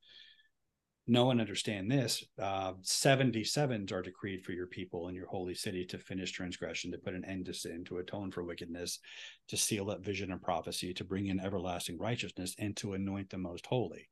No 1.07 1.27
one 1.27 1.41
understand 1.41 1.91
this 1.91 2.25
uh, 2.41 2.75
77s 2.83 3.93
are 3.93 4.03
decreed 4.03 4.45
for 4.45 4.53
your 4.53 4.69
people 4.69 5.09
in 5.09 5.15
your 5.15 5.27
holy 5.27 5.55
city 5.55 5.85
to 5.87 5.99
finish 5.99 6.31
transgression 6.31 6.93
to 6.93 6.99
put 6.99 7.15
an 7.15 7.25
end 7.25 7.47
to 7.47 7.55
sin 7.55 7.85
to 7.85 7.99
atone 7.99 8.31
for 8.31 8.45
wickedness 8.45 9.01
to 9.49 9.57
seal 9.57 9.91
up 9.91 10.05
vision 10.05 10.33
and 10.33 10.41
prophecy 10.41 10.95
to 10.95 11.05
bring 11.05 11.27
in 11.27 11.41
everlasting 11.41 11.99
righteousness 11.99 12.55
and 12.59 12.77
to 12.77 12.95
anoint 12.95 13.29
the 13.29 13.37
most 13.37 13.67
holy 13.67 14.09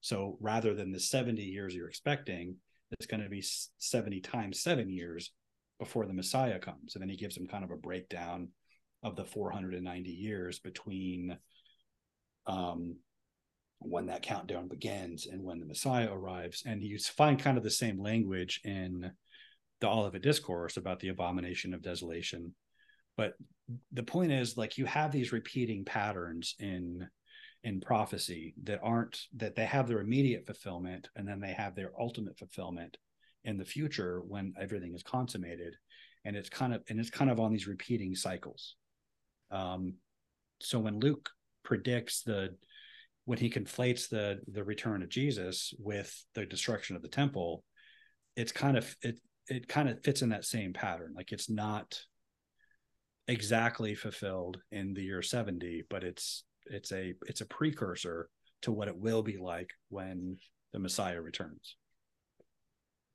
so 0.00 0.36
rather 0.40 0.74
than 0.74 0.92
the 0.92 1.00
70 1.00 1.42
years 1.42 1.74
you're 1.74 1.88
expecting 1.88 2.56
it's 2.92 3.06
going 3.06 3.22
to 3.22 3.28
be 3.28 3.42
70 3.78 4.20
times 4.20 4.60
seven 4.60 4.88
years 4.88 5.32
before 5.78 6.06
the 6.06 6.12
messiah 6.12 6.58
comes 6.58 6.94
and 6.94 7.02
then 7.02 7.08
he 7.08 7.16
gives 7.16 7.36
him 7.36 7.46
kind 7.46 7.64
of 7.64 7.70
a 7.70 7.76
breakdown 7.76 8.48
of 9.04 9.16
the 9.16 9.24
490 9.24 10.10
years 10.10 10.58
between 10.58 11.36
um, 12.46 12.96
when 13.78 14.06
that 14.06 14.22
countdown 14.22 14.66
begins 14.66 15.26
and 15.26 15.42
when 15.42 15.60
the 15.60 15.66
Messiah 15.66 16.12
arrives. 16.12 16.62
And 16.66 16.82
you 16.82 16.98
find 16.98 17.38
kind 17.38 17.58
of 17.58 17.62
the 17.62 17.70
same 17.70 18.00
language 18.00 18.60
in 18.64 19.12
the 19.80 19.88
Olivet 19.88 20.22
Discourse 20.22 20.78
about 20.78 21.00
the 21.00 21.08
abomination 21.08 21.74
of 21.74 21.82
desolation. 21.82 22.54
But 23.16 23.34
the 23.92 24.02
point 24.02 24.32
is, 24.32 24.56
like, 24.56 24.78
you 24.78 24.86
have 24.86 25.12
these 25.12 25.32
repeating 25.32 25.84
patterns 25.84 26.54
in 26.58 27.06
in 27.62 27.80
prophecy 27.80 28.54
that 28.62 28.78
aren't 28.82 29.18
that 29.36 29.54
they 29.54 29.64
have 29.64 29.88
their 29.88 30.00
immediate 30.00 30.44
fulfillment 30.44 31.08
and 31.16 31.26
then 31.26 31.40
they 31.40 31.52
have 31.54 31.74
their 31.74 31.92
ultimate 31.98 32.38
fulfillment 32.38 32.98
in 33.44 33.58
the 33.58 33.64
future 33.64 34.22
when 34.26 34.54
everything 34.60 34.94
is 34.94 35.02
consummated 35.02 35.74
and 36.24 36.36
it's 36.36 36.48
kind 36.48 36.74
of 36.74 36.82
and 36.88 36.98
it's 36.98 37.10
kind 37.10 37.30
of 37.30 37.38
on 37.38 37.52
these 37.52 37.66
repeating 37.66 38.14
cycles 38.14 38.76
um 39.50 39.94
so 40.60 40.78
when 40.78 40.98
luke 40.98 41.30
predicts 41.62 42.22
the 42.22 42.54
when 43.24 43.38
he 43.38 43.50
conflates 43.50 44.08
the 44.08 44.40
the 44.48 44.64
return 44.64 45.02
of 45.02 45.08
Jesus 45.08 45.72
with 45.78 46.24
the 46.34 46.46
destruction 46.46 46.96
of 46.96 47.02
the 47.02 47.08
temple, 47.08 47.64
it's 48.36 48.52
kind 48.52 48.76
of 48.76 48.94
it 49.02 49.18
it 49.48 49.68
kind 49.68 49.88
of 49.88 50.02
fits 50.02 50.22
in 50.22 50.30
that 50.30 50.44
same 50.44 50.72
pattern. 50.72 51.14
Like 51.16 51.32
it's 51.32 51.50
not 51.50 51.98
exactly 53.26 53.94
fulfilled 53.94 54.58
in 54.70 54.92
the 54.94 55.02
year 55.02 55.22
70, 55.22 55.84
but 55.88 56.04
it's 56.04 56.44
it's 56.66 56.92
a 56.92 57.14
it's 57.26 57.40
a 57.40 57.46
precursor 57.46 58.28
to 58.62 58.72
what 58.72 58.88
it 58.88 58.96
will 58.96 59.22
be 59.22 59.38
like 59.38 59.70
when 59.88 60.36
the 60.72 60.78
Messiah 60.78 61.20
returns. 61.20 61.76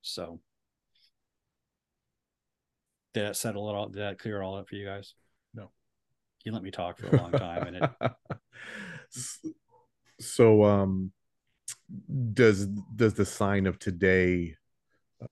So 0.02 0.40
did 3.14 3.26
that 3.26 3.36
settle 3.36 3.68
it 3.68 3.74
all? 3.74 3.88
Did 3.88 4.02
that 4.02 4.18
clear 4.18 4.42
all 4.42 4.56
up 4.56 4.68
for 4.68 4.76
you 4.76 4.86
guys? 4.86 5.14
No. 5.54 5.70
You 6.44 6.52
let 6.52 6.62
me 6.62 6.70
talk 6.70 6.98
for 6.98 7.08
a 7.08 7.20
long 7.20 7.32
time 7.32 7.66
and 7.66 7.76
it 7.76 7.90
so 10.20 10.64
um 10.64 11.12
does 12.32 12.66
does 12.66 13.14
the 13.14 13.24
sign 13.24 13.66
of 13.66 13.78
today 13.78 14.54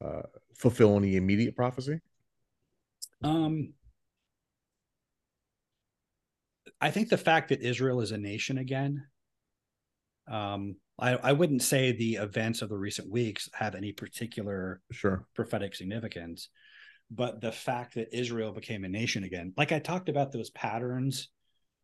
uh 0.05 0.23
fulfill 0.55 0.97
any 0.97 1.17
immediate 1.17 1.55
prophecy 1.55 2.01
um 3.23 3.73
i 6.81 6.91
think 6.91 7.09
the 7.09 7.19
fact 7.19 7.51
that 7.51 7.63
israel 7.63 8.01
is 8.01 8.13
a 8.13 8.19
nation 8.19 8.59
again 8.59 9.07
um 10.29 10.77
I, 10.99 11.13
I 11.15 11.33
wouldn't 11.33 11.63
say 11.63 11.93
the 11.93 12.17
events 12.17 12.63
of 12.63 12.69
the 12.69 12.77
recent 12.77 13.11
weeks 13.11 13.49
have 13.53 13.75
any 13.75 13.93
particular 13.93 14.81
sure. 14.91 15.27
prophetic 15.35 15.75
significance 15.75 16.49
but 17.11 17.41
the 17.41 17.53
fact 17.53 17.95
that 17.95 18.17
israel 18.17 18.53
became 18.53 18.85
a 18.85 18.89
nation 18.89 19.25
again 19.25 19.53
like 19.57 19.73
i 19.73 19.79
talked 19.79 20.09
about 20.09 20.33
those 20.33 20.51
patterns 20.51 21.29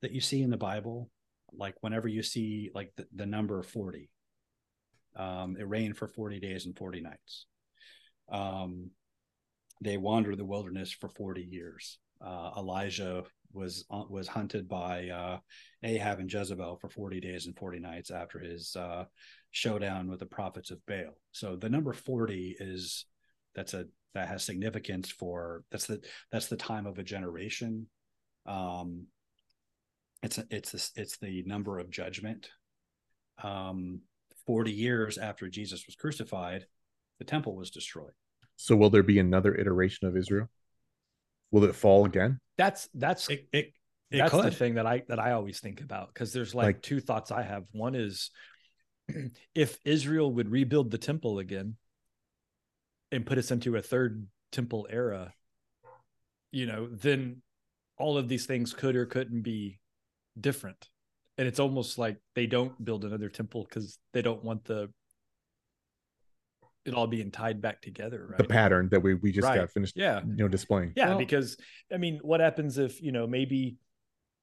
that 0.02 0.12
you 0.12 0.20
see 0.20 0.42
in 0.42 0.50
the 0.50 0.56
bible 0.56 1.10
like 1.56 1.74
whenever 1.80 2.08
you 2.08 2.22
see 2.22 2.70
like 2.74 2.92
the, 2.96 3.06
the 3.14 3.26
number 3.26 3.62
40 3.62 4.10
um, 5.16 5.56
it 5.58 5.68
rained 5.68 5.96
for 5.96 6.08
40 6.08 6.40
days 6.40 6.66
and 6.66 6.76
40 6.76 7.00
nights. 7.00 7.46
Um, 8.30 8.90
they 9.80 9.96
wandered 9.96 10.38
the 10.38 10.44
wilderness 10.44 10.92
for 10.92 11.08
40 11.08 11.42
years. 11.42 11.98
Uh, 12.24 12.52
elijah 12.56 13.24
was 13.54 13.84
uh, 13.90 14.04
was 14.08 14.28
hunted 14.28 14.68
by 14.68 15.08
uh, 15.08 15.38
ahab 15.82 16.18
and 16.18 16.32
jezebel 16.32 16.76
for 16.76 16.88
40 16.88 17.20
days 17.20 17.46
and 17.46 17.56
40 17.56 17.78
nights 17.78 18.10
after 18.10 18.38
his 18.38 18.76
uh, 18.76 19.04
showdown 19.50 20.08
with 20.08 20.20
the 20.20 20.26
prophets 20.26 20.70
of 20.70 20.84
baal 20.86 21.16
so 21.32 21.56
the 21.56 21.68
number 21.68 21.92
40 21.92 22.56
is 22.58 23.06
that's 23.54 23.74
a 23.74 23.86
that 24.14 24.28
has 24.28 24.44
significance 24.44 25.10
for 25.10 25.64
that's 25.70 25.86
the 25.86 26.00
that's 26.30 26.46
the 26.46 26.56
time 26.56 26.86
of 26.86 26.98
a 26.98 27.02
generation 27.02 27.86
um, 28.46 29.06
it's 30.24 30.38
a, 30.38 30.46
it's 30.50 30.74
a, 30.74 31.00
it's 31.00 31.18
the 31.18 31.42
number 31.44 31.78
of 31.78 31.90
judgment. 31.90 32.48
Um, 33.42 34.00
Forty 34.46 34.72
years 34.72 35.16
after 35.16 35.48
Jesus 35.48 35.86
was 35.86 35.96
crucified, 35.96 36.66
the 37.18 37.24
temple 37.24 37.56
was 37.56 37.70
destroyed. 37.70 38.12
So 38.56 38.76
will 38.76 38.90
there 38.90 39.02
be 39.02 39.18
another 39.18 39.54
iteration 39.54 40.06
of 40.06 40.18
Israel? 40.18 40.50
Will 41.54 41.64
it 41.64 41.74
fall 41.76 42.04
again? 42.04 42.40
That's 42.58 42.88
that's 42.94 43.30
it, 43.30 43.46
it, 43.52 43.72
it 44.10 44.18
that's 44.18 44.30
could. 44.32 44.44
the 44.44 44.50
thing 44.50 44.74
that 44.74 44.86
I 44.86 45.04
that 45.06 45.20
I 45.20 45.32
always 45.32 45.60
think 45.60 45.80
about 45.80 46.12
because 46.12 46.32
there's 46.32 46.52
like, 46.52 46.66
like 46.66 46.82
two 46.82 46.98
thoughts 46.98 47.30
I 47.30 47.42
have. 47.42 47.62
One 47.70 47.94
is 47.94 48.30
if 49.54 49.78
Israel 49.84 50.32
would 50.32 50.50
rebuild 50.50 50.90
the 50.90 50.98
temple 50.98 51.38
again 51.38 51.76
and 53.12 53.24
put 53.24 53.38
us 53.38 53.52
into 53.52 53.76
a 53.76 53.82
third 53.82 54.26
temple 54.50 54.88
era, 54.90 55.32
you 56.50 56.66
know, 56.66 56.88
then 56.90 57.42
all 57.98 58.18
of 58.18 58.28
these 58.28 58.46
things 58.46 58.72
could 58.72 58.96
or 58.96 59.06
couldn't 59.06 59.42
be 59.42 59.78
different 60.40 60.88
and 61.38 61.48
it's 61.48 61.60
almost 61.60 61.98
like 61.98 62.16
they 62.34 62.46
don't 62.46 62.84
build 62.84 63.04
another 63.04 63.28
temple 63.28 63.64
because 63.68 63.98
they 64.12 64.22
don't 64.22 64.44
want 64.44 64.64
the 64.64 64.90
it 66.84 66.94
all 66.94 67.06
being 67.06 67.30
tied 67.30 67.60
back 67.60 67.80
together, 67.80 68.26
right? 68.28 68.38
the 68.38 68.44
pattern 68.44 68.88
that 68.90 69.00
we 69.00 69.14
we 69.14 69.32
just 69.32 69.44
Right. 69.46 69.56
got 69.56 69.70
finished 69.70 69.96
Yeah. 69.96 70.20
you 70.24 70.34
know 70.36 70.48
displaying 70.48 70.92
Yeah, 70.96 71.10
Well- 71.10 71.18
because 71.18 71.56
I 71.92 71.96
mean, 71.96 72.18
what 72.22 72.40
happens 72.40 72.78
if 72.78 73.00
you 73.02 73.12
know 73.12 73.26
maybe 73.26 73.78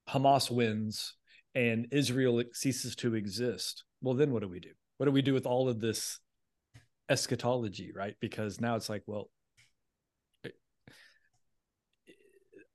Hamas 0.09 0.49
wins 0.49 1.15
and 1.53 1.88
Israel 1.91 2.43
ceases 2.53 2.95
to 2.97 3.15
exist? 3.15 3.84
Well, 4.01 4.15
then 4.15 4.31
what 4.31 4.41
do 4.41 4.47
we 4.47 4.59
do? 4.59 4.72
What 4.97 5.05
do 5.05 5.11
we 5.11 5.22
do 5.22 5.34
with 5.34 5.45
all 5.45 5.69
of 5.69 5.80
this 5.80 6.19
eschatology, 7.09 7.91
right? 7.91 8.15
Because 8.19 8.59
now 8.61 8.76
it's 8.76 8.89
like, 8.89 9.03
well, 9.05 9.30
eh, 10.45 10.49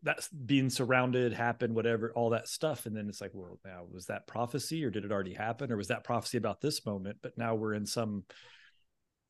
that's 0.02 0.28
being 0.28 0.70
surrounded, 0.70 1.32
happened, 1.32 1.74
whatever, 1.74 2.12
all 2.12 2.30
that 2.30 2.48
stuff, 2.48 2.86
and 2.86 2.94
then 2.97 3.09
it's 3.09 3.20
like, 3.20 3.30
well, 3.32 3.59
now 3.64 3.84
was 3.90 4.06
that 4.06 4.26
prophecy, 4.26 4.84
or 4.84 4.90
did 4.90 5.05
it 5.05 5.12
already 5.12 5.34
happen, 5.34 5.72
or 5.72 5.76
was 5.76 5.88
that 5.88 6.05
prophecy 6.05 6.36
about 6.38 6.60
this 6.60 6.84
moment? 6.86 7.18
But 7.22 7.36
now 7.38 7.55
we're 7.55 7.74
in 7.74 7.86
some, 7.86 8.24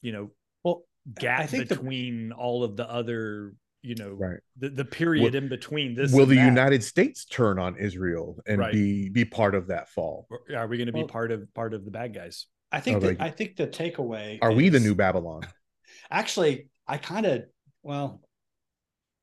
you 0.07 0.13
know, 0.13 0.31
Well, 0.63 0.85
gap 1.19 1.41
I 1.41 1.47
think 1.47 1.69
the- 1.69 1.75
between 1.75 2.31
all 2.33 2.63
of 2.63 2.77
the 2.77 2.89
other 2.89 3.55
you 3.83 3.95
know 3.95 4.11
right 4.13 4.41
the, 4.59 4.69
the 4.71 4.85
period 4.85 5.35
in 5.37 5.49
between 5.49 5.95
this 5.95 6.11
will 6.13 6.27
the 6.27 6.35
that. 6.37 6.45
united 6.47 6.83
states 6.83 7.25
turn 7.25 7.57
on 7.59 7.77
israel 7.77 8.43
and 8.47 8.59
Right. 8.59 8.73
be 8.73 9.09
be 9.11 9.25
part 9.25 9.55
of 9.55 9.69
that 9.69 9.89
fall 9.91 10.27
are 10.57 10.67
we 10.67 10.77
going 10.77 10.87
to 10.89 10.93
be 10.93 11.01
Well- 11.01 11.09
part 11.09 11.31
of 11.31 11.53
part 11.55 11.73
of 11.75 11.85
the 11.85 11.91
bad 11.93 12.13
guys 12.15 12.47
I 12.73 12.81
think 12.81 12.97
Oh, 12.97 13.01
that, 13.01 13.07
like- 13.07 13.21
I 13.21 13.31
think 13.31 13.55
the 13.57 13.69
takeaway 13.69 14.39
are 14.43 14.51
we 14.53 14.71
the 14.71 14.81
new 14.81 14.95
babylon 14.95 15.43
Actually, 16.11 16.69
I 16.89 16.97
kind 16.99 17.27
of 17.27 17.45
well, 17.83 18.21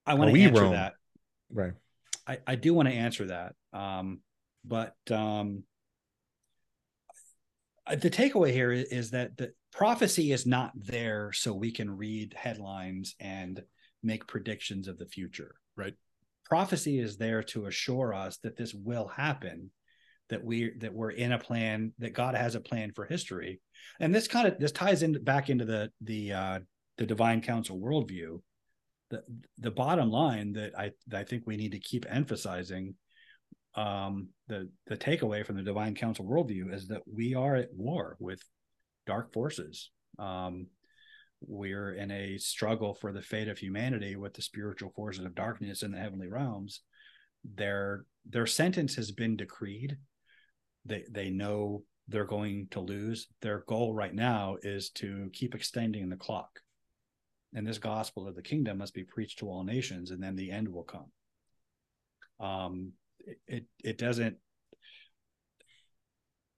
I 0.06 0.14
want 0.14 0.34
to 0.34 0.42
answer 0.42 0.62
Rome? 0.62 0.74
that. 0.74 0.94
right 1.52 1.74
I, 2.28 2.38
I 2.48 2.56
do 2.56 2.74
want 2.74 2.88
to 2.88 2.94
answer 2.96 3.26
that. 3.28 3.56
Um, 3.74 4.22
but 4.64 4.96
um, 5.12 5.64
the 7.90 8.10
takeaway 8.10 8.52
here 8.52 8.72
is, 8.72 8.86
is 8.86 9.12
that 9.12 9.36
the 9.38 9.52
prophecy 9.74 10.32
is 10.32 10.46
not 10.46 10.72
there 10.76 11.32
so 11.34 11.54
we 11.54 11.72
can 11.72 11.98
read 11.98 12.34
headlines 12.38 13.16
and 13.20 13.62
make 14.02 14.28
predictions 14.28 14.88
of 14.88 14.98
the 14.98 15.06
future. 15.06 15.56
Right. 15.76 15.94
Prophecy 16.46 17.00
is 17.00 17.18
there 17.18 17.42
to 17.44 17.66
assure 17.66 18.14
us 18.14 18.38
that 18.44 18.58
this 18.58 18.74
will 18.74 19.08
happen, 19.08 19.72
that 20.30 20.44
we 20.44 20.72
that 20.80 20.94
we're 20.94 21.12
in 21.12 21.32
a 21.32 21.40
plan, 21.40 21.94
that 22.00 22.14
God 22.14 22.36
has 22.36 22.56
a 22.56 22.62
plan 22.62 22.92
for 22.92 23.06
history, 23.06 23.62
and 24.00 24.14
this 24.14 24.28
kind 24.28 24.48
of 24.48 24.60
this 24.60 24.72
ties 24.72 25.04
in 25.04 25.14
back 25.24 25.50
into 25.50 25.66
the 25.66 25.92
the 26.02 26.34
uh, 26.34 26.60
the 26.98 27.06
divine 27.06 27.42
council 27.42 27.80
worldview 27.80 28.40
the 29.14 29.24
the 29.60 29.72
bottom 29.72 30.10
line 30.10 30.54
that 30.54 30.78
I 30.78 30.92
that 31.08 31.20
I 31.20 31.24
think 31.24 31.44
we 31.46 31.58
need 31.58 31.72
to 31.74 31.80
keep 31.80 32.06
emphasizing 32.10 32.96
um 33.76 34.30
the 34.48 34.70
the 34.88 34.98
takeaway 34.98 35.46
from 35.46 35.56
the 35.56 35.64
divine 35.64 35.96
council 35.96 36.26
worldview 36.26 36.74
is 36.74 36.88
that 36.88 37.02
we 37.12 37.36
are 37.36 37.56
at 37.56 37.74
war 37.74 38.18
with 38.20 38.42
dark 39.06 39.34
forces. 39.34 39.92
Um 40.20 40.68
we're 41.48 41.94
in 41.94 42.12
a 42.12 42.38
struggle 42.38 42.94
for 42.94 43.12
the 43.12 43.22
fate 43.22 43.48
of 43.48 43.58
humanity 43.58 44.16
with 44.16 44.34
the 44.34 44.42
spiritual 44.42 44.92
forces 44.96 45.26
of 45.26 45.36
darkness 45.36 45.84
in 45.84 45.92
the 45.92 46.00
heavenly 46.00 46.28
realms. 46.28 46.82
Their 47.56 48.06
their 48.26 48.48
sentence 48.48 48.96
has 48.96 49.12
been 49.12 49.36
decreed. 49.36 49.98
They 50.86 51.04
they 51.10 51.30
know 51.30 51.84
they're 52.08 52.26
going 52.26 52.68
to 52.72 52.80
lose. 52.80 53.28
Their 53.42 53.64
goal 53.68 53.94
right 53.94 54.14
now 54.14 54.58
is 54.62 54.90
to 54.92 55.30
keep 55.34 55.56
extending 55.56 56.10
the 56.10 56.16
clock. 56.16 56.60
And 57.54 57.68
this 57.68 57.78
gospel 57.78 58.28
of 58.28 58.36
the 58.36 58.42
kingdom 58.42 58.78
must 58.80 58.94
be 58.94 59.04
preached 59.04 59.40
to 59.40 59.50
all 59.50 59.64
nations 59.64 60.12
and 60.12 60.22
then 60.22 60.36
the 60.36 60.52
end 60.52 60.68
will 60.68 60.84
come. 60.84 61.12
Um 62.40 62.94
it 63.20 63.40
it, 63.48 63.66
it 63.84 63.98
doesn't 63.98 64.38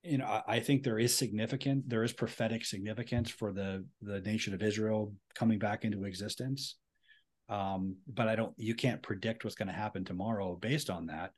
you 0.05 0.17
know 0.17 0.41
I, 0.47 0.59
think 0.59 0.83
there 0.83 0.99
is 0.99 1.15
significant 1.15 1.89
there 1.89 2.03
is 2.03 2.13
prophetic 2.13 2.65
significance 2.65 3.29
for 3.29 3.51
the 3.51 3.85
the 4.01 4.21
nation 4.21 4.53
of 4.53 4.61
israel 4.61 5.13
coming 5.33 5.59
back 5.59 5.83
into 5.83 6.05
existence. 6.05 6.75
Um 7.49 7.97
but 8.07 8.27
i 8.27 8.35
don't 8.35 8.53
you 8.57 8.75
can't 8.75 9.03
predict 9.03 9.43
what's 9.43 9.55
going 9.55 9.67
to 9.67 9.73
happen 9.73 10.05
tomorrow 10.05 10.55
based 10.55 10.89
on 10.89 11.07
that. 11.07 11.31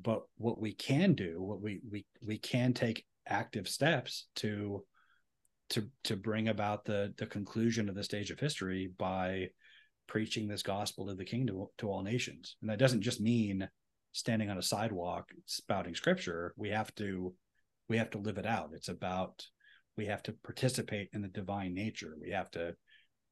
But 0.00 0.22
what 0.36 0.60
we 0.60 0.72
can 0.72 1.14
do 1.14 1.42
what 1.42 1.60
we 1.60 1.80
we 1.90 2.06
we 2.22 2.38
can 2.38 2.72
take 2.72 3.04
active 3.26 3.68
steps 3.68 4.26
to 4.36 4.84
to 5.70 5.88
to 6.04 6.16
bring 6.16 6.48
about 6.48 6.84
the 6.84 7.14
the 7.18 7.26
conclusion 7.26 7.88
of 7.88 7.94
the 7.94 8.04
stage 8.04 8.30
of 8.30 8.40
history 8.40 8.90
by 8.98 9.48
preaching 10.06 10.48
this 10.48 10.62
gospel 10.62 11.08
of 11.08 11.18
the 11.18 11.24
kingdom 11.24 11.66
to 11.76 11.88
all 11.90 12.02
nations. 12.02 12.56
And 12.60 12.70
that 12.70 12.78
doesn't 12.78 13.02
just 13.02 13.20
mean 13.20 13.68
standing 14.12 14.50
on 14.50 14.58
a 14.58 14.62
sidewalk 14.62 15.30
spouting 15.46 15.94
scripture. 15.94 16.54
We 16.56 16.70
have 16.70 16.94
to 16.96 17.34
we 17.88 17.96
have 17.98 18.10
to 18.10 18.18
live 18.18 18.38
it 18.38 18.46
out. 18.46 18.70
It's 18.74 18.88
about 18.88 19.44
we 19.96 20.06
have 20.06 20.22
to 20.24 20.32
participate 20.44 21.08
in 21.12 21.22
the 21.22 21.28
divine 21.28 21.74
nature. 21.74 22.14
We 22.20 22.30
have 22.30 22.50
to 22.52 22.74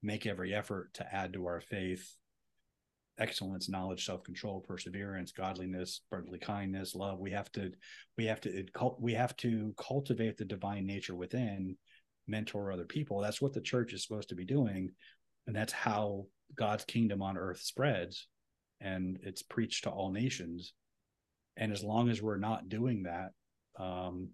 make 0.02 0.26
every 0.26 0.54
effort 0.54 0.94
to 0.94 1.14
add 1.14 1.32
to 1.34 1.46
our 1.46 1.60
faith 1.60 2.16
excellence 3.18 3.68
knowledge 3.68 4.04
self-control 4.04 4.60
perseverance 4.60 5.32
godliness 5.32 6.02
brotherly 6.10 6.38
kindness 6.38 6.94
love. 6.94 7.18
We 7.18 7.30
have 7.30 7.50
to 7.52 7.70
we 8.18 8.26
have 8.26 8.40
to 8.42 8.64
we 9.00 9.14
have 9.14 9.36
to 9.38 9.74
cultivate 9.78 10.36
the 10.36 10.44
divine 10.44 10.86
nature 10.86 11.14
within 11.14 11.76
mentor 12.26 12.72
other 12.72 12.84
people. 12.84 13.20
That's 13.20 13.40
what 13.40 13.52
the 13.52 13.60
church 13.60 13.92
is 13.92 14.02
supposed 14.02 14.28
to 14.30 14.34
be 14.34 14.44
doing 14.44 14.90
and 15.46 15.54
that's 15.54 15.72
how 15.72 16.26
god's 16.56 16.84
kingdom 16.84 17.22
on 17.22 17.38
earth 17.38 17.60
spreads 17.60 18.28
and 18.80 19.18
it's 19.22 19.42
preached 19.42 19.84
to 19.84 19.90
all 19.90 20.10
nations. 20.10 20.74
And 21.56 21.72
as 21.72 21.82
long 21.82 22.10
as 22.10 22.20
we're 22.20 22.36
not 22.36 22.68
doing 22.68 23.04
that 23.04 23.30
um 23.78 24.28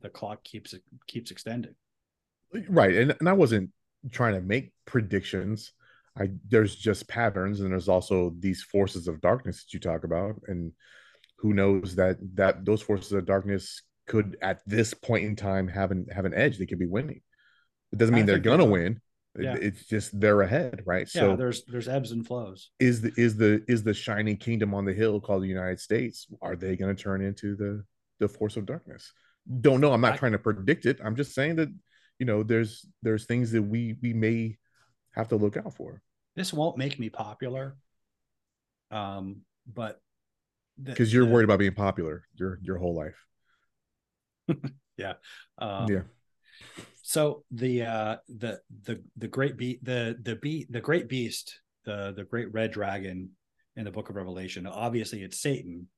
the 0.00 0.08
clock 0.08 0.42
keeps 0.44 0.74
keeps 1.06 1.30
extending. 1.30 1.74
Right 2.68 2.94
and, 2.94 3.16
and 3.18 3.28
i 3.28 3.32
wasn't 3.32 3.70
trying 4.10 4.34
to 4.34 4.40
make 4.40 4.72
predictions. 4.86 5.72
I 6.16 6.30
there's 6.48 6.76
just 6.76 7.08
patterns 7.08 7.60
and 7.60 7.72
there's 7.72 7.88
also 7.88 8.34
these 8.38 8.62
forces 8.62 9.08
of 9.08 9.20
darkness 9.20 9.64
that 9.64 9.74
you 9.74 9.80
talk 9.80 10.04
about 10.04 10.40
and 10.46 10.72
who 11.38 11.52
knows 11.52 11.96
that 11.96 12.18
that 12.34 12.64
those 12.64 12.82
forces 12.82 13.12
of 13.12 13.26
darkness 13.26 13.82
could 14.06 14.36
at 14.40 14.60
this 14.66 14.94
point 14.94 15.24
in 15.24 15.34
time 15.34 15.66
have 15.68 15.90
an 15.90 16.06
have 16.12 16.24
an 16.24 16.34
edge. 16.34 16.58
They 16.58 16.66
could 16.66 16.78
be 16.78 16.86
winning. 16.86 17.20
It 17.92 17.98
doesn't 17.98 18.14
I 18.14 18.18
mean 18.18 18.26
they're 18.26 18.38
gonna 18.38 18.64
win. 18.64 19.00
Yeah. 19.36 19.56
it's 19.60 19.86
just 19.86 20.20
they're 20.20 20.42
ahead 20.42 20.82
right? 20.86 21.08
Yeah 21.12 21.22
so 21.22 21.36
there's 21.36 21.64
there's 21.64 21.88
ebbs 21.88 22.12
and 22.12 22.24
flows. 22.24 22.70
is 22.78 23.00
the 23.00 23.12
is 23.16 23.36
the 23.36 23.64
is 23.66 23.82
the 23.82 23.92
shining 23.92 24.36
kingdom 24.36 24.74
on 24.74 24.84
the 24.84 24.94
hill 24.94 25.20
called 25.20 25.42
the 25.42 25.48
united 25.48 25.80
states 25.80 26.28
are 26.40 26.54
they 26.54 26.76
going 26.76 26.94
to 26.94 27.02
turn 27.02 27.20
into 27.20 27.56
the 27.56 27.82
the 28.20 28.28
force 28.28 28.56
of 28.56 28.64
darkness 28.64 29.12
don't 29.60 29.80
know. 29.80 29.92
I'm 29.92 30.00
not 30.00 30.14
I- 30.14 30.16
trying 30.16 30.32
to 30.32 30.38
predict 30.38 30.86
it. 30.86 31.00
I'm 31.04 31.16
just 31.16 31.34
saying 31.34 31.56
that 31.56 31.68
you 32.18 32.26
know 32.26 32.42
there's 32.42 32.86
there's 33.02 33.26
things 33.26 33.50
that 33.52 33.62
we 33.62 33.96
we 34.02 34.12
may 34.12 34.56
have 35.12 35.28
to 35.28 35.36
look 35.36 35.56
out 35.56 35.74
for. 35.74 36.00
This 36.36 36.52
won't 36.52 36.78
make 36.78 36.98
me 36.98 37.08
popular. 37.10 37.76
Um 38.90 39.42
but 39.72 40.00
because 40.82 41.12
you're 41.12 41.24
the- 41.26 41.32
worried 41.32 41.44
about 41.44 41.58
being 41.58 41.74
popular 41.74 42.24
your 42.34 42.58
your 42.62 42.78
whole 42.78 42.94
life. 42.94 43.16
Um, 45.58 45.86
yeah. 45.90 46.02
so 47.02 47.44
the 47.50 47.82
uh 47.82 48.16
the 48.28 48.60
the 48.84 49.02
the 49.16 49.28
great 49.28 49.56
be 49.56 49.78
the 49.82 50.16
the 50.22 50.36
be 50.36 50.66
the 50.70 50.80
great 50.80 51.08
beast 51.08 51.60
the 51.84 52.12
the 52.16 52.24
great 52.24 52.52
red 52.52 52.70
dragon 52.72 53.30
in 53.76 53.84
the 53.84 53.90
book 53.90 54.08
of 54.10 54.16
revelation 54.16 54.66
obviously 54.66 55.22
it's 55.22 55.40
satan 55.40 55.88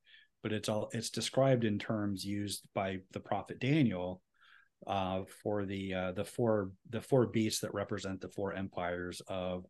but 0.47 0.53
it's 0.53 0.69
all 0.69 0.89
it's 0.93 1.11
described 1.11 1.65
in 1.65 1.77
terms 1.77 2.25
used 2.25 2.69
by 2.73 2.99
the 3.11 3.19
prophet 3.19 3.59
daniel 3.59 4.23
uh 4.87 5.23
for 5.43 5.65
the 5.65 5.93
uh 5.93 6.13
the 6.13 6.25
four 6.25 6.71
the 6.91 7.01
four 7.01 7.27
beasts 7.27 7.63
that 7.63 7.75
represent 7.75 8.21
the 8.21 8.29
four 8.29 8.53
empires 8.53 9.21
of 9.27 9.65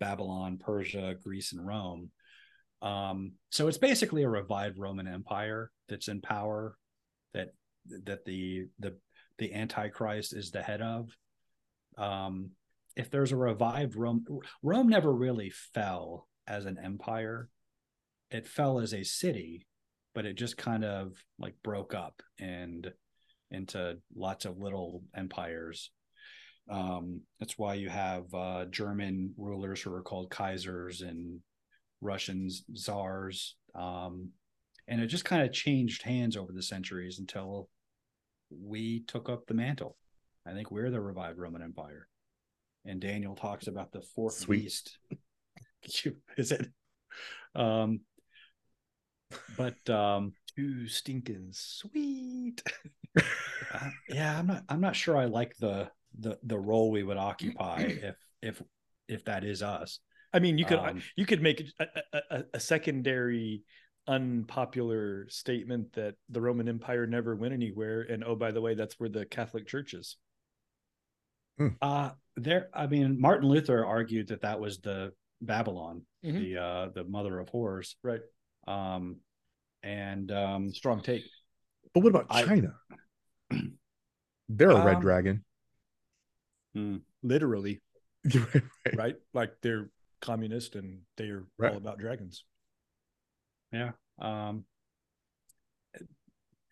babylon 0.00 0.58
persia 0.58 1.14
greece 1.22 1.52
and 1.52 1.64
rome. 1.64 2.10
Um 2.82 3.34
so 3.52 3.68
it's 3.68 3.78
basically 3.78 4.24
a 4.24 4.28
revived 4.28 4.80
roman 4.80 5.06
empire 5.06 5.70
that's 5.88 6.08
in 6.08 6.20
power 6.20 6.76
that 7.32 7.50
that 8.04 8.24
the 8.24 8.66
the 8.80 8.96
the 9.38 9.54
antichrist 9.54 10.34
is 10.34 10.50
the 10.50 10.60
head 10.60 10.82
of. 10.82 11.08
Um 11.96 12.50
if 12.96 13.10
there's 13.10 13.30
a 13.30 13.36
revived 13.36 13.94
rome 13.94 14.24
rome 14.60 14.88
never 14.88 15.12
really 15.12 15.50
fell 15.72 16.26
as 16.48 16.66
an 16.66 16.78
empire. 16.82 17.48
It 18.32 18.48
fell 18.48 18.80
as 18.80 18.92
a 18.92 19.04
city 19.04 19.66
but 20.16 20.26
it 20.26 20.34
just 20.34 20.56
kind 20.56 20.84
of 20.84 21.12
like 21.38 21.54
broke 21.62 21.94
up 21.94 22.20
and 22.40 22.90
into 23.52 23.96
lots 24.16 24.44
of 24.44 24.58
little 24.58 25.04
empires 25.14 25.92
um 26.68 27.20
that's 27.38 27.56
why 27.56 27.74
you 27.74 27.88
have 27.88 28.24
uh 28.34 28.64
german 28.70 29.32
rulers 29.36 29.80
who 29.80 29.92
are 29.94 30.02
called 30.02 30.28
kaisers 30.30 31.08
and 31.08 31.38
russians 32.00 32.64
czars 32.76 33.54
um 33.76 34.30
and 34.88 35.00
it 35.00 35.06
just 35.06 35.24
kind 35.24 35.42
of 35.42 35.52
changed 35.52 36.02
hands 36.02 36.36
over 36.36 36.52
the 36.52 36.62
centuries 36.62 37.18
until 37.18 37.68
we 38.50 39.00
took 39.06 39.28
up 39.28 39.46
the 39.46 39.54
mantle. 39.54 39.96
I 40.46 40.52
think 40.52 40.70
we're 40.70 40.90
the 40.90 41.00
revived 41.00 41.38
Roman 41.38 41.62
Empire. 41.62 42.08
And 42.84 43.00
Daniel 43.00 43.34
talks 43.34 43.66
about 43.66 43.90
the 43.90 44.02
fourth 44.02 44.34
Sweet. 44.34 44.62
beast. 44.62 44.98
Is 46.36 46.52
it? 46.52 46.68
Um, 47.54 48.00
but 49.56 49.90
um, 49.90 50.32
too 50.54 50.88
stinking 50.88 51.48
sweet 51.52 52.62
uh, 53.16 53.88
yeah, 54.08 54.38
I'm 54.38 54.46
not. 54.46 54.64
I'm 54.68 54.80
not 54.80 54.96
sure 54.96 55.16
I 55.16 55.24
like 55.26 55.56
the 55.56 55.90
the 56.18 56.38
the 56.42 56.58
role 56.58 56.90
we 56.90 57.02
would 57.02 57.16
occupy 57.16 57.78
if 58.02 58.14
if 58.42 58.62
if 59.08 59.24
that 59.24 59.44
is 59.44 59.62
us. 59.62 60.00
I 60.32 60.38
mean, 60.38 60.58
you 60.58 60.64
could 60.64 60.78
Um, 60.78 61.02
you 61.16 61.24
could 61.24 61.42
make 61.42 61.62
a, 61.80 61.86
a, 62.30 62.44
a, 62.54 62.60
secondary 62.60 63.62
unpopular 64.06 65.26
statement 65.30 65.92
that 65.94 66.16
the 66.28 66.40
Roman 66.40 66.68
Empire 66.68 67.06
never 67.06 67.34
went 67.34 67.54
anywhere, 67.54 68.02
and 68.02 68.22
oh, 68.24 68.34
by 68.36 68.50
the 68.50 68.60
way, 68.60 68.74
that's 68.74 69.00
where 69.00 69.08
the 69.08 69.24
Catholic 69.24 69.66
Church 69.66 69.94
is. 69.94 70.16
Uh 71.80 72.10
there 72.36 72.68
I 72.74 72.86
mean 72.86 73.18
Martin 73.18 73.48
Luther 73.48 73.82
argued 73.82 74.28
that 74.28 74.42
that 74.42 74.60
was 74.60 74.80
the 74.80 75.12
Babylon, 75.40 76.02
Mhm. 76.22 76.38
the 76.38 76.58
uh 76.58 76.88
the 76.94 77.04
mother 77.04 77.38
of 77.38 77.48
horrors. 77.48 77.96
Right. 78.02 78.20
Um 78.66 79.16
and 79.82 80.30
um 80.32 80.72
Strong 80.72 81.02
take. 81.02 81.22
But 81.94 82.00
what 82.02 82.10
about 82.10 82.26
I- 82.30 82.44
China? 82.44 82.74
They're 84.48 84.70
a 84.70 84.84
red 84.84 84.96
Um, 84.96 85.02
dragon. 85.02 85.44
Literally, 87.22 87.80
Right. 88.34 88.62
right? 88.94 89.16
Like 89.32 89.52
they're 89.62 89.88
communist 90.20 90.76
and 90.76 91.00
they're 91.16 91.44
Right. 91.58 91.72
all 91.72 91.78
about 91.78 91.98
dragons. 91.98 92.44
yeah. 93.72 93.92
Um 94.20 94.64
it- 95.94 96.06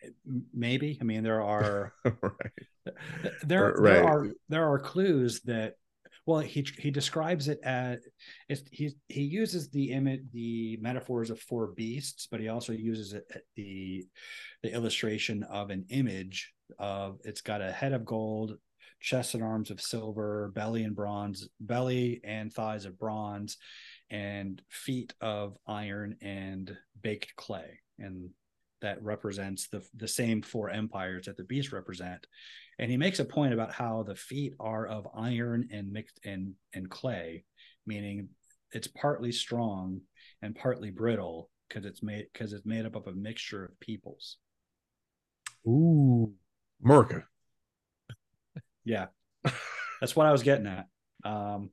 it- 0.01 0.15
maybe. 0.53 0.99
I 1.01 1.05
mean 1.05 1.23
there 1.25 1.43
are 1.43 1.93
right. 2.05 2.53
there 3.45 3.73
right. 3.73 3.83
there 3.83 4.05
are 4.05 4.29
there 4.49 4.71
are 4.71 4.79
clues 4.79 5.41
that 5.43 5.77
well 6.27 6.41
he 6.41 6.67
he 6.79 6.91
describes 6.91 7.49
it 7.49 7.61
as 7.63 7.99
he 8.71 8.95
he 9.09 9.23
uses 9.23 9.69
the 9.71 9.91
image 9.93 10.23
the 10.33 10.79
metaphors 10.81 11.31
of 11.31 11.41
four 11.41 11.69
beasts 11.69 12.27
but 12.31 12.41
he 12.41 12.49
also 12.49 12.73
uses 12.73 13.13
it 13.13 13.25
the 13.57 14.05
the 14.63 14.73
illustration 14.73 15.43
of 15.45 15.71
an 15.71 15.85
image 15.91 16.53
of 16.79 17.19
it's 17.25 17.41
got 17.41 17.61
a 17.61 17.73
head 17.73 17.93
of 17.93 18.05
gold 18.05 18.57
chest 19.01 19.35
and 19.35 19.43
arms 19.43 19.71
of 19.71 19.83
silver 19.83 20.51
belly 20.55 20.83
and 20.83 20.97
bronze 20.97 21.49
belly 21.61 22.21
and 22.25 22.53
thighs 22.53 22.87
of 22.87 22.99
bronze 22.99 23.59
and 24.11 24.63
feet 24.71 25.13
of 25.21 25.57
iron 25.67 26.17
and 26.21 26.77
baked 27.03 27.35
clay. 27.37 27.81
And 27.99 28.31
that 28.81 29.03
represents 29.03 29.69
the 29.69 29.83
the 29.97 30.09
same 30.09 30.43
four 30.43 30.69
empires 30.69 31.27
that 31.27 31.37
the 31.37 31.45
beasts 31.45 31.73
represent 31.73 32.27
and 32.79 32.91
he 32.91 32.97
makes 32.97 33.19
a 33.21 33.25
point 33.25 33.53
about 33.55 33.73
how 33.73 34.03
the 34.03 34.17
feet 34.17 34.55
are 34.59 34.87
of 34.87 35.07
iron 35.17 35.69
and 35.73 35.93
mixed 35.93 36.21
and 36.25 36.55
and 36.73 36.91
clay 36.91 37.45
meaning 37.87 38.29
it's 38.73 38.89
partly 38.89 39.33
strong 39.33 40.01
and 40.43 40.55
partly 40.55 40.91
brittle 40.91 41.51
because 41.69 41.85
it's 41.85 42.03
made 42.03 42.27
because 42.33 42.53
it's 42.53 42.67
made 42.67 42.85
up 42.87 42.97
of 42.97 43.07
a 43.07 43.13
mixture 43.13 43.65
of 43.65 43.79
peoples 43.81 44.39
Ooh. 45.67 46.33
America. 46.85 47.25
yeah 48.85 49.07
that's 50.01 50.15
what 50.17 50.27
i 50.27 50.33
was 50.33 50.43
getting 50.43 50.67
at 50.67 50.87
um 51.25 51.71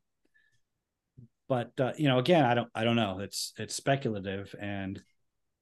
but 1.50 1.72
uh, 1.80 1.92
you 1.98 2.08
know 2.08 2.20
again 2.20 2.46
i 2.46 2.54
don't 2.54 2.70
i 2.74 2.84
don't 2.84 2.96
know 2.96 3.20
it's 3.20 3.54
it's 3.58 3.76
speculative 3.76 4.54
and 4.62 5.02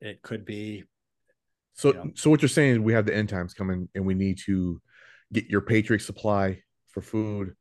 it 0.02 0.22
could 0.22 0.46
be 0.46 0.84
So 1.74 1.94
Yeah. 1.94 2.04
so 2.16 2.30
what 2.30 2.42
you're 2.42 2.50
saying 2.50 2.74
is 2.74 2.80
we 2.80 2.94
have 2.94 3.06
the 3.06 3.16
end 3.16 3.30
times 3.30 3.54
coming 3.54 3.90
and 3.96 4.06
we 4.06 4.14
need 4.14 4.38
to 4.46 4.80
get 5.32 5.48
your 5.48 5.62
Patriot 5.62 6.02
supply 6.02 6.62
for 6.90 7.02
food. 7.02 7.56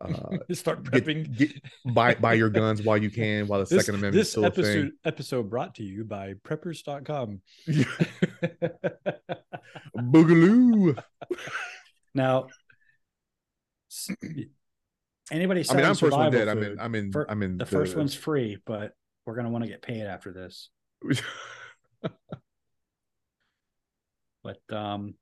Uh, 0.00 0.36
Start 0.52 0.90
get, 0.90 1.04
prepping. 1.04 1.36
get 1.36 1.52
buy 1.94 2.14
buy 2.14 2.34
your 2.34 2.50
guns 2.50 2.82
while 2.82 2.98
you 2.98 3.10
can 3.10 3.46
while 3.46 3.60
the 3.60 3.64
this, 3.64 3.86
Second 3.86 3.98
Amendment 3.98 4.20
is 4.20 4.30
still 4.30 4.44
a 4.44 4.48
episode 4.48 4.72
thing. 4.72 4.92
episode 5.04 5.48
brought 5.48 5.74
to 5.76 5.82
you 5.82 6.04
by 6.04 6.34
preppers.com. 6.44 7.40
Boogaloo. 9.96 11.02
now 12.14 12.46
anybody 15.30 15.64
I 15.70 15.74
mean, 15.74 15.84
I'm 15.86 15.94
one 15.96 16.30
dead. 16.30 16.48
I'm 16.48 16.62
in. 16.62 16.78
I'm 16.78 16.94
in. 16.94 17.12
fir- 17.12 17.26
I'm 17.28 17.42
in. 17.42 17.56
the 17.56 17.64
first 17.64 17.96
one's 17.96 18.14
free 18.14 18.58
but 18.66 18.92
we're 19.24 19.34
going 19.34 19.46
to 19.46 19.50
want 19.50 19.64
to 19.64 19.70
get 19.70 19.80
paid 19.80 20.02
after 20.02 20.30
this 20.32 20.68
but 24.42 24.60
um 24.70 25.14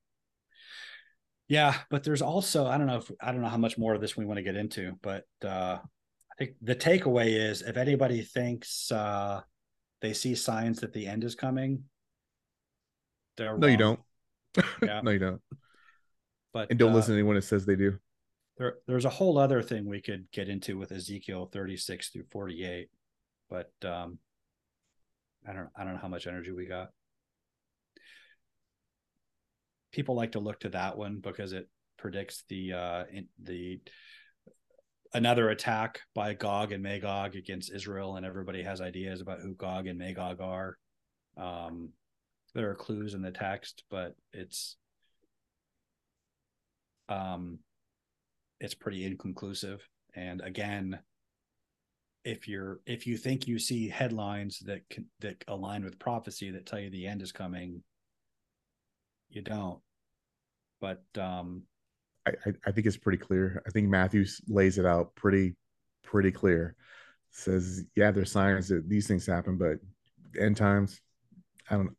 yeah 1.47 1.75
but 1.89 2.03
there's 2.03 2.21
also 2.21 2.65
i 2.65 2.77
don't 2.77 2.87
know 2.87 2.97
if 2.97 3.11
i 3.21 3.31
don't 3.31 3.41
know 3.41 3.47
how 3.49 3.57
much 3.57 3.77
more 3.77 3.93
of 3.93 4.01
this 4.01 4.17
we 4.17 4.25
want 4.25 4.37
to 4.37 4.43
get 4.43 4.55
into 4.55 4.93
but 5.01 5.25
uh 5.43 5.77
i 5.77 6.35
think 6.37 6.51
the 6.61 6.75
takeaway 6.75 7.27
is 7.49 7.61
if 7.61 7.77
anybody 7.77 8.21
thinks 8.21 8.91
uh 8.91 9.41
they 10.01 10.13
see 10.13 10.35
signs 10.35 10.81
that 10.81 10.93
the 10.93 11.07
end 11.07 11.23
is 11.23 11.35
coming 11.35 11.83
they're 13.37 13.57
no, 13.57 13.67
you 13.67 13.77
don't. 13.77 13.99
Yeah. 14.81 15.01
no, 15.03 15.11
you 15.11 15.19
don't. 15.19 15.41
but 16.53 16.69
And 16.69 16.79
don't 16.79 16.93
uh, 16.93 16.95
listen 16.95 17.11
to 17.13 17.19
anyone 17.19 17.35
that 17.35 17.41
says 17.43 17.65
they 17.65 17.75
do. 17.75 17.97
there, 18.57 18.75
there's 18.87 19.03
a 19.05 19.09
whole 19.09 19.37
other 19.37 19.61
thing 19.61 19.85
we 19.89 20.01
could 20.01 20.27
get 20.31 20.47
into 20.47 20.77
with 20.77 20.91
ezekiel 20.93 21.49
36 21.51 22.09
through 22.09 22.23
48 22.31 22.87
but 23.49 23.71
um 23.83 24.19
i 25.47 25.51
don't 25.53 25.67
i 25.75 25.83
don't 25.83 25.93
know 25.95 25.99
how 26.01 26.07
much 26.07 26.27
energy 26.27 26.51
we 26.51 26.65
got 26.65 26.89
people 29.95 30.13
like 30.13 30.33
to 30.33 30.39
look 30.39 30.59
to 30.59 30.69
that 30.69 30.97
one 30.97 31.19
because 31.21 31.53
it 31.53 31.69
predicts 31.97 32.43
the 32.49 32.73
uh 32.73 33.03
in, 33.11 33.27
the 33.41 33.79
another 35.13 35.49
attack 35.49 36.01
by 36.13 36.33
Gog 36.33 36.73
and 36.73 36.83
Magog 36.83 37.37
against 37.37 37.71
Israel 37.73 38.17
and 38.17 38.25
everybody 38.25 38.61
has 38.61 38.81
ideas 38.81 39.21
about 39.21 39.39
who 39.39 39.55
Gog 39.55 39.87
and 39.87 39.97
Magog 39.97 40.41
are. 40.41 40.77
Um 41.37 41.93
there 42.53 42.69
are 42.69 42.75
clues 42.75 43.13
in 43.13 43.21
the 43.21 43.31
text 43.31 43.83
but 43.89 44.15
it's 44.33 44.75
um 47.07 47.59
it's 48.59 48.73
pretty 48.73 49.05
inconclusive. 49.05 49.87
And 50.13 50.41
again 50.41 50.99
if 52.25 52.49
you're 52.49 52.81
if 52.85 53.07
you 53.07 53.15
think 53.15 53.47
you 53.47 53.59
see 53.59 53.87
headlines 53.87 54.59
that 54.65 54.81
can, 54.89 55.05
that 55.21 55.41
align 55.47 55.85
with 55.85 55.99
prophecy 55.99 56.51
that 56.51 56.65
tell 56.65 56.79
you 56.79 56.89
the 56.89 57.07
end 57.07 57.21
is 57.21 57.31
coming 57.31 57.81
you 59.29 59.41
don't 59.41 59.79
but 60.81 61.03
um 61.19 61.63
I, 62.27 62.31
I, 62.45 62.53
I 62.67 62.71
think 62.71 62.87
it's 62.87 62.97
pretty 62.97 63.17
clear. 63.19 63.61
I 63.67 63.69
think 63.69 63.87
Matthews 63.87 64.41
lays 64.47 64.77
it 64.77 64.85
out 64.85 65.13
pretty, 65.15 65.55
pretty 66.03 66.31
clear. 66.31 66.75
Says, 67.31 67.83
yeah, 67.95 68.11
there's 68.11 68.31
signs 68.31 68.69
that 68.69 68.89
these 68.89 69.07
things 69.07 69.27
happen, 69.27 69.57
but 69.57 69.77
end 70.41 70.57
times, 70.57 71.01
I 71.69 71.75
don't. 71.75 71.95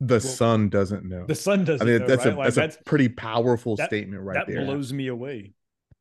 The 0.00 0.20
sun 0.20 0.68
doesn't 0.68 1.04
know. 1.04 1.24
The 1.26 1.34
sun 1.34 1.64
doesn't 1.64 1.86
I 1.86 1.90
mean, 1.90 2.00
know, 2.02 2.06
that's 2.06 2.24
right? 2.24 2.34
a 2.34 2.36
Like, 2.36 2.54
that's, 2.54 2.76
a 2.76 2.84
pretty 2.84 3.08
powerful 3.08 3.76
that- 3.76 3.88
statement 3.88 4.22
right 4.22 4.34
that 4.34 4.46
there. 4.46 4.64
blows 4.64 4.92
me 4.92 5.08
away. 5.08 5.54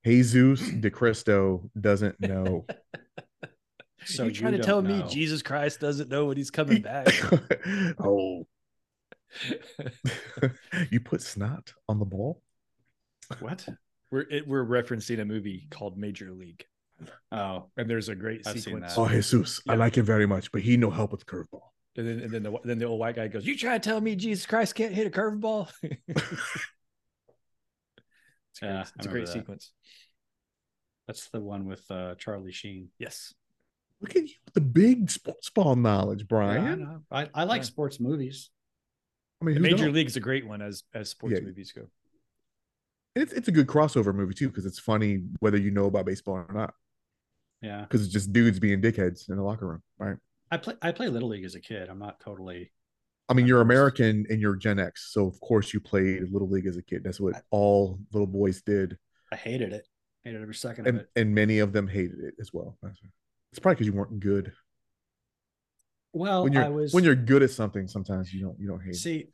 Jesus 0.06 0.60
de 0.80 0.90
Cristo 0.92 1.70
doesn't 1.80 2.20
know. 2.20 2.66
so 4.06 4.24
you're 4.26 4.34
trying 4.34 4.52
to 4.52 4.58
don't 4.58 4.66
tell 4.66 4.82
me. 4.82 5.04
Jesus 5.10 5.42
Christ 5.42 5.80
doesn't 5.80 6.10
know 6.10 6.26
when 6.26 6.38
he's 6.38 6.52
coming 6.52 6.82
back? 6.82 7.08
oh, 8.00 8.46
you 10.92 11.00
put 11.00 11.22
snot 11.22 11.74
on 11.90 12.00
the 12.00 12.06
ball. 12.06 12.42
what 13.40 13.68
we're 14.12 14.22
it, 14.30 14.48
we're 14.48 14.66
referencing 14.66 15.20
a 15.22 15.26
movie 15.26 15.68
called 15.70 15.98
Major 15.98 16.32
League, 16.32 16.66
oh 17.32 17.66
and 17.78 17.90
there's 17.90 18.10
a 18.10 18.16
great 18.16 18.48
I've 18.48 18.60
sequence. 18.60 18.94
Oh, 18.98 19.08
Jesus, 19.08 19.62
I 19.68 19.76
like 19.76 19.98
him 19.98 20.06
very 20.06 20.26
much, 20.26 20.52
but 20.52 20.62
he 20.62 20.78
no 20.78 20.90
help 20.90 21.12
with 21.12 21.26
curveball. 21.26 21.62
And 21.96 22.08
then, 22.08 22.20
and 22.22 22.32
then 22.32 22.44
the 22.44 22.58
then 22.64 22.80
the 22.80 22.86
old 22.86 23.00
white 23.00 23.16
guy 23.16 23.28
goes, 23.28 23.46
"You 23.46 23.58
try 23.58 23.78
to 23.78 23.80
tell 23.80 24.02
me 24.02 24.16
Jesus 24.16 24.46
Christ 24.46 24.76
can't 24.76 24.94
hit 24.94 25.08
a 25.08 25.10
curveball?" 25.10 25.70
it's 25.84 26.00
great. 28.60 28.70
Yeah, 28.70 28.86
it's 28.96 29.06
a 29.06 29.10
great 29.10 29.26
that. 29.26 29.34
sequence. 29.34 29.72
that's 31.08 31.30
the 31.30 31.40
one 31.42 31.66
with 31.66 31.84
uh 31.92 32.16
charlie 32.16 32.52
sheen 32.52 32.90
Yes, 32.98 33.34
Look 34.02 34.16
at 34.16 34.24
you 34.24 34.36
with 34.46 34.54
the 34.54 34.62
big 34.62 35.10
sports 35.12 35.50
ball 35.50 35.76
knowledge, 35.76 36.22
Yeah, 36.22 36.26
I, 36.26 36.28
Brian. 36.28 37.02
I, 37.12 37.30
I 37.34 37.44
like 37.46 37.62
Yeah. 37.62 37.68
sports 37.68 38.00
movies 38.00 38.50
I 39.44 39.46
mean, 39.46 39.56
the 39.56 39.62
Major 39.62 39.86
don't? 39.86 39.94
League's 39.94 40.16
a 40.16 40.22
great 40.22 40.48
one 40.48 40.62
as 40.62 40.84
as 40.94 41.10
sports 41.10 41.36
Yeah. 41.36 41.42
movies 41.46 41.72
go. 41.74 41.88
It's 43.16 43.34
it's 43.34 43.48
a 43.50 43.52
good 43.52 43.68
crossover 43.68 44.16
movie 44.16 44.34
too 44.34 44.48
because 44.48 44.66
it's 44.66 44.80
funny 44.80 45.24
whether 45.40 45.58
you 45.58 45.70
know 45.70 45.86
about 45.86 46.06
baseball 46.06 46.36
or 46.36 46.54
not 46.54 46.74
yeah 47.62 47.82
because 47.82 48.04
it's 48.04 48.12
just 48.12 48.34
dudes 48.34 48.60
being 48.60 48.82
dickheads 48.82 49.30
in 49.30 49.36
the 49.36 49.44
locker 49.44 49.68
room, 49.68 49.84
right? 50.00 50.18
i 50.52 50.58
play 50.58 50.74
i 50.82 50.92
play 50.92 51.08
little 51.10 51.30
league 51.30 51.46
as 51.46 51.56
a 51.56 51.60
kid 51.60 51.90
i'm 51.90 52.00
not 52.00 52.20
totally 52.20 52.72
I 53.30 53.34
mean, 53.34 53.46
you're. 53.48 53.62
American 53.62 54.26
and 54.30 54.42
you're 54.42 54.56
Gen 54.56 54.80
X, 54.80 55.10
so 55.14 55.28
of 55.28 55.40
course 55.40 55.74
you 55.74 55.80
played 55.80 56.24
little 56.32 56.50
league 56.50 56.68
as 56.68 56.76
a 56.76 56.84
kid. 56.84 57.04
That's 57.06 57.20
what 57.22 57.42
all 57.52 57.98
little 58.12 58.28
boys 58.28 58.62
did, 58.64 58.98
i 59.32 59.36
hated 59.36 59.74
it 59.74 59.88
hated 60.24 60.42
every 60.42 60.56
second 60.56 60.88
of 60.88 60.96
it 60.96 61.10
and 61.16 61.34
many 61.34 61.60
of 61.60 61.72
them 61.72 61.88
hated 61.88 62.20
it 62.20 62.34
as 62.40 62.52
well. 62.52 62.78
It's 63.52 63.60
probably 63.60 63.76
because 63.76 63.88
you 63.88 63.94
weren't 63.94 64.20
good. 64.20 64.52
Well 66.14 66.44
When 66.44 66.54
you're 66.54 66.64
i 66.64 66.70
was 66.70 66.94
when 66.94 67.04
you're 67.04 67.16
good 67.16 67.44
at 67.44 67.50
something, 67.52 67.88
sometimes 67.88 68.34
you 68.34 68.42
don't 68.46 68.60
you 68.60 68.68
don't 68.68 68.82
hate. 68.82 68.92
it. 68.92 68.96
see 68.98 69.28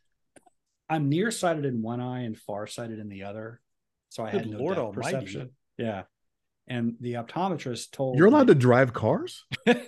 i'm 0.90 1.10
nearsighted 1.10 1.66
in 1.66 1.82
one 1.82 2.00
eye 2.02 2.22
and 2.22 2.38
farsighted 2.38 2.98
in 3.00 3.10
the 3.10 3.24
other 3.24 3.62
so 4.10 4.24
i 4.24 4.32
Good 4.32 4.42
had 4.42 4.50
no 4.52 4.58
Lord 4.60 4.76
depth 4.78 4.94
perception 4.94 5.52
yeah 5.78 6.04
and 6.68 6.96
the 7.02 7.14
optometrist 7.14 7.92
told 7.92 8.18
You're 8.18 8.28
allowed 8.28 8.48
me- 8.48 8.54
to 8.54 8.60
drive 8.60 8.94
cars. 8.94 9.44
I 9.68 9.80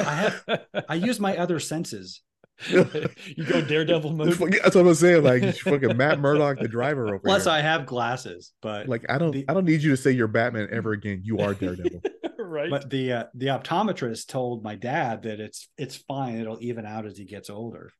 have- 0.00 0.44
I 0.88 0.94
use 0.94 1.20
my 1.20 1.36
other 1.36 1.60
senses 1.60 2.22
you 2.68 3.44
go 3.46 3.60
daredevil 3.60 4.12
mode. 4.12 4.32
That's 4.62 4.74
what 4.76 4.86
I'm 4.86 4.94
saying. 4.94 5.22
Like 5.24 5.56
fucking 5.58 5.96
Matt 5.96 6.20
Murdock, 6.20 6.60
the 6.60 6.68
driver 6.68 7.08
over 7.08 7.18
Plus, 7.18 7.44
here. 7.44 7.52
I 7.52 7.60
have 7.60 7.84
glasses, 7.86 8.52
but 8.62 8.88
like 8.88 9.04
I 9.08 9.18
don't 9.18 9.32
the- 9.32 9.44
I 9.48 9.54
don't 9.54 9.64
need 9.64 9.82
you 9.82 9.90
to 9.90 9.96
say 9.96 10.12
you're 10.12 10.28
Batman 10.28 10.68
ever 10.70 10.92
again. 10.92 11.20
You 11.24 11.38
are 11.38 11.54
Daredevil. 11.54 12.00
right. 12.38 12.70
but 12.70 12.88
the 12.90 13.12
uh, 13.12 13.24
the 13.34 13.46
optometrist 13.46 14.28
told 14.28 14.62
my 14.62 14.76
dad 14.76 15.22
that 15.22 15.40
it's 15.40 15.68
it's 15.76 15.96
fine. 15.96 16.36
It'll 16.36 16.58
even 16.60 16.86
out 16.86 17.06
as 17.06 17.18
he 17.18 17.24
gets 17.24 17.50
older, 17.50 17.92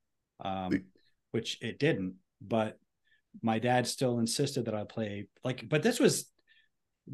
um, 0.44 0.70
The- 0.70 0.85
which 1.32 1.59
it 1.60 1.78
didn't. 1.78 2.14
But 2.40 2.78
my 3.43 3.59
dad 3.59 3.86
still 3.89 4.20
insisted 4.20 4.66
that 4.66 4.74
I 4.74 4.85
play 4.85 5.26
like. 5.43 5.68
But 5.68 5.82
this 5.82 5.98
was 5.98 6.31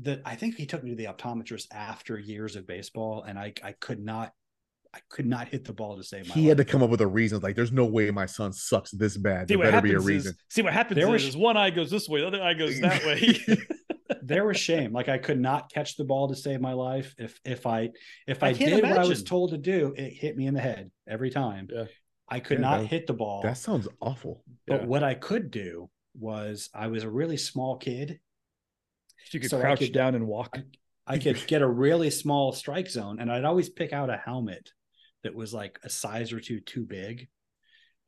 that 0.03 0.21
I 0.25 0.37
think 0.37 0.57
he 0.57 0.67
took 0.67 0.85
me 0.85 0.91
to 0.91 0.97
the 0.97 1.07
optometrist 1.07 1.67
after 1.73 2.19
years 2.19 2.55
of 2.57 2.67
baseball, 2.67 3.23
and 3.23 3.39
I 3.39 3.55
I 3.65 3.73
could 3.73 3.99
not 3.99 4.33
I 4.93 4.99
could 5.09 5.27
not 5.27 5.47
hit 5.49 5.65
the 5.65 5.73
ball 5.73 5.97
to 5.97 6.03
save 6.03 6.27
my 6.29 6.35
he 6.35 6.41
life. 6.43 6.49
had 6.49 6.57
to 6.59 6.65
come 6.65 6.83
up 6.83 6.91
with 6.91 7.01
a 7.01 7.07
reason. 7.07 7.39
Like, 7.41 7.55
there's 7.55 7.71
no 7.71 7.85
way 7.87 8.11
my 8.11 8.27
son 8.27 8.53
sucks 8.53 8.91
this 8.91 9.17
bad. 9.17 9.47
see 9.49 9.55
There 9.55 9.59
what 9.59 9.65
better 9.67 9.77
happens 9.77 9.91
be 9.93 9.95
a 9.97 9.99
is 10.01 10.05
reason. 10.07 10.35
see 10.49 10.63
what 10.63 10.73
happens 10.73 10.97
There 10.97 11.07
is, 11.09 11.13
was- 11.13 11.25
is 11.27 11.37
one 11.37 11.57
eye 11.57 11.71
goes 11.71 11.91
this 11.91 12.09
way, 12.09 12.21
the 12.23 12.27
other 12.27 12.43
eye 12.43 12.55
goes 12.55 12.81
that 12.81 13.05
way. 13.05 13.39
there 14.23 14.45
was 14.45 14.57
shame. 14.59 14.93
Like 14.93 15.09
I 15.09 15.19
could 15.19 15.39
not 15.41 15.71
catch 15.73 15.97
the 15.97 16.05
ball 16.05 16.29
to 16.29 16.35
save 16.35 16.61
my 16.61 16.73
life. 16.73 17.15
If 17.19 17.39
if 17.45 17.67
I 17.67 17.91
if 18.27 18.43
I, 18.43 18.49
I 18.49 18.53
can't 18.55 18.71
did 18.71 18.83
what 18.85 18.99
I 18.99 19.07
was 19.07 19.23
told 19.23 19.51
to 19.51 19.59
do, 19.59 19.95
it 19.97 20.11
hit 20.11 20.37
me 20.37 20.47
in 20.47 20.55
the 20.55 20.61
head 20.61 20.91
every 21.09 21.31
time. 21.31 21.69
Yeah. 21.73 21.85
I 22.29 22.41
could 22.41 22.59
Yeah, 22.59 22.63
not 22.71 22.81
that- 22.81 22.87
hit 22.87 23.07
the 23.07 23.13
ball. 23.13 23.43
That 23.43 23.59
sounds 23.59 23.87
awful. 24.01 24.43
But 24.67 24.81
Yeah. 24.83 24.87
what 24.87 25.05
I 25.05 25.15
could 25.15 25.51
do 25.53 25.89
was 26.19 26.69
I 26.75 26.89
was 26.89 27.05
a 27.05 27.11
really 27.11 27.37
small 27.37 27.77
kid. 27.77 28.19
you 29.33 29.39
could 29.39 29.51
So 29.51 29.61
crouch 29.61 29.79
could- 29.79 29.93
down 29.93 30.17
and 30.17 30.27
walk. 30.27 30.59
I 31.07 31.19
could 31.19 31.45
get 31.49 31.61
a 31.63 31.69
really 31.69 32.11
small 32.11 32.53
strike 32.53 32.89
zone, 32.89 33.19
and 33.21 33.33
I'd 33.33 33.45
always 33.45 33.69
pick 33.69 33.93
out 33.93 34.11
a 34.11 34.17
helmet 34.17 34.71
that 35.25 35.35
was 35.35 35.53
like 35.53 35.79
a 35.85 35.91
size 35.91 36.33
or 36.33 36.41
two 36.41 36.61
too 36.61 36.85
big. 36.85 37.29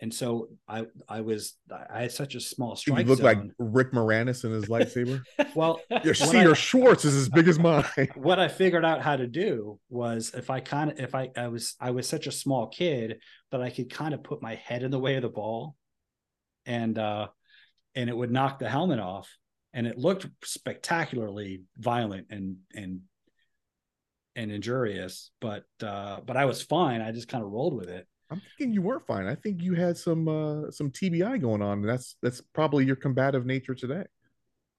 And 0.01 0.13
so 0.13 0.49
I 0.67 0.87
I 1.09 1.21
was 1.21 1.55
I 1.71 2.03
had 2.03 2.13
such 2.13 2.35
a 2.35 2.41
small 2.41 2.71
You 2.71 2.77
strike 2.77 3.07
look 3.07 3.19
zone. 3.19 3.25
like 3.25 3.39
Rick 3.59 3.93
Moranis 3.93 4.45
in 4.45 4.51
his 4.51 4.67
lightsaber. 4.67 5.23
well, 5.55 5.81
Your 6.03 6.15
Cedar 6.15 6.57
Schwartz 6.57 7.05
is 7.05 7.15
as 7.15 7.29
big 7.29 7.47
as 7.47 7.59
mine. 7.59 7.85
what 8.17 8.41
I 8.41 8.49
figured 8.49 8.85
out 8.85 9.01
how 9.01 9.15
to 9.15 9.29
do 9.29 9.79
was 9.89 10.33
if 10.35 10.51
I 10.51 10.59
kind 10.59 10.91
of 10.91 10.99
if 10.99 11.15
I 11.15 11.31
I 11.37 11.49
was 11.49 11.77
I 11.81 11.93
was 11.93 12.09
such 12.09 12.27
a 12.27 12.33
small 12.33 12.67
kid 12.67 13.21
that 13.53 13.63
I 13.63 13.71
could 13.71 13.91
kind 13.93 14.13
of 14.13 14.25
put 14.25 14.43
my 14.43 14.57
head 14.57 14.83
in 14.83 14.91
the 14.91 14.99
way 14.99 15.15
of 15.15 15.23
the 15.23 15.29
ball 15.29 15.77
and 16.67 16.99
uh 16.99 17.29
and 17.95 18.11
it 18.11 18.17
would 18.17 18.33
knock 18.33 18.59
the 18.59 18.69
helmet 18.69 18.99
off 18.99 19.29
and 19.73 19.87
it 19.87 19.99
looked 19.99 20.27
spectacularly 20.43 21.63
violent 21.79 22.27
and 22.31 22.57
and 22.75 23.03
and 24.37 24.51
injurious 24.51 25.31
but 25.41 25.65
uh 25.83 26.21
but 26.25 26.37
I 26.37 26.45
was 26.45 26.63
fine 26.63 27.01
I 27.01 27.13
just 27.13 27.29
kind 27.29 27.45
of 27.45 27.51
rolled 27.51 27.75
with 27.75 27.89
it 27.89 28.07
I'm 28.33 28.41
thinking 28.41 28.73
you 28.73 28.81
were 28.81 29.01
fine. 29.01 29.27
I 29.27 29.35
think 29.35 29.63
you 29.63 29.75
had 29.75 29.97
some 29.99 30.27
uh 30.27 30.71
some 30.71 30.91
TBI 30.91 31.41
going 31.41 31.61
on. 31.61 31.81
And 31.81 31.89
that's 31.89 32.17
that's 32.23 32.41
probably 32.41 32.87
your 32.87 32.97
combative 32.97 33.45
nature 33.45 33.75
today. 33.75 34.05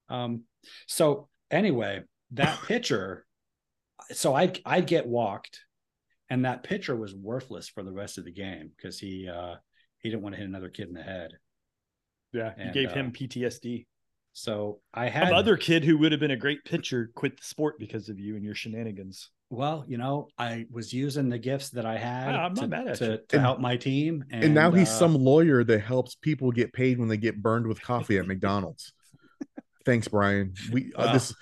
Um, 0.10 0.44
so 0.88 1.30
anyway, 1.52 2.02
that 2.32 2.60
pitcher, 2.68 3.26
so 4.12 4.34
I'd 4.34 4.60
I'd 4.66 4.88
get 4.88 5.06
walked, 5.06 5.60
and 6.30 6.46
that 6.46 6.64
pitcher 6.64 6.96
was 6.96 7.14
worthless 7.14 7.70
for 7.70 7.84
the 7.84 7.92
rest 7.92 8.18
of 8.18 8.26
the 8.26 8.32
game 8.32 8.72
because 8.76 9.00
he 9.00 9.30
uh 9.30 9.56
he 10.00 10.10
didn't 10.10 10.24
want 10.24 10.34
to 10.34 10.40
hit 10.40 10.50
another 10.50 10.70
kid 10.70 10.88
in 10.88 10.96
the 10.96 11.04
head. 11.04 11.34
Yeah, 12.34 12.54
he 12.58 12.64
And, 12.64 12.74
gave 12.74 12.90
uh, 12.90 12.94
him 12.96 13.12
PTSD. 13.12 13.86
So 14.34 14.82
I 14.92 15.10
had 15.10 15.28
Another 15.28 15.58
kid 15.58 15.84
who 15.84 16.00
would 16.00 16.12
have 16.12 16.20
been 16.20 16.32
a 16.32 16.36
great 16.36 16.66
pitcher 16.66 17.12
quit 17.14 17.38
the 17.38 17.44
sport 17.44 17.78
because 17.78 18.10
of 18.10 18.20
you 18.20 18.36
and 18.36 18.44
your 18.44 18.56
shenanigans. 18.56 19.30
Well, 19.54 19.86
you 19.88 19.98
know, 19.98 20.28
I 20.38 20.66
was 20.72 20.92
using 20.94 21.30
the 21.30 21.38
gifts 21.38 21.70
that 21.72 21.86
I 21.86 21.98
had 21.98 22.36
I'm 22.36 22.56
to, 22.56 22.68
mad 22.68 22.96
to, 22.96 23.18
to 23.18 23.24
And- 23.34 23.42
help 23.42 23.60
my 23.60 23.78
team. 23.78 24.26
And, 24.32 24.44
And, 24.46 24.54
now 24.54 24.72
he's 24.72 24.90
uh, 24.90 25.00
some 25.00 25.16
lawyer 25.16 25.64
that 25.64 25.80
helps 25.80 26.16
people 26.16 26.52
get 26.52 26.74
paid 26.74 27.00
when 27.00 27.08
they 27.08 27.18
get 27.18 27.42
burned 27.42 27.68
with 27.68 27.82
coffee 27.82 28.18
at 28.18 28.28
McDonald's. 28.28 28.92
Thanks, 29.86 30.08
Brian. 30.08 30.54
We 30.72 30.92
uh, 30.96 31.06
Wow. 31.08 31.14
this 31.14 31.34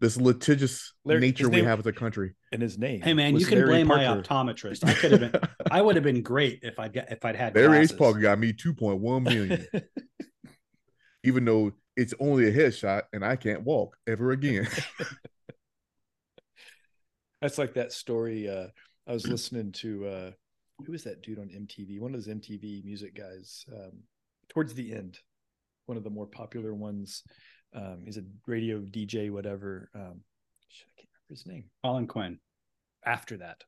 this 0.00 0.16
litigious 0.16 0.92
Larry, 1.04 1.20
nature 1.20 1.44
his 1.44 1.50
we 1.50 1.56
name- 1.56 1.64
have 1.64 1.80
as 1.80 1.86
a 1.86 1.92
country. 1.92 2.34
And 2.52 2.62
his 2.62 2.78
name. 2.78 3.00
Hey 3.02 3.12
man, 3.14 3.36
you 3.36 3.44
can 3.44 3.58
Larry 3.58 3.70
blame 3.70 3.86
my 3.88 4.04
optometrist. 4.04 4.84
I 4.88 4.94
could 4.94 5.12
have 5.12 5.32
been 5.32 5.40
I 5.70 5.82
would 5.82 5.96
have 5.96 6.04
been 6.04 6.22
great 6.22 6.60
if 6.62 6.78
I'd 6.78 6.92
get 6.92 7.10
if 7.12 7.24
I'd 7.24 7.36
had 7.36 7.54
Larry 7.54 7.78
H. 7.78 7.96
Parker 7.98 8.20
got 8.20 8.38
me 8.38 8.52
2.1 8.52 9.22
million, 9.24 9.66
even 11.24 11.44
though 11.44 11.72
it's 11.96 12.14
only 12.20 12.46
a 12.48 12.52
headshot 12.52 13.02
and 13.12 13.24
I 13.24 13.36
can't 13.36 13.62
walk 13.64 13.96
ever 14.06 14.30
again. 14.30 14.68
That's 17.40 17.58
like 17.58 17.74
that 17.74 17.92
story. 17.92 18.48
Uh, 18.48 18.68
I 19.06 19.12
was 19.12 19.26
listening 19.28 19.72
to 19.72 20.06
uh, 20.06 20.30
who 20.84 20.92
was 20.92 21.04
that 21.04 21.22
dude 21.22 21.38
on 21.38 21.48
MTV? 21.48 22.00
One 22.00 22.14
of 22.14 22.24
those 22.24 22.34
MTV 22.34 22.84
music 22.84 23.14
guys. 23.16 23.64
Um, 23.72 24.02
towards 24.48 24.74
the 24.74 24.92
end, 24.94 25.18
one 25.86 25.96
of 25.98 26.04
the 26.04 26.10
more 26.10 26.26
popular 26.26 26.74
ones. 26.74 27.22
Um, 27.74 28.02
he's 28.04 28.16
a 28.16 28.22
radio 28.46 28.80
DJ, 28.80 29.30
whatever. 29.30 29.90
Um, 29.94 30.20
shit, 30.68 30.86
I 30.88 31.00
can't 31.00 31.08
remember 31.12 31.30
his 31.30 31.46
name. 31.46 31.64
Colin 31.84 32.06
Quinn. 32.06 32.38
After 33.04 33.36
that, 33.38 33.62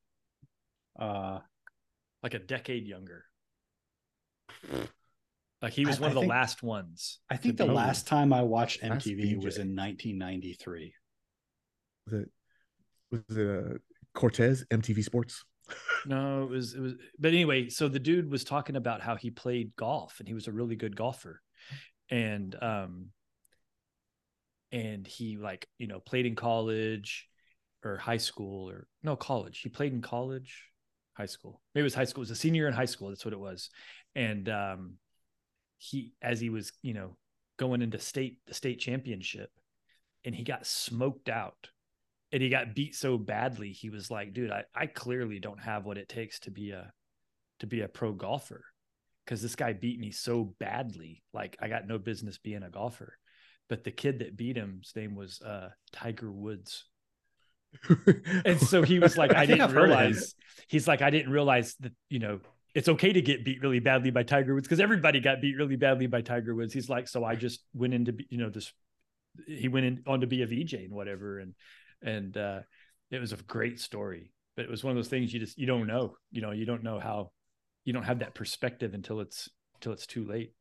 Uh 0.98 1.38
like 2.22 2.34
a 2.34 2.38
decade 2.38 2.86
younger. 2.86 3.24
Like 5.62 5.72
he 5.72 5.84
was 5.86 5.98
I- 5.98 6.01
one 6.02 6.09
I 6.09 6.10
of 6.10 6.14
the 6.14 6.20
think- 6.22 6.30
last 6.30 6.62
ones. 6.62 7.18
I 7.30 7.36
think 7.36 7.56
the 7.56 7.66
be- 7.66 7.72
last 7.72 8.06
time 8.06 8.32
I 8.32 8.42
watched 8.42 8.82
MTV 8.82 9.36
was 9.42 9.59
in 9.59 9.74
1993. 9.76 10.94
was 12.06 12.20
it 12.22 12.30
was 13.10 13.36
it 13.36 13.48
uh, 13.48 13.78
Cortese 14.14 14.64
MTV 14.70 15.02
Sports? 15.04 15.44
No, 16.04 16.44
it 16.44 16.50
was 16.50 16.74
it 16.74 16.80
was 16.80 16.94
but 17.18 17.28
anyway, 17.28 17.68
so 17.68 17.88
the 17.88 17.98
dude 17.98 18.30
was 18.30 18.44
talking 18.44 18.76
about 18.76 19.00
how 19.00 19.16
he 19.16 19.30
played 19.30 19.76
golf 19.76 20.16
and 20.18 20.26
he 20.26 20.34
was 20.34 20.48
a 20.48 20.52
really 20.52 20.76
good 20.76 20.96
golfer. 20.96 21.40
And 22.10 22.56
um 22.60 23.06
and 24.72 25.06
he 25.06 25.36
like, 25.36 25.66
you 25.78 25.86
know, 25.86 26.00
played 26.00 26.26
in 26.26 26.36
college 26.36 27.28
or 27.84 27.96
high 27.96 28.16
school 28.16 28.68
or 28.70 28.86
no 29.02 29.16
college. 29.16 29.60
He 29.60 29.68
played 29.68 29.92
in 29.92 30.00
college, 30.00 30.64
high 31.14 31.26
school. 31.26 31.60
Maybe 31.74 31.82
it 31.82 31.84
was 31.84 31.94
high 31.94 32.04
school. 32.04 32.22
It 32.22 32.28
was 32.28 32.30
a 32.30 32.36
senior 32.36 32.66
in 32.66 32.74
high 32.74 32.84
school. 32.84 33.08
That's 33.08 33.24
what 33.24 33.34
it 33.34 33.40
was. 33.40 33.70
And 34.14 34.48
um 34.48 34.94
he 35.78 36.14
as 36.22 36.40
he 36.40 36.50
was, 36.50 36.72
you 36.82 36.94
know, 36.94 37.16
going 37.58 37.82
into 37.82 37.98
state 37.98 38.38
the 38.46 38.54
state 38.54 38.80
championship 38.80 39.50
and 40.24 40.34
he 40.34 40.44
got 40.44 40.66
smoked 40.66 41.28
out 41.28 41.68
and 42.32 42.43
he 42.43 42.48
got 42.48 42.74
beat 42.74 42.94
so 42.94 43.19
badly 43.19 43.73
he 43.73 43.90
was 43.90 44.11
like 44.11 44.32
dude 44.32 44.51
I, 44.51 44.65
I 44.74 44.86
clearly 44.86 45.39
don't 45.40 45.61
have 45.61 45.85
what 45.85 45.98
it 45.98 46.09
takes 46.09 46.40
to 46.40 46.51
be 46.51 46.70
a 46.70 46.93
to 47.61 47.66
be 47.66 47.81
a 47.82 47.89
pro 47.89 48.12
golfer 48.12 48.65
because 49.24 49.43
this 49.43 49.57
guy 49.57 49.73
beat 49.73 50.01
me 50.01 50.11
so 50.11 50.55
badly 50.59 51.23
like 51.32 51.57
i 51.61 51.69
got 51.69 51.86
no 51.86 51.98
business 51.98 52.39
being 52.39 52.62
a 52.62 52.70
golfer. 52.70 53.16
But 53.69 53.85
the 53.85 53.93
kid 53.93 54.19
that 54.19 54.36
beat 54.36 54.57
him's 54.57 54.93
name 54.97 55.15
was 55.15 55.40
uh 55.40 55.70
tiger 55.93 56.31
woods. 56.31 56.86
And 58.44 58.61
so 58.61 58.82
he 58.82 58.98
was 58.98 59.16
like 59.16 59.32
I 59.35 59.43
i, 59.43 59.47
didn't 59.47 59.61
I've 59.61 59.70
heard 59.73 59.93
of 59.93 60.01
him. 60.01 60.11
realize 60.11 60.35
he's 60.66 60.89
like 60.89 61.02
i 61.02 61.11
didn't 61.11 61.31
realize 61.31 61.77
that 61.81 61.93
you 62.09 62.19
know 62.19 62.40
it's 62.74 62.89
okay 62.89 63.12
to 63.12 63.23
get 63.23 63.44
beat 63.44 63.62
really 63.62 63.78
badly 63.78 64.11
by 64.11 64.24
tiger 64.24 64.55
woods 64.55 64.66
because 64.66 64.81
everybody 64.81 65.20
got 65.20 65.40
beat 65.40 65.57
really 65.57 65.77
badly 65.77 66.07
by 66.07 66.20
tiger 66.20 66.55
woods. 66.55 66.73
He's 66.73 66.89
like 66.89 67.07
so 67.07 67.23
i 67.24 67.36
just 67.36 67.61
went 67.73 67.94
into 67.94 68.16
you 68.28 68.39
know 68.39 68.51
this 68.51 68.73
he 69.47 69.69
went 69.69 69.86
in 69.86 70.02
on 70.07 70.23
to 70.23 70.27
be 70.27 70.43
a 70.43 70.47
vj 70.48 70.85
and 70.85 70.93
whatever 70.93 71.39
and 71.39 71.55
and 72.02 72.36
uh 72.36 72.60
it 73.10 73.20
was 73.20 73.32
a 73.32 73.36
great 73.36 73.78
story 73.81 74.32
but 74.56 74.64
it 74.64 74.70
was 74.70 74.82
one 74.85 74.90
of 74.93 74.97
those 74.97 75.09
things 75.09 75.32
you 75.32 75.40
just 75.40 75.59
you 75.59 75.66
don't 75.66 75.86
know 75.86 76.16
you 76.31 76.40
know 76.43 76.51
you 76.51 76.64
don't 76.64 76.82
know 76.82 76.98
how 77.01 77.31
you 77.85 77.93
don't 77.93 78.05
have 78.05 78.20
that 78.20 78.35
perspective 78.35 78.94
until 78.94 79.20
it's 79.20 79.48
until 79.74 79.93
it's 79.93 80.06
too 80.06 80.24
late 80.24 80.52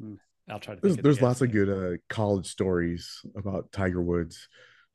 Hmm. 0.00 0.14
i'll 0.48 0.60
try 0.60 0.74
to 0.74 0.80
there's 0.80 0.96
of 0.96 1.02
there's 1.02 1.20
lots 1.22 1.40
of 1.40 1.50
good 1.50 1.68
uh, 1.68 1.96
college 2.08 2.46
stories 2.46 3.20
about 3.36 3.72
Tiger 3.72 4.00
Woods 4.02 4.48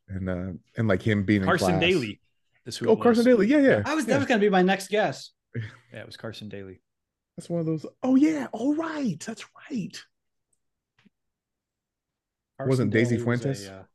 and 0.08 0.30
uh 0.30 0.52
and 0.78 0.88
like 0.88 1.02
him 1.02 1.24
being 1.24 1.42
in 1.42 1.48
carson 1.48 1.70
class. 1.70 1.82
daly 1.82 2.22
is 2.66 2.78
who 2.78 2.88
Oh. 2.88 2.96
Carson 2.96 3.26
Daly. 3.26 3.48
Yeah, 3.48 3.58
yeah. 3.58 3.82
I 3.86 3.94
was 3.96 4.06
yeah. 4.06 4.14
that 4.14 4.20
was 4.20 4.28
going 4.28 4.40
to 4.40 4.46
be 4.46 4.50
my 4.50 4.62
next 4.62 4.90
guess. 4.90 5.32
yeah 5.56 6.00
it 6.00 6.06
was 6.06 6.16
carson 6.16 6.48
daly 6.48 6.82
That's 7.36 7.50
one 7.50 7.60
of 7.60 7.66
those. 7.66 7.86
Oh 8.04 8.16
yeah. 8.16 8.48
All 8.54 8.74
right. 8.76 9.20
That's 9.26 9.44
right. 9.70 9.98
Wasn't 12.60 12.68
Carson 12.68 12.90
Daisy 12.92 13.18
Daly 13.18 13.28
was 13.28 13.42
Fuentes? 13.42 13.68
uh, 13.68 13.72
Yep. 13.72 13.88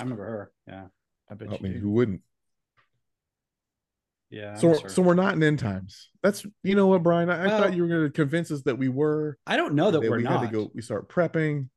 I 0.00 0.04
remember 0.04 0.24
her. 0.24 0.52
Yeah. 0.66 0.86
i 1.30 1.34
bet 1.34 1.48
I 1.50 1.52
you 1.52 1.58
mean, 1.60 1.72
do. 1.74 1.78
who 1.78 1.90
wouldn't? 1.90 2.20
Yeah. 4.30 4.56
So 4.56 4.74
so 4.88 5.00
we're 5.02 5.14
not 5.14 5.34
in 5.34 5.42
end 5.42 5.60
times. 5.60 6.10
That's 6.22 6.44
you 6.62 6.74
know 6.74 6.88
what, 6.88 7.02
Brian. 7.02 7.30
I, 7.30 7.44
I 7.44 7.48
thought 7.48 7.74
you 7.74 7.82
were 7.82 7.88
going 7.88 8.04
to 8.04 8.10
convince 8.10 8.50
us 8.50 8.62
that 8.62 8.76
we 8.76 8.88
were. 8.88 9.38
I 9.46 9.56
don't 9.56 9.74
know 9.74 9.90
that 9.92 10.02
that 10.02 10.10
we're 10.10 10.16
we 10.16 10.22
not. 10.24 10.40
had 10.40 10.50
to 10.50 10.52
go. 10.52 10.70
We 10.74 10.82
start 10.82 11.08
prepping, 11.08 11.68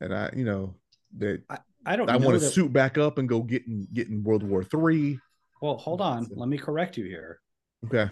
and 0.00 0.14
I, 0.14 0.30
you 0.34 0.44
know, 0.44 0.76
that 1.18 1.42
I 1.84 1.96
don't 1.96 2.08
I 2.08 2.16
want 2.16 2.38
to 2.38 2.44
that- 2.44 2.50
suit 2.50 2.72
back 2.72 2.96
up 2.96 3.18
and 3.18 3.28
go 3.28 3.42
get 3.42 3.66
in 3.66 3.86
get 3.92 4.08
in 4.08 4.22
World 4.22 4.42
War 4.42 4.64
Three. 4.64 5.18
Well, 5.60 5.76
hold 5.76 6.00
on. 6.00 6.24
So- 6.26 6.34
Let 6.36 6.48
me 6.48 6.56
correct 6.56 6.96
you 6.96 7.04
here. 7.04 7.40
Okay. 7.86 8.10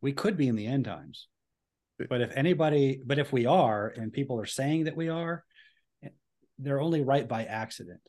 We 0.00 0.12
could 0.12 0.36
be 0.36 0.48
in 0.48 0.56
the 0.56 0.66
end 0.66 0.84
times. 0.84 1.28
But 2.08 2.20
if 2.20 2.32
anybody, 2.36 3.00
but 3.06 3.20
if 3.20 3.32
we 3.32 3.46
are, 3.46 3.88
and 3.88 4.12
people 4.12 4.40
are 4.40 4.46
saying 4.46 4.84
that 4.84 4.96
we 4.96 5.08
are, 5.08 5.44
eh, 6.02 6.08
they're 6.58 6.80
only 6.80 7.02
right 7.02 7.26
by 7.28 7.44
accident. 7.44 8.00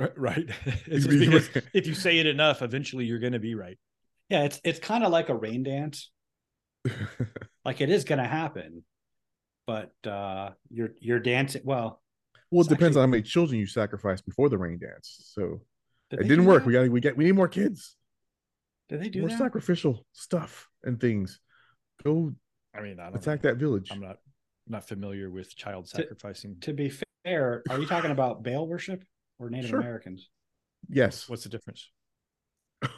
Right 0.00 0.12
right 0.16 0.48
it's 0.86 1.06
just 1.06 1.18
because 1.20 1.64
if 1.74 1.86
you 1.86 1.94
say 1.94 2.18
it 2.18 2.26
enough 2.26 2.62
eventually 2.62 3.04
you're 3.04 3.18
going 3.20 3.32
to 3.34 3.38
be 3.38 3.54
right 3.54 3.78
Yeah, 4.30 4.44
it's 4.44 4.60
it's 4.64 4.78
kind 4.78 5.04
of 5.04 5.10
like 5.12 5.28
a 5.28 5.34
rain 5.34 5.62
dance. 5.64 6.10
like 7.64 7.80
it 7.80 7.90
is 7.90 8.04
going 8.04 8.18
to 8.20 8.26
happen, 8.28 8.84
but 9.66 9.92
uh, 10.06 10.50
you're 10.70 10.90
you're 11.00 11.20
dancing. 11.20 11.62
Well, 11.64 12.00
well, 12.50 12.64
it 12.64 12.68
depends 12.68 12.96
actually- 12.96 13.02
on 13.02 13.08
how 13.08 13.10
many 13.10 13.22
children 13.22 13.58
you 13.60 13.66
sacrifice 13.66 14.20
before 14.22 14.48
the 14.48 14.56
rain 14.58 14.78
dance. 14.78 15.32
So 15.34 15.60
did 16.10 16.20
it 16.20 16.28
didn't 16.28 16.46
work. 16.46 16.62
that? 16.62 16.66
We 16.66 16.72
got 16.72 16.88
we 16.88 17.00
get 17.00 17.16
we 17.16 17.24
need 17.24 17.34
more 17.34 17.48
kids. 17.48 17.96
Did 18.88 19.02
they 19.02 19.08
do 19.08 19.20
more 19.20 19.28
that? 19.30 19.38
sacrificial 19.38 20.06
stuff 20.12 20.68
and 20.84 20.98
things. 21.00 21.40
Go 22.02 22.32
I 22.74 22.80
mean, 22.80 22.98
I 22.98 23.04
don't 23.10 23.16
attack 23.16 23.44
know. 23.44 23.50
that 23.50 23.56
village. 23.58 23.88
I'm 23.92 24.00
not 24.00 24.16
not 24.66 24.86
familiar 24.88 25.28
with 25.28 25.54
child 25.56 25.84
To- 25.86 25.96
sacrificing. 25.96 26.56
To 26.62 26.72
be 26.72 26.90
fair, 27.24 27.62
are 27.68 27.78
you 27.80 27.86
talking 27.86 28.10
about 28.12 28.42
Baal 28.42 28.66
worship 28.66 29.04
or 29.40 29.50
Native 29.50 29.70
Sure. 29.70 29.80
Americans? 29.80 30.28
Yes. 30.88 31.28
What's 31.28 31.42
the 31.42 31.48
difference? 31.48 31.90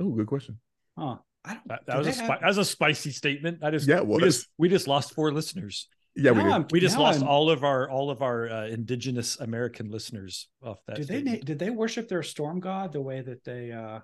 Oh, 0.00 0.10
good 0.10 0.26
question. 0.28 0.60
Huh? 0.96 1.16
I 1.44 1.54
don't. 1.54 1.68
That, 1.68 1.80
that 1.86 1.98
was 1.98 2.06
a 2.06 2.12
spi- 2.12 2.24
have- 2.26 2.40
that 2.40 2.46
was 2.46 2.58
a 2.58 2.64
spicy 2.64 3.10
statement. 3.10 3.64
I 3.64 3.70
just 3.72 3.88
Yeah, 3.88 3.96
it 3.98 4.06
we 4.06 4.22
was. 4.22 4.36
just 4.36 4.48
we 4.58 4.68
just 4.68 4.86
lost 4.86 5.12
four 5.14 5.32
listeners. 5.32 5.88
Yeah, 6.14 6.32
we 6.32 6.42
did. 6.42 6.72
We 6.72 6.80
just 6.80 6.96
now 6.96 7.02
lost 7.02 7.20
I'm- 7.20 7.28
all 7.28 7.50
of 7.50 7.64
our 7.64 7.88
all 7.90 8.10
of 8.10 8.22
our 8.22 8.48
uh, 8.48 8.66
indigenous 8.66 9.38
American 9.40 9.90
listeners 9.90 10.48
off 10.62 10.78
that. 10.86 10.96
Did 10.96 11.08
they 11.08 11.22
na- 11.22 11.38
did 11.44 11.58
they 11.58 11.70
worship 11.70 12.08
their 12.08 12.22
storm 12.22 12.60
god 12.60 12.92
the 12.92 13.00
way 13.00 13.20
that 13.22 13.42
they? 13.44 13.72
uh 13.72 14.00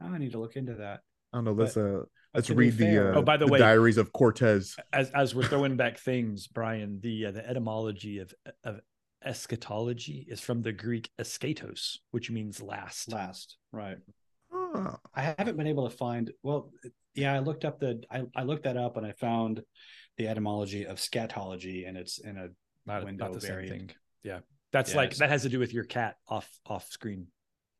I 0.00 0.18
need 0.18 0.32
to 0.32 0.38
look 0.38 0.56
into 0.56 0.74
that. 0.74 1.00
I 1.32 1.38
don't 1.38 1.44
know. 1.44 1.52
Let's 1.52 1.76
uh 1.76 2.02
let's 2.34 2.50
read 2.50 2.76
the 2.76 3.10
uh, 3.12 3.18
Oh, 3.18 3.22
by 3.22 3.36
the 3.38 3.46
way- 3.48 3.58
diaries 3.58 3.96
of 3.96 4.12
Cortez. 4.12 4.76
as 4.92 5.10
as 5.10 5.34
we're 5.34 5.48
throwing 5.48 5.76
back 5.76 5.98
things, 5.98 6.46
Brian, 6.46 7.00
the 7.00 7.26
uh, 7.26 7.30
the 7.32 7.48
etymology 7.48 8.18
of 8.18 8.32
of 8.64 8.80
eschatology 9.24 10.26
is 10.28 10.40
from 10.40 10.62
the 10.62 10.72
Greek 10.72 11.10
eschatos, 11.18 11.98
which 12.10 12.30
means 12.30 12.60
last. 12.62 13.12
Last, 13.12 13.56
right? 13.72 13.98
Ah, 14.52 14.98
I 15.14 15.22
haven't 15.22 15.56
been 15.56 15.66
able 15.66 15.88
to 15.88 15.96
find. 15.96 16.30
Well, 16.42 16.70
yeah, 17.14 17.32
I 17.34 17.38
looked 17.40 17.64
up 17.64 17.80
the. 17.80 18.02
I, 18.10 18.22
I 18.34 18.42
looked 18.42 18.64
that 18.64 18.76
up 18.76 18.96
and 18.96 19.06
I 19.06 19.12
found 19.12 19.62
the 20.16 20.28
etymology 20.28 20.86
of 20.86 20.96
scatology, 20.98 21.88
and 21.88 21.96
it's 21.96 22.18
in 22.18 22.36
a. 22.36 22.48
Not, 22.86 23.04
window 23.04 23.24
not 23.24 23.32
the 23.34 23.40
same 23.40 23.66
thing. 23.66 23.90
Yeah, 24.22 24.40
that's 24.70 24.90
Yeah, 24.90 24.96
like 24.98 25.16
that 25.16 25.30
has 25.30 25.42
to 25.42 25.48
do 25.48 25.58
with 25.58 25.72
your 25.72 25.84
cat 25.84 26.16
off 26.28 26.48
off 26.66 26.86
screen. 26.90 27.28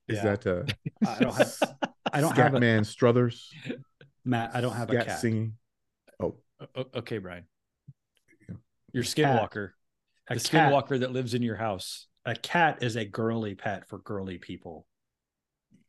is 0.08 0.16
Yeah. 0.16 0.36
that 0.36 0.46
uh 0.46 0.62
I 1.06 1.18
don't 1.20 1.34
have. 1.34 1.54
I 2.12 2.20
don't 2.22 2.34
have 2.36 2.54
a 2.54 2.58
Scatman 2.60 2.98
Crothers? 2.98 3.50
Matt. 4.24 4.52
I 4.54 4.60
don't 4.62 4.72
have 4.74 4.88
a 4.90 5.04
cat. 5.04 5.20
singing. 5.20 5.54
Oh, 6.18 6.36
O- 6.60 6.66
o- 6.76 6.90
okay, 7.00 7.18
Brian. 7.18 7.44
Yeah. 8.48 8.54
Your 8.94 9.02
cat. 9.04 9.14
skinwalker, 9.14 9.70
A 10.28 10.34
the 10.34 10.40
cat. 10.40 10.72
skinwalker 10.72 11.00
that 11.00 11.12
lives 11.12 11.34
in 11.34 11.42
your 11.42 11.56
house. 11.56 12.06
A 12.24 12.34
cat 12.34 12.82
is 12.82 12.96
a 12.96 13.04
girly 13.04 13.54
pet 13.54 13.86
for 13.88 13.98
girly 13.98 14.38
people. 14.38 14.86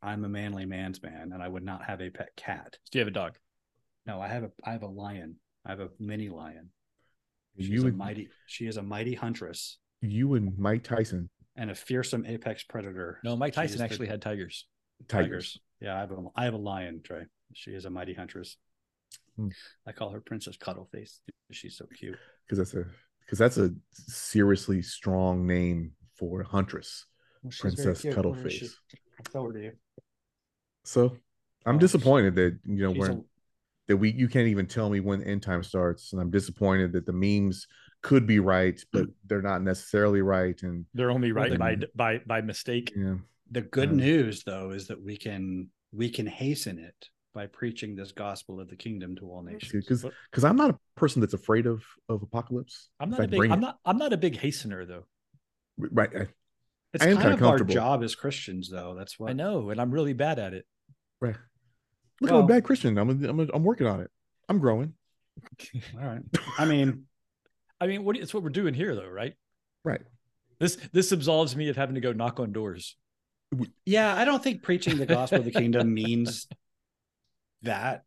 I'm 0.01 0.23
a 0.25 0.29
manly 0.29 0.65
man's 0.65 1.01
man, 1.01 1.31
and 1.33 1.41
I 1.41 1.47
would 1.47 1.63
not 1.63 1.83
have 1.85 2.01
a 2.01 2.09
pet 2.09 2.29
cat. 2.35 2.77
Do 2.91 2.99
you 2.99 3.01
have 3.01 3.07
a 3.07 3.11
dog? 3.11 3.37
No, 4.05 4.21
I 4.21 4.27
have 4.27 4.43
a. 4.43 4.51
I 4.63 4.71
have 4.73 4.83
a 4.83 4.87
lion. 4.87 5.37
I 5.65 5.69
have 5.71 5.79
a 5.79 5.89
mini 5.99 6.29
lion. 6.29 6.69
She's 7.57 7.69
you 7.69 7.83
a 7.83 7.87
and 7.87 7.97
mighty. 7.97 8.29
She 8.47 8.67
is 8.67 8.77
a 8.77 8.83
mighty 8.83 9.15
huntress 9.15 9.77
you 10.01 10.35
and 10.35 10.55
Mike 10.59 10.83
Tyson 10.83 11.29
and 11.55 11.71
a 11.71 11.75
fearsome 11.75 12.25
apex 12.27 12.63
predator. 12.63 13.19
No, 13.23 13.35
Mike 13.35 13.53
She 13.55 13.61
is 13.61 13.71
Tyson 13.71 13.77
the- 13.79 13.83
actually 13.85 14.07
had 14.07 14.21
tigers. 14.21 14.67
tigers. 15.07 15.57
Yeah, 15.79 15.95
I 15.95 15.99
have 16.01 16.11
a 16.11 16.17
I 16.35 16.43
have 16.43 16.53
a 16.53 16.57
lion, 16.57 17.01
Trey. 17.03 17.23
She 17.53 17.71
is 17.71 17.85
a 17.85 17.89
mighty 17.89 18.13
huntress. 18.13 18.57
Hmm. 19.37 19.47
I 19.87 19.93
call 19.93 20.11
her 20.11 20.19
Princess 20.19 20.57
Cuddleface. 20.57 21.19
She's 21.51 21.77
so 21.77 21.85
cute. 21.97 22.17
because 22.45 22.57
that's 22.59 22.73
a 22.73 22.85
because 23.25 23.39
that's 23.39 23.57
a 23.57 23.73
seriously 23.91 24.81
strong 24.81 25.45
name 25.47 25.91
for 26.17 26.43
huntress, 26.43 27.05
Well, 27.43 27.51
Princess 27.59 28.01
cute. 28.01 28.15
Where 28.15 28.47
is 28.47 28.53
she? 28.53 28.65
Cuddleface. 28.65 28.73
I'll 29.19 29.31
show 29.31 29.47
her 29.47 29.53
to 29.53 29.63
you. 29.63 29.71
So 30.83 31.17
I'm 31.65 31.75
Oh, 31.77 31.79
disappointed 31.79 32.35
that 32.35 32.59
you 32.65 32.75
know 32.83 32.91
we're 32.91 33.11
a- 33.11 33.23
that 33.87 33.97
we 33.97 34.11
you 34.11 34.27
can't 34.27 34.47
even 34.47 34.65
tell 34.67 34.89
me 34.89 34.99
when 34.99 35.21
end 35.23 35.43
time 35.43 35.63
starts, 35.63 36.13
and 36.13 36.21
I'm 36.21 36.31
disappointed 36.31 36.91
that 36.93 37.05
the 37.05 37.13
memes 37.13 37.67
could 38.01 38.27
be 38.27 38.39
right, 38.39 38.79
but 38.91 39.07
they're 39.25 39.41
not 39.41 39.61
necessarily 39.63 40.21
right, 40.21 40.61
and 40.63 40.85
They're 40.93 41.11
only 41.11 41.31
right 41.31 41.49
then- 41.49 41.59
by 41.59 41.77
by 41.95 42.17
by 42.25 42.41
mistake. 42.41 42.93
yeah, 42.95 43.17
the 43.51 43.61
good 43.61 43.89
Um, 43.89 43.97
news 43.97 44.43
though 44.43 44.71
is 44.71 44.87
that 44.87 45.01
we 45.01 45.17
can 45.17 45.69
we 45.91 46.09
can 46.09 46.27
hasten 46.27 46.77
it 46.77 47.09
by 47.35 47.45
preaching 47.47 47.95
this 47.95 48.11
gospel 48.13 48.59
of 48.61 48.69
the 48.69 48.75
kingdom 48.77 49.15
to 49.17 49.29
all 49.29 49.43
nations. 49.43 49.71
because 49.85 50.05
because 50.31 50.43
I'm 50.43 50.55
not 50.55 50.71
a 50.71 50.77
person 50.95 51.19
that's 51.19 51.33
afraid 51.35 51.67
of 51.67 51.83
of 52.09 52.23
apocalypse. 52.23 52.89
I'm 52.99 53.09
In 53.09 53.17
not 53.17 53.25
a 53.25 53.27
big 53.27 53.41
I'm 53.51 53.51
it. 53.51 53.61
not 53.61 53.77
I'm 53.85 53.97
not 53.97 54.13
a 54.13 54.17
big 54.17 54.37
hastener 54.37 54.85
though. 54.87 55.03
right. 55.77 56.09
I, 56.15 56.27
It's 56.93 57.03
I 57.03 57.09
am 57.09 57.17
kind 57.17 57.37
kinda 57.37 57.45
our 57.47 57.59
job 57.59 58.03
as 58.03 58.15
Christians, 58.15 58.69
though. 58.71 58.95
That's 58.97 59.19
what 59.19 59.29
I 59.29 59.33
know, 59.33 59.69
and 59.69 59.79
I'm 59.81 59.91
really 59.91 60.13
bad 60.13 60.39
at 60.39 60.53
it. 60.53 60.65
right. 61.19 61.35
Look, 62.21 62.31
Well- 62.31 62.39
I'm 62.39 62.45
a 62.45 62.47
bad 62.47 62.63
Christian. 62.63 62.97
I'm 62.97 63.09
a, 63.09 63.27
I'm 63.29 63.39
a, 63.41 63.47
I'm 63.53 63.63
working 63.65 63.85
on 63.85 63.99
it. 63.99 64.09
I'm 64.47 64.59
growing. 64.59 64.93
All 65.99 66.07
right. 66.07 66.21
I 66.57 66.63
mean, 66.63 67.03
I 67.81 67.87
mean, 67.87 68.05
what 68.05 68.15
it's 68.15 68.33
what 68.33 68.41
we're 68.43 68.49
doing 68.49 68.73
here 68.73 68.95
though, 68.95 69.09
right? 69.09 69.33
Right. 69.83 70.01
This 70.59 70.77
this 70.93 71.11
absolves 71.11 71.53
me 71.57 71.67
of 71.67 71.75
having 71.75 71.95
to 71.95 72.01
go 72.01 72.13
knock 72.13 72.39
on 72.39 72.53
doors. 72.53 72.95
yeah, 73.85 74.15
I 74.15 74.23
don't 74.23 74.41
think 74.41 74.63
preaching 74.63 74.97
the 74.97 75.05
gospel 75.05 75.39
of 75.39 75.45
the 75.45 75.51
kingdom 75.51 75.93
means 76.01 76.47
that. 77.63 78.03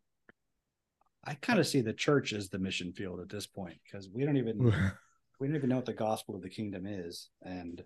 I 1.25 1.33
kind 1.35 1.59
of 1.59 1.67
see 1.67 1.81
the 1.81 1.93
church 1.93 2.33
as 2.33 2.49
the 2.49 2.59
mission 2.59 2.93
field 2.93 3.19
at 3.19 3.29
this 3.29 3.45
point 3.45 3.77
because 3.83 4.09
we 4.09 4.25
don't 4.25 4.37
even 4.37 4.59
we 5.39 5.47
don't 5.47 5.55
even 5.55 5.69
know 5.69 5.75
what 5.77 5.85
the 5.85 5.93
gospel 5.93 6.35
of 6.35 6.41
the 6.41 6.49
kingdom 6.49 6.85
is, 6.85 7.29
and 7.41 7.83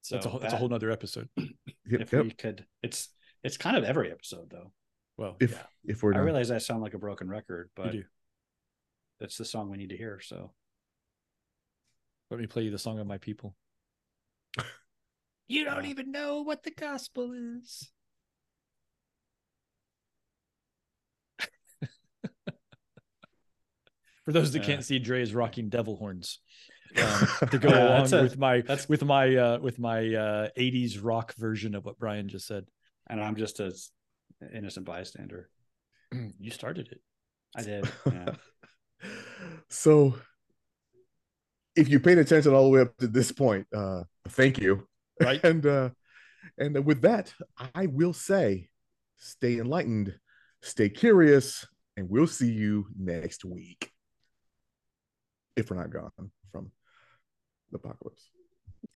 so 0.00 0.16
that's 0.16 0.26
a 0.26 0.28
whole, 0.30 0.40
that's 0.40 0.54
a 0.54 0.56
whole 0.56 0.68
nother 0.68 0.90
episode. 0.90 1.28
Yep, 1.90 2.00
if 2.00 2.12
yep. 2.12 2.24
we 2.24 2.30
could, 2.30 2.64
it's 2.82 3.08
it's 3.42 3.56
kind 3.56 3.76
of 3.76 3.82
every 3.84 4.10
episode 4.10 4.48
though. 4.50 4.72
Well, 5.18 5.36
If 5.40 5.50
yeah, 5.52 5.58
if 5.84 6.02
we're 6.02 6.12
I 6.14 6.16
done. 6.18 6.24
realize 6.24 6.50
I 6.50 6.58
sound 6.58 6.80
like 6.80 6.94
a 6.94 6.98
broken 6.98 7.28
record, 7.28 7.70
you 7.76 7.82
but 7.84 7.92
do. 7.92 8.04
that's 9.20 9.36
the 9.36 9.44
song 9.44 9.68
we 9.68 9.76
need 9.76 9.90
to 9.90 9.96
hear. 9.96 10.20
So 10.20 10.52
Let 12.30 12.40
me 12.40 12.46
play 12.46 12.62
you 12.62 12.70
the 12.70 12.78
song 12.78 12.98
of 12.98 13.06
my 13.06 13.18
people. 13.18 13.54
You 15.48 15.64
don't 15.64 15.84
Yeah. 15.84 15.90
even 15.90 16.12
know 16.12 16.40
what 16.42 16.62
the 16.62 16.70
gospel 16.70 17.32
is. 17.32 17.90
For 24.24 24.32
those 24.32 24.52
that 24.52 24.60
Yeah. 24.60 24.66
can't 24.66 24.84
see, 24.84 24.98
Dre 24.98 25.20
is 25.22 25.34
rocking 25.34 25.68
devil 25.68 25.96
horns 25.96 26.38
um, 26.96 27.26
to 27.50 27.58
go 27.58 27.68
Yeah, 27.70 27.88
along 27.88 27.98
that's 28.00 28.12
a- 28.12 28.22
with 28.22 28.38
my 28.38 28.60
that's- 28.60 28.88
with 28.88 29.04
my 29.04 29.36
uh, 29.36 29.58
with 29.58 29.78
my 29.78 30.14
uh, 30.14 30.48
'80s 30.58 30.98
rock 31.02 31.34
version 31.36 31.74
of 31.74 31.84
what 31.84 31.98
Brian 31.98 32.28
just 32.28 32.46
said. 32.46 32.66
and 33.08 33.20
I'm 33.20 33.36
just 33.36 33.60
a 33.60 33.66
s- 33.66 33.90
innocent 34.54 34.86
bystander. 34.86 35.48
you 36.38 36.50
started 36.50 36.88
it. 36.92 37.00
I 37.56 37.62
did. 37.62 37.88
Yeah. 38.06 38.34
so 39.68 40.14
if 41.74 41.88
you 41.88 42.00
paid 42.00 42.18
attention 42.18 42.52
all 42.54 42.64
the 42.64 42.70
way 42.70 42.80
up 42.82 42.96
to 42.98 43.06
this 43.08 43.32
point, 43.32 43.66
uh 43.74 44.02
thank 44.28 44.58
you. 44.58 44.86
Right. 45.20 45.40
And 45.50 45.66
uh 45.66 45.90
and 46.58 46.84
with 46.84 47.02
that, 47.02 47.32
I 47.74 47.86
will 47.86 48.12
say 48.12 48.68
stay 49.16 49.58
enlightened, 49.58 50.14
stay 50.60 50.88
curious, 50.88 51.66
and 51.96 52.08
we'll 52.10 52.26
see 52.26 52.50
you 52.52 52.86
next 52.98 53.44
week. 53.44 53.91
If 55.56 55.70
we're 55.70 55.76
not 55.76 55.90
gone 55.90 56.30
from 56.50 56.70
the 57.70 57.76
apocalypse. 57.76 58.30